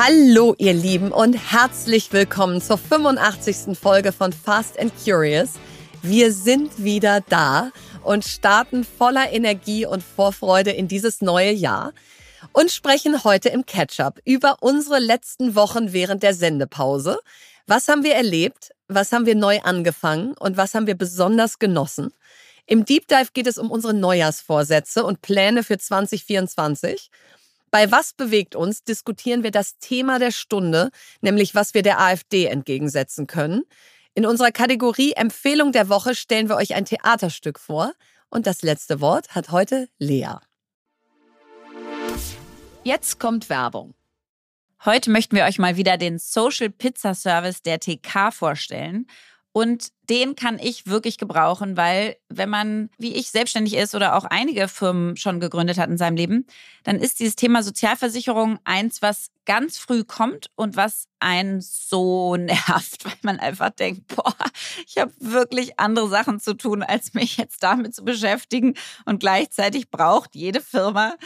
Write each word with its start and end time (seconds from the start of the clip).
Hallo 0.00 0.54
ihr 0.58 0.74
Lieben 0.74 1.10
und 1.10 1.32
herzlich 1.32 2.12
willkommen 2.12 2.62
zur 2.62 2.78
85. 2.78 3.76
Folge 3.76 4.12
von 4.12 4.32
Fast 4.32 4.78
and 4.78 4.92
Curious. 5.04 5.54
Wir 6.02 6.32
sind 6.32 6.84
wieder 6.84 7.20
da 7.28 7.72
und 8.04 8.24
starten 8.24 8.84
voller 8.84 9.32
Energie 9.32 9.86
und 9.86 10.04
Vorfreude 10.04 10.70
in 10.70 10.86
dieses 10.86 11.20
neue 11.20 11.50
Jahr 11.50 11.94
und 12.52 12.70
sprechen 12.70 13.24
heute 13.24 13.48
im 13.48 13.66
Catch-up 13.66 14.20
über 14.24 14.58
unsere 14.60 15.00
letzten 15.00 15.56
Wochen 15.56 15.92
während 15.92 16.22
der 16.22 16.32
Sendepause. 16.32 17.18
Was 17.66 17.88
haben 17.88 18.04
wir 18.04 18.14
erlebt? 18.14 18.70
Was 18.86 19.10
haben 19.10 19.26
wir 19.26 19.34
neu 19.34 19.58
angefangen? 19.62 20.34
Und 20.38 20.56
was 20.56 20.74
haben 20.74 20.86
wir 20.86 20.96
besonders 20.96 21.58
genossen? 21.58 22.14
Im 22.66 22.84
Deep 22.84 23.08
Dive 23.08 23.30
geht 23.32 23.48
es 23.48 23.58
um 23.58 23.72
unsere 23.72 23.94
Neujahrsvorsätze 23.94 25.02
und 25.02 25.22
Pläne 25.22 25.64
für 25.64 25.76
2024. 25.76 27.10
Bei 27.70 27.90
Was 27.90 28.14
bewegt 28.14 28.56
uns 28.56 28.82
diskutieren 28.82 29.42
wir 29.42 29.50
das 29.50 29.78
Thema 29.78 30.18
der 30.18 30.30
Stunde, 30.30 30.90
nämlich 31.20 31.54
was 31.54 31.74
wir 31.74 31.82
der 31.82 32.00
AfD 32.00 32.46
entgegensetzen 32.46 33.26
können. 33.26 33.62
In 34.14 34.26
unserer 34.26 34.50
Kategorie 34.50 35.12
Empfehlung 35.12 35.72
der 35.72 35.88
Woche 35.88 36.14
stellen 36.14 36.48
wir 36.48 36.56
euch 36.56 36.74
ein 36.74 36.86
Theaterstück 36.86 37.60
vor. 37.60 37.92
Und 38.30 38.46
das 38.46 38.62
letzte 38.62 39.00
Wort 39.00 39.34
hat 39.34 39.50
heute 39.50 39.88
Lea. 39.98 40.36
Jetzt 42.84 43.20
kommt 43.20 43.48
Werbung. 43.48 43.94
Heute 44.84 45.10
möchten 45.10 45.36
wir 45.36 45.44
euch 45.44 45.58
mal 45.58 45.76
wieder 45.76 45.96
den 45.96 46.18
Social 46.18 46.70
Pizza 46.70 47.14
Service 47.14 47.62
der 47.62 47.80
TK 47.80 48.32
vorstellen. 48.32 49.06
Und 49.58 49.88
den 50.08 50.36
kann 50.36 50.60
ich 50.60 50.86
wirklich 50.86 51.18
gebrauchen, 51.18 51.76
weil 51.76 52.14
wenn 52.28 52.48
man, 52.48 52.90
wie 52.96 53.16
ich, 53.16 53.32
selbstständig 53.32 53.74
ist 53.74 53.92
oder 53.92 54.14
auch 54.14 54.24
einige 54.24 54.68
Firmen 54.68 55.16
schon 55.16 55.40
gegründet 55.40 55.78
hat 55.78 55.90
in 55.90 55.98
seinem 55.98 56.16
Leben, 56.16 56.46
dann 56.84 57.00
ist 57.00 57.18
dieses 57.18 57.34
Thema 57.34 57.64
Sozialversicherung 57.64 58.60
eins, 58.62 59.02
was 59.02 59.32
ganz 59.46 59.76
früh 59.76 60.04
kommt 60.04 60.52
und 60.54 60.76
was 60.76 61.08
einen 61.18 61.60
so 61.60 62.36
nervt, 62.36 63.04
weil 63.04 63.18
man 63.22 63.40
einfach 63.40 63.70
denkt, 63.70 64.06
boah, 64.14 64.32
ich 64.86 64.98
habe 64.98 65.12
wirklich 65.18 65.80
andere 65.80 66.08
Sachen 66.08 66.38
zu 66.38 66.54
tun, 66.54 66.84
als 66.84 67.14
mich 67.14 67.36
jetzt 67.36 67.60
damit 67.64 67.96
zu 67.96 68.04
beschäftigen. 68.04 68.74
Und 69.06 69.18
gleichzeitig 69.18 69.90
braucht 69.90 70.36
jede 70.36 70.60
Firma 70.60 71.16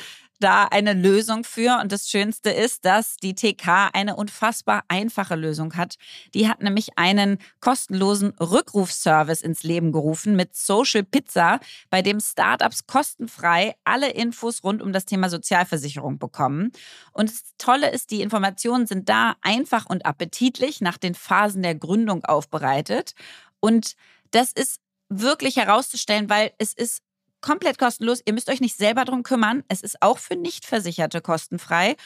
da 0.42 0.64
eine 0.64 0.92
Lösung 0.92 1.44
für. 1.44 1.78
Und 1.80 1.92
das 1.92 2.08
Schönste 2.10 2.50
ist, 2.50 2.84
dass 2.84 3.16
die 3.16 3.34
TK 3.34 3.90
eine 3.92 4.16
unfassbar 4.16 4.84
einfache 4.88 5.36
Lösung 5.36 5.76
hat. 5.76 5.96
Die 6.34 6.48
hat 6.48 6.62
nämlich 6.62 6.98
einen 6.98 7.38
kostenlosen 7.60 8.30
Rückrufservice 8.38 9.42
ins 9.42 9.62
Leben 9.62 9.92
gerufen 9.92 10.36
mit 10.36 10.54
Social 10.54 11.04
Pizza, 11.04 11.60
bei 11.90 12.02
dem 12.02 12.20
Startups 12.20 12.86
kostenfrei 12.86 13.74
alle 13.84 14.10
Infos 14.10 14.64
rund 14.64 14.82
um 14.82 14.92
das 14.92 15.04
Thema 15.04 15.28
Sozialversicherung 15.28 16.18
bekommen. 16.18 16.72
Und 17.12 17.30
das 17.30 17.42
Tolle 17.58 17.90
ist, 17.90 18.10
die 18.10 18.22
Informationen 18.22 18.86
sind 18.86 19.08
da 19.08 19.36
einfach 19.42 19.86
und 19.86 20.04
appetitlich 20.06 20.80
nach 20.80 20.98
den 20.98 21.14
Phasen 21.14 21.62
der 21.62 21.74
Gründung 21.74 22.24
aufbereitet. 22.24 23.14
Und 23.60 23.94
das 24.32 24.52
ist 24.52 24.80
wirklich 25.08 25.56
herauszustellen, 25.56 26.28
weil 26.28 26.52
es 26.58 26.72
ist 26.72 27.02
komplett 27.42 27.78
kostenlos. 27.78 28.22
Ihr 28.24 28.32
müsst 28.32 28.48
euch 28.48 28.60
nicht 28.60 28.76
selber 28.76 29.04
drum 29.04 29.22
kümmern. 29.22 29.62
Es 29.68 29.82
ist 29.82 30.00
auch 30.00 30.18
für 30.18 30.36
Nichtversicherte 30.36 31.20
kostenfrei. 31.20 31.96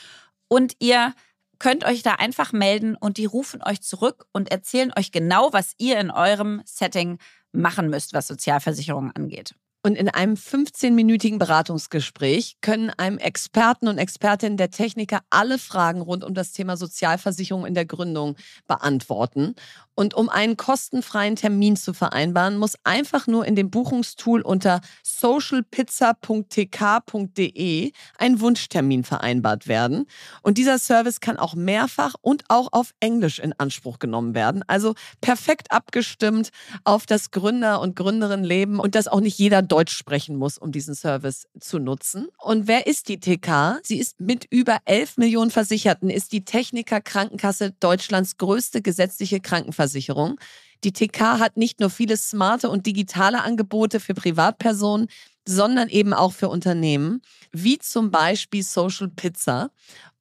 Und 0.48 0.74
ihr 0.80 1.14
könnt 1.58 1.84
euch 1.84 2.02
da 2.02 2.14
einfach 2.14 2.52
melden 2.52 2.96
und 2.96 3.16
die 3.16 3.24
rufen 3.24 3.62
euch 3.62 3.80
zurück 3.80 4.26
und 4.32 4.50
erzählen 4.50 4.92
euch 4.96 5.12
genau, 5.12 5.52
was 5.52 5.74
ihr 5.78 5.98
in 5.98 6.10
eurem 6.10 6.62
Setting 6.64 7.18
machen 7.52 7.88
müsst, 7.88 8.12
was 8.12 8.26
Sozialversicherung 8.26 9.12
angeht. 9.12 9.54
Und 9.86 9.94
in 9.94 10.08
einem 10.08 10.34
15-minütigen 10.34 11.38
Beratungsgespräch 11.38 12.56
können 12.60 12.90
einem 12.90 13.18
Experten 13.18 13.86
und 13.86 13.98
Expertinnen 13.98 14.56
der 14.56 14.72
Techniker 14.72 15.20
alle 15.30 15.60
Fragen 15.60 16.00
rund 16.00 16.24
um 16.24 16.34
das 16.34 16.50
Thema 16.50 16.76
Sozialversicherung 16.76 17.64
in 17.64 17.74
der 17.74 17.86
Gründung 17.86 18.34
beantworten. 18.66 19.54
Und 19.94 20.14
um 20.14 20.28
einen 20.28 20.56
kostenfreien 20.58 21.36
Termin 21.36 21.76
zu 21.76 21.94
vereinbaren, 21.94 22.58
muss 22.58 22.74
einfach 22.84 23.28
nur 23.28 23.46
in 23.46 23.56
dem 23.56 23.70
Buchungstool 23.70 24.42
unter 24.42 24.82
socialpizza.tk.de 25.02 27.92
ein 28.18 28.40
Wunschtermin 28.40 29.04
vereinbart 29.04 29.68
werden. 29.68 30.04
Und 30.42 30.58
dieser 30.58 30.78
Service 30.78 31.20
kann 31.20 31.38
auch 31.38 31.54
mehrfach 31.54 32.12
und 32.20 32.44
auch 32.48 32.68
auf 32.72 32.92
Englisch 33.00 33.38
in 33.38 33.54
Anspruch 33.54 33.98
genommen 33.98 34.34
werden. 34.34 34.62
Also 34.66 34.94
perfekt 35.22 35.72
abgestimmt 35.72 36.50
auf 36.84 37.06
das 37.06 37.30
Gründer- 37.30 37.80
und 37.80 37.96
Gründerinnenleben 37.96 38.78
und 38.78 38.94
dass 38.96 39.08
auch 39.08 39.20
nicht 39.20 39.38
jeder 39.38 39.62
Deutsch 39.76 39.94
sprechen 39.94 40.36
muss, 40.36 40.56
um 40.56 40.72
diesen 40.72 40.94
Service 40.94 41.46
zu 41.60 41.78
nutzen. 41.78 42.28
Und 42.38 42.66
wer 42.66 42.86
ist 42.86 43.10
die 43.10 43.20
TK? 43.20 43.78
Sie 43.82 43.98
ist 43.98 44.18
mit 44.18 44.46
über 44.48 44.78
11 44.86 45.18
Millionen 45.18 45.50
Versicherten, 45.50 46.08
ist 46.08 46.32
die 46.32 46.46
Techniker 46.46 47.02
Krankenkasse 47.02 47.72
Deutschlands 47.72 48.38
größte 48.38 48.80
gesetzliche 48.80 49.40
Krankenversicherung. 49.40 50.40
Die 50.82 50.92
TK 50.92 51.40
hat 51.40 51.58
nicht 51.58 51.78
nur 51.80 51.90
viele 51.90 52.16
smarte 52.16 52.70
und 52.70 52.86
digitale 52.86 53.42
Angebote 53.42 54.00
für 54.00 54.14
Privatpersonen, 54.14 55.08
sondern 55.46 55.90
eben 55.90 56.14
auch 56.14 56.32
für 56.32 56.48
Unternehmen, 56.48 57.20
wie 57.52 57.78
zum 57.78 58.10
Beispiel 58.10 58.62
Social 58.62 59.08
Pizza. 59.08 59.70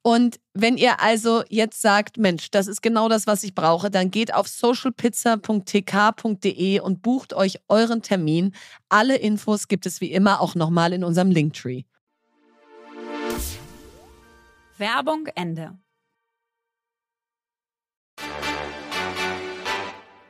Und 0.06 0.40
wenn 0.54 0.78
ihr 0.78 1.02
also 1.02 1.44
jetzt 1.50 1.82
sagt, 1.82 2.18
Mensch, 2.18 2.52
das 2.52 2.68
ist 2.68 2.84
genau 2.84 3.10
das, 3.10 3.26
was 3.26 3.42
ich 3.42 3.56
brauche, 3.56 3.90
dann 3.90 4.12
geht 4.12 4.36
auf 4.36 4.48
socialpizza.tk.de 4.48 6.80
und 6.80 7.02
bucht 7.02 7.34
euch 7.34 7.58
euren 7.70 8.04
Termin. 8.04 8.54
Alle 8.88 9.16
Infos 9.16 9.68
gibt 9.68 9.88
es 9.88 10.02
wie 10.02 10.12
immer 10.12 10.42
auch 10.42 10.54
nochmal 10.54 10.94
in 10.94 11.04
unserem 11.04 11.32
Linktree. 11.32 11.86
Werbung 14.78 15.26
Ende. 15.34 15.76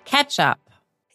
Ketchup. 0.06 0.65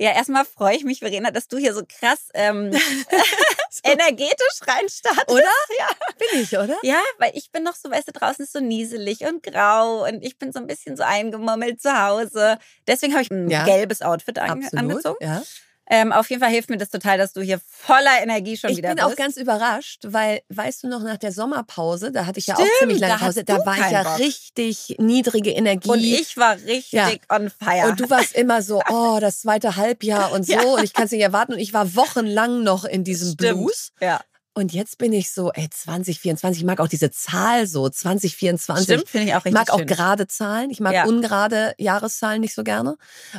Ja, 0.00 0.12
erstmal 0.12 0.46
freue 0.46 0.74
ich 0.76 0.84
mich, 0.84 1.00
Verena, 1.00 1.30
dass 1.30 1.46
du 1.46 1.58
hier 1.58 1.74
so 1.74 1.82
krass 1.86 2.30
ähm, 2.32 2.72
so. 3.70 3.80
energetisch 3.84 4.60
reinstartest. 4.66 5.28
Oder? 5.30 5.42
Ja. 5.78 5.88
Bin 6.18 6.40
ich, 6.40 6.56
oder? 6.56 6.78
Ja, 6.82 7.02
weil 7.18 7.32
ich 7.34 7.52
bin 7.52 7.64
noch 7.64 7.74
so, 7.74 7.90
weißt 7.90 8.08
du, 8.08 8.12
draußen 8.12 8.46
ist 8.46 8.54
so 8.54 8.60
nieselig 8.60 9.26
und 9.26 9.42
grau 9.42 10.06
und 10.08 10.24
ich 10.24 10.38
bin 10.38 10.52
so 10.52 10.58
ein 10.58 10.66
bisschen 10.66 10.96
so 10.96 11.02
eingemummelt 11.02 11.82
zu 11.82 12.02
Hause. 12.02 12.56
Deswegen 12.86 13.12
habe 13.12 13.24
ich 13.24 13.30
ein 13.30 13.50
ja. 13.50 13.66
gelbes 13.66 14.00
Outfit 14.00 14.38
ange 14.38 14.64
Absolut, 14.64 14.90
angezogen. 14.90 15.18
Ja. 15.22 15.42
Ähm, 15.92 16.12
auf 16.12 16.30
jeden 16.30 16.40
Fall 16.40 16.52
hilft 16.52 16.70
mir 16.70 16.76
das 16.76 16.88
total, 16.88 17.18
dass 17.18 17.32
du 17.32 17.42
hier 17.42 17.60
voller 17.66 18.22
Energie 18.22 18.56
schon 18.56 18.70
ich 18.70 18.76
wieder 18.76 18.94
bist. 18.94 19.00
Ich 19.00 19.04
bin 19.04 19.12
auch 19.12 19.16
ganz 19.16 19.36
überrascht, 19.36 20.04
weil, 20.06 20.40
weißt 20.48 20.84
du 20.84 20.88
noch, 20.88 21.02
nach 21.02 21.16
der 21.16 21.32
Sommerpause, 21.32 22.12
da 22.12 22.26
hatte 22.26 22.38
ich 22.38 22.44
Stimmt, 22.44 22.60
ja 22.60 22.64
auch 22.64 22.78
ziemlich 22.78 23.00
lange 23.00 23.18
Pause, 23.18 23.42
da 23.42 23.66
war 23.66 23.74
ich 23.74 23.90
ja 23.90 24.04
Bock. 24.04 24.18
richtig 24.20 24.94
niedrige 24.98 25.50
Energie. 25.50 25.88
Und 25.88 25.98
ich 25.98 26.36
war 26.36 26.54
richtig 26.54 26.92
ja. 26.92 27.10
on 27.28 27.50
fire. 27.50 27.88
Und 27.88 27.98
du 27.98 28.08
warst 28.08 28.36
immer 28.36 28.62
so, 28.62 28.80
oh, 28.88 29.18
das 29.20 29.40
zweite 29.40 29.74
Halbjahr 29.74 30.30
und 30.30 30.46
so 30.46 30.52
ja. 30.52 30.62
und 30.62 30.84
ich 30.84 30.92
kann 30.92 31.06
es 31.06 31.10
nicht 31.10 31.22
erwarten 31.22 31.54
und 31.54 31.58
ich 31.58 31.74
war 31.74 31.96
wochenlang 31.96 32.62
noch 32.62 32.84
in 32.84 33.02
diesem 33.02 33.32
Stimmt. 33.32 33.58
Blues. 33.58 33.90
Ja. 34.00 34.20
Und 34.52 34.72
jetzt 34.72 34.98
bin 34.98 35.12
ich 35.12 35.30
so, 35.30 35.52
ey, 35.52 35.70
2024, 35.70 36.62
ich 36.62 36.66
mag 36.66 36.80
auch 36.80 36.88
diese 36.88 37.10
Zahl 37.12 37.68
so, 37.68 37.88
2024. 37.88 38.84
Stimmt, 38.84 39.08
finde 39.08 39.26
ich 39.28 39.32
auch 39.34 39.44
richtig 39.44 39.52
Ich 39.52 39.54
mag 39.54 39.70
auch 39.70 39.78
schön. 39.78 39.86
gerade 39.86 40.26
Zahlen, 40.26 40.70
ich 40.70 40.80
mag 40.80 40.92
Ja. 40.92 41.04
ungerade 41.04 41.72
Jahreszahlen 41.78 42.40
nicht 42.40 42.54
so 42.54 42.64
gerne. 42.64 42.96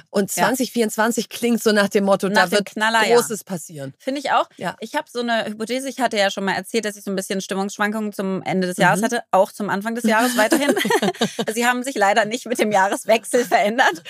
Und 0.10 0.34
Ja. 0.36 0.44
2024 0.46 1.28
klingt 1.28 1.62
so 1.62 1.74
nach 1.74 1.90
dem 1.90 2.06
Motto, 2.06 2.30
Nach 2.30 2.46
da 2.46 2.52
wird 2.52 2.66
Knaller, 2.66 3.06
ja. 3.06 3.18
Großes 3.18 3.44
passieren. 3.44 3.94
Finde 4.00 4.22
ich 4.22 4.32
auch. 4.32 4.48
Ja. 4.56 4.78
Ich 4.80 4.96
habe 4.96 5.08
so 5.12 5.20
eine 5.20 5.46
Hypothese, 5.46 5.90
ich 5.90 6.00
hatte 6.00 6.18
ja 6.18 6.32
schon 6.32 6.46
mal 6.46 6.54
erzählt, 6.54 6.86
dass 6.86 6.96
ich 6.96 7.04
so 7.04 7.12
ein 7.12 7.16
bisschen 7.18 7.42
Stimmungsschwankungen 7.42 8.14
zum 8.14 8.42
Ende 8.44 8.68
des 8.68 8.78
Jahres 8.78 9.02
Mhm. 9.02 9.06
hatte, 9.06 9.24
auch 9.32 9.52
zum 9.52 9.70
Anfang 9.70 9.96
des 9.96 10.06
Jahres 10.06 10.38
weiterhin. 10.38 10.74
Sie 11.54 11.66
haben 11.68 11.84
sich 11.84 11.96
leider 11.96 12.24
nicht 12.24 12.46
mit 12.46 12.58
dem 12.60 12.72
Jahreswechsel 12.72 13.44
verändert. 13.44 14.02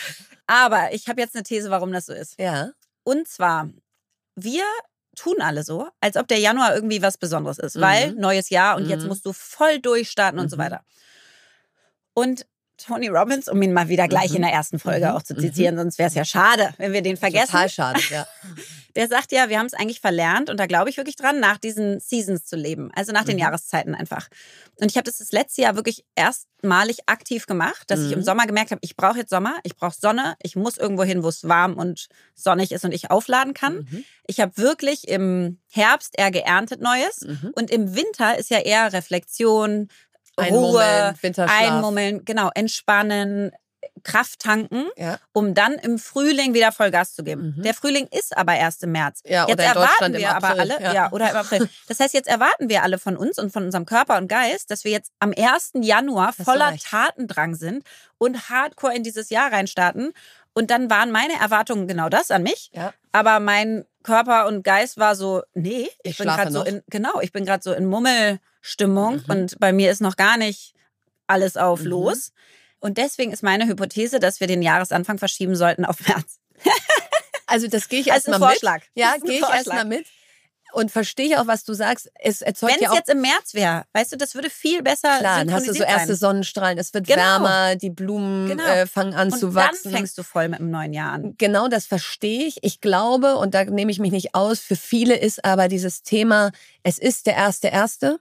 Aber 0.45 0.93
ich 0.93 1.07
habe 1.07 1.19
jetzt 1.19 1.33
eine 1.35 1.43
These, 1.43 1.71
warum 1.71 1.91
das 1.91 2.05
so 2.05 2.13
ist. 2.13 2.39
Ja. 2.39 2.71
Und 3.03 3.27
zwar, 3.27 3.69
wir 4.35 4.63
tun 5.15 5.35
alle 5.41 5.63
so, 5.63 5.87
als 6.01 6.17
ob 6.17 6.27
der 6.27 6.39
Januar 6.39 6.73
irgendwie 6.75 7.01
was 7.01 7.17
Besonderes 7.17 7.59
ist, 7.59 7.79
weil 7.79 8.13
Mhm. 8.13 8.19
neues 8.19 8.49
Jahr 8.49 8.77
und 8.77 8.85
jetzt 8.87 9.03
Mhm. 9.03 9.09
musst 9.09 9.25
du 9.25 9.33
voll 9.33 9.79
durchstarten 9.79 10.39
und 10.39 10.49
so 10.49 10.57
Mhm. 10.57 10.61
weiter. 10.61 10.81
Und 12.13 12.45
Tony 12.85 13.07
Robbins, 13.07 13.47
um 13.47 13.61
ihn 13.61 13.73
mal 13.73 13.87
wieder 13.89 14.07
gleich 14.07 14.29
Mhm. 14.31 14.37
in 14.37 14.41
der 14.43 14.51
ersten 14.51 14.79
Folge 14.79 15.07
Mhm. 15.07 15.11
auch 15.15 15.21
zu 15.23 15.35
zitieren, 15.35 15.77
sonst 15.77 15.97
wäre 15.97 16.07
es 16.09 16.15
ja 16.15 16.25
schade, 16.25 16.73
wenn 16.77 16.93
wir 16.93 17.01
den 17.01 17.17
vergessen. 17.17 17.47
Total 17.51 17.69
schade, 17.69 17.99
ja. 18.09 18.27
Der 18.97 19.07
sagt 19.07 19.31
ja, 19.31 19.47
wir 19.47 19.57
haben 19.57 19.67
es 19.67 19.73
eigentlich 19.73 20.01
verlernt 20.01 20.49
und 20.49 20.57
da 20.59 20.65
glaube 20.65 20.89
ich 20.89 20.97
wirklich 20.97 21.15
dran, 21.15 21.39
nach 21.39 21.57
diesen 21.57 22.01
Seasons 22.01 22.43
zu 22.43 22.57
leben, 22.57 22.91
also 22.93 23.13
nach 23.13 23.23
den 23.23 23.37
Mhm. 23.37 23.43
Jahreszeiten 23.43 23.95
einfach. 23.95 24.27
Und 24.81 24.91
ich 24.91 24.97
habe 24.97 25.05
das 25.05 25.19
das 25.19 25.31
letzte 25.31 25.61
Jahr 25.61 25.77
wirklich 25.77 26.03
erstmalig 26.15 26.97
aktiv 27.07 27.45
gemacht, 27.45 27.83
dass 27.89 28.01
ich 28.01 28.11
im 28.11 28.19
Mhm. 28.19 28.23
Sommer 28.25 28.47
gemerkt 28.47 28.71
habe, 28.71 28.81
ich 28.83 28.97
brauche 28.97 29.17
jetzt 29.19 29.29
Sommer, 29.29 29.55
ich 29.63 29.77
brauche 29.77 29.95
Sonne, 29.97 30.35
ich 30.41 30.57
muss 30.57 30.77
irgendwo 30.77 31.03
hin, 31.05 31.23
wo 31.23 31.29
es 31.29 31.47
warm 31.47 31.75
und 31.77 32.07
sonnig 32.35 32.73
ist 32.73 32.83
und 32.83 32.91
ich 32.93 33.09
aufladen 33.11 33.53
kann. 33.53 33.87
Mhm. 33.89 34.03
Ich 34.27 34.41
habe 34.41 34.57
wirklich 34.57 35.07
im 35.07 35.59
Herbst 35.69 36.15
eher 36.19 36.31
geerntet 36.31 36.81
Neues 36.81 37.21
Mhm. 37.21 37.51
und 37.55 37.71
im 37.71 37.95
Winter 37.95 38.37
ist 38.37 38.49
ja 38.49 38.59
eher 38.59 38.91
Reflexion, 38.91 39.87
Ein 40.37 40.53
Ruhe, 40.53 40.71
Moment, 40.71 41.23
Winterschlaf. 41.23 41.61
einmummeln, 41.61 42.25
genau, 42.25 42.49
entspannen, 42.53 43.51
Kraft 44.03 44.39
tanken, 44.39 44.85
Ja. 44.97 45.19
um 45.33 45.53
dann 45.53 45.73
im 45.73 45.99
Frühling 45.99 46.53
wieder 46.53 46.71
Vollgas 46.71 47.13
zu 47.13 47.23
geben. 47.23 47.55
Mhm. 47.57 47.63
Der 47.63 47.73
Frühling 47.73 48.07
ist 48.09 48.35
aber 48.35 48.55
erst 48.55 48.83
im 48.83 48.91
März. 48.93 49.21
Ja, 49.25 49.47
jetzt 49.47 49.53
oder 49.53 49.63
in 49.63 49.69
erwarten 49.69 50.13
wir 50.13 50.35
aber 50.35 50.49
alle, 50.49 50.81
ja. 50.81 50.93
ja. 50.93 51.11
oder 51.11 51.29
im 51.31 51.35
April. 51.37 51.69
Das 51.87 51.99
heißt, 51.99 52.13
jetzt 52.13 52.27
erwarten 52.27 52.69
wir 52.69 52.83
alle 52.83 52.97
von 52.97 53.17
uns 53.17 53.37
und 53.37 53.51
von 53.51 53.63
unserem 53.65 53.85
Körper 53.85 54.17
und 54.17 54.27
Geist, 54.27 54.71
dass 54.71 54.83
wir 54.83 54.91
jetzt 54.91 55.11
am 55.19 55.33
1. 55.35 55.71
Januar 55.81 56.33
du 56.37 56.43
voller. 56.43 56.75
Tatendrang 56.77 57.55
sind 57.55 57.83
und 58.17 58.49
hardcore 58.49 58.95
in 58.95 59.03
dieses 59.03 59.29
Jahr 59.29 59.51
reinstarten. 59.51 60.13
Und 60.53 60.69
dann 60.71 60.89
waren 60.89 61.11
meine 61.11 61.33
Erwartungen 61.39 61.87
genau 61.87 62.09
das 62.09 62.31
an 62.31 62.43
mich. 62.43 62.71
Ja. 62.73 62.93
Aber 63.11 63.39
mein 63.39 63.85
Körper 64.03 64.47
und 64.47 64.63
Geist 64.63 64.97
war 64.97 65.15
so, 65.15 65.43
nee, 65.53 65.87
ich, 66.03 66.11
Ich 66.11 66.17
bin 66.17 66.27
gerade 66.27 66.51
so 66.51 66.63
in, 66.63 66.81
genau, 66.87 67.19
ich 67.21 67.31
bin 67.31 67.45
gerade 67.45 67.63
so 67.63 67.73
in 67.73 67.85
Mummelstimmung 67.85 69.15
Mhm. 69.17 69.23
und 69.27 69.59
bei 69.59 69.71
mir 69.73 69.91
ist 69.91 70.01
noch 70.01 70.15
gar 70.15 70.37
nicht 70.37 70.73
alles 71.27 71.57
auf 71.57 71.81
Mhm. 71.81 71.87
los. 71.87 72.31
Und 72.79 72.97
deswegen 72.97 73.31
ist 73.31 73.43
meine 73.43 73.67
Hypothese, 73.67 74.19
dass 74.19 74.39
wir 74.39 74.47
den 74.47 74.61
Jahresanfang 74.61 75.17
verschieben 75.19 75.55
sollten 75.55 75.85
auf 75.85 75.99
März. 76.07 76.39
Also 77.47 77.67
das 77.67 77.89
gehe 77.89 77.99
ich 78.01 78.07
erstmal 78.07 78.39
mit. 78.39 78.47
Vorschlag. 78.49 78.81
Ja, 78.95 79.15
gehe 79.23 79.39
ich 79.39 79.41
erstmal 79.49 79.85
mit. 79.85 80.07
Und 80.73 80.91
verstehe 80.91 81.39
auch, 81.41 81.47
was 81.47 81.63
du 81.63 81.73
sagst. 81.73 82.09
Es 82.19 82.41
erzeugt 82.41 82.73
Wenn 82.75 82.81
ja 82.81 82.89
es 82.91 82.95
jetzt 82.95 83.09
im 83.09 83.21
März 83.21 83.53
wäre, 83.53 83.83
weißt 83.93 84.13
du, 84.13 84.17
das 84.17 84.35
würde 84.35 84.49
viel 84.49 84.81
besser 84.83 85.17
Klar, 85.19 85.39
dann 85.39 85.53
hast 85.53 85.67
du 85.67 85.73
so 85.73 85.83
erste. 85.83 86.15
Sonnenstrahlen, 86.15 86.77
es 86.77 86.93
wird 86.93 87.07
Genau. 87.07 87.17
wärmer, 87.21 87.75
die 87.75 87.89
Blumen 87.89 88.47
Genau. 88.49 88.63
äh, 88.63 88.87
fangen 88.87 89.13
an 89.13 89.31
Und 89.31 89.39
zu 89.39 89.47
dann 89.47 89.55
wachsen. 89.55 89.91
fängst 89.91 90.17
du 90.17 90.23
voll 90.23 90.47
mit 90.47 90.59
dem 90.59 90.71
neuen 90.71 90.93
Jahr 90.93 91.11
an. 91.13 91.35
Genau 91.37 91.67
das 91.67 91.85
verstehe 91.85 92.45
ich. 92.45 92.57
Ich 92.61 92.81
glaube, 92.81 93.35
und 93.35 93.53
da 93.53 93.63
nehme 93.65 93.91
ich 93.91 93.99
mich 93.99 94.11
nicht 94.11 94.33
aus, 94.35 94.59
für 94.59 94.75
viele 94.75 95.15
ist 95.15 95.43
aber 95.45 95.67
dieses 95.67 96.03
Thema, 96.03 96.51
es 96.83 96.97
ist 96.97 97.25
der 97.27 97.35
erste 97.35 97.67
erste. 97.67 98.19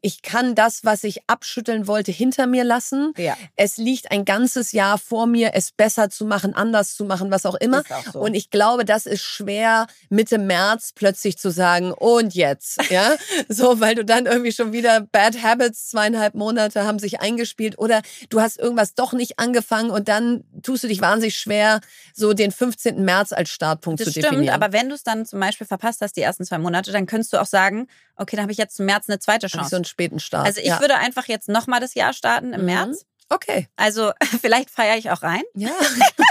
Ich 0.00 0.22
kann 0.22 0.54
das, 0.54 0.84
was 0.84 1.04
ich 1.04 1.20
abschütteln 1.28 1.86
wollte, 1.86 2.12
hinter 2.12 2.46
mir 2.46 2.64
lassen. 2.64 3.12
Ja. 3.16 3.36
Es 3.56 3.76
liegt 3.76 4.10
ein 4.10 4.24
ganzes 4.24 4.72
Jahr 4.72 4.98
vor 4.98 5.26
mir, 5.26 5.50
es 5.54 5.72
besser 5.72 6.10
zu 6.10 6.24
machen, 6.24 6.54
anders 6.54 6.94
zu 6.94 7.04
machen, 7.04 7.30
was 7.30 7.46
auch 7.46 7.54
immer. 7.54 7.82
Auch 7.90 8.12
so. 8.12 8.20
Und 8.20 8.34
ich 8.34 8.50
glaube, 8.50 8.84
das 8.84 9.06
ist 9.06 9.22
schwer, 9.22 9.86
Mitte 10.08 10.38
März 10.38 10.92
plötzlich 10.94 11.38
zu 11.38 11.50
sagen, 11.50 11.92
und 11.92 12.34
jetzt, 12.34 12.90
ja? 12.90 13.14
so, 13.48 13.80
weil 13.80 13.94
du 13.94 14.04
dann 14.04 14.26
irgendwie 14.26 14.52
schon 14.52 14.72
wieder 14.72 15.00
Bad 15.00 15.42
Habits, 15.42 15.88
zweieinhalb 15.88 16.34
Monate 16.34 16.84
haben 16.84 16.98
sich 16.98 17.20
eingespielt 17.20 17.78
oder 17.78 18.02
du 18.28 18.40
hast 18.40 18.58
irgendwas 18.58 18.94
doch 18.94 19.12
nicht 19.12 19.38
angefangen 19.38 19.90
und 19.90 20.08
dann 20.08 20.44
tust 20.62 20.84
du 20.84 20.88
dich 20.88 21.00
wahnsinnig 21.00 21.36
schwer, 21.36 21.80
so 22.14 22.32
den 22.32 22.50
15. 22.50 23.04
März 23.04 23.32
als 23.32 23.50
Startpunkt 23.50 24.00
Das 24.00 24.06
zu 24.06 24.10
stimmt, 24.12 24.26
definieren. 24.26 24.54
aber 24.54 24.72
wenn 24.72 24.88
du 24.88 24.94
es 24.94 25.02
dann 25.02 25.26
zum 25.26 25.40
Beispiel 25.40 25.66
verpasst 25.66 26.00
hast, 26.00 26.16
die 26.16 26.22
ersten 26.22 26.44
zwei 26.44 26.58
Monate, 26.58 26.92
dann 26.92 27.06
könntest 27.06 27.32
du 27.32 27.40
auch 27.40 27.46
sagen, 27.46 27.88
okay, 28.16 28.36
dann 28.36 28.44
habe 28.44 28.52
ich 28.52 28.58
jetzt 28.58 28.76
zum 28.76 28.86
März 28.86 29.08
eine 29.08 29.18
zweite 29.18 29.46
Hab 29.46 29.65
ich 29.66 29.70
Chance. 29.70 29.70
so 29.70 29.76
einen 29.76 29.84
späten 29.84 30.18
Start. 30.20 30.46
also 30.46 30.60
ich 30.60 30.66
ja. 30.68 30.80
würde 30.80 30.96
einfach 30.96 31.26
jetzt 31.26 31.48
nochmal 31.48 31.80
das 31.80 31.94
Jahr 31.94 32.12
starten 32.12 32.52
im 32.52 32.60
Mhm. 32.60 32.66
März. 32.66 33.06
Okay. 33.28 33.66
Also 33.74 34.12
vielleicht 34.40 34.70
feiere 34.70 34.96
ich 34.96 35.10
auch 35.10 35.22
rein. 35.22 35.42
Ja. 35.54 35.70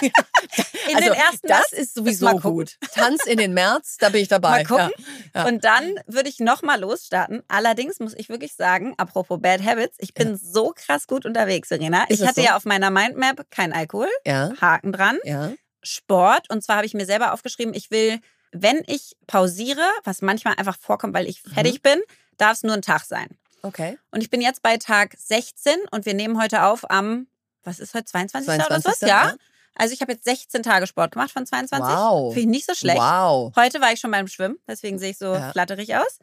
In 0.87 0.95
also 0.97 1.09
den 1.09 1.13
ersten 1.13 1.47
das 1.47 1.71
März. 1.71 1.73
ist 1.73 1.93
sowieso 1.95 2.27
gut. 2.39 2.77
Tanz 2.93 3.25
in 3.25 3.37
den 3.37 3.53
März, 3.53 3.97
da 3.99 4.09
bin 4.09 4.21
ich 4.21 4.27
dabei. 4.27 4.63
Mal 4.63 4.65
gucken. 4.65 4.91
Ja. 5.33 5.41
Ja. 5.41 5.47
Und 5.47 5.63
dann 5.65 5.95
würde 6.05 6.29
ich 6.29 6.39
nochmal 6.39 6.79
losstarten. 6.79 7.41
Allerdings 7.47 7.99
muss 7.99 8.13
ich 8.15 8.29
wirklich 8.29 8.53
sagen, 8.53 8.93
apropos 8.97 9.41
Bad 9.41 9.63
Habits, 9.65 9.97
ich 9.99 10.13
bin 10.13 10.37
so 10.37 10.73
krass 10.75 11.07
gut 11.07 11.25
unterwegs, 11.25 11.69
Serena. 11.69 12.03
Ist 12.03 12.21
ich 12.21 12.27
hatte 12.27 12.41
so? 12.41 12.45
ja 12.47 12.55
auf 12.55 12.65
meiner 12.65 12.91
Mindmap 12.91 13.49
kein 13.49 13.73
Alkohol, 13.73 14.09
Ja. 14.25 14.53
Haken 14.61 14.91
dran, 14.93 15.17
Ja. 15.23 15.51
Sport. 15.83 16.49
Und 16.49 16.63
zwar 16.63 16.77
habe 16.77 16.85
ich 16.85 16.93
mir 16.93 17.05
selber 17.05 17.33
aufgeschrieben, 17.33 17.73
ich 17.73 17.91
will, 17.91 18.19
wenn 18.51 18.83
ich 18.87 19.15
pausiere, 19.27 19.83
was 20.03 20.21
manchmal 20.21 20.55
einfach 20.55 20.77
vorkommt, 20.79 21.13
weil 21.13 21.27
ich 21.27 21.43
Mhm. 21.45 21.51
fertig 21.53 21.81
bin, 21.81 21.99
darf 22.37 22.53
es 22.57 22.63
nur 22.63 22.73
ein 22.73 22.81
Tag 22.81 23.03
sein. 23.05 23.27
Okay. 23.61 23.97
Und 24.11 24.21
ich 24.21 24.29
bin 24.29 24.41
jetzt 24.41 24.61
bei 24.61 24.77
Tag 24.77 25.15
16 25.17 25.73
und 25.91 26.05
wir 26.05 26.13
nehmen 26.13 26.39
heute 26.41 26.63
auf 26.63 26.89
am, 26.89 27.27
was 27.63 27.79
ist 27.79 27.93
heute, 27.93 28.05
22. 28.05 28.47
oder 28.49 28.65
22., 28.67 28.85
was? 28.91 29.01
Ja. 29.01 29.07
ja. 29.07 29.35
Also 29.77 29.93
ich 29.93 30.01
habe 30.01 30.13
jetzt 30.13 30.23
16 30.25 30.63
Tage 30.63 30.87
Sport 30.87 31.11
gemacht 31.11 31.31
von 31.31 31.45
22. 31.45 31.85
Wow. 31.85 32.33
Finde 32.33 32.41
ich 32.41 32.47
nicht 32.47 32.65
so 32.65 32.73
schlecht. 32.75 32.97
Wow. 32.97 33.53
Heute 33.55 33.81
war 33.81 33.91
ich 33.91 33.99
schon 33.99 34.11
beim 34.11 34.27
Schwimmen, 34.27 34.57
deswegen 34.67 34.99
sehe 34.99 35.11
ich 35.11 35.17
so 35.17 35.33
Ja. 35.33 35.51
flatterig 35.51 35.95
aus. 35.95 36.19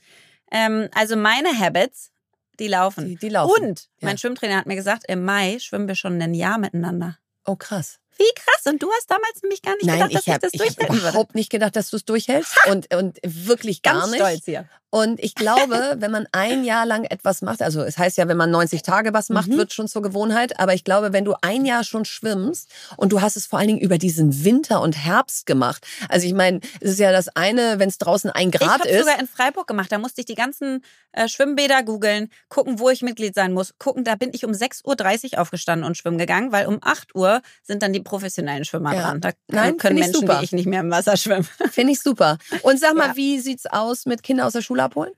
Ähm, 0.50 0.88
also 0.94 1.16
meine 1.16 1.48
Habits, 1.58 2.10
die 2.58 2.68
laufen. 2.68 3.06
Die, 3.06 3.16
die 3.16 3.28
laufen. 3.28 3.62
Und 3.62 3.80
Ja. 4.00 4.06
mein 4.08 4.18
Schwimmtrainer 4.18 4.56
hat 4.56 4.66
mir 4.66 4.76
gesagt, 4.76 5.04
im 5.08 5.24
Mai 5.24 5.58
schwimmen 5.58 5.88
wir 5.88 5.96
schon 5.96 6.20
ein 6.22 6.34
Jahr 6.34 6.58
miteinander. 6.58 7.18
Oh, 7.44 7.56
krass. 7.56 7.98
Wie 8.18 8.24
krass. 8.36 8.66
Und 8.72 8.82
du 8.82 8.90
hast 8.92 9.10
damals 9.10 9.42
nämlich 9.42 9.62
gar 9.62 9.74
nicht 9.74 9.86
Nein, 9.86 9.96
gedacht, 10.08 10.14
dass 10.14 10.20
ich 10.22 10.26
ich, 10.28 10.32
habe 10.32 10.40
das 10.40 10.54
ich 10.54 10.60
hab 10.60 10.66
durchhalten 10.68 10.94
würde. 10.96 11.08
überhaupt 11.10 11.34
nicht 11.34 11.50
gedacht, 11.50 11.74
dass 11.76 11.90
du 11.90 11.96
es 11.96 12.04
durchhältst. 12.04 12.54
Und, 12.68 12.94
und 12.94 13.18
wirklich 13.24 13.82
gar 13.82 13.94
Ganz 14.00 14.10
nicht. 14.12 14.20
stolz 14.20 14.44
hier. 14.44 14.68
Und 14.94 15.18
ich 15.20 15.34
glaube, 15.34 15.94
wenn 16.00 16.10
man 16.10 16.26
ein 16.32 16.64
Jahr 16.64 16.84
lang 16.84 17.04
etwas 17.04 17.40
macht, 17.40 17.62
also 17.62 17.80
es 17.82 17.96
heißt 17.96 18.18
ja, 18.18 18.28
wenn 18.28 18.36
man 18.36 18.50
90 18.50 18.82
Tage 18.82 19.14
was 19.14 19.30
macht, 19.30 19.48
Mhm. 19.48 19.56
wird 19.56 19.72
schon 19.72 19.88
zur 19.88 20.02
Gewohnheit. 20.02 20.60
Aber 20.60 20.74
ich 20.74 20.84
glaube, 20.84 21.14
wenn 21.14 21.24
du 21.24 21.34
ein 21.40 21.64
Jahr 21.64 21.82
schon 21.82 22.04
schwimmst 22.04 22.68
und 22.98 23.10
du 23.10 23.22
hast 23.22 23.36
es 23.36 23.46
vor 23.46 23.58
allen 23.58 23.68
Dingen 23.68 23.80
über 23.80 23.96
diesen 23.96 24.44
Winter 24.44 24.82
und 24.82 24.92
Herbst 24.96 25.46
gemacht. 25.46 25.86
Also 26.10 26.26
ich 26.26 26.34
meine, 26.34 26.60
es 26.80 26.90
ist 26.92 26.98
ja 27.00 27.10
das 27.10 27.28
eine, 27.34 27.78
wenn 27.78 27.88
es 27.88 27.96
draußen 27.96 28.28
ein 28.30 28.48
Ich 28.48 28.60
Grad 28.60 28.68
habe 28.80 28.88
ist. 28.88 28.98
sogar 29.00 29.18
in 29.18 29.26
Freiburg 29.26 29.66
gemacht. 29.66 29.90
Da 29.90 29.96
musste 29.96 30.20
ich 30.20 30.26
die 30.26 30.34
ganzen 30.34 30.84
äh, 31.12 31.26
Schwimmbäder 31.26 31.82
googeln, 31.82 32.28
gucken, 32.50 32.78
wo 32.78 32.90
ich 32.90 33.00
Mitglied 33.00 33.34
sein 33.34 33.52
muss. 33.54 33.72
Gucken, 33.78 34.04
da 34.04 34.14
bin 34.16 34.30
ich 34.34 34.44
um 34.44 34.52
6.30 34.52 35.32
Uhr 35.34 35.40
aufgestanden 35.40 35.86
und 35.86 35.96
schwimmen 35.96 36.18
gegangen, 36.18 36.52
weil 36.52 36.66
um 36.66 36.78
8 36.82 37.14
Uhr 37.14 37.40
sind 37.62 37.82
dann 37.82 37.92
die 37.94 38.00
professionellen 38.00 38.64
Schwimmer 38.66 38.94
Ja. 38.94 39.02
dran. 39.02 39.20
Da 39.22 39.30
Nein, 39.48 39.78
können 39.78 39.96
find 39.96 40.00
ich 40.00 40.06
Menschen 40.12 40.20
super. 40.26 40.40
wie 40.40 40.44
ich 40.44 40.52
nicht 40.52 40.66
mehr 40.66 40.80
im 40.80 40.90
Wasser 40.90 41.16
schwimmen. 41.16 41.48
Finde 41.70 41.92
ich 41.94 42.00
super. 42.02 42.36
Und 42.62 42.78
sag 42.78 42.94
mal, 42.94 43.08
Ja. 43.12 43.16
wie 43.16 43.40
sieht's 43.40 43.64
aus 43.66 44.04
mit 44.06 44.22
Kinder 44.22 44.46
aus 44.46 44.52
der 44.52 44.60
Schule 44.62 44.81
abholen? 44.84 45.12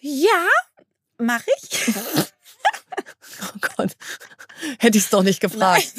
Ja, 0.00 0.46
mache 1.18 1.50
ich. 1.62 1.94
Oh 3.42 3.58
Gott, 3.76 3.96
hätte 4.78 4.96
ich 4.96 5.04
es 5.04 5.10
doch 5.10 5.22
nicht 5.22 5.40
gefragt. 5.40 5.92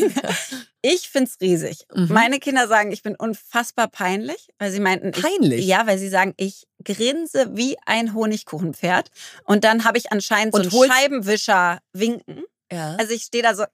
Ich 0.82 1.10
find's 1.10 1.38
riesig. 1.42 1.86
Mhm. 1.94 2.08
Meine 2.12 2.40
Kinder 2.40 2.68
sagen, 2.68 2.92
ich 2.92 3.04
bin 3.04 3.16
unfassbar 3.16 3.88
peinlich, 3.88 4.48
weil 4.58 4.72
sie 4.72 4.80
meinten, 4.80 5.10
ich, 5.10 5.22
Peinlich? 5.22 5.66
ja, 5.66 5.86
weil 5.86 6.00
sie 6.00 6.10
sagen, 6.10 6.34
ich 6.38 6.66
grinse 6.84 7.56
wie 7.56 7.78
ein 7.86 8.14
Honigkuchenpferd. 8.14 9.12
Und 9.44 9.64
dann 9.64 9.84
habe 9.84 9.98
ich 9.98 10.12
anscheinend 10.12 10.54
Und 10.54 10.72
so 10.72 10.82
einen 10.82 10.92
Scheibenwischer 10.92 11.80
winken. 11.94 12.44
Ja. 12.72 12.96
Also 12.98 13.14
ich 13.14 13.24
stehe 13.24 13.44
da 13.44 13.54
so, 13.54 13.66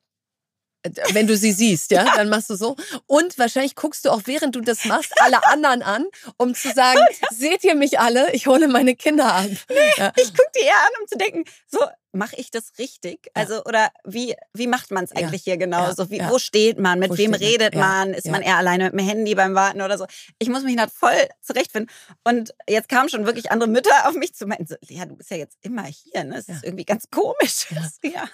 Wenn 1.14 1.28
du 1.28 1.38
sie 1.38 1.52
siehst, 1.52 1.92
ja, 1.92 2.04
dann 2.16 2.30
machst 2.30 2.50
du 2.50 2.56
so. 2.56 2.76
Und 3.08 3.38
wahrscheinlich 3.40 3.76
guckst 3.76 4.06
du 4.06 4.10
auch, 4.10 4.22
während 4.26 4.56
du 4.56 4.62
das 4.62 4.86
machst, 4.86 5.14
alle 5.22 5.46
anderen 5.48 5.82
an, 5.82 6.06
um 6.38 6.54
zu 6.56 6.72
sagen, 6.74 7.00
seht 7.32 7.64
ihr 7.64 7.76
mich 7.76 8.00
alle? 8.00 8.32
Ich 8.34 8.48
hole 8.48 8.68
meine 8.68 8.96
Kinder 8.96 9.34
ab. 9.34 9.46
Ja. 9.98 10.12
ich 10.16 10.30
gucke 10.34 10.50
die 10.56 10.66
eher 10.66 10.74
an, 10.76 10.90
um 11.02 11.08
zu 11.08 11.18
denken, 11.18 11.44
so 11.68 11.80
mache 12.14 12.36
ich 12.38 12.50
das 12.52 12.72
richtig? 12.80 13.30
Also 13.34 13.64
oder 13.66 13.90
wie 14.04 14.36
wie 14.54 14.66
macht 14.68 14.92
man 14.92 15.04
es 15.04 15.12
Ja. 15.12 15.18
eigentlich 15.28 15.44
hier 15.44 15.58
genau? 15.58 15.84
Ja. 15.84 15.96
So 15.96 16.10
wie 16.10 16.18
Ja. 16.18 16.30
wo 16.30 16.40
steht 16.40 16.80
man? 16.80 17.00
Mit 17.00 17.12
Wo 17.12 17.18
wem 17.18 17.32
man? 17.32 17.40
redet 17.40 17.74
Ja. 17.76 17.80
man? 17.80 18.14
Ist 18.14 18.26
Ja. 18.26 18.32
man 18.32 18.42
eher 18.42 18.58
alleine 18.58 18.86
mit 18.86 18.94
dem 18.94 19.08
Handy 19.08 19.36
beim 19.36 19.54
Warten 19.56 19.82
oder 19.82 19.98
so? 19.98 20.06
Ich 20.40 20.50
muss 20.50 20.64
mich 20.64 20.76
da 20.76 20.88
voll 20.88 21.18
zurechtfinden. 21.42 21.92
Und 22.24 22.54
jetzt 22.68 22.90
kamen 22.90 23.10
schon 23.10 23.26
wirklich 23.26 23.52
andere 23.52 23.70
Mütter 23.70 24.08
auf 24.08 24.14
mich 24.16 24.34
zu 24.34 24.46
meinen, 24.48 24.66
so, 24.68 24.76
Lea, 24.88 25.06
du 25.08 25.16
bist 25.16 25.30
ja 25.32 25.38
jetzt 25.38 25.58
immer 25.62 25.84
hier, 25.86 26.24
ne? 26.24 26.36
Das 26.36 26.48
Ja. 26.48 26.56
ist 26.56 26.64
irgendwie 26.64 26.86
ganz 26.86 27.06
komisch. 27.12 27.68
Ja. 28.04 28.28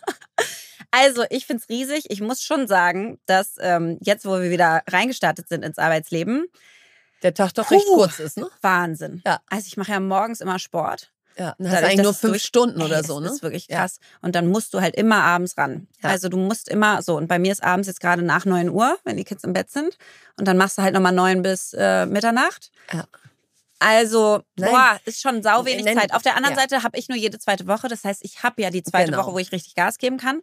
Ja. 0.93 1.00
Also 1.01 1.24
ich 1.29 1.46
finde 1.46 1.63
es 1.63 1.69
riesig. 1.69 2.05
Ich 2.10 2.22
muss 2.22 2.41
schon 2.43 2.67
sagen, 2.67 3.19
dass 3.25 3.55
ähm, 3.60 3.98
jetzt, 4.01 4.25
wo 4.25 4.39
wir 4.41 4.50
wieder 4.50 4.81
reingestartet 4.89 5.48
sind 5.50 5.63
ins 5.63 5.77
Arbeitsleben, 5.77 6.46
Der 7.24 7.34
Tag 7.34 7.53
doch 7.53 7.69
recht 7.72 7.86
Puh. 7.86 7.96
kurz 7.98 8.19
ist, 8.19 8.38
ne? 8.38 8.48
Wahnsinn. 8.62 9.22
Ja. 9.25 9.39
Also 9.50 9.67
ich 9.67 9.77
mache 9.77 9.91
ja 9.91 10.00
morgens 10.00 10.41
immer 10.41 10.58
Sport. 10.60 11.12
Ja, 11.38 11.55
dann 11.58 11.72
hast 11.72 11.81
du 11.81 11.86
eigentlich 11.88 12.03
nur 12.03 12.13
fünf 12.13 12.34
durch- 12.34 12.43
Stunden 12.43 12.81
oder 12.81 12.98
Ey, 12.98 13.03
so, 13.03 13.19
Das 13.22 13.29
ne? 13.29 13.36
ist 13.36 13.43
wirklich 13.43 13.67
Ja. 13.69 13.79
krass. 13.81 14.00
Und 14.22 14.36
dann 14.36 14.48
musst 14.48 14.74
du 14.74 14.81
halt 14.81 14.96
immer 14.96 15.24
abends 15.24 15.58
ran. 15.58 15.88
Ja. 16.03 16.10
Also 16.10 16.27
du 16.27 16.36
musst 16.38 16.67
immer 16.67 17.01
so. 17.01 17.15
Und 17.15 17.27
bei 17.27 17.39
mir 17.39 17.51
ist 17.51 17.63
abends 17.63 17.88
jetzt 17.88 18.01
gerade 18.01 18.24
nach 18.24 18.43
9 18.46 18.69
Uhr, 18.69 18.98
wenn 19.05 19.15
die 19.15 19.24
Kids 19.24 19.43
im 19.46 19.53
Bett 19.53 19.69
sind. 19.72 19.98
Und 20.38 20.48
dann 20.50 20.58
machst 20.58 20.77
du 20.77 20.81
halt 20.81 20.93
nochmal 20.93 21.13
9 21.13 21.41
bis 21.41 21.74
äh, 21.74 22.05
Mitternacht. 22.08 22.72
Ja. 22.91 23.05
Also, 23.81 24.43
Nein. 24.58 24.72
boah, 24.72 25.00
ist 25.05 25.22
schon 25.22 25.41
sau 25.41 25.63
wenig 25.63 25.86
Zeit. 25.96 26.13
Auf 26.13 26.22
der 26.22 26.36
anderen 26.36 26.55
ja. 26.55 26.62
Seite 26.62 26.84
habe 26.84 26.98
ich 26.98 27.08
nur 27.08 27.17
jede 27.17 27.39
zweite 27.39 27.65
Woche. 27.67 27.88
Das 27.88 28.03
heißt, 28.03 28.19
ich 28.25 28.43
habe 28.43 28.62
ja 28.62 28.69
die 28.72 28.84
zweite 28.84 29.12
Genau. 29.12 29.24
Woche, 29.24 29.34
wo 29.34 29.39
ich 29.39 29.53
richtig 29.53 29.74
Gas 29.75 29.98
geben 29.98 30.17
kann. 30.17 30.41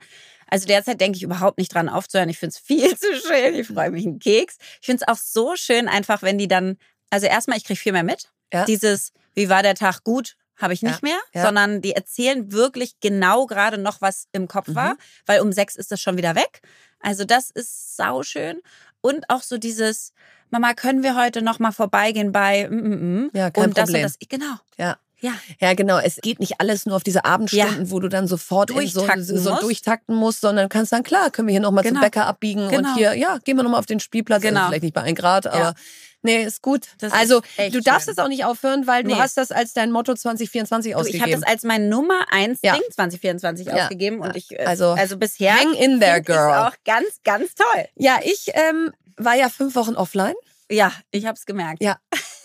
Also 0.48 0.66
derzeit 0.66 1.00
denke 1.00 1.16
ich 1.16 1.22
überhaupt 1.22 1.58
nicht 1.58 1.74
dran 1.74 1.88
aufzuhören. 1.88 2.28
Ich 2.28 2.38
finde 2.38 2.54
es 2.54 2.58
viel 2.58 2.94
zu 2.98 3.06
schön. 3.26 3.54
Ich 3.54 3.66
freue 3.68 3.90
mich 3.90 4.06
einen 4.06 4.18
Keks. 4.18 4.56
Ich 4.80 4.86
finde 4.86 5.04
es 5.06 5.08
auch 5.12 5.20
so 5.20 5.56
schön, 5.56 5.88
einfach, 5.88 6.22
wenn 6.22 6.38
die 6.38 6.48
dann, 6.48 6.76
also 7.10 7.26
erstmal, 7.26 7.56
ich 7.58 7.64
kriege 7.64 7.78
viel 7.80 7.92
mehr 7.92 8.04
mit. 8.04 8.30
Ja. 8.52 8.64
Dieses, 8.64 9.12
wie 9.34 9.48
war 9.48 9.62
der 9.62 9.74
Tag 9.74 10.04
gut, 10.04 10.36
habe 10.56 10.72
ich 10.72 10.82
nicht 10.82 11.02
Ja. 11.02 11.08
mehr, 11.08 11.18
Ja. 11.34 11.42
sondern 11.46 11.82
die 11.82 11.92
erzählen 11.92 12.52
wirklich 12.52 12.98
genau 13.00 13.46
gerade 13.46 13.76
noch, 13.78 14.00
was 14.00 14.26
im 14.32 14.48
Kopf 14.48 14.68
war, 14.68 14.94
Mhm. 14.94 14.98
weil 15.26 15.40
um 15.40 15.52
sechs 15.52 15.76
ist 15.76 15.90
das 15.92 16.00
schon 16.00 16.16
wieder 16.16 16.34
weg. 16.34 16.60
Also 17.00 17.24
das 17.24 17.50
ist 17.50 17.96
sauschön. 17.96 18.60
Und 19.02 19.28
auch 19.28 19.42
so 19.42 19.58
dieses, 19.58 20.12
Mama, 20.50 20.74
können 20.74 21.02
wir 21.02 21.16
heute 21.16 21.42
noch 21.42 21.58
mal 21.58 21.72
vorbeigehen 21.72 22.32
bei 22.32 22.68
mm, 22.68 22.74
mm, 22.74 23.24
mm. 23.26 23.30
Ja, 23.34 23.50
kein 23.50 23.64
und 23.64 23.76
das 23.78 23.84
Problem. 23.90 24.06
und 24.06 24.16
das. 24.22 24.28
Genau. 24.28 24.54
Ja. 24.78 24.96
Ja. 25.26 25.32
Ja, 25.60 25.74
genau. 25.74 25.98
Es 25.98 26.16
geht 26.22 26.40
nicht 26.40 26.60
alles 26.60 26.86
nur 26.86 26.96
auf 26.96 27.02
diese 27.02 27.24
Abendstunden, 27.24 27.90
wo 27.90 28.00
du 28.00 28.08
dann 28.08 28.26
sofort 28.26 28.70
in 28.70 28.76
so, 28.88 29.00
Durchtakten 29.00 29.24
so 29.38 29.50
musst. 29.50 29.62
durchtakten 29.62 30.14
musst, 30.14 30.40
sondern 30.40 30.68
kannst 30.68 30.92
dann, 30.92 31.02
klar, 31.02 31.30
können 31.30 31.48
wir 31.48 31.52
hier 31.52 31.60
nochmal 31.60 31.84
Genau. 31.84 31.96
zum 31.96 32.02
Bäcker 32.02 32.26
abbiegen 32.26 32.68
Genau. 32.68 32.88
und 32.90 32.94
hier, 32.96 33.14
ja, 33.14 33.38
gehen 33.38 33.56
wir 33.56 33.62
nochmal 33.62 33.80
auf 33.80 33.86
den 33.86 34.00
Spielplatz. 34.00 34.42
Genau. 34.42 34.60
Also 34.60 34.68
vielleicht 34.70 34.82
nicht 34.84 34.94
bei 34.94 35.02
1 35.02 35.18
Grad, 35.18 35.46
aber 35.46 35.74
Nee, 36.22 36.42
ist 36.42 36.60
gut. 36.60 36.86
Das 36.98 37.12
ist 37.12 37.18
also, 37.18 37.40
echt 37.56 37.72
du 37.74 37.80
darfst 37.80 38.08
es 38.08 38.18
auch 38.18 38.26
nicht 38.26 38.44
aufhören, 38.44 38.88
weil 38.88 39.04
du 39.04 39.10
Nee. 39.10 39.14
hast 39.20 39.36
das 39.36 39.52
als 39.52 39.74
dein 39.74 39.92
Motto 39.92 40.12
2024 40.12 40.92
Du, 40.92 40.98
ich 40.98 41.00
ausgegeben. 41.00 41.22
habe 41.22 41.32
das 41.32 41.42
als 41.44 41.62
mein 41.62 41.88
Nummer 41.88 42.20
eins 42.32 42.58
Ja. 42.62 42.72
Ding 42.74 42.82
2024 42.90 43.66
Ja. 43.68 43.74
ausgegeben 43.84 44.20
und 44.20 44.34
ich 44.34 44.50
äh, 44.50 44.64
Also, 44.64 44.88
also 44.90 45.18
bisher 45.18 45.54
hang 45.54 45.74
in 45.74 46.00
there, 46.00 46.20
girl. 46.22 46.66
auch 46.66 46.72
ganz 46.84 47.06
ganz 47.22 47.54
toll. 47.54 47.84
ja, 47.94 48.18
ich 48.24 48.46
ähm, 48.54 48.90
war 49.16 49.34
ja 49.36 49.48
fünf 49.48 49.76
Wochen 49.76 49.94
offline. 49.94 50.34
Ja, 50.68 50.90
ich 51.12 51.26
habe 51.26 51.36
es 51.36 51.46
gemerkt. 51.46 51.80
Ja. 51.80 51.96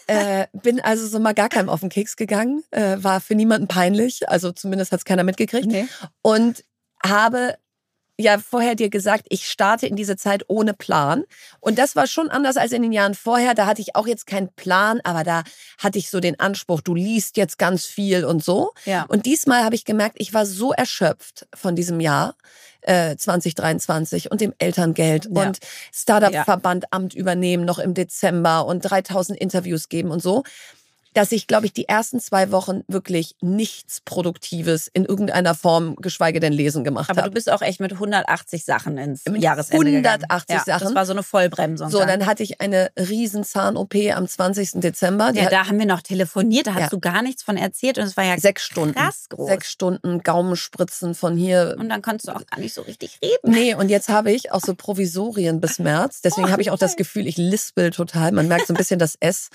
Äh, 0.08 0.48
bin 0.53 0.79
also 0.79 1.08
so 1.08 1.20
mal 1.20 1.34
gar 1.34 1.50
keinem 1.50 1.70
auf 1.70 1.81
den 1.81 1.89
Keks 1.89 2.15
gegangen. 2.15 2.63
Äh, 2.72 2.98
war 3.00 3.22
für 3.22 3.36
niemanden 3.36 3.67
peinlich. 3.67 4.27
Also 4.29 4.51
zumindest 4.51 4.91
hat 4.91 5.00
es 5.00 5.05
keiner 5.05 5.24
mitgekriegt. 5.24 5.67
Nee. 5.67 5.88
Und 6.22 6.63
habe 7.03 7.55
ja 8.20 8.38
vorher 8.38 8.75
dir 8.75 8.89
gesagt, 8.89 9.25
ich 9.30 9.48
starte 9.48 9.88
in 9.88 9.96
diese 9.96 10.15
Zeit 10.15 10.44
ohne 10.48 10.74
Plan. 10.74 11.24
Und 11.60 11.77
das 11.80 11.96
war 11.96 12.08
schon 12.08 12.30
anders 12.30 12.58
als 12.58 12.72
in 12.72 12.82
den 12.82 12.91
Jahren 12.91 13.15
vorher. 13.15 13.53
Da 13.53 13.65
hatte 13.65 13.82
ich 13.82 13.96
auch 13.96 14.08
jetzt 14.08 14.27
keinen 14.27 14.53
Plan, 14.53 15.00
aber 15.03 15.24
da 15.24 15.44
hatte 15.77 15.98
ich 15.98 16.10
so 16.10 16.20
den 16.20 16.39
Anspruch, 16.39 16.82
du 16.82 16.94
liest 16.94 17.38
jetzt 17.38 17.58
ganz 17.58 17.86
viel 17.86 18.24
und 18.25 18.44
so. 18.44 18.74
Ja. 18.86 19.03
Und 19.08 19.25
diesmal 19.25 19.63
habe 19.63 19.75
ich 19.75 19.86
gemerkt, 19.86 20.18
ich 20.20 20.34
war 20.34 20.46
so 20.46 20.72
erschöpft 20.72 21.48
von 21.56 21.75
diesem 21.75 22.00
Jahr. 22.00 22.36
Äh, 22.84 23.15
2023 23.15 24.32
und 24.32 24.41
dem 24.41 24.56
Elterngeld 24.58 25.25
Ja. 25.32 25.44
und 25.44 25.60
Startup-Verband 25.94 26.86
Amt 26.91 27.13
übernehmen 27.13 27.63
noch 27.63 27.77
im 27.77 27.94
Dezember 27.94 28.65
und 28.65 28.80
3000 28.82 29.38
Interviews 29.38 29.88
geben 29.88 30.10
und 30.10 30.20
so, 30.20 30.41
dass 31.13 31.32
ich, 31.32 31.48
glaube 31.48 31.65
ich, 31.65 31.74
die 31.74 31.88
ersten 31.88 32.20
zwei 32.20 32.51
Wochen 32.51 32.82
wirklich 32.88 33.36
nichts 33.41 34.01
Produktives 34.01 34.88
in 34.94 35.06
irgendeiner 35.06 35.56
Form, 35.56 35.96
geschweige 35.98 36.39
denn 36.39 36.53
lesen 36.53 36.84
gemacht 36.84 37.10
Aber 37.10 37.22
du 37.22 37.25
habe. 37.25 37.34
bist 37.34 37.51
auch 37.51 37.62
echt 37.62 37.80
mit 37.80 37.94
180 37.94 38.63
Sachen 38.63 38.98
ins 38.98 39.25
Mit 39.25 39.41
Jahresende 39.41 39.88
180 39.88 39.98
gegangen. 40.01 40.25
Ja, 40.68 40.74
Das 40.74 40.82
Sachen. 40.82 40.96
war 40.96 41.06
so 41.06 41.12
eine 41.13 41.24
Vollbremsung. 41.24 41.89
So, 41.89 42.00
dann 42.00 42.25
hatte 42.25 42.44
ich 42.44 42.62
eine 42.62 42.91
riesen 42.98 43.44
Zahn-OP 43.44 43.96
am 44.15 44.27
20. 44.27 44.82
Dezember. 44.82 45.32
Die 45.34 45.39
ja, 45.39 45.50
da 45.50 45.68
haben 45.68 45.80
wir 45.80 45.86
noch 45.86 46.01
telefoniert, 46.01 46.68
da 46.68 46.74
hast 46.75 46.82
Ja. 46.82 46.89
du 46.89 47.00
gar 47.00 47.22
nichts 47.22 47.44
von 47.44 47.58
erzählt 47.58 47.98
und 47.98 48.06
es 48.06 48.15
war 48.15 48.24
ja 48.24 48.38
sechs 48.38 48.63
Stunden. 48.63 48.96
krass 48.96 49.25
groß. 49.30 49.50
Sechs 49.50 49.72
Stunden 49.72 50.22
Gaumenspritzen 50.24 51.15
von 51.15 51.36
hier. 51.36 51.75
Und 51.80 51.89
dann 51.89 52.01
konntest 52.01 52.27
du 52.27 52.32
auch 52.36 52.46
gar 52.46 52.60
nicht 52.60 52.74
so 52.74 52.82
richtig 52.84 53.20
reden. 53.24 53.51
Nee, 53.51 53.74
und 53.75 53.89
jetzt 53.89 54.10
habe 54.10 54.32
ich 54.32 54.51
auch 54.51 54.62
so 54.62 54.75
Provisorien 54.75 55.60
bis 55.60 55.80
März. 55.80 56.22
Deswegen 56.22 56.48
Oh, 56.48 56.51
habe 56.51 56.62
ich 56.62 56.72
auch 56.72 56.77
das. 56.77 56.91
Gefühl, 56.96 57.25
ich 57.25 57.38
lispel 57.38 57.89
total. 57.89 58.32
Man 58.34 58.48
merkt 58.50 58.68
so 58.68 58.74
ein 58.74 58.77
bisschen 58.77 59.00
das 59.00 59.15
S. 59.22 59.48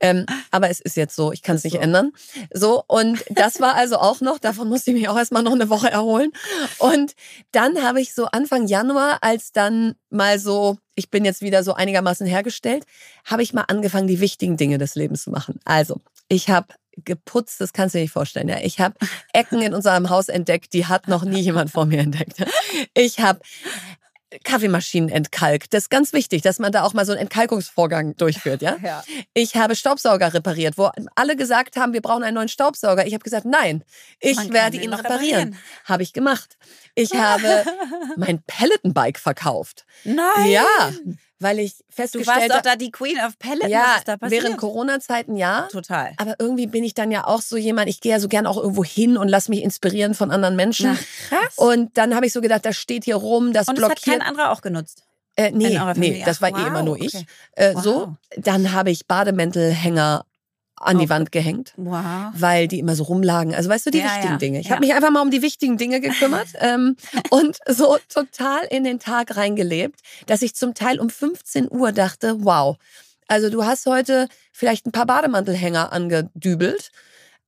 Ähm, 0.00 0.24
aber 0.52 0.70
es 0.70 0.80
ist 0.80 0.96
jetzt 0.96 1.03
so, 1.10 1.32
ich 1.32 1.42
kann 1.42 1.56
es 1.56 1.64
nicht 1.64 1.74
So. 1.74 1.80
ändern. 1.80 2.12
So, 2.52 2.84
und 2.86 3.24
das 3.30 3.60
war 3.60 3.74
also 3.74 3.96
auch 3.96 4.20
noch, 4.20 4.38
davon 4.38 4.68
musste 4.68 4.90
ich 4.90 4.96
mich 4.96 5.08
auch 5.08 5.16
erstmal 5.16 5.42
noch 5.42 5.52
eine 5.52 5.68
Woche 5.68 5.90
erholen. 5.90 6.30
Und 6.78 7.14
dann 7.52 7.82
habe 7.82 8.00
ich 8.00 8.14
so 8.14 8.26
Anfang 8.26 8.66
Januar, 8.66 9.18
als 9.20 9.52
dann 9.52 9.94
mal 10.10 10.38
so, 10.38 10.78
ich 10.94 11.10
bin 11.10 11.24
jetzt 11.24 11.42
wieder 11.42 11.64
so 11.64 11.74
einigermaßen 11.74 12.26
hergestellt, 12.26 12.84
habe 13.24 13.42
ich 13.42 13.52
mal 13.52 13.64
angefangen, 13.68 14.06
die 14.06 14.20
wichtigen 14.20 14.56
Dinge 14.56 14.78
des 14.78 14.94
Lebens 14.94 15.22
zu 15.24 15.30
machen. 15.30 15.60
Also, 15.64 16.00
ich 16.28 16.50
habe 16.50 16.68
geputzt, 17.04 17.60
das 17.60 17.72
kannst 17.72 17.94
du 17.94 17.98
dir 17.98 18.02
nicht 18.02 18.12
vorstellen. 18.12 18.48
Ja, 18.48 18.58
ich 18.60 18.80
habe 18.80 18.94
Ecken 19.32 19.60
in 19.62 19.74
unserem 19.74 20.10
Haus 20.10 20.28
entdeckt, 20.28 20.72
die 20.72 20.86
hat 20.86 21.08
noch 21.08 21.24
nie 21.24 21.40
jemand 21.40 21.70
vor 21.70 21.86
mir 21.86 21.98
entdeckt. 21.98 22.44
Ich 22.94 23.20
habe 23.20 23.40
Kaffeemaschinen 24.42 25.08
entkalkt. 25.08 25.74
Das 25.74 25.84
ist 25.84 25.90
ganz 25.90 26.12
wichtig, 26.12 26.42
dass 26.42 26.58
man 26.58 26.72
da 26.72 26.82
auch 26.82 26.94
mal 26.94 27.04
so 27.06 27.12
einen 27.12 27.20
Entkalkungsvorgang 27.22 28.16
durchführt, 28.16 28.62
ja? 28.62 28.76
Ja. 28.82 29.04
Ich 29.34 29.56
habe 29.56 29.76
Staubsauger 29.76 30.34
repariert, 30.34 30.76
wo 30.78 30.90
alle 31.14 31.36
gesagt 31.36 31.76
haben, 31.76 31.92
wir 31.92 32.00
brauchen 32.02 32.22
einen 32.24 32.34
neuen 32.34 32.48
Staubsauger. 32.48 33.06
Ich 33.06 33.14
habe 33.14 33.22
gesagt, 33.22 33.44
nein, 33.46 33.84
ich 34.20 34.36
Man 34.36 34.52
werde 34.52 34.78
ihn 34.78 34.90
noch 34.90 34.98
reparieren. 35.00 35.54
reparieren. 35.54 35.58
Habe 35.84 36.02
ich 36.02 36.12
gemacht. 36.12 36.56
Ich 36.94 37.14
habe 37.14 37.64
mein 38.16 38.42
Peloton-Bike 38.46 39.18
verkauft. 39.18 39.84
Nein. 40.04 40.50
Ja, 40.50 40.92
weil 41.44 41.60
ich 41.60 41.76
Du 41.76 41.84
warst 41.84 41.94
festgestellt 41.94 42.50
doch 42.50 42.56
habe, 42.56 42.68
da 42.68 42.74
die 42.76 42.90
Queen 42.90 43.18
of 43.24 43.38
Peloton. 43.38 43.70
ja, 43.70 43.84
Was 43.92 43.98
ist 43.98 44.08
da 44.08 44.16
passiert? 44.16 44.42
während 44.42 44.56
Corona-Zeiten 44.58 45.36
ja. 45.36 45.68
Total. 45.70 46.12
Aber 46.16 46.34
irgendwie 46.40 46.66
bin 46.66 46.82
ich 46.82 46.94
dann 46.94 47.12
ja 47.12 47.24
auch 47.24 47.40
so 47.42 47.56
jemand, 47.56 47.88
ich 47.88 48.00
gehe 48.00 48.10
ja 48.12 48.18
so 48.18 48.26
gern 48.26 48.46
auch 48.48 48.56
irgendwo 48.56 48.82
hin 48.82 49.16
und 49.16 49.28
lass 49.28 49.48
mich 49.48 49.62
inspirieren 49.62 50.14
von 50.14 50.32
anderen 50.32 50.56
Menschen. 50.56 50.98
Na, 51.30 51.38
krass. 51.38 51.54
Und 51.56 51.96
dann 51.96 52.16
habe 52.16 52.26
ich 52.26 52.32
so 52.32 52.40
gedacht, 52.40 52.64
das 52.66 52.76
steht 52.76 53.04
hier 53.04 53.14
rum, 53.16 53.52
das 53.52 53.68
Und 53.68 53.78
das 53.78 53.84
hat 53.90 53.96
blockiert. 54.02 54.18
kein 54.20 54.26
anderer 54.28 54.50
auch 54.50 54.60
genutzt. 54.62 55.04
Äh, 55.36 55.50
nee, 55.52 55.78
nee, 55.96 56.22
das 56.24 56.40
war 56.40 56.50
Ach, 56.54 56.58
eh 56.64 56.66
immer 56.68 56.78
wow, 56.80 56.84
nur 56.86 56.96
ich. 57.00 57.14
okay. 57.14 57.26
Äh, 57.56 57.74
Wow. 57.74 57.82
So, 57.84 58.16
dann 58.36 58.72
habe 58.72 58.90
ich 58.90 59.06
Bademäntelhänger 59.06 60.24
an 60.84 60.98
die. 60.98 61.08
Wand 61.08 61.32
gehängt, 61.32 61.72
Wow. 61.76 62.32
weil 62.34 62.68
die 62.68 62.78
immer 62.78 62.94
so 62.96 63.04
rumlagen. 63.04 63.54
Also 63.54 63.68
weißt 63.70 63.86
du, 63.86 63.90
die 63.90 63.98
Ja, 63.98 64.04
wichtigen 64.06 64.32
ja, 64.32 64.38
Dinge. 64.38 64.60
Ich 64.60 64.66
ja. 64.66 64.72
habe 64.72 64.84
mich 64.86 64.94
einfach 64.94 65.10
mal 65.10 65.22
um 65.22 65.30
die 65.30 65.42
wichtigen 65.42 65.76
Dinge 65.76 66.00
gekümmert 66.00 66.48
ähm, 66.60 66.96
und 67.30 67.58
so 67.68 67.96
total 68.08 68.64
in 68.70 68.84
den 68.84 68.98
Tag 68.98 69.36
reingelebt, 69.36 70.00
dass 70.26 70.42
ich 70.42 70.54
zum 70.54 70.74
Teil 70.74 71.00
um 71.00 71.10
15 71.10 71.70
Uhr 71.70 71.92
dachte, 71.92 72.36
wow, 72.44 72.76
also 73.28 73.50
du 73.50 73.64
hast 73.64 73.86
heute 73.86 74.28
vielleicht 74.52 74.86
ein 74.86 74.92
paar 74.92 75.06
Bademantelhänger 75.06 75.92
angedübelt. 75.92 76.90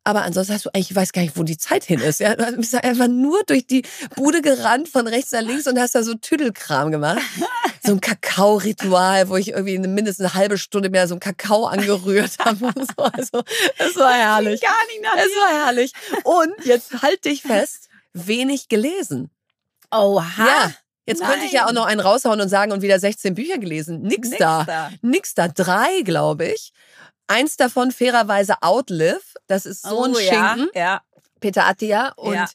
Aber 0.07 0.23
ansonsten 0.23 0.55
hast 0.55 0.65
du 0.65 0.71
eigentlich, 0.73 0.93
ich 0.93 0.97
weiß 0.97 1.11
gar 1.13 1.23
nicht, 1.23 1.37
wo 1.37 1.43
die 1.43 1.59
Zeit 1.59 1.83
hin 1.83 1.99
ist. 1.99 2.21
Ja, 2.21 2.37
du 2.37 2.57
bist 2.59 2.73
einfach 2.77 3.09
nur 3.09 3.43
durch 3.49 3.67
die 3.67 3.83
Bude 4.15 4.41
gerannt, 4.41 4.89
von 4.89 5.09
rechts 5.09 5.33
nach 5.33 5.41
links 5.41 5.67
und 5.67 5.81
hast 5.81 5.97
da 5.97 6.05
so 6.05 6.15
Tüdelkram 6.15 6.93
gemacht. 6.93 7.21
So 7.85 7.91
ein 7.91 8.01
Kakao-Ritual, 8.01 9.29
wo 9.29 9.37
ich 9.37 9.49
irgendwie 9.49 9.79
mindestens 9.79 10.27
eine 10.27 10.35
halbe 10.35 10.59
Stunde 10.59 10.91
mehr 10.91 11.09
so 11.09 11.15
einen 11.15 11.21
Kakao 11.21 11.67
angerührt 11.67 12.39
habe. 12.45 12.67
Und 12.67 12.87
so. 12.87 13.03
Also, 13.03 13.43
es 13.79 13.97
war 13.97 14.13
herrlich. 14.13 14.61
Gar 14.61 14.87
nicht 14.87 15.03
nach 15.03 15.17
Es 15.17 15.33
war 15.37 15.65
herrlich. 15.65 15.93
Und 16.23 16.55
jetzt 16.65 17.03
halt 17.03 17.25
dich 17.25 17.43
fest, 17.43 17.89
wenig 18.13 18.69
gelesen. 18.69 19.31
Oha. 19.91 20.25
Ja. 20.39 20.73
Jetzt 21.05 21.23
könnte 21.25 21.47
ich 21.47 21.53
ja 21.53 21.63
auch 21.63 21.67
Nein. 21.67 21.75
noch 21.75 21.87
einen 21.87 22.01
raushauen 22.01 22.41
und 22.41 22.49
sagen, 22.49 22.71
und 22.71 22.83
wieder 22.83 23.01
16 23.01 23.35
Bücher 23.35 23.59
gelesen. 23.59 24.03
Nix, 24.03 24.29
Nix 24.29 24.39
da. 24.39 24.63
da. 24.65 24.91
Nix 25.03 25.35
da. 25.35 25.49
Drei, 25.49 26.03
glaube 26.03 26.47
ich. 26.47 26.73
Eins 27.29 27.57
davon 27.57 27.91
fairerweise 27.91 28.63
Outlive. 28.63 29.21
Das 29.47 29.67
ist 29.67 29.83
so 29.83 30.05
ein 30.05 30.15
oh, 30.15 30.19
ja, 30.19 30.55
Schinken. 30.55 30.71
Ja, 30.75 31.03
Peter 31.41 31.67
Attia. 31.67 32.13
Und 32.17 32.35
Ja. 32.35 32.47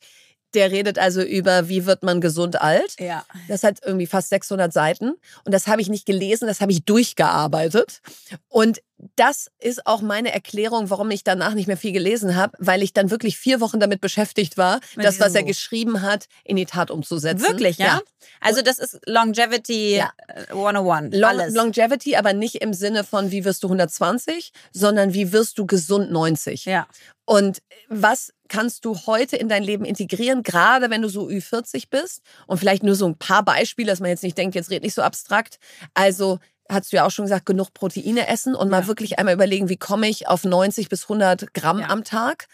Der 0.54 0.72
redet 0.72 1.00
also 1.00 1.22
über, 1.22 1.70
wie 1.70 1.86
wird 1.86 2.04
man 2.04 2.22
gesund 2.22 2.62
alt. 2.62 2.96
ja. 3.00 3.26
Das 3.48 3.64
hat 3.64 3.80
irgendwie 3.86 4.08
fast 4.08 4.30
600 4.30 4.72
Seiten. 4.72 5.14
Und 5.46 5.52
das 5.54 5.68
habe 5.68 5.82
ich 5.82 5.90
nicht 5.90 6.06
gelesen, 6.06 6.48
das 6.48 6.62
habe 6.62 6.72
ich 6.72 6.84
durchgearbeitet. 6.86 8.02
Und 8.50 8.82
das 9.16 9.50
ist 9.60 9.88
auch 9.88 10.02
meine 10.02 10.32
Erklärung, 10.32 10.90
warum 10.92 11.10
ich 11.10 11.24
danach 11.24 11.54
nicht 11.56 11.66
mehr 11.68 11.78
viel 11.78 11.92
gelesen 11.92 12.36
habe, 12.36 12.56
weil 12.60 12.84
ich 12.84 12.94
dann 12.94 13.10
wirklich 13.10 13.36
vier 13.38 13.60
Wochen 13.60 13.80
damit 13.80 14.00
beschäftigt 14.00 14.58
war, 14.58 14.80
Mit 14.96 15.06
das, 15.06 15.20
was 15.20 15.34
er 15.34 15.42
geschrieben 15.44 16.02
hat, 16.04 16.26
in 16.44 16.56
die 16.56 16.66
Tat 16.68 16.92
umzusetzen. 16.92 17.48
Wirklich, 17.48 17.78
ja? 17.80 18.02
Also 18.42 18.62
das 18.62 18.78
ist 18.78 19.00
Longevity 19.08 19.96
Ja. 19.96 20.12
äh, 20.28 20.52
101. 20.54 21.16
Long, 21.18 21.30
alles. 21.30 21.54
Longevity, 21.56 22.16
aber 22.16 22.34
nicht 22.34 22.56
im 22.56 22.74
Sinne 22.74 23.04
von, 23.04 23.32
wie 23.32 23.44
wirst 23.44 23.64
du 23.64 23.68
120, 23.68 24.52
sondern 24.72 25.14
wie 25.16 25.32
wirst 25.32 25.58
du 25.58 25.66
gesund 25.66 26.12
90. 26.12 26.66
ja. 26.66 26.88
Und 27.26 27.62
was 27.88 28.34
kannst 28.52 28.84
du 28.86 28.96
heute 29.08 29.38
in 29.38 29.48
dein 29.48 29.64
Leben 29.64 29.86
integrieren, 29.86 30.44
gerade 30.44 30.90
wenn 30.90 31.02
du 31.02 31.08
so 31.10 31.28
Ü40 31.30 31.86
bist? 31.90 32.22
Und 32.48 32.58
vielleicht 32.58 32.84
nur 32.84 32.96
so 32.96 33.08
ein 33.08 33.16
paar 33.18 33.44
Beispiele, 33.44 33.88
dass 33.90 34.02
man 34.02 34.10
jetzt 34.10 34.24
nicht 34.24 34.38
denkt, 34.38 34.56
jetzt 34.56 34.70
red 34.70 34.84
nicht 34.84 34.94
so 34.94 35.02
abstrakt. 35.02 35.58
Also 35.94 36.40
hast 36.70 36.92
du 36.92 36.98
ja 36.98 37.06
auch 37.06 37.12
schon 37.12 37.26
gesagt, 37.26 37.46
genug 37.46 37.74
Proteine 37.74 38.28
essen 38.28 38.54
und 38.54 38.70
mal 38.70 38.82
Ja. 38.82 38.88
wirklich 38.88 39.18
einmal 39.20 39.34
überlegen, 39.36 39.70
wie 39.70 39.78
komme 39.78 40.08
ich 40.10 40.28
auf 40.28 40.44
90 40.44 40.90
bis 40.90 41.08
100 41.08 41.54
Gramm 41.54 41.80
Ja. 41.80 41.88
am 41.90 42.04
Tag. 42.04 42.48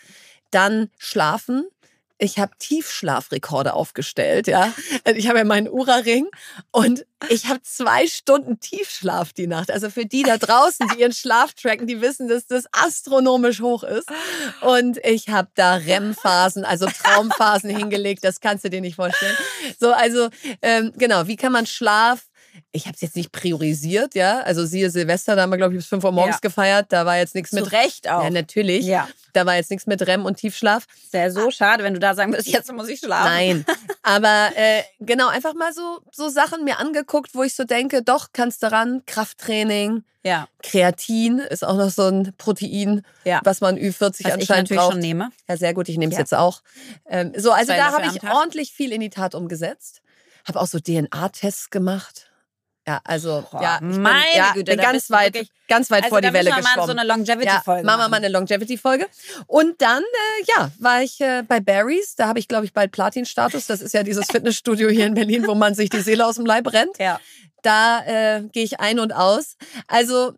Dann 0.52 0.90
schlafen. 0.98 1.68
Ich 2.20 2.40
habe 2.40 2.52
Tiefschlafrekorde 2.58 3.74
aufgestellt, 3.74 4.48
ja. 4.48 4.74
Ich 5.16 5.28
habe 5.28 5.40
ja 5.40 5.44
meinen 5.44 5.70
Ura-Ring 5.70 6.28
und 6.72 7.06
ich 7.30 7.46
habe 7.48 7.62
zwei 7.62 8.08
Stunden 8.08 8.60
Tiefschlaf 8.60 9.34
die 9.34 9.46
Nacht. 9.46 9.70
Also 9.70 9.90
für 9.90 10.06
die 10.06 10.24
da 10.24 10.38
draußen, 10.38 10.88
die 10.94 11.02
ihren 11.02 11.14
Schlaf 11.14 11.54
tracken, 11.54 11.86
die 11.86 12.02
wissen, 12.02 12.28
dass 12.28 12.48
das 12.48 12.66
astronomisch 12.72 13.62
hoch 13.62 13.84
ist. 13.84 14.10
Und 14.62 14.98
ich 15.06 15.30
habe 15.30 15.50
da 15.56 15.76
REM-Phasen, 15.76 16.66
also 16.66 16.88
Traumphasen 16.88 17.70
hingelegt. 17.76 18.24
Das 18.24 18.40
kannst 18.40 18.66
du 18.66 18.70
dir 18.70 18.82
nicht 18.82 18.96
vorstellen. 18.96 19.38
So, 19.80 19.94
also 19.94 20.30
ähm, 20.62 20.94
genau, 20.98 21.28
wie 21.28 21.36
kann 21.36 21.52
man 21.52 21.68
Schlaf 21.68 22.28
ich 22.72 22.86
habe 22.86 22.96
es 22.96 23.02
jetzt 23.02 23.16
nicht 23.16 23.32
priorisiert, 23.32 24.16
ja. 24.16 24.40
Also 24.42 24.66
siehe 24.66 24.90
Silvester, 24.90 25.36
da 25.36 25.44
haben 25.44 25.50
wir, 25.52 25.58
glaube 25.58 25.74
ich, 25.74 25.80
bis 25.80 25.88
5 25.88 26.04
Uhr 26.04 26.12
morgens 26.12 26.36
Ja. 26.38 26.40
gefeiert. 26.42 26.88
Da 26.90 27.06
war 27.06 27.18
jetzt 27.18 27.36
nichts 27.36 27.50
Zu 27.52 27.58
mit 27.58 27.72
Recht 27.72 28.10
auch. 28.10 28.24
Ja, 28.24 28.30
natürlich. 28.30 28.86
Ja. 28.86 29.08
Da 29.34 29.46
war 29.46 29.56
jetzt 29.56 29.70
nichts 29.70 29.86
mit 29.88 30.02
REM 30.08 30.26
und 30.26 30.38
Tiefschlaf. 30.38 30.86
Ja 31.14 31.30
so 31.32 31.52
schade, 31.52 31.84
wenn 31.84 31.94
du 31.94 32.00
da 32.00 32.16
sagen 32.16 32.32
würdest, 32.32 32.48
jetzt 32.50 32.72
muss 32.74 32.90
ich 32.90 33.00
schlafen. 33.00 33.26
Nein. 33.32 33.66
Aber 34.04 34.50
äh, 34.56 34.82
genau, 35.00 35.28
einfach 35.28 35.54
mal 35.54 35.74
so, 35.74 36.00
so 36.12 36.30
Sachen 36.30 36.64
mir 36.64 36.80
angeguckt, 36.80 37.36
wo 37.36 37.44
ich 37.44 37.54
so 37.54 37.64
denke, 37.64 38.02
doch, 38.04 38.30
kannst 38.34 38.64
du 38.64 38.72
ran. 38.72 39.04
Krafttraining, 39.06 40.04
Ja. 40.24 40.48
Kreatin 40.64 41.40
ist 41.40 41.64
auch 41.64 41.76
noch 41.78 41.90
so 41.92 42.04
ein 42.08 42.34
Protein, 42.38 43.04
Ja. 43.26 43.42
was 43.44 43.62
man 43.62 43.78
Ü40 43.78 44.02
Was 44.02 44.20
ich 44.20 44.26
anscheinend 44.26 44.50
natürlich 44.50 44.78
braucht. 44.82 44.92
schon 44.94 45.02
nehme. 45.02 45.30
Ja, 45.48 45.58
sehr 45.58 45.74
gut, 45.74 45.90
ich 45.90 45.98
nehme 45.98 46.12
es 46.12 46.18
Ja. 46.18 46.22
jetzt 46.22 46.34
auch. 46.34 46.62
Ähm, 47.08 47.34
so, 47.38 47.52
also 47.52 47.68
Zwei 47.72 47.78
da 47.78 47.92
habe 47.92 48.08
ich 48.16 48.24
ordentlich 48.24 48.72
viel 48.74 48.92
in 48.92 49.02
die 49.02 49.10
Tat 49.10 49.36
umgesetzt. 49.36 50.02
Habe 50.48 50.62
auch 50.62 50.68
so 50.68 50.80
DNA-Tests 50.80 51.70
gemacht. 51.70 52.27
Ja, 52.88 53.02
also 53.04 53.44
Boah, 53.52 53.62
ja, 53.62 53.74
ich 53.76 53.80
bin, 53.82 54.02
meine 54.02 54.36
ja, 54.36 54.52
Güte, 54.54 54.72
bin 54.72 54.80
ganz 54.80 55.10
weit, 55.10 55.34
wirklich- 55.34 55.52
ganz 55.68 55.92
weit 55.92 56.04
Also 56.06 56.16
vor 56.16 56.22
die 56.22 56.32
Welle 56.32 56.46
wir 56.52 56.56
mal 56.56 56.62
so 56.64 56.70
geschwommen. 56.82 57.00
eine 57.00 57.08
Longevity-Folge 57.10 57.82
ja, 57.82 57.86
machen 57.86 58.00
wir 58.00 58.08
mal 58.10 58.16
eine 58.18 58.30
Longevity-Folge. 58.30 59.08
Und 59.48 59.82
dann, 59.82 60.02
äh, 60.04 60.44
ja, 60.56 60.72
war 60.80 61.02
ich 61.02 61.20
äh, 61.20 61.44
bei 61.46 61.60
Barry's. 61.60 62.16
Da 62.16 62.28
habe 62.30 62.40
ich, 62.40 62.48
glaube 62.48 62.64
ich, 62.64 62.72
bald 62.72 62.94
Platin-Status. 62.94 63.66
Das 63.68 63.82
ist 63.82 63.94
ja 63.94 64.04
dieses 64.04 64.28
Fitnessstudio 64.28 64.88
hier 64.90 65.06
in 65.06 65.16
Berlin, 65.16 65.46
wo 65.48 65.54
man 65.56 65.76
sich 65.76 65.90
die 65.90 66.00
Seele 66.00 66.26
aus 66.26 66.36
dem 66.36 66.46
Leib 66.46 66.72
rennt. 66.72 66.98
Ja. 66.98 67.20
Da 67.62 68.06
äh, 68.06 68.44
gehe 68.54 68.64
ich 68.64 68.80
ein 68.80 69.00
und 69.00 69.12
aus. 69.12 69.58
Also 69.88 70.32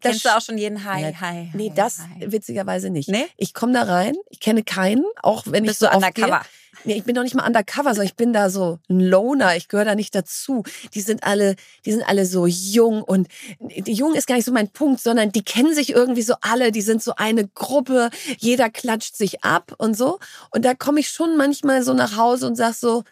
Das 0.00 0.12
Kennst 0.12 0.24
du 0.26 0.28
auch 0.36 0.40
schon 0.42 0.58
jeden 0.58 0.84
Hi, 0.84 1.02
Ja, 1.02 1.20
Hi? 1.20 1.50
Nee, 1.54 1.70
hi, 1.70 1.74
das 1.74 1.98
hi. 1.98 2.30
witzigerweise 2.30 2.90
nicht. 2.90 3.08
Nee? 3.08 3.26
Ich 3.36 3.52
komme 3.54 3.72
da 3.72 3.82
rein, 3.82 4.14
ich 4.30 4.38
kenne 4.38 4.62
keinen, 4.62 5.04
auch 5.22 5.42
wenn 5.46 5.64
ich 5.64 5.70
Bist 5.70 5.80
so 5.80 5.86
du 5.86 5.92
oft 5.92 5.96
undercover? 6.04 6.40
Gehe. 6.40 6.46
Nee, 6.84 6.94
ich 6.94 7.04
bin 7.04 7.14
doch 7.14 7.22
nicht 7.22 7.34
mal 7.34 7.46
undercover, 7.46 7.90
sondern 7.90 8.06
ich 8.06 8.16
bin 8.16 8.32
da 8.32 8.50
so 8.50 8.78
ein 8.88 9.00
Loner. 9.00 9.56
Ich 9.56 9.68
gehöre 9.68 9.84
da 9.84 9.94
nicht 9.94 10.14
dazu. 10.14 10.64
Die 10.94 11.00
sind 11.00 11.24
alle, 11.24 11.56
die 11.84 11.92
sind 11.92 12.02
alle 12.06 12.26
so 12.26 12.46
jung 12.46 13.02
und 13.02 13.28
Jung 13.86 14.14
ist 14.14 14.26
gar 14.26 14.36
nicht 14.36 14.44
so 14.44 14.52
mein 14.52 14.68
Punkt, 14.68 15.00
sondern 15.00 15.32
die 15.32 15.44
kennen 15.44 15.74
sich 15.74 15.90
irgendwie 15.90 16.22
so 16.22 16.34
alle. 16.40 16.72
Die 16.72 16.82
sind 16.82 17.02
so 17.02 17.14
eine 17.16 17.48
Gruppe. 17.48 18.10
Jeder 18.38 18.70
klatscht 18.70 19.16
sich 19.16 19.44
ab 19.44 19.74
und 19.78 19.96
so. 19.96 20.18
Und 20.50 20.64
da 20.64 20.74
komme 20.74 21.00
ich 21.00 21.08
schon 21.08 21.36
manchmal 21.36 21.82
so 21.82 21.92
nach 21.94 22.16
Hause 22.16 22.46
und 22.46 22.56
sag 22.56 22.74
so, 22.74 23.04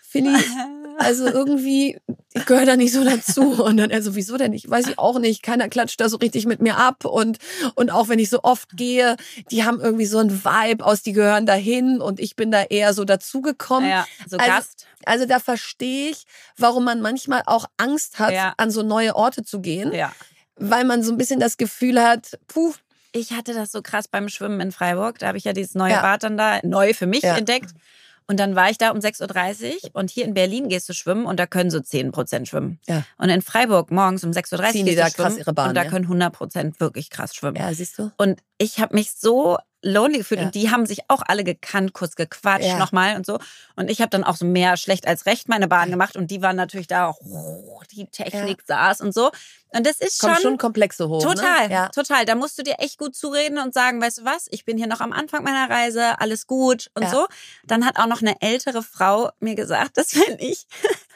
Philly, 0.00 0.34
also 0.98 1.26
irgendwie, 1.26 1.98
ich 2.32 2.44
gehöre 2.46 2.66
da 2.66 2.76
nicht 2.76 2.92
so 2.92 3.04
dazu. 3.04 3.62
Und 3.62 3.76
dann, 3.76 3.90
also 3.92 4.14
wieso 4.14 4.36
denn 4.36 4.50
nicht? 4.52 4.68
Weiß 4.68 4.86
ich 4.88 4.98
auch 4.98 5.18
nicht. 5.18 5.42
Keiner 5.42 5.68
klatscht 5.68 6.00
da 6.00 6.08
so 6.08 6.16
richtig 6.18 6.46
mit 6.46 6.60
mir 6.60 6.76
ab. 6.76 7.04
Und, 7.04 7.38
und 7.74 7.90
auch 7.90 8.08
wenn 8.08 8.18
ich 8.18 8.30
so 8.30 8.40
oft 8.42 8.76
gehe, 8.76 9.16
die 9.50 9.64
haben 9.64 9.80
irgendwie 9.80 10.06
so 10.06 10.18
ein 10.18 10.44
Vibe 10.44 10.84
aus, 10.84 11.02
die 11.02 11.12
gehören 11.12 11.46
dahin 11.46 12.00
und 12.00 12.20
ich 12.20 12.36
bin 12.36 12.50
da 12.50 12.62
eher 12.64 12.94
so 12.94 13.04
dazugekommen. 13.04 13.88
Ja, 13.88 14.06
so 14.26 14.36
Also- 14.36 14.50
Gast. 14.50 14.86
Also 15.04 15.24
da 15.26 15.38
verstehe 15.38 16.10
ich, 16.10 16.24
warum 16.56 16.84
man 16.84 17.00
manchmal 17.00 17.42
auch 17.46 17.66
Angst 17.76 18.18
hat, 18.18 18.32
Ja. 18.32 18.54
an 18.56 18.70
so 18.72 18.82
neue 18.82 19.14
Orte 19.14 19.44
zu 19.44 19.60
gehen, 19.60 19.92
Ja. 19.92 20.12
weil 20.56 20.84
man 20.84 21.02
so 21.04 21.12
ein 21.12 21.16
bisschen 21.16 21.38
das 21.40 21.56
Gefühl 21.56 22.02
hat, 22.02 22.38
puh, 22.48 22.72
Ich 23.12 23.32
hatte 23.32 23.54
das 23.54 23.72
so 23.72 23.80
krass 23.80 24.08
beim 24.08 24.28
Schwimmen 24.28 24.60
in 24.60 24.72
Freiburg. 24.72 25.18
Da 25.20 25.28
habe 25.28 25.38
ich 25.38 25.44
ja 25.44 25.54
dieses 25.54 25.74
neue 25.74 25.92
Ja. 25.92 26.02
Bad 26.02 26.22
dann 26.22 26.36
da 26.36 26.58
neu 26.64 26.92
für 26.92 27.06
mich 27.06 27.22
Ja. 27.22 27.36
entdeckt. 27.38 27.70
Und 28.28 28.40
dann 28.40 28.56
war 28.56 28.70
ich 28.70 28.78
da 28.78 28.90
um 28.90 28.98
6.30 28.98 29.84
Uhr 29.84 29.90
und 29.92 30.10
hier 30.10 30.24
in 30.24 30.34
Berlin 30.34 30.68
gehst 30.68 30.88
du 30.88 30.92
schwimmen 30.92 31.26
und 31.26 31.38
da 31.38 31.46
können 31.46 31.70
so 31.70 31.80
10 31.80 32.10
Prozent 32.10 32.48
schwimmen. 32.48 32.80
Ja. 32.88 33.04
Und 33.18 33.28
in 33.28 33.40
Freiburg 33.40 33.90
morgens 33.90 34.24
um 34.24 34.32
6.30 34.32 34.54
Uhr 34.54 34.72
gehst 34.72 34.88
du 34.88 34.94
da 34.96 35.02
krass 35.02 35.14
schwimmen 35.14 35.38
ihre 35.38 35.52
Bahn, 35.52 35.68
und 35.68 35.74
da 35.76 35.84
ja. 35.84 35.90
können 35.90 36.06
100 36.06 36.32
Prozent 36.32 36.80
wirklich 36.80 37.10
krass 37.10 37.34
schwimmen. 37.34 37.56
ja, 37.56 37.72
siehst 37.72 37.98
du? 37.98 38.10
Und 38.16 38.40
ich 38.58 38.80
habe 38.80 38.94
mich 38.94 39.12
so 39.12 39.58
lonely 39.86 40.18
gefühlt 40.18 40.40
Ja. 40.40 40.46
und 40.46 40.54
die 40.54 40.70
haben 40.70 40.84
sich 40.86 41.00
auch 41.08 41.22
alle 41.26 41.44
gekannt, 41.44 41.92
kurz 41.92 42.16
gequatscht 42.16 42.66
Ja. 42.66 42.78
nochmal 42.78 43.16
und 43.16 43.24
so. 43.24 43.38
Und 43.76 43.90
ich 43.90 44.00
habe 44.00 44.10
dann 44.10 44.24
auch 44.24 44.36
so 44.36 44.44
mehr 44.44 44.76
schlecht 44.76 45.06
als 45.06 45.26
recht 45.26 45.48
meine 45.48 45.68
Bahn 45.68 45.90
gemacht 45.90 46.16
und 46.16 46.30
die 46.30 46.42
waren 46.42 46.56
natürlich 46.56 46.86
da, 46.88 47.10
oh, 47.18 47.80
die 47.92 48.06
Technik 48.06 48.62
saß 48.66 49.00
und 49.00 49.14
so. 49.14 49.30
Und 49.70 49.86
das 49.86 50.00
ist 50.00 50.20
Kommt 50.20 50.34
schon, 50.34 50.42
schon 50.42 50.58
Komplexe 50.58 51.08
hoch. 51.08 51.22
Total, 51.22 51.68
Ne? 51.68 51.74
Ja. 51.74 51.88
total. 51.88 52.24
Da 52.24 52.34
musst 52.34 52.58
du 52.58 52.62
dir 52.62 52.76
echt 52.78 52.98
gut 52.98 53.14
zureden 53.14 53.58
und 53.58 53.74
sagen, 53.74 54.00
weißt 54.00 54.18
du 54.18 54.24
was, 54.24 54.46
ich 54.50 54.64
bin 54.64 54.78
hier 54.78 54.86
noch 54.86 55.00
am 55.00 55.12
Anfang 55.12 55.42
meiner 55.44 55.68
Reise, 55.70 56.18
alles 56.20 56.46
gut 56.46 56.90
und 56.94 57.02
Ja. 57.04 57.10
so. 57.10 57.26
Dann 57.66 57.84
hat 57.84 57.98
auch 57.98 58.06
noch 58.06 58.22
eine 58.22 58.40
ältere 58.40 58.82
Frau 58.82 59.30
mir 59.40 59.54
gesagt, 59.54 59.96
dass 59.98 60.14
wenn 60.14 60.38
ich 60.38 60.66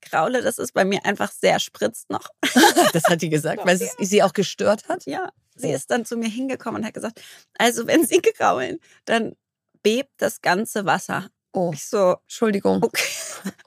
kraule, 0.00 0.42
dass 0.42 0.58
es 0.58 0.72
bei 0.72 0.84
mir 0.84 1.04
einfach 1.04 1.30
sehr 1.30 1.58
spritzt 1.60 2.10
noch. 2.10 2.28
Das 2.92 3.04
hat 3.04 3.20
die 3.22 3.28
gesagt, 3.28 3.64
weil 3.66 3.76
sie, 3.76 3.90
sie 4.00 4.22
auch 4.22 4.32
gestört 4.32 4.88
hat. 4.88 5.04
Ja, 5.06 5.30
sie 5.58 5.70
ist 5.70 5.90
dann 5.90 6.04
zu 6.04 6.16
mir 6.16 6.28
hingekommen 6.28 6.80
und 6.82 6.86
hat 6.86 6.94
gesagt, 6.94 7.20
also 7.58 7.86
wenn 7.86 8.06
sie 8.06 8.20
kraulen, 8.20 8.78
dann 9.04 9.34
bebt 9.82 10.10
das 10.18 10.40
ganze 10.40 10.84
Wasser. 10.86 11.28
Oh, 11.54 11.70
Ich 11.72 11.84
so, 11.86 12.16
Entschuldigung. 12.24 12.82
okay. 12.82 13.02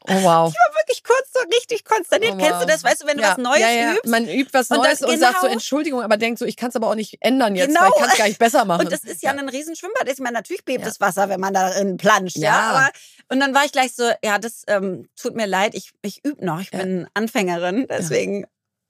Oh, 0.07 0.13
wow. 0.23 0.53
Wirklich 0.81 1.03
kurz 1.03 1.31
so 1.33 1.39
richtig 1.55 1.83
konsterniert. 1.85 2.33
Oh, 2.33 2.37
Kennst 2.37 2.53
wow. 2.53 2.61
du 2.61 2.67
das, 2.67 2.83
weißt 2.83 3.01
du, 3.03 3.07
wenn 3.07 3.17
du 3.17 3.23
ja. 3.23 3.31
was 3.31 3.37
Neues 3.37 3.59
ja, 3.61 3.69
ja. 3.71 3.91
übst? 3.93 4.05
Man 4.07 4.27
übt 4.27 4.53
was 4.53 4.69
Und 4.69 4.77
Neues 4.77 5.01
und, 5.01 5.17
sagt 5.19 5.35
so 5.35 5.41
genau- 5.41 5.53
Entschuldigung, 5.53 6.01
aber 6.01 6.17
denkt 6.17 6.37
so, 6.39 6.45
ich 6.45 6.57
kann 6.57 6.69
es 6.69 6.75
aber 6.75 6.87
auch 6.89 6.95
nicht 6.95 7.17
ändern 7.21 7.55
jetzt, 7.55 7.67
Genau. 7.69 7.81
weil 7.81 7.89
ich 7.89 7.95
kann 7.99 8.09
es 8.09 8.17
gar 8.17 8.27
nicht 8.27 8.39
besser 8.39 8.65
machen. 8.65 8.81
Und 8.85 8.91
das 8.91 9.03
ist 9.03 9.23
ja, 9.23 9.31
ein 9.31 9.49
Riesenschwimmbad. 9.49 10.09
Ich 10.09 10.19
meine, 10.19 10.33
natürlich 10.35 10.63
bebt 10.65 10.85
das 10.85 10.99
Wasser, 10.99 11.29
wenn 11.29 11.39
man 11.39 11.53
darin 11.53 11.97
planscht. 11.97 12.37
Ja. 12.37 12.59
Aber, 12.59 12.89
und 13.29 13.39
dann 13.39 13.53
war 13.55 13.65
ich 13.65 13.71
gleich 13.71 13.93
so, 13.95 14.09
ja, 14.23 14.37
das 14.37 14.63
ähm, 14.67 15.07
tut 15.19 15.35
mir 15.35 15.47
leid, 15.47 15.73
ich, 15.73 15.91
ich 16.01 16.23
übe 16.25 16.45
noch. 16.45 16.59
Ich 16.61 16.71
bin 16.71 17.07
Anfängerin, 17.13 17.87
deswegen. 17.89 18.45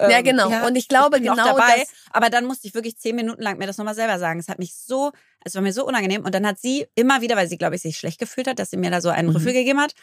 Ja, 0.10 0.18
ähm, 0.20 0.24
genau. 0.24 0.68
Und 0.68 0.76
ich 0.76 0.88
glaube 0.88 1.20
bin 1.20 1.30
auch 1.30 1.36
genau 1.36 1.58
dabei. 1.58 1.78
das- 1.80 1.90
Aber 2.12 2.30
dann 2.30 2.46
musste 2.46 2.68
ich 2.68 2.74
wirklich 2.74 2.98
zehn 2.98 3.16
Minuten 3.16 3.42
lang 3.42 3.58
mir 3.58 3.68
das 3.68 3.78
nochmal 3.78 3.96
selber 3.96 4.20
sagen. 4.20 4.40
Es 4.40 4.48
hat 4.50 4.60
mich 4.60 4.74
so, 4.76 5.12
es 5.44 5.56
war 5.56 5.62
mir 5.62 5.74
so 5.74 5.86
unangenehm. 5.86 6.24
Und 6.26 6.34
dann 6.36 6.46
hat 6.48 6.60
sie 6.60 6.88
immer 6.96 7.22
wieder, 7.22 7.36
weil 7.36 7.48
sie, 7.48 7.58
glaube 7.58 7.76
ich, 7.76 7.82
sich 7.82 7.98
schlecht 7.98 8.20
gefühlt 8.20 8.48
hat, 8.48 8.60
dass 8.60 8.70
sie 8.72 8.78
mir 8.78 8.92
da 8.92 9.02
so 9.02 9.10
einen 9.10 9.30
Mhm. 9.30 9.36
Rüffel 9.36 9.54
gegeben 9.54 9.80
hat, 9.82 9.94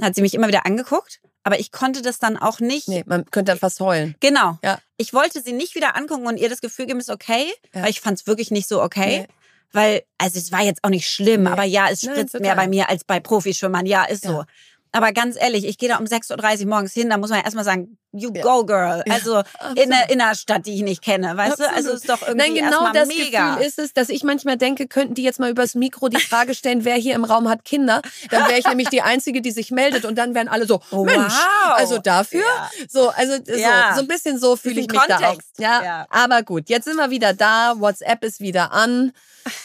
hat 0.00 0.14
sie 0.14 0.22
mich 0.22 0.34
immer 0.34 0.48
wieder 0.48 0.66
angeguckt. 0.66 1.20
Aber 1.42 1.60
ich 1.60 1.70
konnte 1.70 2.02
das 2.02 2.18
dann 2.18 2.36
auch 2.36 2.58
nicht. 2.60 2.88
Nee, 2.88 3.04
man 3.06 3.24
könnte 3.30 3.52
dann 3.52 3.58
fast 3.58 3.78
heulen. 3.80 4.16
Genau. 4.20 4.58
Ja. 4.64 4.78
Ich 4.96 5.12
wollte 5.14 5.40
sie 5.40 5.52
nicht 5.52 5.74
wieder 5.76 5.94
angucken 5.96 6.26
und 6.26 6.38
ihr 6.38 6.48
das 6.48 6.60
Gefühl 6.60 6.86
geben, 6.86 6.98
ist 6.98 7.10
okay, 7.10 7.46
Ja. 7.74 7.82
weil 7.82 7.90
ich 7.90 8.00
fand 8.00 8.18
es 8.18 8.26
wirklich 8.26 8.50
nicht 8.50 8.66
so 8.68 8.82
okay. 8.82 9.20
Nee. 9.20 9.28
Weil, 9.72 10.02
also 10.18 10.38
es 10.38 10.52
war 10.52 10.62
jetzt 10.62 10.82
auch 10.84 10.88
nicht 10.90 11.08
schlimm, 11.08 11.42
Nee. 11.44 11.50
aber 11.50 11.64
ja, 11.64 11.88
es 11.90 12.02
Nein, 12.02 12.14
spritzt 12.14 12.32
total. 12.32 12.46
mehr 12.46 12.56
bei 12.56 12.66
mir 12.68 12.88
als 12.88 13.04
bei 13.04 13.20
Profischwimmern. 13.20 13.84
Ja, 13.86 14.04
ist 14.04 14.24
Ja. 14.24 14.30
so. 14.30 14.44
Aber 14.92 15.12
ganz 15.12 15.36
ehrlich, 15.38 15.66
ich 15.66 15.76
gehe 15.78 15.88
da 15.88 15.96
um 15.98 16.04
6.30 16.06 16.60
Uhr 16.62 16.66
morgens 16.68 16.92
hin, 16.94 17.10
da 17.10 17.18
muss 17.18 17.30
man 17.30 17.42
erstmal 17.42 17.64
sagen, 17.64 17.98
you 18.12 18.30
Ja. 18.34 18.42
go, 18.42 18.64
girl. 18.64 19.02
Also 19.10 19.36
in 19.40 19.44
absolut. 19.58 19.90
der 19.90 20.10
Innerstadt, 20.10 20.64
die 20.66 20.74
ich 20.74 20.82
nicht 20.82 21.02
kenne, 21.02 21.36
weißt 21.36 21.58
du? 21.60 21.64
Also 21.64 21.92
Absolut. 21.92 21.94
ist 21.96 22.08
doch 22.08 22.22
irgendwie 22.26 22.60
Nein, 22.60 22.70
genau 22.70 22.92
das 22.92 23.08
mega. 23.08 23.50
Gefühl 23.56 23.66
ist 23.66 23.78
es, 23.78 23.92
dass 23.92 24.08
ich 24.08 24.24
manchmal 24.24 24.56
denke, 24.56 24.88
könnten 24.88 25.14
die 25.14 25.22
jetzt 25.22 25.38
mal 25.38 25.50
übers 25.50 25.74
Mikro 25.74 26.08
die 26.08 26.20
Frage 26.20 26.54
stellen, 26.54 26.86
wer 26.86 26.94
hier 26.94 27.14
im 27.14 27.24
Raum 27.24 27.46
hat 27.48 27.64
Kinder? 27.66 28.00
Dann 28.30 28.48
wäre 28.48 28.58
ich 28.58 28.66
nämlich 28.66 28.88
die 28.88 29.02
Einzige, 29.02 29.42
die 29.42 29.50
sich 29.50 29.70
meldet 29.70 30.06
und 30.06 30.16
dann 30.16 30.34
wären 30.34 30.48
alle 30.48 30.66
so, 30.66 30.80
Oh, 30.90 31.04
Mensch, 31.04 31.34
wow. 31.34 31.74
also 31.76 31.98
dafür? 31.98 32.40
Ja. 32.40 32.70
So, 32.88 33.10
also 33.10 33.34
Ja. 33.54 33.90
so, 33.90 33.96
so 33.96 34.00
ein 34.02 34.08
bisschen 34.08 34.38
so 34.38 34.56
fühle 34.56 34.80
ich 34.80 34.88
mich 34.88 34.98
da 35.08 35.16
auch. 35.16 35.20
Kontext. 35.20 35.50
Ja, 35.58 35.82
Ja. 35.84 36.06
aber 36.08 36.42
gut, 36.42 36.70
jetzt 36.70 36.84
sind 36.86 36.96
wir 36.96 37.10
wieder 37.10 37.34
da, 37.34 37.74
WhatsApp 37.78 38.24
ist 38.24 38.40
wieder 38.40 38.72
an, 38.72 39.12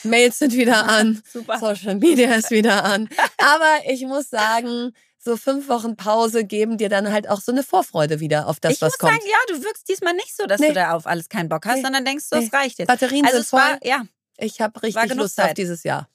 Mails 0.04 0.40
sind 0.40 0.54
wieder 0.54 0.90
an, 0.90 1.24
Super. 1.32 1.58
Social 1.58 1.96
Media 1.96 2.34
ist 2.36 2.52
wieder 2.52 2.84
an. 2.84 3.08
Aber 3.38 3.90
ich 3.90 4.02
muss 4.06 4.30
sagen, 4.30 4.94
so 5.24 5.38
fünf 5.38 5.70
Wochen 5.70 5.96
Pause 5.96 6.44
geben 6.46 6.78
dir 6.78 6.90
dann 6.90 7.12
halt 7.12 7.30
auch 7.30 7.40
so 7.42 7.52
eine 7.52 7.64
Vorfreude 7.64 8.20
wieder 8.20 8.48
auf 8.48 8.60
das, 8.60 8.74
ich 8.74 8.82
was 8.82 8.94
muss 8.94 8.98
kommt. 8.98 9.14
sagen, 9.14 9.24
ja, 9.26 9.56
du 9.56 9.64
wirkst 9.64 9.88
diesmal 9.88 10.14
nicht 10.14 10.36
so, 10.36 10.48
dass 10.48 10.60
Nee. 10.60 10.70
du 10.70 10.74
da 10.74 10.94
auf 10.94 11.06
alles 11.06 11.30
keinen 11.30 11.48
Bock 11.50 11.66
hast, 11.66 11.76
Nee. 11.78 11.82
sondern 11.84 12.06
denkst, 12.06 12.26
so, 12.28 12.38
es 12.38 12.52
Nee. 12.52 12.58
reicht 12.58 12.80
jetzt. 12.80 12.88
Batterien 12.88 13.26
Also 13.26 13.38
sind 13.38 13.48
voll. 13.48 13.60
war, 13.60 13.78
ja, 13.86 14.04
ich 14.38 14.60
habe 14.62 14.82
richtig 14.82 15.14
Lust 15.16 15.40
auf 15.40 15.48
Zeit. 15.48 15.58
dieses 15.58 15.84
Jahr. 15.84 16.10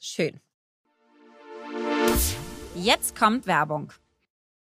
Schön. 0.00 0.40
Jetzt 2.74 3.16
kommt 3.16 3.46
Werbung. 3.46 3.92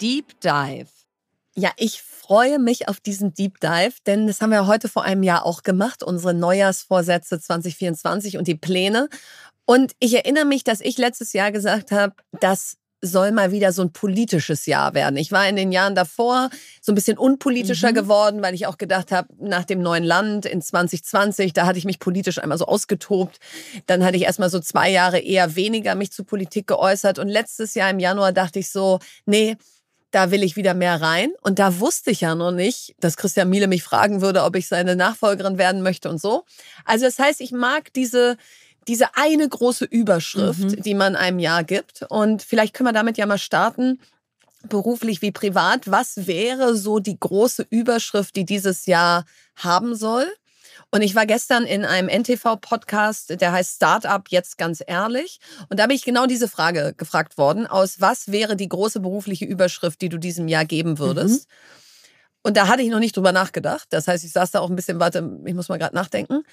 Deep 0.00 0.40
Dive. 0.40 0.88
Ja, 1.54 1.70
ich 1.76 2.02
freue 2.02 2.58
mich 2.58 2.88
auf 2.88 3.00
diesen 3.00 3.32
Deep 3.32 3.60
Dive, 3.60 3.94
denn 4.06 4.26
das 4.26 4.40
haben 4.40 4.50
wir 4.50 4.66
heute 4.66 4.88
vor 4.88 5.04
einem 5.04 5.22
Jahr 5.22 5.46
auch 5.46 5.62
gemacht, 5.62 6.02
unsere 6.02 6.34
Neujahrsvorsätze 6.34 7.40
2024 7.40 8.36
und 8.36 8.46
die 8.46 8.56
Pläne. 8.56 9.08
Und 9.64 9.92
ich 9.98 10.14
erinnere 10.14 10.44
mich, 10.44 10.64
dass 10.64 10.80
ich 10.80 10.98
letztes 10.98 11.32
Jahr 11.32 11.50
gesagt 11.52 11.92
habe, 11.92 12.14
das 12.40 12.76
soll 13.02 13.30
mal 13.30 13.52
wieder 13.52 13.72
so 13.72 13.82
ein 13.82 13.92
politisches 13.92 14.66
Jahr 14.66 14.94
werden. 14.94 15.16
Ich 15.16 15.32
war 15.32 15.48
in 15.48 15.56
den 15.56 15.72
Jahren 15.72 15.94
davor 15.94 16.50
so 16.80 16.92
ein 16.92 16.94
bisschen 16.94 17.18
unpolitischer 17.18 17.90
mhm. 17.90 17.94
geworden, 17.94 18.42
weil 18.42 18.54
ich 18.54 18.66
auch 18.66 18.78
gedacht 18.78 19.12
habe, 19.12 19.28
nach 19.38 19.64
dem 19.64 19.80
neuen 19.80 20.04
Land 20.04 20.46
in 20.46 20.62
2020, 20.62 21.52
da 21.52 21.66
hatte 21.66 21.78
ich 21.78 21.84
mich 21.84 21.98
politisch 21.98 22.38
einmal 22.38 22.58
so 22.58 22.66
ausgetobt. 22.66 23.38
Dann 23.86 24.04
hatte 24.04 24.16
ich 24.16 24.24
erstmal 24.24 24.50
so 24.50 24.60
zwei 24.60 24.90
Jahre 24.90 25.18
eher 25.18 25.56
weniger 25.56 25.94
mich 25.94 26.10
zu 26.10 26.24
Politik 26.24 26.66
geäußert. 26.66 27.18
Und 27.18 27.28
letztes 27.28 27.74
Jahr 27.74 27.90
im 27.90 27.98
Januar 27.98 28.32
dachte 28.32 28.58
ich 28.58 28.70
so, 28.70 28.98
nee, 29.26 29.56
da 30.10 30.30
will 30.30 30.42
ich 30.42 30.56
wieder 30.56 30.74
mehr 30.74 31.00
rein. 31.00 31.32
Und 31.42 31.58
da 31.58 31.80
wusste 31.80 32.10
ich 32.10 32.20
ja 32.22 32.34
noch 32.34 32.52
nicht, 32.52 32.94
dass 33.00 33.16
Christian 33.16 33.48
Miele 33.48 33.68
mich 33.68 33.82
fragen 33.82 34.20
würde, 34.20 34.44
ob 34.44 34.56
ich 34.56 34.68
seine 34.68 34.96
Nachfolgerin 34.96 35.58
werden 35.58 35.82
möchte 35.82 36.08
und 36.08 36.20
so. 36.20 36.44
Also 36.84 37.04
das 37.04 37.18
heißt, 37.18 37.40
ich 37.40 37.52
mag 37.52 37.92
diese, 37.92 38.36
diese 38.88 39.16
eine 39.16 39.48
große 39.48 39.84
Überschrift, 39.84 40.60
mhm. 40.60 40.82
die 40.82 40.94
man 40.94 41.16
einem 41.16 41.38
Jahr 41.38 41.64
gibt. 41.64 42.04
Und 42.08 42.42
vielleicht 42.42 42.74
können 42.74 42.88
wir 42.88 42.92
damit 42.92 43.18
ja 43.18 43.26
mal 43.26 43.38
starten, 43.38 44.00
beruflich 44.68 45.22
wie 45.22 45.32
privat. 45.32 45.90
Was 45.90 46.26
wäre 46.26 46.76
so 46.76 46.98
die 46.98 47.18
große 47.18 47.66
Überschrift, 47.70 48.36
die 48.36 48.44
dieses 48.44 48.86
Jahr 48.86 49.24
haben 49.56 49.94
soll? 49.94 50.26
Und 50.90 51.02
ich 51.02 51.14
war 51.14 51.26
gestern 51.26 51.64
in 51.64 51.84
einem 51.84 52.08
NTV-Podcast, 52.08 53.40
der 53.40 53.52
heißt 53.52 53.76
Startup 53.76 54.22
jetzt 54.28 54.56
ganz 54.56 54.82
ehrlich. 54.86 55.40
Und 55.68 55.80
da 55.80 55.86
bin 55.86 55.96
ich 55.96 56.04
genau 56.04 56.26
diese 56.26 56.48
Frage 56.48 56.94
gefragt 56.96 57.38
worden. 57.38 57.66
Aus 57.66 58.00
was 58.00 58.30
wäre 58.30 58.56
die 58.56 58.68
große 58.68 59.00
berufliche 59.00 59.44
Überschrift, 59.44 60.00
die 60.00 60.08
du 60.08 60.18
diesem 60.18 60.48
Jahr 60.48 60.64
geben 60.64 60.98
würdest? 60.98 61.48
Mhm. 61.48 61.54
Und 62.42 62.56
da 62.56 62.68
hatte 62.68 62.82
ich 62.82 62.90
noch 62.90 63.00
nicht 63.00 63.16
drüber 63.16 63.32
nachgedacht. 63.32 63.88
Das 63.90 64.06
heißt, 64.06 64.24
ich 64.24 64.32
saß 64.32 64.52
da 64.52 64.60
auch 64.60 64.70
ein 64.70 64.76
bisschen, 64.76 65.00
warte, 65.00 65.38
ich 65.44 65.54
muss 65.54 65.68
mal 65.68 65.78
gerade 65.78 65.96
nachdenken. 65.96 66.44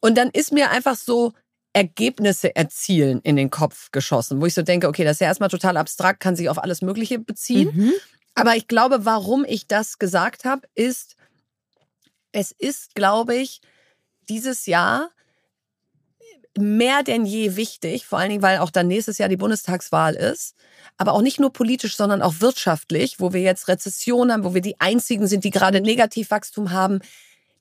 Und 0.00 0.16
dann 0.16 0.30
ist 0.30 0.52
mir 0.52 0.70
einfach 0.70 0.96
so 0.96 1.34
Ergebnisse 1.74 2.56
erzielen 2.56 3.20
in 3.22 3.36
den 3.36 3.50
Kopf 3.50 3.90
geschossen, 3.90 4.40
wo 4.40 4.46
ich 4.46 4.54
so 4.54 4.62
denke, 4.62 4.88
okay, 4.88 5.04
das 5.04 5.16
ist 5.16 5.20
ja 5.20 5.26
erstmal 5.26 5.50
total 5.50 5.76
abstrakt, 5.76 6.20
kann 6.20 6.36
sich 6.36 6.48
auf 6.48 6.62
alles 6.62 6.80
Mögliche 6.82 7.18
beziehen. 7.18 7.70
Mhm. 7.74 7.92
Aber 8.34 8.56
ich 8.56 8.68
glaube, 8.68 9.04
warum 9.04 9.44
ich 9.44 9.66
das 9.66 9.98
gesagt 9.98 10.44
habe, 10.44 10.66
ist, 10.74 11.16
es 12.32 12.52
ist, 12.52 12.94
glaube 12.94 13.34
ich, 13.34 13.60
dieses 14.28 14.66
Jahr 14.66 15.10
mehr 16.56 17.02
denn 17.02 17.24
je 17.24 17.56
wichtig, 17.56 18.06
vor 18.06 18.18
allen 18.18 18.30
Dingen, 18.30 18.42
weil 18.42 18.58
auch 18.58 18.70
dann 18.70 18.86
nächstes 18.86 19.18
Jahr 19.18 19.28
die 19.28 19.36
Bundestagswahl 19.36 20.14
ist, 20.14 20.54
aber 20.96 21.12
auch 21.12 21.22
nicht 21.22 21.40
nur 21.40 21.52
politisch, 21.52 21.96
sondern 21.96 22.22
auch 22.22 22.34
wirtschaftlich, 22.38 23.18
wo 23.18 23.32
wir 23.32 23.40
jetzt 23.40 23.66
Rezession 23.68 24.32
haben, 24.32 24.44
wo 24.44 24.54
wir 24.54 24.60
die 24.60 24.80
einzigen 24.80 25.26
sind, 25.26 25.44
die 25.44 25.50
gerade 25.50 25.80
Negativwachstum 25.80 26.70
haben, 26.70 27.00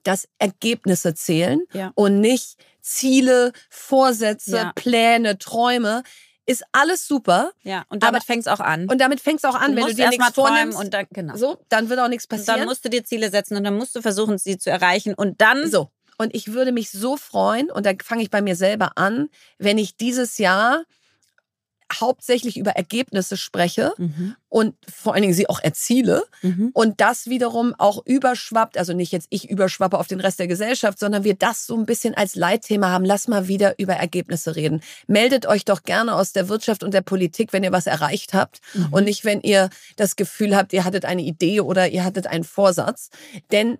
dass 0.03 0.27
Ergebnisse 0.37 1.15
zählen 1.15 1.61
ja. 1.73 1.91
und 1.95 2.19
nicht 2.19 2.57
Ziele, 2.81 3.53
Vorsätze, 3.69 4.57
ja. 4.57 4.71
Pläne, 4.75 5.37
Träume 5.37 6.03
ist 6.45 6.63
alles 6.73 7.07
super. 7.07 7.51
Ja, 7.63 7.85
und 7.87 8.03
damit 8.03 8.23
fängt 8.25 8.41
es 8.41 8.47
auch 8.47 8.59
an. 8.59 8.89
Und 8.89 8.99
damit 8.99 9.21
fängt 9.21 9.39
es 9.39 9.45
auch 9.45 9.55
an, 9.55 9.71
du 9.71 9.77
wenn 9.77 9.87
du 9.87 9.95
dir 9.95 10.09
nichts 10.09 10.29
vornimmst. 10.35 10.77
Und 10.77 10.93
dann, 10.93 11.07
genau. 11.09 11.37
So, 11.37 11.57
dann 11.69 11.89
wird 11.89 12.01
auch 12.01 12.09
nichts 12.09 12.27
passieren. 12.27 12.55
Und 12.55 12.59
dann 12.59 12.67
musst 12.67 12.83
du 12.83 12.89
dir 12.89 13.05
Ziele 13.05 13.29
setzen 13.29 13.55
und 13.55 13.63
dann 13.63 13.77
musst 13.77 13.95
du 13.95 14.01
versuchen, 14.01 14.37
sie 14.37 14.57
zu 14.57 14.69
erreichen. 14.69 15.13
Und 15.13 15.39
dann 15.39 15.71
so. 15.71 15.89
Und 16.23 16.33
ich 16.33 16.53
würde 16.53 16.71
mich 16.71 16.89
so 16.89 17.17
freuen, 17.17 17.69
und 17.69 17.85
da 17.85 17.91
fange 18.01 18.23
ich 18.23 18.31
bei 18.31 18.41
mir 18.41 18.55
selber 18.55 18.97
an, 18.97 19.29
wenn 19.57 19.77
ich 19.77 19.97
dieses 19.97 20.37
Jahr 20.37 20.83
hauptsächlich 21.99 22.57
über 22.57 22.71
Ergebnisse 22.71 23.37
spreche 23.37 23.93
mhm. 23.97 24.35
und 24.49 24.75
vor 24.91 25.13
allen 25.13 25.21
Dingen 25.21 25.33
sie 25.33 25.49
auch 25.49 25.59
erziele 25.59 26.23
mhm. 26.41 26.71
und 26.73 27.01
das 27.01 27.27
wiederum 27.27 27.75
auch 27.77 28.03
überschwappt, 28.05 28.77
also 28.77 28.93
nicht 28.93 29.11
jetzt 29.11 29.27
ich 29.29 29.49
überschwappe 29.49 29.99
auf 29.99 30.07
den 30.07 30.19
Rest 30.19 30.39
der 30.39 30.47
Gesellschaft, 30.47 30.97
sondern 30.97 31.23
wir 31.23 31.35
das 31.35 31.67
so 31.67 31.77
ein 31.77 31.85
bisschen 31.85 32.15
als 32.15 32.35
Leitthema 32.35 32.89
haben. 32.89 33.05
Lass 33.05 33.27
mal 33.27 33.47
wieder 33.47 33.77
über 33.77 33.93
Ergebnisse 33.93 34.55
reden. 34.55 34.81
Meldet 35.07 35.45
euch 35.45 35.65
doch 35.65 35.83
gerne 35.83 36.15
aus 36.15 36.31
der 36.33 36.49
Wirtschaft 36.49 36.83
und 36.83 36.93
der 36.93 37.01
Politik, 37.01 37.53
wenn 37.53 37.63
ihr 37.63 37.71
was 37.71 37.85
erreicht 37.85 38.33
habt 38.33 38.61
mhm. 38.73 38.87
und 38.91 39.03
nicht, 39.03 39.25
wenn 39.25 39.41
ihr 39.41 39.69
das 39.97 40.15
Gefühl 40.15 40.55
habt, 40.55 40.73
ihr 40.73 40.85
hattet 40.85 41.05
eine 41.05 41.21
Idee 41.21 41.61
oder 41.61 41.89
ihr 41.89 42.03
hattet 42.03 42.27
einen 42.27 42.43
Vorsatz. 42.43 43.09
Denn 43.51 43.77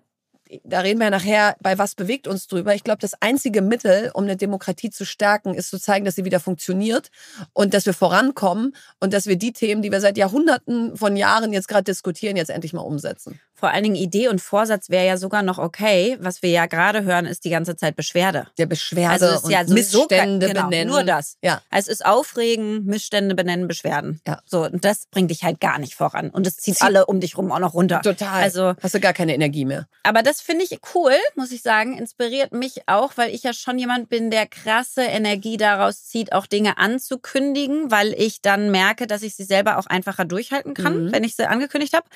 da 0.64 0.80
reden 0.80 1.00
wir 1.00 1.10
nachher 1.10 1.56
bei 1.60 1.78
was 1.78 1.94
bewegt 1.94 2.28
uns 2.28 2.46
drüber. 2.46 2.74
Ich 2.74 2.84
glaube, 2.84 3.00
das 3.00 3.14
einzige 3.20 3.62
Mittel, 3.62 4.10
um 4.14 4.24
eine 4.24 4.36
Demokratie 4.36 4.90
zu 4.90 5.06
stärken, 5.06 5.54
ist 5.54 5.70
zu 5.70 5.78
zeigen, 5.80 6.04
dass 6.04 6.16
sie 6.16 6.24
wieder 6.24 6.40
funktioniert 6.40 7.10
und 7.52 7.74
dass 7.74 7.86
wir 7.86 7.94
vorankommen 7.94 8.74
und 9.00 9.12
dass 9.12 9.26
wir 9.26 9.36
die 9.36 9.52
Themen, 9.52 9.82
die 9.82 9.90
wir 9.90 10.00
seit 10.00 10.18
Jahrhunderten 10.18 10.96
von 10.96 11.16
Jahren 11.16 11.52
jetzt 11.52 11.68
gerade 11.68 11.84
diskutieren, 11.84 12.36
jetzt 12.36 12.50
endlich 12.50 12.72
mal 12.72 12.82
umsetzen. 12.82 13.40
Vor 13.56 13.70
allen 13.70 13.84
Dingen 13.84 13.94
Idee 13.94 14.28
und 14.28 14.40
Vorsatz 14.40 14.90
wäre 14.90 15.06
ja 15.06 15.16
sogar 15.16 15.42
noch 15.42 15.58
okay. 15.58 16.16
Was 16.20 16.42
wir 16.42 16.50
ja 16.50 16.66
gerade 16.66 17.04
hören, 17.04 17.24
ist 17.24 17.44
die 17.44 17.50
ganze 17.50 17.76
Zeit 17.76 17.96
Beschwerde. 17.96 18.48
Der 18.58 18.66
Beschwerde 18.66 19.26
also 19.26 19.46
ist 19.46 19.48
ja 19.48 19.62
Missstände 19.64 20.48
genau, 20.48 20.64
benennen. 20.64 20.92
Nur 20.92 21.04
das. 21.04 21.38
Ja. 21.40 21.62
Also 21.70 21.90
es 21.90 22.00
ist 22.00 22.06
Aufregen, 22.06 22.84
Missstände 22.84 23.34
benennen, 23.34 23.68
Beschwerden. 23.68 24.20
Ja. 24.26 24.40
So, 24.44 24.64
und 24.64 24.84
das 24.84 25.06
bringt 25.06 25.30
dich 25.30 25.44
halt 25.44 25.60
gar 25.60 25.78
nicht 25.78 25.94
voran. 25.94 26.30
Und 26.30 26.46
es 26.46 26.56
zieht, 26.56 26.74
zieht 26.76 26.82
alle 26.82 27.06
um 27.06 27.20
dich 27.20 27.38
rum 27.38 27.52
auch 27.52 27.60
noch 27.60 27.74
runter. 27.74 28.02
Total. 28.02 28.42
Also 28.42 28.74
hast 28.82 28.94
du 28.94 29.00
gar 29.00 29.12
keine 29.12 29.34
Energie 29.34 29.64
mehr. 29.64 29.86
Aber 30.02 30.22
das 30.22 30.40
finde 30.40 30.64
ich 30.64 30.80
cool, 30.94 31.14
muss 31.36 31.52
ich 31.52 31.62
sagen. 31.62 31.96
Inspiriert 31.96 32.52
mich 32.52 32.82
auch, 32.86 33.12
weil 33.16 33.32
ich 33.32 33.44
ja 33.44 33.52
schon 33.52 33.78
jemand 33.78 34.08
bin, 34.08 34.30
der 34.30 34.46
krasse 34.46 35.02
Energie 35.02 35.56
daraus 35.56 36.04
zieht, 36.04 36.32
auch 36.32 36.46
Dinge 36.46 36.76
anzukündigen, 36.78 37.90
weil 37.90 38.12
ich 38.14 38.42
dann 38.42 38.70
merke, 38.70 39.06
dass 39.06 39.22
ich 39.22 39.36
sie 39.36 39.44
selber 39.44 39.78
auch 39.78 39.86
einfacher 39.86 40.24
durchhalten 40.24 40.74
kann, 40.74 41.04
mhm. 41.04 41.12
wenn 41.12 41.24
ich 41.24 41.36
sie 41.36 41.48
angekündigt 41.48 41.94
habe. 41.94 42.06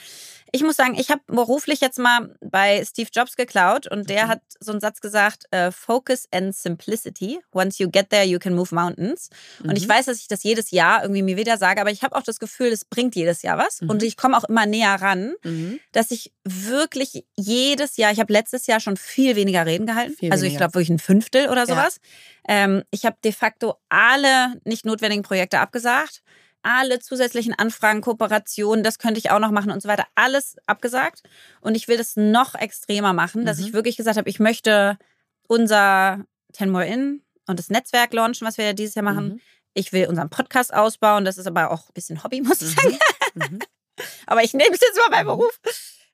Ich 0.51 0.63
muss 0.63 0.77
sagen, 0.77 0.95
ich 0.99 1.11
habe 1.11 1.21
beruflich 1.29 1.81
jetzt 1.81 1.99
mal 1.99 2.35
bei 2.41 2.83
Steve 2.85 3.11
Jobs 3.13 3.37
geklaut 3.37 3.87
und 3.87 4.09
der 4.09 4.25
mhm. 4.25 4.29
hat 4.29 4.41
so 4.61 4.73
einen 4.73 4.81
Satz 4.81 5.01
gesagt, 5.01 5.45
uh, 5.55 5.71
Focus 5.71 6.27
and 6.33 6.57
Simplicity. 6.57 7.39
Once 7.53 7.79
you 7.79 7.91
get 7.91 8.11
there, 8.11 8.25
you 8.25 8.39
can 8.39 8.55
move 8.55 8.75
mountains. 8.75 9.29
Mhm. 9.63 9.71
Und 9.71 9.77
ich 9.77 9.87
mhm. 9.87 9.93
weiß, 9.93 10.07
dass 10.07 10.19
ich 10.19 10.29
das 10.29 10.43
jedes 10.43 10.71
Jahr 10.71 11.03
irgendwie 11.03 11.23
mir 11.23 11.37
wieder 11.37 11.59
sage, 11.59 11.81
aber 11.81 11.91
ich 11.91 12.03
habe 12.03 12.17
auch 12.17 12.23
das 12.23 12.39
Gefühl, 12.39 12.69
es 12.69 12.85
bringt 12.85 13.15
jedes 13.15 13.43
Jahr 13.43 13.59
was. 13.59 13.83
Mhm. 13.83 13.91
Und 13.91 14.03
ich 14.03 14.17
komme 14.17 14.37
auch 14.37 14.45
immer 14.45 14.67
näher 14.67 14.95
ran, 14.95 15.35
mhm. 15.45 15.79
dass 15.93 16.11
ich 16.11 16.33
wirklich 16.45 17.25
jedes 17.37 17.99
Jahr, 17.99 18.11
ich 18.11 18.21
habe 18.21 18.33
letztes 18.33 18.67
Jahr 18.67 18.81
schon 18.81 18.97
viel 18.97 19.37
weniger 19.37 19.67
Reden 19.67 19.87
gehalten. 19.87 20.15
Viel 20.15 20.33
also 20.33 20.47
ich 20.47 20.57
glaube 20.57 20.75
wirklich 20.75 20.91
ein 20.91 20.99
Fünftel 20.99 21.49
oder 21.49 21.67
sowas. 21.67 22.01
Ja. 22.49 22.65
Ähm, 22.65 22.83
ich 22.91 23.05
habe 23.05 23.17
de 23.23 23.33
facto 23.33 23.77
alle 23.91 24.59
nicht 24.65 24.87
notwendigen 24.87 25.23
Projekte 25.23 25.61
abgesagt 25.61 26.23
alle 26.63 26.99
zusätzlichen 26.99 27.55
Anfragen, 27.55 28.01
Kooperationen, 28.01 28.85
das 28.85 28.99
könnte 28.99 29.19
ich 29.19 29.31
auch 29.31 29.39
noch 29.39 29.51
machen 29.51 29.71
und 29.71 29.83
so 29.83 29.89
weiter, 29.89 30.07
alles 30.15 30.57
abgesagt. 30.67 31.23
Und 31.61 31.75
ich 31.75 31.89
will 31.89 31.97
das 31.97 32.17
noch 32.17 32.55
extremer 32.55 33.13
machen, 33.13 33.45
dass 33.45 33.59
mhm. 33.59 33.67
ich 33.67 33.73
wirklich 33.73 33.97
gesagt 33.97 34.19
habe, 34.19 34.29
ich 34.29 34.41
möchte 34.41 34.99
unser 35.47 36.25
Ten 36.53 36.71
More 36.71 36.87
In 36.87 37.23
und 37.47 37.59
das 37.59 37.71
Netzwerk 37.71 38.13
launchen, 38.13 38.47
was 38.47 38.59
wir 38.59 38.67
ja 38.67 38.73
dieses 38.73 38.95
Jahr 38.95 39.05
machen. 39.05 39.29
Mhm. 39.29 39.41
Ich 39.75 39.93
will 39.93 40.09
unseren 40.09 40.31
Podcast 40.31 40.75
ausbauen. 40.75 41.25
Das 41.25 41.39
ist 41.39 41.47
aber 41.47 41.71
auch 41.71 41.89
ein 41.89 41.95
bisschen 41.95 42.23
Hobby, 42.25 42.41
muss 42.41 42.63
ich 42.63 42.77
mhm. 42.77 42.81
sagen. 42.81 42.99
Mhm. 43.35 43.59
aber 44.27 44.43
ich 44.43 44.55
nehme 44.55 44.75
es 44.75 44.81
jetzt 44.81 44.99
mal 44.99 45.11
bei 45.11 45.25
Beruf. 45.25 45.59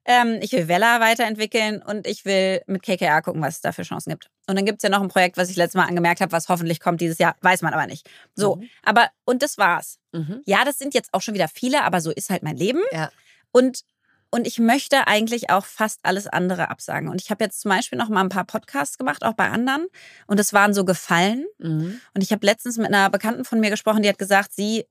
Ähm, 0.07 0.39
ich 0.43 0.53
will 0.53 0.69
Vella 0.69 1.01
weiterentwickeln 1.01 1.83
und 1.83 2.07
ich 2.07 2.25
will 2.25 2.63
mit 2.67 2.83
KKA 2.83 3.23
gucken, 3.23 3.41
was 3.41 3.57
es 3.57 3.61
da 3.63 3.73
für 3.73 3.83
Chancen 3.83 4.11
gibt. 4.11 4.31
Und 4.47 4.57
dann 4.57 4.67
gibt 4.67 4.79
es 4.79 4.83
ja 4.83 4.91
noch 4.91 5.01
ein 5.01 5.09
Projekt, 5.09 5.37
was 5.37 5.49
ich 5.49 5.57
letztes 5.57 5.77
Mal 5.77 5.89
angemerkt 5.89 6.21
habe, 6.21 6.33
was 6.33 6.49
hoffentlich 6.49 6.81
kommt 6.81 7.01
dieses 7.01 7.19
Jahr, 7.19 7.37
weiß 7.41 7.63
man 7.63 7.73
aber 7.73 7.87
nicht. 7.87 8.09
So, 8.35 8.57
mhm. 8.57 8.69
aber 8.83 9.09
und 9.25 9.43
das 9.43 9.57
war's. 9.57 9.99
Mhm. 10.13 10.43
Ja, 10.45 10.65
das 10.65 10.79
sind 10.79 10.95
jetzt 10.95 11.15
auch 11.15 11.23
schon 11.23 11.35
wieder 11.35 11.49
viele, 11.49 11.85
aber 11.85 12.01
so 12.01 12.11
ist 12.11 12.31
halt 12.31 12.43
mein 12.43 12.57
Leben. 12.57 12.81
Ja. 12.93 13.11
Und 13.51 13.85
und 14.31 14.49
ich 14.49 14.59
möchte 14.59 15.07
eigentlich 15.07 15.51
auch 15.51 15.65
fast 15.65 16.01
alles 16.03 16.27
andere 16.27 16.69
absagen. 16.69 17.09
Und 17.09 17.23
ich 17.23 17.31
habe 17.31 17.45
jetzt 17.45 17.61
zum 17.61 17.69
Beispiel 17.69 17.97
noch 17.97 18.09
mal 18.09 18.21
ein 18.21 18.31
paar 18.31 18.45
Podcasts 18.45 18.99
gemacht, 18.99 19.25
auch 19.25 19.35
bei 19.35 19.49
anderen. 19.49 19.87
Und 20.27 20.41
es 20.41 20.53
waren 20.53 20.75
so 20.75 20.85
Gefallen. 20.85 21.47
Mhm. 21.59 22.01
Und 22.15 22.21
ich 22.21 22.33
habe 22.33 22.45
letztens 22.45 22.77
mit 22.77 22.89
einer 22.89 23.11
Bekannten 23.11 23.45
von 23.45 23.61
mir 23.61 23.71
gesprochen, 23.71 24.03
die 24.03 24.09
hat 24.09 24.19
gesagt, 24.19 24.53
sie 24.53 24.87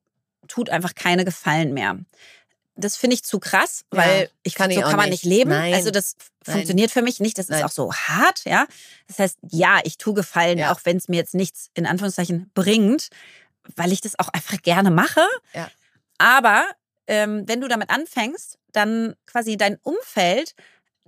tut 0.48 0.70
einfach 0.70 0.96
keine 0.96 1.26
Gefallen 1.26 1.74
mehr 1.74 1.98
das 2.76 2.96
finde 2.96 3.14
ich 3.16 3.24
zu 3.24 3.40
krass, 3.40 3.86
weil 3.92 4.24
Ja, 4.24 4.28
ich 4.44 4.56
kann 4.56 4.72
so 4.72 4.78
ich 4.80 4.84
kann 4.84 4.96
man 4.98 5.10
nicht. 5.10 5.24
nicht 5.26 5.38
leben. 5.38 5.52
Nein. 5.52 5.74
Also 5.74 5.92
das 5.92 6.16
Nein. 6.46 6.56
funktioniert 6.56 6.92
für 6.92 7.02
mich 7.02 7.20
nicht. 7.20 7.38
Das 7.38 7.48
Nein. 7.50 7.60
ist 7.60 7.66
auch 7.66 7.72
so 7.72 7.94
hart, 7.94 8.44
ja. 8.46 8.66
Das 9.08 9.20
heißt, 9.20 9.38
ja, 9.50 9.80
ich 9.84 9.98
tue 9.98 10.14
Gefallen, 10.14 10.58
Ja. 10.58 10.74
auch 10.74 10.80
wenn 10.84 10.98
es 10.98 11.08
mir 11.08 11.18
jetzt 11.18 11.36
nichts 11.36 11.70
in 11.76 11.86
Anführungszeichen 11.86 12.50
bringt, 12.54 13.10
weil 13.76 13.92
ich 13.92 14.02
das 14.02 14.18
auch 14.20 14.30
einfach 14.30 14.62
gerne 14.62 14.90
mache. 14.92 15.22
Ja. 15.54 15.70
Aber 16.18 16.66
ähm, 17.08 17.44
wenn 17.48 17.62
du 17.62 17.68
damit 17.68 17.90
anfängst, 17.90 18.58
dann 18.72 19.16
quasi 19.28 19.56
dein 19.58 19.78
Umfeld 19.84 20.54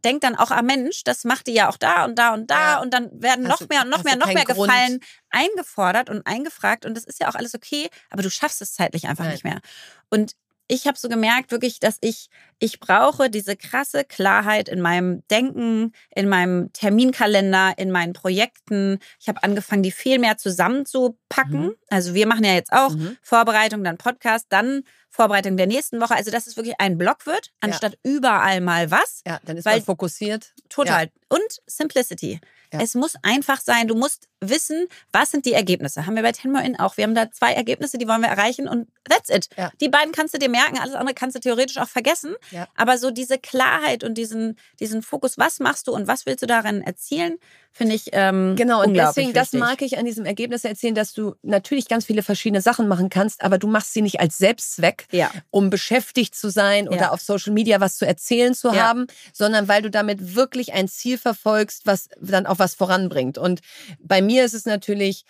denkt 0.03 0.23
dann 0.23 0.35
auch, 0.35 0.51
ah 0.51 0.61
Mensch, 0.61 1.03
das 1.03 1.23
macht 1.23 1.47
die 1.47 1.53
ja 1.53 1.67
auch 1.67 1.77
da 1.77 2.05
und 2.05 2.19
da 2.19 2.33
und 2.33 2.51
da 2.51 2.73
Ja. 2.73 2.79
und 2.81 2.93
dann 2.93 3.09
werden 3.23 3.47
Hast 3.47 3.61
noch 3.61 3.67
du- 3.67 3.73
mehr 3.73 3.81
und 3.81 3.89
noch 3.89 4.03
mehr, 4.03 4.13
du 4.13 4.19
noch 4.19 4.27
mehr 4.33 4.45
Grund. 4.45 4.69
Gefallen 4.69 4.99
eingefordert 5.31 6.11
und 6.11 6.27
eingefragt 6.27 6.85
und 6.85 6.95
das 6.95 7.05
ist 7.05 7.19
ja 7.19 7.27
auch 7.27 7.33
alles 7.35 7.55
okay, 7.55 7.89
aber 8.11 8.21
du 8.21 8.29
schaffst 8.29 8.61
es 8.61 8.73
zeitlich 8.75 9.07
einfach 9.07 9.23
Nein. 9.23 9.33
nicht 9.33 9.43
mehr. 9.43 9.61
Und 10.09 10.33
ich 10.67 10.87
habe 10.87 10.97
so 10.97 11.09
gemerkt, 11.09 11.51
wirklich, 11.51 11.79
dass 11.79 11.97
ich, 12.01 12.29
ich 12.59 12.79
brauche 12.79 13.29
diese 13.29 13.55
krasse 13.55 14.03
Klarheit 14.03 14.67
in 14.67 14.81
meinem 14.81 15.25
Denken, 15.27 15.93
in 16.15 16.27
meinem 16.27 16.73
Terminkalender, 16.73 17.73
in 17.77 17.91
meinen 17.91 18.13
Projekten. 18.13 18.99
Ich 19.19 19.27
habe 19.27 19.43
angefangen, 19.43 19.83
die 19.83 19.91
viel 19.91 20.17
mehr 20.19 20.37
zusammenzupacken. 20.37 21.67
Mhm. 21.67 21.75
Also 21.89 22.13
wir 22.13 22.27
machen 22.27 22.43
ja 22.43 22.53
jetzt 22.53 22.71
auch 22.71 22.95
Mhm. 22.95 23.17
Vorbereitung, 23.21 23.83
dann 23.83 23.97
Podcast, 23.97 24.47
dann 24.49 24.83
Vorbereitung 25.09 25.57
der 25.57 25.67
nächsten 25.67 26.01
Woche. 26.01 26.15
Also 26.15 26.31
dass 26.31 26.47
es 26.47 26.57
wirklich 26.57 26.75
ein 26.79 26.97
Block 26.97 27.25
wird, 27.25 27.51
anstatt 27.59 27.97
überall 28.03 28.61
mal 28.61 28.91
was. 28.91 29.21
Ja, 29.25 29.39
dann 29.45 29.57
ist 29.57 29.65
man 29.65 29.81
fokussiert. 29.83 30.53
Total. 30.69 31.09
Und 31.29 31.61
Simplicity. 31.67 32.39
Ja. 32.73 32.79
Es 32.81 32.95
muss 32.95 33.15
einfach 33.21 33.61
sein. 33.61 33.87
Du 33.87 33.95
musst 33.95 34.27
wissen, 34.39 34.87
was 35.11 35.31
sind 35.31 35.45
die 35.45 35.53
Ergebnisse. 35.53 36.05
Haben 36.05 36.15
wir 36.15 36.23
bei 36.23 36.31
Tenmore 36.31 36.63
In 36.65 36.79
auch. 36.79 36.97
Wir 36.97 37.03
haben 37.03 37.15
da 37.15 37.31
zwei 37.31 37.53
Ergebnisse, 37.53 37.97
die 37.97 38.07
wollen 38.07 38.21
wir 38.21 38.29
erreichen 38.29 38.67
und 38.67 38.87
that's 39.03 39.29
it. 39.29 39.49
Ja. 39.57 39.71
Die 39.81 39.89
beiden 39.89 40.11
kannst 40.11 40.33
du 40.33 40.37
dir 40.37 40.49
merken, 40.49 40.77
alles 40.79 40.95
andere 40.95 41.13
kannst 41.13 41.35
du 41.35 41.39
theoretisch 41.39 41.77
auch 41.77 41.87
vergessen. 41.87 42.35
Ja. 42.51 42.67
Aber 42.75 42.97
so 42.97 43.11
diese 43.11 43.37
Klarheit 43.37 44.03
und 44.03 44.15
diesen, 44.15 44.57
diesen 44.79 45.01
Fokus, 45.01 45.37
was 45.37 45.59
machst 45.59 45.87
du 45.87 45.93
und 45.93 46.07
was 46.07 46.25
willst 46.25 46.43
du 46.43 46.47
daran 46.47 46.81
erzielen, 46.81 47.37
finde 47.77 47.93
ich 47.93 48.09
ähm, 48.13 48.55
Genau, 48.55 48.81
und 48.81 48.93
deswegen, 48.93 49.33
das 49.33 49.51
wichtig. 49.51 49.59
mag 49.59 49.81
ich 49.81 49.97
an 49.97 50.05
diesem 50.05 50.25
Ergebnis 50.25 50.63
erzählen, 50.63 50.95
dass 50.95 51.11
du 51.13 51.35
natürlich 51.43 51.87
ganz 51.89 52.05
viele 52.05 52.23
verschiedene 52.23 52.61
Sachen 52.61 52.87
machen 52.87 53.09
kannst, 53.09 53.43
aber 53.43 53.57
du 53.57 53.67
machst 53.67 53.93
sie 53.93 54.01
nicht 54.01 54.21
als 54.21 54.37
Selbstzweck, 54.37 55.07
Ja. 55.11 55.29
um 55.51 55.69
beschäftigt 55.69 56.35
zu 56.35 56.49
sein 56.49 56.87
oder 56.87 56.97
Ja. 56.97 57.11
auf 57.11 57.21
Social 57.21 57.51
Media 57.53 57.81
was 57.81 57.97
zu 57.97 58.07
erzählen 58.07 58.53
zu 58.55 58.69
Ja. 58.69 58.87
haben, 58.87 59.07
sondern 59.33 59.67
weil 59.67 59.81
du 59.81 59.91
damit 59.91 60.35
wirklich 60.35 60.73
ein 60.73 60.87
Ziel 60.87 61.17
verfolgst, 61.17 61.85
was 61.85 62.07
dann 62.21 62.45
auch 62.45 62.59
was 62.59 62.75
voranbringt. 62.75 63.37
Und 63.37 63.59
bei 63.99 64.21
mir 64.21 64.45
ist 64.45 64.53
es 64.53 64.65
natürlich 64.65 65.25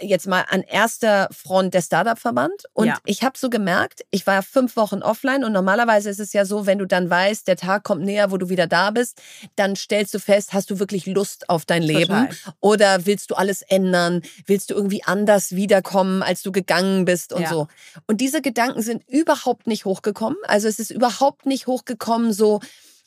jetzt 0.00 0.26
mal 0.26 0.44
an 0.48 0.62
erster 0.62 1.28
Front 1.32 1.74
der 1.74 1.82
Startup-Verband. 1.82 2.52
Und 2.72 2.86
Ja. 2.86 2.98
ich 3.04 3.22
habe 3.22 3.36
so 3.38 3.50
gemerkt, 3.50 4.02
ich 4.10 4.26
war 4.26 4.42
fünf 4.42 4.76
Wochen 4.76 5.02
offline 5.02 5.44
und 5.44 5.52
normalerweise 5.52 6.10
ist 6.10 6.20
es 6.20 6.32
ja 6.32 6.44
so, 6.44 6.66
wenn 6.66 6.78
du 6.78 6.86
dann 6.86 7.10
weißt, 7.10 7.46
der 7.48 7.56
Tag 7.56 7.84
kommt 7.84 8.04
näher, 8.04 8.30
wo 8.30 8.36
du 8.36 8.48
wieder 8.48 8.66
da 8.66 8.90
bist, 8.90 9.20
dann 9.56 9.76
stellst 9.76 10.14
du 10.14 10.20
fest, 10.20 10.52
hast 10.52 10.70
du 10.70 10.78
wirklich 10.78 11.06
Lust 11.06 11.48
auf 11.48 11.64
dein 11.64 11.82
Leben 11.82 12.28
Total. 12.28 12.54
oder 12.60 13.06
willst 13.06 13.30
du 13.30 13.34
alles 13.34 13.62
ändern? 13.62 14.22
Willst 14.46 14.70
du 14.70 14.74
irgendwie 14.74 15.02
anders 15.04 15.52
wiederkommen, 15.56 16.22
als 16.22 16.42
du 16.42 16.52
gegangen 16.52 17.04
bist 17.04 17.32
und 17.32 17.42
Ja. 17.42 17.48
so? 17.48 17.68
Und 18.06 18.20
diese 18.20 18.40
Gedanken 18.42 18.82
sind 18.82 19.02
überhaupt 19.08 19.66
nicht 19.66 19.84
hochgekommen. 19.84 20.38
Also 20.46 20.68
es 20.68 20.78
ist 20.78 20.90
überhaupt 20.90 21.46
nicht 21.46 21.66
hochgekommen, 21.66 22.32
so 22.32 22.60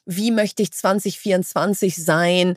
wie 0.06 0.32
möchte 0.32 0.64
ich 0.64 0.72
2024 0.74 1.96
sein? 1.96 2.56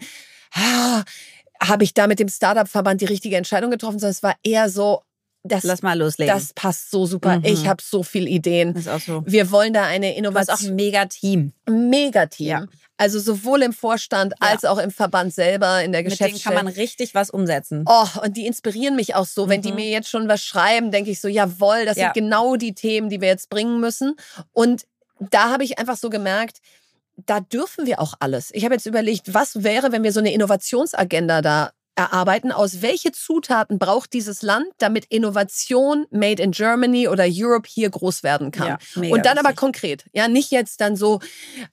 Habe 1.69 1.85
ich 1.85 1.95
da 1.95 2.07
mit 2.07 2.19
dem 2.19 2.29
Startup-Verband 2.29 3.01
die 3.01 3.07
richtige 3.07 3.37
Entscheidung 3.37 3.71
getroffen? 3.71 3.99
Sondern 3.99 4.13
es 4.13 4.23
war 4.23 4.35
eher 4.43 4.69
so, 4.69 5.03
das, 5.47 5.63
Lass 5.65 5.83
mal 5.83 5.99
loslegen. 5.99 6.35
das 6.35 6.55
passt 6.55 6.91
so 6.91 7.05
super. 7.05 7.39
Mhm. 7.39 7.45
Ich 7.45 7.67
habe 7.69 7.83
so 7.83 8.03
viele 8.03 8.29
Ideen. 8.31 8.75
ist 8.75 8.89
auch 8.89 9.01
so. 9.01 9.23
Wir 9.27 9.51
wollen 9.51 9.75
da 9.75 9.85
eine 9.85 10.07
Du 10.07 10.13
hast 10.13 10.17
auch 10.17 10.19
Innovation. 10.61 10.71
ein 10.71 10.77
mega 10.77 11.05
Team. 11.07 11.53
Megateam. 11.69 12.47
Ja. 12.47 12.67
Also 12.97 13.19
sowohl 13.19 13.63
im 13.63 13.73
Vorstand 13.75 14.33
Ja. 14.41 14.49
als 14.49 14.65
auch 14.65 14.79
im 14.79 14.91
Verband 14.91 15.35
selber, 15.35 15.83
in 15.83 15.93
der 15.93 16.03
Mit 16.03 16.13
denen 16.13 16.19
kann 16.19 16.27
Geschäftsstelle. 16.29 16.55
man 16.57 16.69
richtig 16.69 17.15
was 17.15 17.29
umsetzen. 17.29 17.85
Oh, 17.87 18.07
und 18.23 18.37
die 18.37 18.47
inspirieren 18.47 18.97
mich 18.97 19.15
auch 19.17 19.27
so. 19.27 19.49
Wenn 19.49 19.61
die 19.63 19.71
Mhm. 19.71 19.77
mir 19.77 19.91
jetzt 19.91 20.09
schon 20.09 20.29
was 20.29 20.43
schreiben, 20.43 20.91
denke 20.91 21.11
ich 21.11 21.21
so, 21.21 21.29
jawohl, 21.29 21.85
das 21.85 21.97
Ja. 21.99 22.05
sind 22.07 22.15
genau 22.15 22.57
die 22.57 22.73
Themen, 22.75 23.09
die 23.11 23.21
wir 23.21 23.29
jetzt 23.29 23.51
bringen 23.51 23.81
müssen. 23.81 24.17
Und 24.53 24.85
da 25.19 25.51
habe 25.51 25.65
ich 25.65 25.79
einfach 25.79 25.97
so 25.97 26.09
gemerkt, 26.09 26.59
da 27.17 27.41
dürfen 27.41 27.87
wir 27.87 28.01
auch 28.01 28.15
alles. 28.21 28.51
Ich 28.53 28.65
habe 28.65 28.75
jetzt 28.75 28.87
überlegt, 28.87 29.33
was 29.35 29.63
wäre, 29.63 29.93
wenn 29.93 30.03
wir 30.03 30.13
so 30.13 30.21
eine 30.21 30.33
Innovationsagenda 30.33 31.43
da 31.43 31.71
erarbeiten, 31.97 32.51
aus 32.51 32.83
welche 32.83 33.13
Zutaten 33.13 33.79
braucht 33.79 34.13
dieses 34.15 34.43
Land, 34.43 34.67
damit 34.79 35.05
Innovation 35.11 36.07
made 36.11 36.43
in 36.43 36.51
Germany 36.51 37.07
oder 37.07 37.25
Europe 37.31 37.69
hier 37.73 37.89
groß 37.89 38.25
werden 38.25 38.51
kann. 38.51 38.79
Ja, 38.97 39.11
und 39.13 39.25
dann 39.25 39.39
aber 39.39 39.53
konkret. 39.53 40.05
Ja, 40.13 40.27
nicht 40.27 40.51
jetzt 40.51 40.81
dann 40.81 40.97
so 40.97 41.21